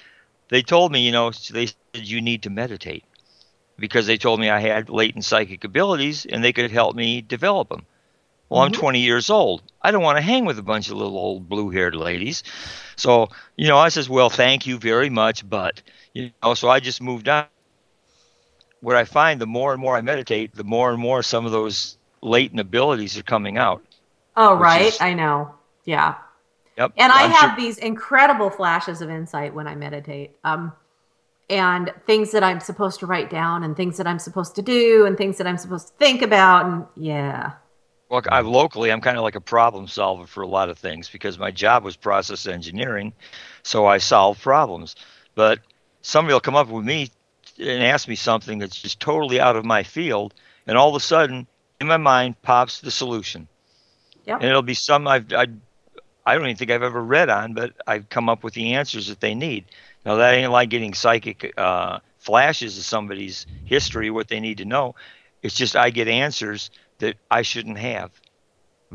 they 0.49 0.63
told 0.63 0.93
me, 0.93 1.01
you 1.01 1.11
know, 1.11 1.33
they 1.51 1.67
said 1.67 1.77
you 1.95 2.21
need 2.21 2.45
to 2.45 2.51
meditate 2.51 3.05
because 3.79 4.07
they 4.07 4.19
told 4.19 4.41
me 4.41 4.51
I 4.51 4.61
had 4.61 4.89
latent 4.91 5.25
psychic 5.25 5.65
abilities 5.65 6.27
and 6.27 6.43
they 6.43 6.53
could 6.53 6.71
help 6.71 6.97
me 6.97 7.21
develop 7.21 7.69
them. 7.69 7.87
Well, 8.49 8.63
I'm 8.63 8.73
20 8.73 9.01
years 9.01 9.29
old. 9.29 9.63
I 9.83 9.91
don't 9.91 10.03
want 10.03 10.17
to 10.17 10.23
hang 10.23 10.45
with 10.45 10.59
a 10.59 10.63
bunch 10.63 10.89
of 10.89 10.97
little 10.97 11.17
old 11.19 11.49
blue-haired 11.49 11.95
ladies. 11.95 12.43
So, 12.97 13.29
you 13.57 13.69
know, 13.69 13.77
I 13.79 13.91
says, 13.91 14.09
"Well, 14.09 14.31
thank 14.31 14.67
you 14.67 14.79
very 14.79 15.11
much, 15.11 15.49
but 15.49 15.83
you 16.15 16.31
know." 16.43 16.55
So 16.55 16.69
I 16.69 16.81
just 16.81 17.03
moved 17.03 17.29
on. 17.29 17.45
What 18.81 18.97
I 18.97 19.05
find, 19.05 19.41
the 19.41 19.47
more 19.47 19.73
and 19.73 19.81
more 19.81 19.97
I 19.97 20.01
meditate, 20.01 20.55
the 20.55 20.65
more 20.65 20.91
and 20.91 21.01
more 21.01 21.23
some 21.23 21.45
of 21.47 21.53
those 21.53 21.97
latent 22.23 22.61
abilities 22.61 23.19
are 23.19 23.23
coming 23.23 23.59
out. 23.59 23.83
Oh, 24.37 24.55
right. 24.55 24.87
is- 24.87 25.01
I 25.01 25.15
know. 25.15 25.55
Yeah. 25.85 26.15
Yep. 26.77 26.93
And 26.97 27.13
I 27.13 27.25
I'm 27.25 27.31
have 27.33 27.51
sure- 27.51 27.57
these 27.57 27.79
incredible 27.79 28.51
flashes 28.51 29.03
of 29.03 29.11
insight 29.11 29.53
when 29.53 29.67
I 29.67 29.75
meditate. 29.75 30.37
Um, 30.45 30.73
and 31.51 31.93
things 32.07 32.31
that 32.33 32.45
I'm 32.45 32.61
supposed 32.61 33.01
to 33.01 33.07
write 33.07 33.31
down, 33.31 33.63
and 33.65 33.77
things 33.77 33.97
that 33.97 34.07
I'm 34.07 34.19
supposed 34.19 34.55
to 34.57 34.63
do, 34.63 35.07
and 35.07 35.17
things 35.17 35.39
that 35.39 35.47
I'm 35.47 35.57
supposed 35.57 35.89
to 35.89 35.95
think 35.95 36.23
about. 36.23 36.67
And 36.67 36.87
yeah. 36.97 37.53
Well, 38.09 38.23
I, 38.31 38.41
locally, 38.41 38.91
I'm 38.91 39.03
kind 39.03 39.19
of 39.19 39.23
like 39.23 39.35
a 39.35 39.41
problem 39.41 39.87
solver 39.87 40.27
for 40.27 40.43
a 40.43 40.47
lot 40.47 40.71
of 40.71 40.79
things 40.79 41.11
because 41.11 41.39
my 41.39 41.51
job 41.51 41.85
was 41.85 41.97
process 41.97 42.47
engineering, 42.47 43.13
so 43.63 43.87
I 43.87 43.99
solve 43.99 44.41
problems. 44.41 44.97
But 45.35 45.61
somebody 46.01 46.33
will 46.33 46.41
come 46.41 46.57
up 46.57 46.69
with 46.69 46.85
me 46.85 47.11
and 47.59 47.83
ask 47.83 48.09
me 48.09 48.15
something 48.15 48.59
that's 48.59 48.81
just 48.81 48.99
totally 48.99 49.41
out 49.41 49.57
of 49.57 49.65
my 49.65 49.83
field, 49.83 50.33
and 50.67 50.79
all 50.79 50.89
of 50.89 50.95
a 50.95 51.05
sudden, 51.05 51.47
in 51.81 51.87
my 51.87 51.99
mind, 51.99 52.41
pops 52.43 52.81
the 52.81 52.91
solution. 52.91 53.47
Yep. 54.25 54.41
And 54.41 54.49
it'll 54.49 54.63
be 54.63 54.75
some 54.75 55.07
I've 55.07 55.33
I, 55.33 55.47
I 56.25 56.35
don't 56.35 56.45
even 56.45 56.57
think 56.57 56.71
I've 56.71 56.83
ever 56.83 57.03
read 57.03 57.29
on, 57.29 57.55
but 57.55 57.73
I've 57.87 58.09
come 58.09 58.29
up 58.29 58.43
with 58.43 58.55
the 58.55 58.75
answers 58.75 59.09
that 59.09 59.21
they 59.21 59.35
need. 59.35 59.67
Now 60.05 60.17
that 60.17 60.35
ain't 60.35 60.53
like 60.53 60.71
getting 60.71 60.95
psychic 60.95 61.53
uh, 61.57 62.01
flashes 62.19 62.79
of 62.79 62.85
somebody's 62.85 63.47
history, 63.65 64.11
what 64.11 64.29
they 64.29 64.41
need 64.41 64.59
to 64.59 64.65
know. 64.65 64.95
It's 65.43 65.55
just 65.55 65.77
I 65.77 65.91
get 65.91 66.09
answers 66.09 66.71
that 66.99 67.17
I 67.31 67.43
shouldn't 67.43 67.79
have. 67.79 68.11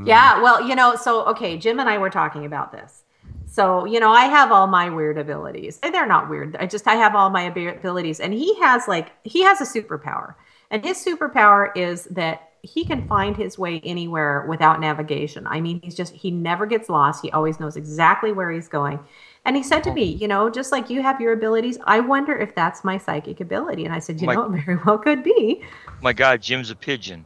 Yeah, 0.03 0.41
well, 0.41 0.67
you 0.67 0.75
know, 0.75 0.95
so 0.95 1.23
okay, 1.27 1.57
Jim 1.57 1.79
and 1.79 1.87
I 1.87 1.97
were 1.99 2.09
talking 2.09 2.45
about 2.45 2.71
this. 2.71 3.03
So, 3.45 3.85
you 3.85 3.99
know, 3.99 4.11
I 4.11 4.25
have 4.25 4.51
all 4.51 4.65
my 4.65 4.89
weird 4.89 5.19
abilities. 5.19 5.79
Eh, 5.83 5.91
They're 5.91 6.07
not 6.07 6.29
weird. 6.29 6.55
I 6.55 6.65
just 6.65 6.87
I 6.87 6.95
have 6.95 7.15
all 7.15 7.29
my 7.29 7.43
abilities 7.43 8.19
and 8.19 8.33
he 8.33 8.59
has 8.59 8.87
like 8.87 9.11
he 9.23 9.43
has 9.43 9.61
a 9.61 9.65
superpower. 9.65 10.33
And 10.71 10.83
his 10.83 10.97
superpower 11.05 11.69
is 11.77 12.05
that 12.05 12.49
he 12.63 12.83
can 12.85 13.07
find 13.07 13.37
his 13.37 13.59
way 13.59 13.79
anywhere 13.83 14.45
without 14.49 14.79
navigation. 14.79 15.45
I 15.45 15.61
mean, 15.61 15.79
he's 15.83 15.93
just 15.93 16.13
he 16.15 16.31
never 16.31 16.65
gets 16.65 16.89
lost. 16.89 17.21
He 17.21 17.29
always 17.29 17.59
knows 17.59 17.75
exactly 17.77 18.31
where 18.31 18.49
he's 18.51 18.67
going. 18.67 18.99
And 19.45 19.55
he 19.55 19.61
said 19.61 19.83
to 19.83 19.93
me, 19.93 20.05
you 20.05 20.27
know, 20.27 20.49
just 20.49 20.71
like 20.71 20.89
you 20.89 21.03
have 21.03 21.21
your 21.21 21.33
abilities, 21.33 21.77
I 21.83 21.99
wonder 21.99 22.35
if 22.35 22.55
that's 22.55 22.83
my 22.83 22.97
psychic 22.97 23.41
ability. 23.41 23.85
And 23.85 23.93
I 23.93 23.99
said, 23.99 24.19
you 24.19 24.25
My- 24.25 24.33
know, 24.33 24.51
it 24.51 24.63
very 24.65 24.79
well 24.85 24.97
could 24.97 25.21
be. 25.23 25.61
My 26.01 26.13
God, 26.13 26.41
Jim's 26.41 26.71
a 26.71 26.75
pigeon. 26.75 27.25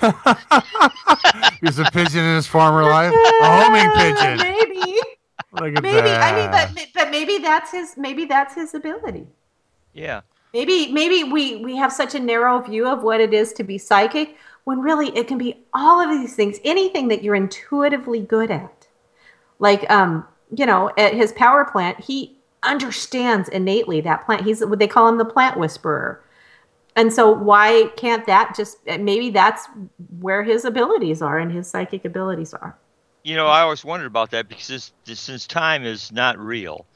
He 0.00 1.66
was 1.66 1.78
a 1.78 1.84
pigeon 1.90 2.24
in 2.24 2.36
his 2.36 2.46
former 2.46 2.82
life. 2.84 3.12
A 3.12 3.62
homing 3.62 3.90
pigeon. 3.96 4.38
Maybe. 4.38 4.98
Look 5.52 5.76
at 5.76 5.82
maybe 5.82 6.10
i 6.10 6.32
mean 6.32 6.48
but 6.52 6.86
but 6.94 7.10
maybe 7.10 7.38
that's 7.38 7.72
his 7.72 7.96
maybe 7.96 8.24
that's 8.24 8.54
his 8.54 8.72
ability 8.72 9.26
Yeah. 9.92 10.20
maybe 10.54 10.92
maybe 10.92 11.24
we 11.24 11.56
we 11.56 11.74
have 11.74 11.92
such 11.92 12.14
a 12.14 12.20
narrow 12.20 12.60
view 12.60 12.86
of 12.86 13.02
what 13.02 13.20
it 13.20 13.34
is 13.34 13.52
to 13.54 13.64
be 13.64 13.76
psychic 13.76 14.36
when 14.62 14.78
really 14.80 15.08
it 15.16 15.26
can 15.26 15.38
be 15.38 15.64
all 15.74 16.00
of 16.00 16.08
these 16.08 16.36
things 16.36 16.58
anything 16.64 17.08
that 17.08 17.24
you're 17.24 17.34
intuitively 17.34 18.20
good 18.20 18.52
at 18.52 18.86
like 19.58 19.90
um 19.90 20.24
you 20.56 20.66
know 20.66 20.92
at 20.96 21.14
his 21.14 21.32
power 21.32 21.64
plant 21.64 21.98
he 21.98 22.36
understands 22.62 23.48
innately 23.48 24.00
that 24.00 24.24
plant 24.24 24.42
he's 24.42 24.64
what 24.64 24.78
they 24.78 24.86
call 24.86 25.08
him 25.08 25.18
the 25.18 25.24
plant 25.24 25.58
whisperer 25.58 26.22
and 26.96 27.12
so 27.12 27.30
why 27.30 27.90
can't 27.96 28.26
that 28.26 28.54
just 28.56 28.78
maybe 28.86 29.30
that's 29.30 29.68
where 30.18 30.42
his 30.42 30.64
abilities 30.64 31.22
are 31.22 31.38
and 31.38 31.52
his 31.52 31.68
psychic 31.68 32.04
abilities 32.04 32.52
are 32.54 32.76
You 33.22 33.36
know, 33.36 33.46
I 33.46 33.60
always 33.60 33.84
wondered 33.84 34.06
about 34.06 34.30
that 34.30 34.48
because 34.48 34.68
this, 34.68 34.92
this, 35.04 35.20
since 35.20 35.46
time 35.46 35.84
is 35.84 36.10
not 36.10 36.38
real, 36.38 36.86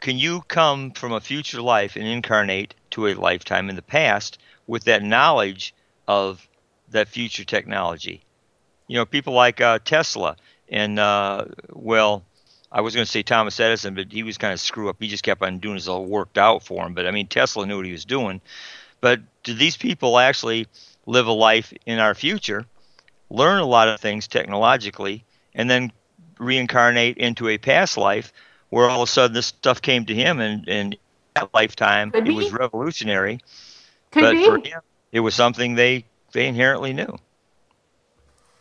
can 0.00 0.18
you 0.18 0.42
come 0.48 0.90
from 0.90 1.12
a 1.12 1.20
future 1.20 1.62
life 1.62 1.96
and 1.96 2.06
incarnate 2.06 2.74
to 2.90 3.06
a 3.06 3.14
lifetime 3.14 3.70
in 3.70 3.76
the 3.76 3.82
past 3.82 4.38
with 4.66 4.84
that 4.84 5.02
knowledge 5.02 5.74
of 6.08 6.46
that 6.90 7.08
future 7.08 7.44
technology? 7.44 8.22
You 8.88 8.96
know, 8.96 9.06
people 9.06 9.34
like 9.34 9.60
uh, 9.60 9.78
Tesla 9.84 10.36
and, 10.68 10.98
uh, 10.98 11.46
well, 11.72 12.24
I 12.70 12.80
was 12.80 12.94
going 12.94 13.04
to 13.04 13.10
say 13.10 13.22
Thomas 13.22 13.58
Edison, 13.60 13.94
but 13.94 14.12
he 14.12 14.22
was 14.22 14.38
kind 14.38 14.52
of 14.52 14.60
screw 14.60 14.88
up. 14.88 14.96
He 14.98 15.08
just 15.08 15.22
kept 15.22 15.42
on 15.42 15.58
doing 15.58 15.76
his 15.76 15.88
all 15.88 16.04
worked 16.04 16.36
out 16.36 16.64
for 16.64 16.84
him. 16.84 16.94
But 16.94 17.06
I 17.06 17.10
mean, 17.10 17.28
Tesla 17.28 17.64
knew 17.66 17.76
what 17.76 17.86
he 17.86 17.92
was 17.92 18.04
doing. 18.04 18.40
But 19.06 19.20
do 19.44 19.54
these 19.54 19.76
people 19.76 20.18
actually 20.18 20.66
live 21.06 21.28
a 21.28 21.32
life 21.32 21.72
in 21.86 22.00
our 22.00 22.12
future, 22.12 22.66
learn 23.30 23.60
a 23.60 23.64
lot 23.64 23.86
of 23.86 24.00
things 24.00 24.26
technologically, 24.26 25.24
and 25.54 25.70
then 25.70 25.92
reincarnate 26.40 27.16
into 27.16 27.48
a 27.48 27.56
past 27.56 27.96
life 27.96 28.32
where 28.70 28.90
all 28.90 29.02
of 29.02 29.08
a 29.08 29.12
sudden 29.12 29.32
this 29.32 29.46
stuff 29.46 29.80
came 29.80 30.06
to 30.06 30.12
him 30.12 30.40
and 30.40 30.68
in 30.68 30.96
that 31.36 31.54
lifetime 31.54 32.10
Could 32.10 32.26
it 32.26 32.32
was 32.32 32.52
revolutionary. 32.52 33.38
Could 34.10 34.22
but 34.22 34.32
be. 34.32 34.44
for 34.44 34.58
him, 34.58 34.80
it 35.12 35.20
was 35.20 35.36
something 35.36 35.76
they 35.76 36.04
they 36.32 36.48
inherently 36.48 36.92
knew. 36.92 37.16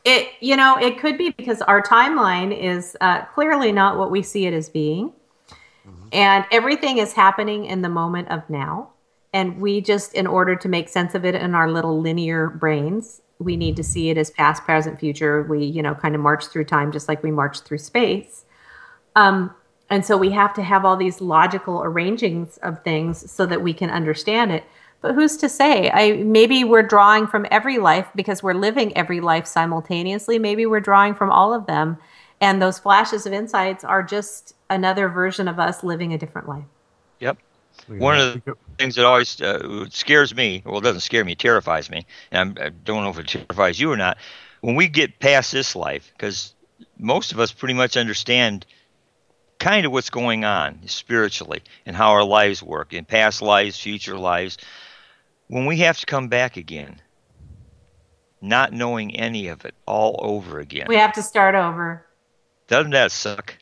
It, 0.04 0.30
you 0.42 0.56
know, 0.56 0.78
it 0.78 1.00
could 1.00 1.18
be 1.18 1.32
because 1.32 1.64
our 1.64 1.82
timeline 1.82 2.56
is 2.56 2.96
uh, 3.02 3.26
clearly 3.34 3.72
not 3.72 3.98
what 3.98 4.12
we 4.12 4.22
see 4.22 4.46
it 4.46 4.54
as 4.54 4.70
being. 4.70 5.12
And 6.14 6.46
everything 6.52 7.00
is 7.00 7.14
happening 7.14 7.66
in 7.66 7.82
the 7.82 7.90
moment 7.90 8.30
of 8.30 8.48
now. 8.48 8.92
And 9.36 9.60
we 9.60 9.82
just, 9.82 10.14
in 10.14 10.28
order 10.28 10.56
to 10.56 10.70
make 10.70 10.88
sense 10.88 11.14
of 11.14 11.26
it 11.26 11.36
in 11.36 11.56
our 11.56 11.70
little 11.70 12.00
linear 12.00 12.50
brains, 12.50 13.22
we 13.38 13.58
need 13.58 13.76
to 13.76 13.84
see 13.84 14.10
it 14.10 14.18
as 14.18 14.32
past, 14.32 14.64
present, 14.64 14.98
future. 14.98 15.44
We, 15.44 15.66
you 15.66 15.84
know, 15.84 15.94
kind 15.94 16.16
of 16.16 16.22
march 16.22 16.48
through 16.48 16.64
time 16.64 16.94
just 16.94 17.10
like 17.10 17.22
we 17.22 17.32
march 17.32 17.60
through 17.60 17.80
space. 17.80 18.46
Um, 19.14 19.54
and 19.90 20.06
so 20.06 20.16
we 20.16 20.32
have 20.32 20.54
to 20.54 20.64
have 20.64 20.86
all 20.86 20.96
these 20.96 21.20
logical 21.20 21.84
arrangings 21.84 22.56
of 22.64 22.82
things 22.86 23.30
so 23.30 23.46
that 23.46 23.62
we 23.62 23.74
can 23.74 23.90
understand 23.90 24.54
it. 24.54 24.64
But 25.02 25.16
who's 25.16 25.36
to 25.38 25.50
say? 25.50 25.92
I 25.92 26.14
maybe 26.24 26.64
we're 26.64 26.82
drawing 26.82 27.28
from 27.28 27.46
every 27.52 27.78
life 27.78 28.08
because 28.16 28.42
we're 28.42 28.54
living 28.54 28.96
every 28.96 29.20
life 29.20 29.48
simultaneously. 29.48 30.40
Maybe 30.40 30.66
we're 30.66 30.80
drawing 30.80 31.14
from 31.14 31.30
all 31.30 31.54
of 31.54 31.66
them, 31.66 31.98
and 32.40 32.62
those 32.62 32.80
flashes 32.80 33.26
of 33.26 33.34
insights 33.34 33.84
are 33.84 34.02
just 34.02 34.56
another 34.70 35.10
version 35.10 35.50
of 35.50 35.60
us 35.60 35.84
living 35.84 36.14
a 36.14 36.18
different 36.18 36.48
life. 36.48 36.64
Yep. 37.20 37.38
One 37.88 38.20
of 38.20 38.46
the 38.46 38.56
things 38.78 38.96
that 38.96 39.06
always 39.06 39.40
uh, 39.42 39.86
scares 39.90 40.36
me, 40.36 40.64
well, 40.66 40.80
it 40.80 40.84
doesn't 40.84 41.02
scare 41.02 41.24
me, 41.24 41.34
it 41.34 41.40
terrifies 41.40 41.90
me, 41.90 42.06
and 42.32 42.58
I'm, 42.60 42.66
I 42.66 42.70
do 42.70 42.96
not 42.96 43.04
know 43.04 43.10
if 43.10 43.20
it 43.20 43.28
terrifies 43.28 43.80
you 43.80 43.92
or 43.92 43.98
not. 43.98 44.18
When 44.62 44.76
we 44.76 44.88
get 44.88 45.20
past 45.20 45.52
this 45.52 45.76
life, 45.76 46.12
because 46.18 46.56
most 46.98 47.32
of 47.32 47.40
us 47.40 47.52
pretty 47.52 47.76
much 47.76 47.98
understand 47.98 48.66
kind 49.60 49.86
of 49.86 49.92
what's 49.92 50.10
going 50.10 50.46
on 50.46 50.80
spiritually 50.88 51.62
and 51.86 51.96
how 51.96 52.12
our 52.12 52.24
lives 52.24 52.62
work 52.62 52.94
in 52.94 53.06
past 53.06 53.42
lives, 53.42 53.80
future 53.80 54.18
lives. 54.18 54.58
When 55.48 55.66
we 55.66 55.78
have 55.78 56.00
to 56.00 56.06
come 56.06 56.28
back 56.28 56.58
again, 56.58 57.02
not 58.42 58.74
knowing 58.74 59.16
any 59.16 59.48
of 59.48 59.66
it 59.66 59.76
all 59.86 60.20
over 60.20 60.60
again. 60.60 60.88
We 60.88 60.98
have 60.98 61.14
to 61.14 61.24
start 61.24 61.56
over. 61.56 62.06
Doesn't 62.68 62.92
that 62.92 63.12
suck? 63.12 63.56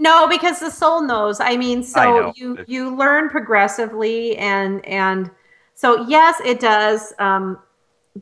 No, 0.00 0.26
because 0.26 0.60
the 0.60 0.70
soul 0.70 1.02
knows. 1.02 1.40
I 1.40 1.56
mean, 1.56 1.82
so 1.82 2.00
I 2.00 2.32
you 2.34 2.64
you 2.66 2.96
learn 2.96 3.28
progressively, 3.28 4.36
and 4.38 4.84
and 4.86 5.30
so 5.74 6.06
yes, 6.08 6.40
it 6.44 6.58
does. 6.58 7.12
Um, 7.18 7.58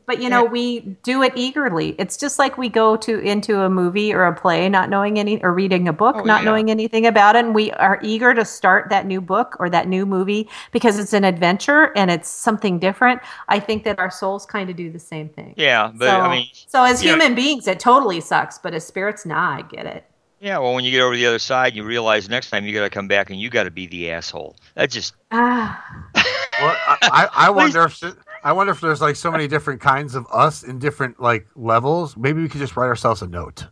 but 0.06 0.20
you 0.20 0.28
know 0.28 0.44
we 0.44 0.80
do 1.02 1.22
it 1.22 1.32
eagerly 1.34 1.94
it's 1.98 2.18
just 2.18 2.38
like 2.38 2.58
we 2.58 2.68
go 2.68 2.94
to 2.94 3.20
into 3.20 3.62
a 3.62 3.70
movie 3.70 4.12
or 4.12 4.26
a 4.26 4.34
play 4.34 4.68
not 4.68 4.90
knowing 4.90 5.18
any 5.18 5.42
or 5.42 5.52
reading 5.54 5.88
a 5.88 5.92
book 5.94 6.16
Oh, 6.18 6.24
not 6.24 6.42
yeah. 6.42 6.50
knowing 6.50 6.70
anything 6.70 7.06
about 7.06 7.36
it 7.36 7.44
and 7.46 7.54
we 7.54 7.72
are 7.72 7.98
eager 8.02 8.34
to 8.34 8.44
start 8.44 8.90
that 8.90 9.06
new 9.06 9.22
book 9.22 9.56
or 9.58 9.70
that 9.70 9.88
new 9.88 10.04
movie 10.04 10.46
because 10.72 10.98
it's 10.98 11.14
an 11.14 11.24
adventure 11.24 11.90
and 11.96 12.10
it's 12.10 12.28
something 12.28 12.78
different 12.78 13.22
i 13.48 13.58
think 13.58 13.84
that 13.84 13.98
our 13.98 14.10
souls 14.10 14.44
kind 14.44 14.68
of 14.68 14.76
do 14.76 14.90
the 14.92 14.98
same 14.98 15.30
thing 15.30 15.54
Yeah, 15.56 15.90
but 15.94 16.04
so, 16.06 16.20
I 16.20 16.36
mean, 16.36 16.46
so 16.66 16.84
as 16.84 17.02
you 17.02 17.08
know- 17.16 17.24
human 17.24 17.34
beings 17.34 17.66
it 17.66 17.80
totally 17.80 18.20
sucks 18.20 18.58
but 18.58 18.74
as 18.74 18.86
spirits 18.86 19.24
nah 19.24 19.56
i 19.56 19.62
get 19.62 19.86
it 19.86 20.04
yeah. 20.40 20.58
Well, 20.58 20.74
when 20.74 20.84
you 20.84 20.90
get 20.90 21.00
over 21.00 21.16
the 21.16 21.26
other 21.26 21.38
side, 21.38 21.74
you 21.74 21.84
realize 21.84 22.28
next 22.28 22.50
time 22.50 22.64
you 22.64 22.74
got 22.74 22.82
to 22.84 22.90
come 22.90 23.08
back 23.08 23.30
and 23.30 23.40
you 23.40 23.50
got 23.50 23.64
to 23.64 23.70
be 23.70 23.86
the 23.86 24.10
asshole. 24.10 24.56
That 24.74 24.90
just 24.90 25.14
ah 25.30 25.84
Well, 26.60 26.76
I, 26.86 26.98
I, 27.02 27.28
I 27.46 27.50
wonder 27.50 27.84
if 27.84 28.02
I 28.42 28.52
wonder 28.52 28.72
if 28.72 28.80
there's 28.80 29.00
like 29.00 29.16
so 29.16 29.30
many 29.30 29.46
different 29.48 29.80
kinds 29.80 30.14
of 30.14 30.26
us 30.32 30.62
in 30.62 30.78
different 30.78 31.20
like 31.20 31.46
levels. 31.54 32.16
Maybe 32.16 32.42
we 32.42 32.48
could 32.48 32.60
just 32.60 32.76
write 32.76 32.86
ourselves 32.86 33.22
a 33.22 33.26
note. 33.26 33.66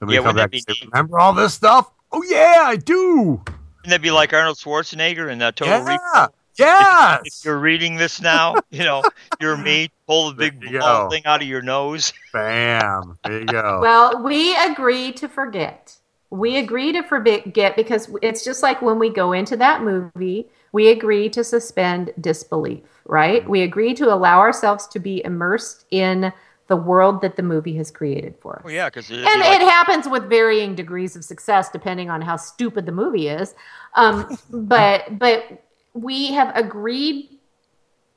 And 0.00 0.08
we 0.08 0.14
Yeah, 0.16 0.22
come 0.22 0.36
back 0.36 0.50
and 0.52 0.62
say, 0.62 0.74
remember 0.90 1.18
all 1.18 1.32
this 1.32 1.54
stuff? 1.54 1.90
Oh 2.12 2.22
yeah, 2.28 2.62
I 2.64 2.76
do. 2.76 3.42
Wouldn't 3.44 3.86
that 3.86 4.02
be 4.02 4.10
like 4.10 4.32
Arnold 4.32 4.58
Schwarzenegger 4.58 5.30
and 5.30 5.42
uh, 5.42 5.52
Total 5.52 5.74
Yeah. 5.74 5.84
Recall? 5.84 6.34
Yes. 6.58 7.20
If 7.24 7.44
you're 7.44 7.58
reading 7.58 7.96
this 7.96 8.20
now, 8.20 8.56
you 8.70 8.84
know, 8.84 9.02
you're 9.40 9.56
me, 9.56 9.90
pull 10.06 10.30
the 10.30 10.50
big 10.50 10.60
ball 10.60 11.04
go. 11.04 11.10
thing 11.10 11.24
out 11.26 11.42
of 11.42 11.48
your 11.48 11.62
nose. 11.62 12.12
Bam. 12.32 13.18
There 13.24 13.40
you 13.40 13.46
go. 13.46 13.78
Well, 13.80 14.22
we 14.22 14.56
agree 14.56 15.12
to 15.12 15.28
forget. 15.28 15.96
We 16.30 16.58
agree 16.58 16.92
to 16.92 17.02
forget 17.02 17.76
because 17.76 18.08
it's 18.22 18.44
just 18.44 18.62
like 18.62 18.80
when 18.82 18.98
we 18.98 19.10
go 19.10 19.32
into 19.32 19.56
that 19.56 19.82
movie, 19.82 20.48
we 20.72 20.90
agree 20.90 21.28
to 21.30 21.42
suspend 21.42 22.12
disbelief, 22.20 22.84
right? 23.04 23.48
We 23.48 23.62
agree 23.62 23.94
to 23.94 24.12
allow 24.14 24.38
ourselves 24.38 24.86
to 24.88 25.00
be 25.00 25.24
immersed 25.24 25.86
in 25.90 26.32
the 26.68 26.76
world 26.76 27.20
that 27.22 27.34
the 27.34 27.42
movie 27.42 27.76
has 27.76 27.90
created 27.90 28.36
for 28.40 28.58
us. 28.58 28.64
Well, 28.64 28.72
yeah, 28.72 28.88
because 28.88 29.10
And 29.10 29.18
it 29.26 29.60
happens 29.60 30.08
with 30.08 30.30
varying 30.30 30.76
degrees 30.76 31.16
of 31.16 31.24
success 31.24 31.68
depending 31.68 32.10
on 32.10 32.22
how 32.22 32.36
stupid 32.36 32.86
the 32.86 32.92
movie 32.92 33.26
is. 33.26 33.56
Um, 33.96 34.38
but 34.50 35.18
but 35.18 35.64
we 35.94 36.32
have 36.32 36.54
agreed 36.56 37.38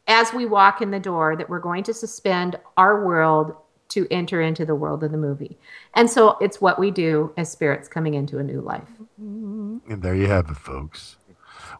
as 0.07 0.33
we 0.33 0.45
walk 0.45 0.81
in 0.81 0.91
the 0.91 0.99
door 0.99 1.35
that 1.35 1.49
we're 1.49 1.59
going 1.59 1.83
to 1.83 1.93
suspend 1.93 2.57
our 2.77 3.05
world 3.05 3.55
to 3.89 4.07
enter 4.11 4.41
into 4.41 4.65
the 4.65 4.75
world 4.75 5.03
of 5.03 5.11
the 5.11 5.17
movie. 5.17 5.57
And 5.93 6.09
so 6.09 6.37
it's 6.41 6.59
what 6.59 6.79
we 6.79 6.91
do 6.91 7.31
as 7.37 7.51
spirits 7.51 7.87
coming 7.87 8.13
into 8.15 8.39
a 8.39 8.43
new 8.43 8.59
life. 8.61 8.87
And 9.17 9.81
there 10.01 10.15
you 10.15 10.27
have 10.27 10.49
it, 10.49 10.55
folks. 10.57 11.17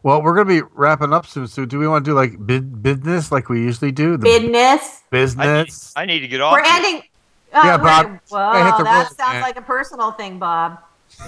Well, 0.02 0.22
we're 0.22 0.34
gonna 0.34 0.44
be 0.48 0.62
wrapping 0.74 1.12
up 1.12 1.26
soon. 1.26 1.46
So, 1.48 1.64
do 1.64 1.78
we 1.78 1.88
want 1.88 2.04
to 2.04 2.10
do 2.10 2.14
like 2.14 2.44
bid 2.46 2.82
business 2.82 3.32
like 3.32 3.48
we 3.48 3.60
usually 3.62 3.90
do? 3.90 4.12
The 4.18 4.24
Business. 4.24 5.02
business. 5.10 5.92
I 5.96 6.04
need 6.04 6.20
to 6.20 6.28
get 6.28 6.40
off. 6.42 6.52
We're 6.52 6.62
here. 6.62 6.72
ending. 6.74 7.02
Uh, 7.52 7.60
Yeah, 7.64 7.76
we're- 7.76 7.84
Bob. 7.84 8.20
Whoa, 8.28 8.38
I 8.38 8.64
hit 8.66 8.76
the 8.78 8.84
that 8.84 8.94
roll, 8.96 9.04
sounds 9.06 9.32
man. 9.34 9.42
like 9.42 9.56
a 9.56 9.62
personal 9.62 10.10
thing, 10.12 10.38
Bob. 10.38 10.78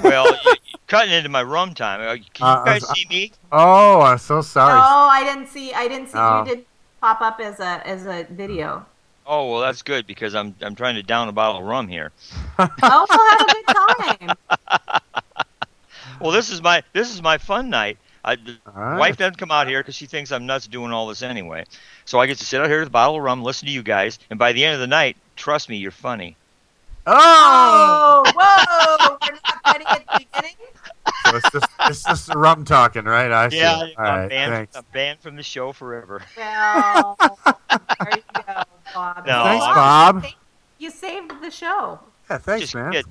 Well, 0.05 0.27
you- 0.27 0.35
you're 0.45 0.76
cutting 0.87 1.13
into 1.13 1.29
my 1.29 1.43
rum 1.43 1.75
time. 1.75 2.01
Uh, 2.01 2.15
Can 2.15 2.23
you 2.41 2.45
Uh, 2.47 2.65
guys 2.65 2.85
uh, 2.85 2.95
see 2.95 3.07
me? 3.09 3.33
Oh, 3.53 4.01
I'm 4.01 4.19
so 4.19 4.41
sorry. 4.41 4.79
Oh, 4.79 5.09
I 5.09 5.25
didn't 5.25 5.49
see. 5.49 5.73
I 5.73 5.89
didn't 5.89 6.09
see. 6.09 6.19
Oh. 6.19 6.45
You 6.45 6.57
did 6.57 6.65
pop 7.01 7.21
up 7.21 7.41
as 7.41 7.61
a 7.61 7.87
as 7.87 8.07
a 8.07 8.27
video. 8.31 8.87
Oh 9.27 9.51
well, 9.51 9.61
that's 9.61 9.83
good 9.83 10.07
because 10.07 10.35
I'm 10.35 10.55
I'm 10.61 10.75
trying 10.75 10.95
to 10.95 11.03
down 11.03 11.29
a 11.29 11.33
bottle 11.33 11.61
of 11.61 11.67
rum 11.67 11.89
here. 11.89 12.13
Oh, 12.59 13.07
we'll 13.11 13.31
have 13.31 13.41
a 13.41 13.53
good 13.53 14.29
time. 14.29 15.01
Well, 16.21 16.31
this 16.31 16.51
is 16.51 16.63
my 16.63 16.83
this 16.95 17.13
is 17.13 17.21
my 17.21 17.37
fun 17.37 17.69
night. 17.69 17.99
I, 18.25 18.37
the 18.37 18.57
right. 18.75 18.99
wife 18.99 19.17
doesn't 19.19 19.37
come 19.37 19.51
out 19.51 19.69
here 19.69 19.81
because 19.81 19.95
she 19.95 20.07
thinks 20.07 20.33
I'm 20.33 20.47
nuts 20.47 20.67
doing 20.67 20.91
all 20.91 21.07
this 21.07 21.23
anyway. 21.23 21.65
So 22.07 22.19
I 22.19 22.27
get 22.27 22.39
to 22.39 22.45
sit 22.45 22.61
out 22.61 22.69
here 22.69 22.81
with 22.81 22.89
a 22.89 22.91
bottle 22.91 23.17
of 23.17 23.23
rum, 23.23 23.43
listen 23.43 23.67
to 23.67 23.73
you 23.73 23.83
guys, 23.83 24.19
and 24.31 24.39
by 24.39 24.53
the 24.53 24.65
end 24.65 24.75
of 24.75 24.81
the 24.81 24.87
night, 24.87 25.17
trust 25.37 25.69
me, 25.69 25.77
you're 25.77 25.91
funny. 25.93 26.37
Oh, 27.09 28.25
Oh, 28.27 28.33
whoa! 28.35 29.19
We're 29.23 29.33
not 29.35 29.63
funny 29.65 29.85
at 29.87 30.07
the 30.07 30.25
beginning. 30.33 30.57
so 31.27 31.37
it's 31.37 31.51
just 31.53 31.67
it's 31.81 32.03
just 32.05 32.35
rum 32.35 32.65
talking, 32.65 33.05
right? 33.05 33.31
I 33.31 33.49
see. 33.49 33.59
Yeah, 33.59 33.75
All 33.75 33.83
I'm, 33.83 34.19
right, 34.21 34.29
banned, 34.29 34.53
thanks. 34.53 34.77
I'm 34.77 34.85
banned 34.93 35.21
from 35.21 35.37
the 35.37 35.43
show 35.43 35.73
forever. 35.73 36.23
Well, 36.37 37.17
there 38.01 38.09
you 38.17 38.23
go, 38.35 38.63
Bob. 38.95 39.27
No, 39.27 39.45
Thanks, 39.45 39.65
I'm- 39.65 39.75
Bob. 40.21 40.25
You 40.79 40.91
saved 40.91 41.33
the 41.43 41.51
show. 41.51 41.99
Yeah, 42.31 42.39
thanks, 42.39 42.61
Just 42.63 42.75
man. 42.75 42.91
get- 42.93 43.05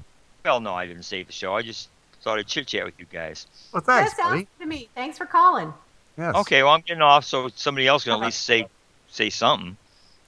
well, 0.44 0.60
no, 0.60 0.74
I 0.74 0.86
didn't 0.86 1.04
save 1.04 1.28
the 1.28 1.34
show. 1.34 1.56
I 1.56 1.62
just 1.62 1.90
thought 2.22 2.38
I'd 2.40 2.48
chit 2.48 2.68
chat 2.68 2.86
with 2.86 2.94
you 3.00 3.06
guys. 3.12 3.48
Well, 3.74 3.82
thanks, 3.82 4.12
that 4.12 4.18
sounds 4.18 4.32
buddy. 4.32 4.48
good 4.58 4.64
to 4.64 4.70
me. 4.70 4.90
Thanks 4.96 5.18
for 5.18 5.26
calling. 5.26 5.74
Yes. 6.18 6.36
Okay, 6.36 6.64
well, 6.64 6.74
I'm 6.74 6.82
getting 6.82 7.02
off, 7.02 7.26
so 7.26 7.50
somebody 7.56 7.88
else 7.88 8.04
can 8.04 8.12
at 8.14 8.16
uh-huh. 8.18 8.26
least 8.26 8.42
say 8.42 8.68
say 9.10 9.30
something. 9.30 9.78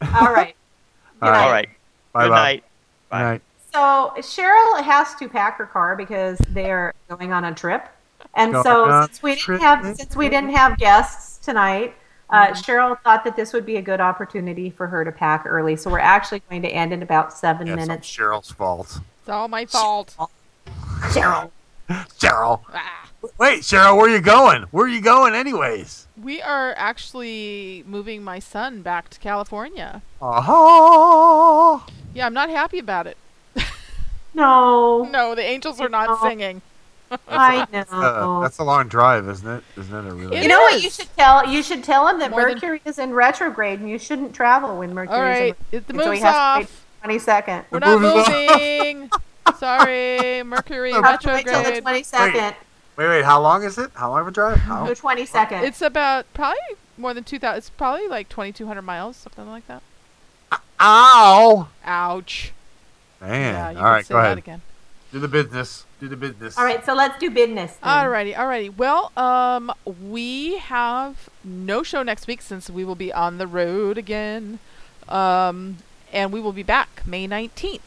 All 0.02 0.34
right. 0.34 0.56
All 1.22 1.30
right. 1.32 1.44
All 1.46 1.52
right. 1.52 1.70
Bye, 2.14 2.24
Good 2.24 2.30
Bob. 2.30 2.36
night. 2.38 2.64
Good 3.12 3.18
night. 3.20 3.42
So 3.78 4.12
Cheryl 4.18 4.82
has 4.82 5.14
to 5.16 5.30
pack 5.30 5.60
her 5.60 5.68
car 5.68 5.96
because 5.96 6.40
they're 6.50 6.96
going 7.10 7.32
on 7.32 7.46
a 7.46 7.54
trip, 7.54 7.88
and 8.34 8.54
Going 8.54 8.64
so 8.64 9.06
since 9.06 9.22
we 9.22 9.36
didn't 9.36 9.60
have 9.60 9.96
since 9.96 10.16
we 10.16 10.30
didn't 10.30 10.50
have 10.50 10.80
guests 10.80 11.38
tonight, 11.46 11.94
uh, 12.32 12.48
Cheryl 12.48 13.00
thought 13.04 13.24
that 13.24 13.36
this 13.36 13.54
would 13.54 13.68
be 13.68 13.78
a 13.78 13.82
good 13.84 14.02
opportunity 14.02 14.72
for 14.72 14.88
her 14.88 15.06
to 15.06 15.12
pack 15.12 15.46
early. 15.46 15.76
So 15.76 15.92
we're 15.92 16.00
actually 16.00 16.42
going 16.50 16.64
to 16.64 16.70
end 16.70 16.92
in 16.92 17.04
about 17.04 17.32
seven 17.32 17.68
Yeah, 17.68 17.74
it's 17.74 17.88
minutes. 17.88 18.10
Cheryl's 18.10 18.50
fault. 18.50 19.00
It's 19.20 19.30
all 19.30 19.48
my 19.48 19.68
fault. 19.68 20.16
Cheryl. 21.12 21.52
Cheryl. 22.18 22.62
Ah. 22.74 23.10
Wait, 23.38 23.62
Cheryl, 23.62 23.96
where 23.96 24.08
are 24.08 24.16
you 24.16 24.22
going? 24.22 24.64
Where 24.72 24.86
are 24.86 24.90
you 24.90 25.02
going, 25.02 25.36
anyways? 25.36 26.08
We 26.20 26.42
are 26.42 26.74
actually 26.78 27.84
moving 27.86 28.24
my 28.24 28.40
son 28.40 28.82
back 28.82 29.10
to 29.10 29.20
California. 29.20 30.02
Oh. 30.20 31.86
Yeah, 32.16 32.26
I'm 32.26 32.34
not 32.34 32.50
happy 32.50 32.80
about 32.80 33.06
it. 33.06 33.18
No, 34.34 35.04
No, 35.12 35.36
the 35.36 35.42
angels 35.44 35.80
are 35.82 35.90
not 35.90 36.08
No. 36.10 36.18
singing. 36.30 36.62
I 37.30 37.66
know. 37.72 37.86
Uh, 37.90 38.42
that's 38.42 38.58
a 38.58 38.64
long 38.66 38.90
drive, 38.90 39.30
isn't 39.30 39.48
it? 39.48 39.64
Isn't 39.78 39.96
it 40.06 40.10
a 40.12 40.14
really? 40.14 40.38
It 40.38 40.44
you 40.44 40.50
know 40.50 40.60
what 40.60 40.82
you 40.84 40.90
should 40.90 41.08
tell 41.16 41.48
you 41.48 41.64
should 41.64 41.82
tell 41.84 42.06
him 42.08 42.20
that 42.20 42.32
More 42.32 42.42
than- 42.42 42.56
Mercury 42.56 42.82
is 42.84 43.00
in 43.00 43.14
retrograde 43.14 43.80
and 43.80 43.90
you 43.90 43.98
shouldn't 43.98 44.34
travel 44.36 44.78
when 44.78 44.94
Mercury 44.94 45.16
All 45.18 45.24
is 45.24 45.40
right, 45.40 45.56
in 45.72 45.78
it, 45.78 45.88
the 45.88 45.94
and 45.94 46.02
so 46.02 46.12
he 46.12 46.20
move's 46.20 46.24
has 46.24 46.34
to 46.34 46.60
wait 46.60 46.66
off. 46.66 46.86
twenty 47.02 47.20
second. 47.20 47.66
We're 47.72 47.80
not 47.80 48.02
move 48.02 48.04
is 48.18 48.28
off. 48.28 48.28
moving. 48.60 49.10
Sorry, 49.58 50.44
Mercury 50.44 50.92
Have 50.92 51.20
to 51.22 51.28
wait 51.30 51.46
till 51.46 51.54
the 51.54 51.60
retrograde. 51.60 51.82
twenty 51.84 52.04
second. 52.04 52.56
Wait, 52.98 53.08
wait. 53.08 53.24
How 53.24 53.40
long 53.42 53.64
is 53.64 53.78
it? 53.78 53.90
How 53.94 54.10
long 54.10 54.22
of 54.22 54.28
a 54.28 54.32
drive? 54.32 54.58
How? 54.58 54.86
The 54.86 54.96
twenty 54.96 55.26
second. 55.26 55.64
It's 55.64 55.82
about 55.82 56.26
probably 56.34 56.60
more 56.98 57.14
than 57.14 57.24
two 57.24 57.40
thousand. 57.40 57.60
It's 57.60 57.70
probably 57.70 58.10
like 58.10 58.28
twenty 58.28 58.52
two 58.52 58.68
hundred 58.68 58.82
miles, 58.82 59.16
something 59.16 59.48
like 59.48 59.66
that. 59.68 59.82
Ow! 60.82 61.70
Ouch. 61.86 62.52
Man. 63.22 63.54
Yeah, 63.54 63.72
you 63.72 63.78
All 63.78 63.84
can 63.84 63.92
right, 63.92 64.06
say 64.06 64.12
go 64.14 64.18
that 64.20 64.26
ahead. 64.26 64.38
again. 64.38 64.62
Do 65.12 65.20
the 65.20 65.28
business. 65.28 65.86
Do 66.02 66.08
the 66.10 66.18
business. 66.18 66.58
All 66.58 66.66
right, 66.66 66.86
so 66.86 66.94
let's 66.94 67.18
do 67.18 67.30
business. 67.32 67.76
then. 67.82 67.90
Alrighty, 67.90 68.36
alrighty. 68.36 68.76
Well, 68.76 69.12
um, 69.18 69.72
we 69.86 70.58
have 70.58 71.30
no 71.44 71.82
show 71.82 72.04
next 72.04 72.28
week 72.28 72.42
since 72.42 72.70
we 72.70 72.84
will 72.84 72.96
be 72.96 73.12
on 73.14 73.38
the 73.38 73.48
road 73.48 73.98
again, 73.98 74.60
um, 75.08 75.78
and 76.12 76.32
we 76.34 76.42
will 76.42 76.52
be 76.52 76.62
back 76.64 77.02
May 77.08 77.26
nineteenth 77.26 77.82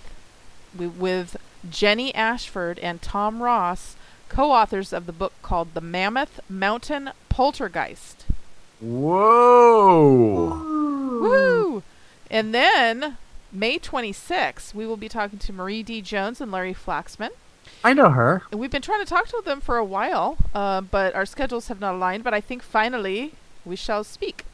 with 0.74 1.36
Jenny 1.68 2.14
Ashford 2.14 2.78
and 2.78 3.02
Tom 3.02 3.42
Ross, 3.42 3.96
co-authors 4.30 4.92
of 4.92 5.04
the 5.06 5.12
book 5.12 5.34
called 5.42 5.74
"The 5.74 5.80
Mammoth 5.82 6.40
Mountain 6.48 7.10
Poltergeist." 7.28 8.24
Whoa. 8.80 10.48
Woo! 11.20 11.82
And 12.30 12.54
then 12.54 13.18
May 13.52 13.78
26th, 13.78 14.74
we 14.74 14.86
will 14.86 14.96
be 14.96 15.08
talking 15.08 15.38
to 15.40 15.52
Marie 15.52 15.82
D. 15.82 16.00
Jones 16.00 16.40
and 16.40 16.52
Larry 16.52 16.74
Flaxman. 16.74 17.30
I 17.82 17.92
know 17.92 18.10
her. 18.10 18.42
And 18.50 18.60
we've 18.60 18.70
been 18.70 18.82
trying 18.82 19.00
to 19.00 19.06
talk 19.08 19.26
to 19.28 19.42
them 19.44 19.60
for 19.60 19.76
a 19.76 19.84
while, 19.84 20.36
uh, 20.54 20.80
but 20.80 21.14
our 21.14 21.26
schedules 21.26 21.68
have 21.68 21.80
not 21.80 21.94
aligned. 21.94 22.24
But 22.24 22.34
I 22.34 22.40
think 22.40 22.62
finally 22.62 23.32
we 23.64 23.76
shall 23.76 24.04
speak. 24.04 24.44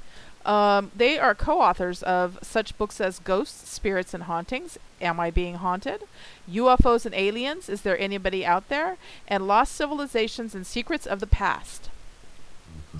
Um, 0.44 0.92
they 0.94 1.18
are 1.18 1.34
co 1.34 1.60
authors 1.60 2.02
of 2.04 2.38
such 2.40 2.78
books 2.78 3.00
as 3.00 3.18
Ghosts, 3.18 3.68
Spirits, 3.68 4.14
and 4.14 4.24
Hauntings, 4.24 4.78
Am 5.00 5.18
I 5.18 5.30
Being 5.30 5.56
Haunted? 5.56 6.02
UFOs 6.48 7.04
and 7.04 7.14
Aliens, 7.14 7.68
Is 7.68 7.82
There 7.82 7.98
Anybody 7.98 8.46
Out 8.46 8.68
There? 8.68 8.96
and 9.26 9.48
Lost 9.48 9.74
Civilizations 9.74 10.54
and 10.54 10.64
Secrets 10.64 11.04
of 11.06 11.18
the 11.18 11.26
Past. 11.26 11.90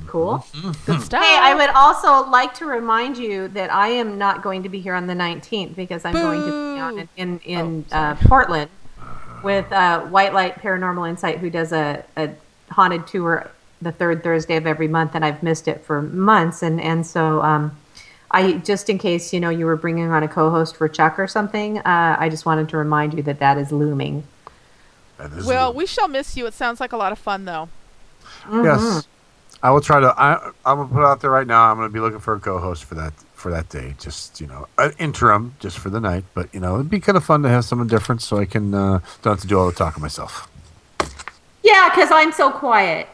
Cool. 0.07 0.45
Good 0.87 1.03
stuff. 1.03 1.23
Hey, 1.23 1.39
I 1.41 1.55
would 1.55 1.71
also 1.71 2.31
like 2.31 2.55
to 2.55 2.67
remind 2.67 3.19
you 3.19 3.49
that 3.49 3.73
I 3.73 3.89
am 3.89 4.19
not 4.19 4.43
going 4.43 4.63
to 4.63 4.69
be 4.69 4.81
here 4.81 4.95
on 4.95 5.07
the 5.07 5.15
19th 5.15 5.75
because 5.75 6.05
I'm 6.05 6.15
going 6.15 6.41
to 6.41 6.75
be 6.75 6.81
on 6.81 6.99
in 6.99 7.09
in, 7.17 7.39
in 7.41 7.85
uh, 7.93 8.15
Portland 8.23 8.71
with 9.43 9.71
uh, 9.73 10.03
White 10.03 10.33
Light 10.33 10.57
Paranormal 10.57 11.09
Insight, 11.09 11.39
who 11.39 11.51
does 11.51 11.73
a, 11.73 12.05
a 12.17 12.31
haunted 12.71 13.07
tour 13.07 13.51
the 13.83 13.93
third 13.93 14.23
Thursday 14.23 14.57
of 14.57 14.67
every 14.67 14.89
month, 14.89 15.15
and 15.15 15.25
I've 15.25 15.43
missed 15.43 15.69
it 15.69 15.85
for 15.85 16.03
months. 16.03 16.63
And 16.63 16.81
and 16.81 17.07
so 17.07 17.43
um, 17.43 17.77
I 18.31 18.53
just 18.53 18.89
in 18.89 18.99
case 18.99 19.33
you 19.33 19.41
know 19.41 19.51
you 19.51 19.67
were 19.67 19.77
bringing 19.77 20.11
on 20.11 20.23
a 20.23 20.29
co-host 20.29 20.77
for 20.77 20.89
Chuck 20.89 21.19
or 21.19 21.27
something, 21.27 21.79
uh, 21.79 22.17
I 22.19 22.29
just 22.29 22.47
wanted 22.47 22.69
to 22.71 22.77
remind 22.77 23.15
you 23.15 23.23
that 23.25 23.39
that 23.39 23.59
is 23.59 23.73
looming. 23.73 24.25
well, 25.45 25.73
we 25.73 25.87
shall 25.87 26.09
miss 26.09 26.37
you. 26.37 26.47
It 26.47 26.55
sounds 26.55 26.81
like 26.81 26.93
a 26.93 26.97
lot 26.97 27.13
of 27.13 27.19
fun, 27.19 27.45
though. 27.45 27.69
Yes, 28.51 29.07
I 29.63 29.71
will 29.71 29.81
try 29.81 30.01
to. 30.01 30.15
I, 30.17 30.53
I'm 30.65 30.79
gonna 30.79 30.89
put 30.89 31.01
it 31.01 31.07
out 31.07 31.21
there 31.21 31.31
right 31.31 31.47
now. 31.47 31.71
I'm 31.71 31.77
gonna 31.77 31.89
be 31.89 32.01
looking 32.01 32.21
for 32.21 32.35
a 32.35 32.41
co-host 32.41 32.85
for 32.85 32.95
that 32.97 33.13
for 33.35 33.51
that 33.51 33.69
day. 33.69 33.95
Just 33.99 34.41
you 34.41 34.47
know, 34.47 34.69
an 34.79 34.93
interim, 34.99 35.55
just 35.61 35.79
for 35.79 35.91
the 35.91 36.01
night. 36.01 36.25
But 36.35 36.53
you 36.55 36.61
know, 36.61 36.75
it'd 36.75 36.91
be 36.91 37.01
kind 37.01 37.17
of 37.17 37.25
fun 37.25 37.43
to 37.43 37.49
have 37.49 37.65
someone 37.65 37.89
different, 37.89 38.23
so 38.23 38.39
I 38.39 38.45
can 38.45 38.75
uh, 38.75 39.01
don't 39.23 39.33
have 39.33 39.41
to 39.41 39.47
do 39.47 39.59
all 39.59 39.67
the 39.67 39.73
talking 39.73 40.03
myself. 40.03 40.49
Yeah, 41.63 41.91
because 41.93 42.11
I'm 42.13 42.33
so 42.33 42.51
quiet. 42.51 43.09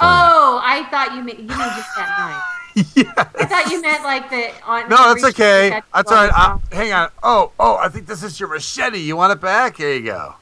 Oh, 0.00 0.60
I 0.62 0.86
thought 0.90 1.14
you 1.14 1.22
meant 1.22 1.38
you 1.38 1.48
mean 1.48 1.58
just 1.58 1.94
that 1.96 2.14
night. 2.18 2.54
I 3.38 3.44
thought 3.46 3.70
you 3.70 3.82
meant 3.82 4.04
like 4.04 4.30
the 4.30 4.52
on. 4.64 4.88
No, 4.88 5.12
that's 5.12 5.24
okay. 5.24 5.70
that 5.70 5.84
That's 5.92 6.12
all 6.12 6.28
right. 6.28 6.32
I, 6.32 6.58
hang 6.74 6.92
on. 6.92 7.10
Oh, 7.22 7.52
oh, 7.58 7.76
I 7.76 7.88
think 7.88 8.06
this 8.06 8.22
is 8.22 8.38
your 8.38 8.48
machete. 8.48 9.00
You 9.00 9.16
want 9.16 9.32
it 9.32 9.40
back? 9.40 9.76
Here 9.78 9.94
you 9.94 10.04
go. 10.04 10.34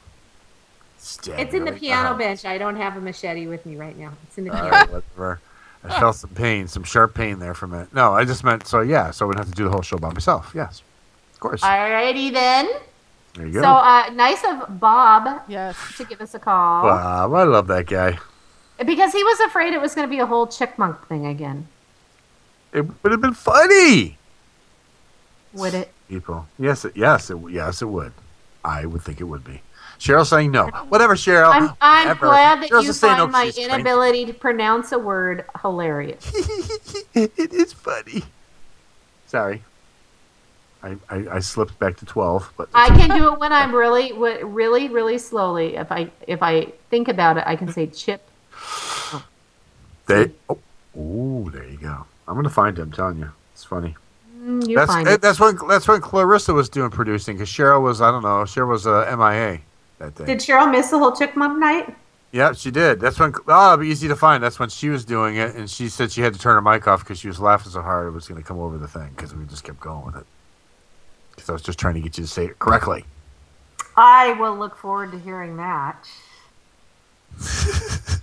Stab 1.07 1.39
It's 1.39 1.53
in 1.53 1.63
the 1.65 1.71
piano 1.71 2.09
Uh-huh. 2.09 2.17
bench. 2.17 2.45
I 2.45 2.57
don't 2.57 2.75
have 2.75 2.97
a 2.97 3.01
machete 3.01 3.47
with 3.47 3.65
me 3.65 3.75
right 3.77 3.97
now. 3.97 4.11
It's 4.23 4.37
in 4.37 4.43
the 4.45 4.51
piano. 4.51 4.69
right, 4.69 4.91
whatever. 4.91 5.39
I 5.83 5.99
felt 5.99 6.15
some 6.17 6.31
pain, 6.31 6.67
some 6.67 6.83
sharp 6.83 7.13
pain 7.13 7.39
there 7.39 7.53
for 7.53 7.65
a 7.65 7.69
minute. 7.69 7.93
No, 7.93 8.13
I 8.13 8.25
just 8.25 8.43
meant 8.43 8.67
so. 8.67 8.81
Yeah, 8.81 9.11
so 9.11 9.25
I 9.25 9.27
wouldn't 9.27 9.45
have 9.45 9.53
to 9.53 9.57
do 9.57 9.63
the 9.63 9.69
whole 9.69 9.81
show 9.81 9.97
by 9.97 10.11
myself. 10.11 10.51
Yes, 10.53 10.81
of 11.33 11.39
course. 11.39 11.61
Alrighty 11.61 12.33
then. 12.33 12.67
There 13.35 13.45
you 13.45 13.53
go. 13.53 13.61
So 13.61 13.69
uh, 13.69 14.09
nice 14.13 14.43
of 14.43 14.79
Bob 14.79 15.43
yes. 15.47 15.77
to 15.95 16.03
give 16.03 16.19
us 16.19 16.33
a 16.33 16.39
call. 16.39 16.83
wow, 16.83 17.33
I 17.33 17.43
love 17.43 17.67
that 17.67 17.85
guy. 17.85 18.17
Because 18.83 19.13
he 19.13 19.23
was 19.23 19.39
afraid 19.41 19.73
it 19.73 19.79
was 19.81 19.95
going 19.95 20.07
to 20.07 20.11
be 20.11 20.19
a 20.19 20.25
whole 20.25 20.45
chickmunk 20.47 21.05
thing 21.07 21.25
again. 21.25 21.67
It 22.73 22.81
would 23.03 23.11
have 23.11 23.21
been 23.21 23.33
funny. 23.33 24.17
Would 25.53 25.73
it? 25.73 25.91
People, 26.09 26.47
yes, 26.59 26.83
it, 26.85 26.97
yes, 26.97 27.29
it, 27.29 27.37
yes, 27.49 27.81
it 27.81 27.85
would. 27.87 28.11
I 28.65 28.85
would 28.85 29.01
think 29.03 29.21
it 29.21 29.25
would 29.25 29.43
be. 29.43 29.61
Cheryl 29.99 30.25
saying 30.25 30.51
no. 30.51 30.67
Whatever, 30.89 31.15
Cheryl. 31.15 31.51
I'm, 31.51 31.73
I'm 31.81 32.07
Whatever. 32.07 32.25
glad 32.27 32.61
that 32.61 32.69
Cheryl's 32.69 32.85
you 32.85 32.93
saying 32.93 33.17
no 33.17 33.29
find 33.29 33.31
my 33.31 33.51
inability 33.57 34.25
to 34.25 34.33
pronounce 34.33 34.91
a 34.91 34.99
word 34.99 35.45
hilarious. 35.61 36.31
it 37.13 37.53
is 37.53 37.73
funny. 37.73 38.23
Sorry. 39.25 39.63
I, 40.83 40.95
I, 41.09 41.27
I 41.33 41.39
slipped 41.39 41.77
back 41.79 41.97
to 41.97 42.05
twelve, 42.05 42.53
but 42.55 42.69
I 42.73 42.89
can 42.89 43.09
do 43.17 43.33
it 43.33 43.39
when 43.39 43.51
I'm 43.51 43.73
really, 43.73 44.13
really, 44.13 44.89
really 44.89 45.17
slowly. 45.17 45.75
If 45.75 45.91
I 45.91 46.11
if 46.27 46.43
I 46.43 46.67
think 46.89 47.07
about 47.07 47.37
it, 47.37 47.43
I 47.47 47.55
can 47.55 47.71
say 47.71 47.87
chip. 47.87 48.21
they. 50.05 50.31
Oh, 50.49 50.59
ooh, 50.95 51.49
there 51.51 51.67
you 51.67 51.77
go. 51.77 52.05
I'm 52.27 52.35
gonna 52.35 52.49
find 52.49 52.77
him. 52.77 52.83
I'm 52.85 52.91
telling 52.91 53.17
you, 53.17 53.31
it's 53.53 53.63
funny. 53.63 53.95
Mm, 54.39 54.67
you 54.67 54.75
that's 54.75 54.91
find 54.91 55.07
it. 55.07 55.21
that's 55.21 55.39
when 55.39 55.57
that's 55.67 55.87
when 55.87 55.99
Clarissa 55.99 56.53
was 56.53 56.69
doing 56.69 56.91
producing 56.91 57.35
because 57.35 57.49
Cheryl 57.49 57.81
was 57.81 58.01
I 58.01 58.11
don't 58.11 58.21
know 58.21 58.43
Cheryl 58.43 58.69
was 58.69 58.85
uh, 58.85 59.15
MIA 59.17 59.59
Did 59.99 60.39
Cheryl 60.39 60.71
miss 60.71 60.89
the 60.91 60.99
whole 60.99 61.11
chickmunk 61.11 61.57
night? 61.59 61.95
Yeah, 62.31 62.53
she 62.53 62.71
did. 62.71 62.99
That's 62.99 63.19
when 63.19 63.33
oh, 63.47 63.81
easy 63.81 64.07
to 64.09 64.15
find. 64.15 64.43
That's 64.43 64.59
when 64.59 64.69
she 64.69 64.89
was 64.89 65.05
doing 65.05 65.37
it, 65.37 65.55
and 65.55 65.69
she 65.69 65.89
said 65.89 66.11
she 66.11 66.21
had 66.21 66.33
to 66.33 66.39
turn 66.39 66.55
her 66.55 66.61
mic 66.61 66.87
off 66.87 66.99
because 66.99 67.19
she 67.19 67.27
was 67.27 67.39
laughing 67.39 67.71
so 67.71 67.81
hard 67.81 68.07
it 68.07 68.11
was 68.11 68.27
going 68.27 68.41
to 68.41 68.47
come 68.47 68.59
over 68.59 68.77
the 68.77 68.87
thing 68.87 69.09
because 69.15 69.33
we 69.33 69.45
just 69.45 69.63
kept 69.63 69.79
going 69.79 70.05
with 70.05 70.17
it. 70.17 70.25
Because 71.31 71.49
I 71.49 71.53
was 71.53 71.61
just 71.61 71.79
trying 71.79 71.95
to 71.95 72.01
get 72.01 72.17
you 72.17 72.25
to 72.25 72.29
say 72.29 72.45
it 72.45 72.59
correctly. 72.59 73.05
I 73.95 74.33
will 74.33 74.55
look 74.55 74.75
forward 74.75 75.11
to 75.13 75.19
hearing 75.19 75.57
that. 75.57 76.07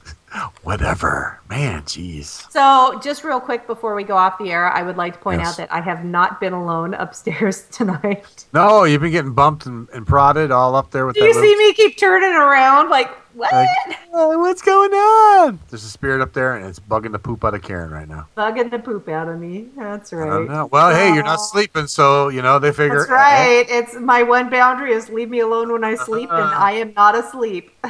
Whatever, 0.63 1.41
man. 1.49 1.83
Jeez. 1.83 2.51
So, 2.51 2.99
just 3.03 3.23
real 3.23 3.39
quick 3.41 3.67
before 3.67 3.95
we 3.95 4.03
go 4.03 4.17
off 4.17 4.39
the 4.39 4.51
air, 4.51 4.69
I 4.73 4.83
would 4.83 4.97
like 4.97 5.13
to 5.15 5.19
point 5.21 5.41
Yes. 5.41 5.51
out 5.51 5.57
that 5.59 5.73
I 5.73 5.81
have 5.81 6.05
not 6.05 6.41
been 6.41 6.53
alone 6.53 6.95
upstairs 6.95 7.67
tonight. 7.71 8.45
No, 8.53 8.85
you've 8.85 9.01
been 9.03 9.13
getting 9.13 9.33
bumped 9.35 9.67
and, 9.67 9.89
and 9.91 10.07
prodded 10.07 10.51
all 10.51 10.75
up 10.75 10.91
there 10.91 11.07
with 11.07 11.15
Do 11.15 11.21
you 11.23 11.29
little- 11.29 11.43
see 11.43 11.57
me 11.57 11.73
keep 11.75 11.97
turning 11.99 12.33
around? 12.35 12.89
Like, 12.91 13.11
what? 13.35 13.53
Like, 13.53 13.69
"Oh, 14.13 14.39
what's 14.39 14.63
going 14.63 14.93
on? 14.93 15.59
There's 15.71 15.85
a 15.85 15.89
spirit 15.91 16.21
up 16.23 16.33
there, 16.33 16.55
and 16.57 16.67
it's 16.67 16.79
bugging 16.79 17.13
the 17.13 17.19
poop 17.19 17.45
out 17.45 17.55
of 17.55 17.63
Karen 17.63 17.91
right 17.91 18.09
now. 18.09 18.27
Bugging 18.37 18.71
the 18.71 18.79
poop 18.79 19.09
out 19.09 19.29
of 19.29 19.39
me. 19.41 19.67
That's 19.77 20.13
right. 20.13 20.71
Well, 20.71 20.95
hey, 20.95 21.13
you're 21.15 21.25
not 21.25 21.37
sleeping, 21.41 21.87
so 21.89 22.29
you 22.29 22.43
know 22.43 22.59
they 22.61 22.73
figure. 22.73 22.99
That's 23.01 23.11
right. 23.11 23.67
It's 23.69 23.95
my 23.97 24.23
one 24.23 24.51
boundary 24.51 24.93
is 24.93 25.09
leave 25.11 25.31
me 25.31 25.41
alone 25.41 25.71
when 25.73 25.83
I 25.85 25.97
sleep, 25.97 26.31
and 26.31 26.39
Uh-huh. 26.43 26.65
I 26.65 26.73
am 26.73 26.93
not 26.95 27.15
asleep. 27.17 27.73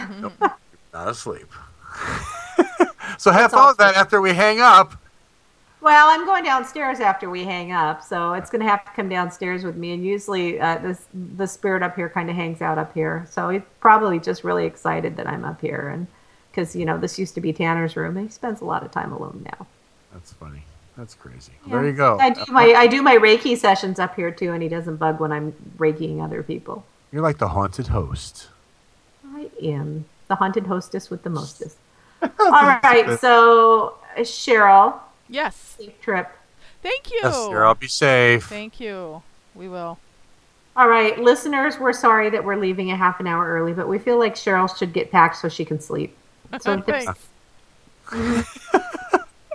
Not 0.92 1.08
asleep. 1.08 1.50
so 3.18 3.30
have 3.30 3.50
fun 3.50 3.68
with 3.68 3.76
that 3.78 3.96
after 3.96 4.20
we 4.20 4.32
hang 4.32 4.60
up. 4.60 4.94
Well, 5.80 6.08
I'm 6.08 6.24
going 6.24 6.44
downstairs 6.44 6.98
after 6.98 7.28
we 7.28 7.44
hang 7.44 7.70
up, 7.72 8.02
so 8.02 8.32
it's 8.32 8.48
going 8.48 8.62
to 8.62 8.68
have 8.68 8.86
to 8.86 8.90
come 8.92 9.10
downstairs 9.10 9.64
with 9.64 9.76
me. 9.76 9.92
And 9.92 10.02
usually, 10.02 10.58
uh, 10.58 10.78
this 10.78 11.06
the 11.36 11.46
spirit 11.46 11.82
up 11.82 11.94
here 11.94 12.08
kind 12.08 12.30
of 12.30 12.36
hangs 12.36 12.62
out 12.62 12.78
up 12.78 12.94
here, 12.94 13.26
so 13.30 13.50
he's 13.50 13.62
probably 13.80 14.18
just 14.18 14.44
really 14.44 14.64
excited 14.64 15.16
that 15.18 15.26
I'm 15.26 15.44
up 15.44 15.60
here, 15.60 15.90
and 15.90 16.06
because 16.50 16.74
you 16.74 16.86
know 16.86 16.96
this 16.96 17.18
used 17.18 17.34
to 17.34 17.42
be 17.42 17.52
Tanner's 17.52 17.96
room, 17.96 18.16
and 18.16 18.28
he 18.28 18.32
spends 18.32 18.62
a 18.62 18.64
lot 18.64 18.82
of 18.82 18.92
time 18.92 19.12
alone 19.12 19.44
now. 19.44 19.66
That's 20.12 20.32
funny. 20.32 20.62
That's 20.96 21.14
crazy. 21.14 21.52
There 21.66 21.84
you 21.84 21.92
go. 21.92 22.18
I 22.18 22.30
do 22.30 22.44
my 22.50 22.72
I 22.74 22.86
do 22.86 23.02
my 23.02 23.16
Reiki 23.16 23.56
sessions 23.58 23.98
up 23.98 24.14
here 24.16 24.30
too, 24.30 24.52
and 24.52 24.62
he 24.62 24.70
doesn't 24.70 24.96
bug 24.96 25.20
when 25.20 25.32
I'm 25.32 25.52
Reikiing 25.76 26.24
other 26.24 26.42
people. 26.42 26.86
You're 27.12 27.22
like 27.22 27.38
the 27.38 27.48
haunted 27.48 27.88
host. 27.88 28.48
I 29.34 29.50
am 29.62 30.06
the 30.28 30.36
haunted 30.36 30.66
hostess 30.66 31.10
with 31.10 31.24
the 31.24 31.30
mostest. 31.30 31.76
All 32.40 32.50
right, 32.50 33.18
so 33.20 33.96
uh, 34.16 34.20
Cheryl, 34.20 34.98
Yes. 35.28 35.76
safe 35.78 36.00
trip. 36.00 36.28
Thank 36.82 37.10
you. 37.10 37.20
Yes, 37.22 37.34
Cheryl. 37.34 37.78
Be 37.78 37.88
safe. 37.88 38.44
Thank 38.46 38.78
you. 38.80 39.22
We 39.54 39.68
will. 39.68 39.98
All 40.76 40.88
right, 40.88 41.18
listeners, 41.18 41.78
we're 41.78 41.92
sorry 41.92 42.30
that 42.30 42.44
we're 42.44 42.56
leaving 42.56 42.90
a 42.90 42.96
half 42.96 43.20
an 43.20 43.26
hour 43.26 43.46
early, 43.46 43.72
but 43.72 43.86
we 43.88 43.98
feel 43.98 44.18
like 44.18 44.34
Cheryl 44.34 44.68
should 44.76 44.92
get 44.92 45.10
packed 45.12 45.36
so 45.36 45.48
she 45.48 45.64
can 45.64 45.80
sleep. 45.80 46.16
So 46.60 46.76
this- 46.76 47.06
Thanks. 48.10 48.50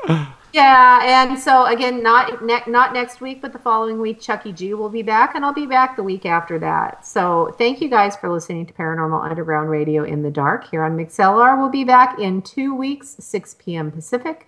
yeah, 0.60 1.26
and 1.28 1.40
so 1.40 1.66
again, 1.66 2.04
not 2.04 2.44
ne- 2.44 2.64
not 2.68 2.94
next 2.94 3.22
week, 3.22 3.42
but 3.42 3.54
the 3.54 3.60
following 3.60 4.00
week, 4.00 4.20
Chucky 4.20 4.52
G 4.52 4.74
will 4.74 4.90
be 4.90 5.02
back, 5.02 5.36
and 5.36 5.46
I'll 5.46 5.54
be 5.54 5.66
back 5.66 5.96
the 5.96 6.04
week 6.04 6.26
after 6.26 6.60
that. 6.60 7.06
So 7.06 7.56
thank 7.58 7.82
you 7.82 7.90
guys 7.90 8.16
for 8.16 8.30
listening 8.30 8.66
to 8.66 8.74
Paranormal 8.74 9.24
Underground 9.24 9.70
Radio 9.70 10.04
in 10.04 10.22
the 10.22 10.32
Dark 10.32 10.70
here 10.70 10.84
on 10.84 10.98
MixLR. 10.98 11.58
We'll 11.58 11.70
be 11.70 11.84
back 11.84 12.20
in 12.20 12.42
two 12.42 12.76
weeks, 12.76 13.16
6 13.20 13.56
p.m. 13.60 13.92
Pacific, 13.92 14.48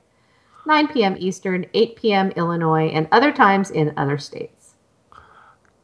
9 0.66 0.88
p.m. 0.90 1.16
Eastern, 1.18 1.66
8 1.74 1.96
p.m. 1.96 2.32
Illinois, 2.32 2.88
and 2.90 3.08
other 3.12 3.32
times 3.32 3.72
in 3.72 3.94
other 3.96 4.18
states. 4.18 4.74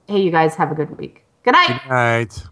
Hey, 0.08 0.22
you 0.22 0.32
guys 0.32 0.56
have 0.56 0.72
a 0.72 0.76
good 0.76 0.98
week. 0.98 1.24
Good 1.44 1.54
night. 1.54 1.82
Good 1.84 1.90
night. 1.90 2.44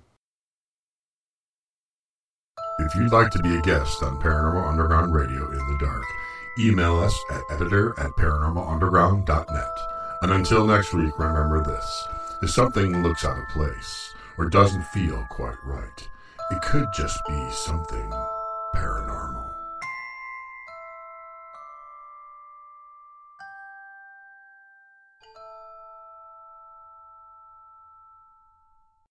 If 2.79 2.95
you'd 2.95 3.11
like 3.11 3.31
to 3.31 3.39
be 3.39 3.55
a 3.55 3.61
guest 3.61 4.03
on 4.03 4.21
Paranormal 4.21 4.67
Underground 4.67 5.13
Radio 5.13 5.49
in 5.49 5.57
the 5.57 5.77
Dark, 5.79 6.03
email 6.59 6.97
us 6.97 7.17
at 7.31 7.43
editor 7.49 7.93
at 7.99 8.11
paranormalunderground.net. 8.11 9.79
And 10.21 10.31
until 10.31 10.65
next 10.65 10.93
week, 10.93 11.17
remember 11.19 11.63
this. 11.63 12.07
If 12.41 12.49
something 12.49 13.03
looks 13.03 13.25
out 13.25 13.37
of 13.37 13.47
place 13.49 14.13
or 14.37 14.49
doesn't 14.49 14.85
feel 14.87 15.25
quite 15.29 15.63
right, 15.63 16.09
it 16.51 16.61
could 16.61 16.87
just 16.95 17.19
be 17.27 17.49
something 17.51 18.11
paranormal. 18.75 19.44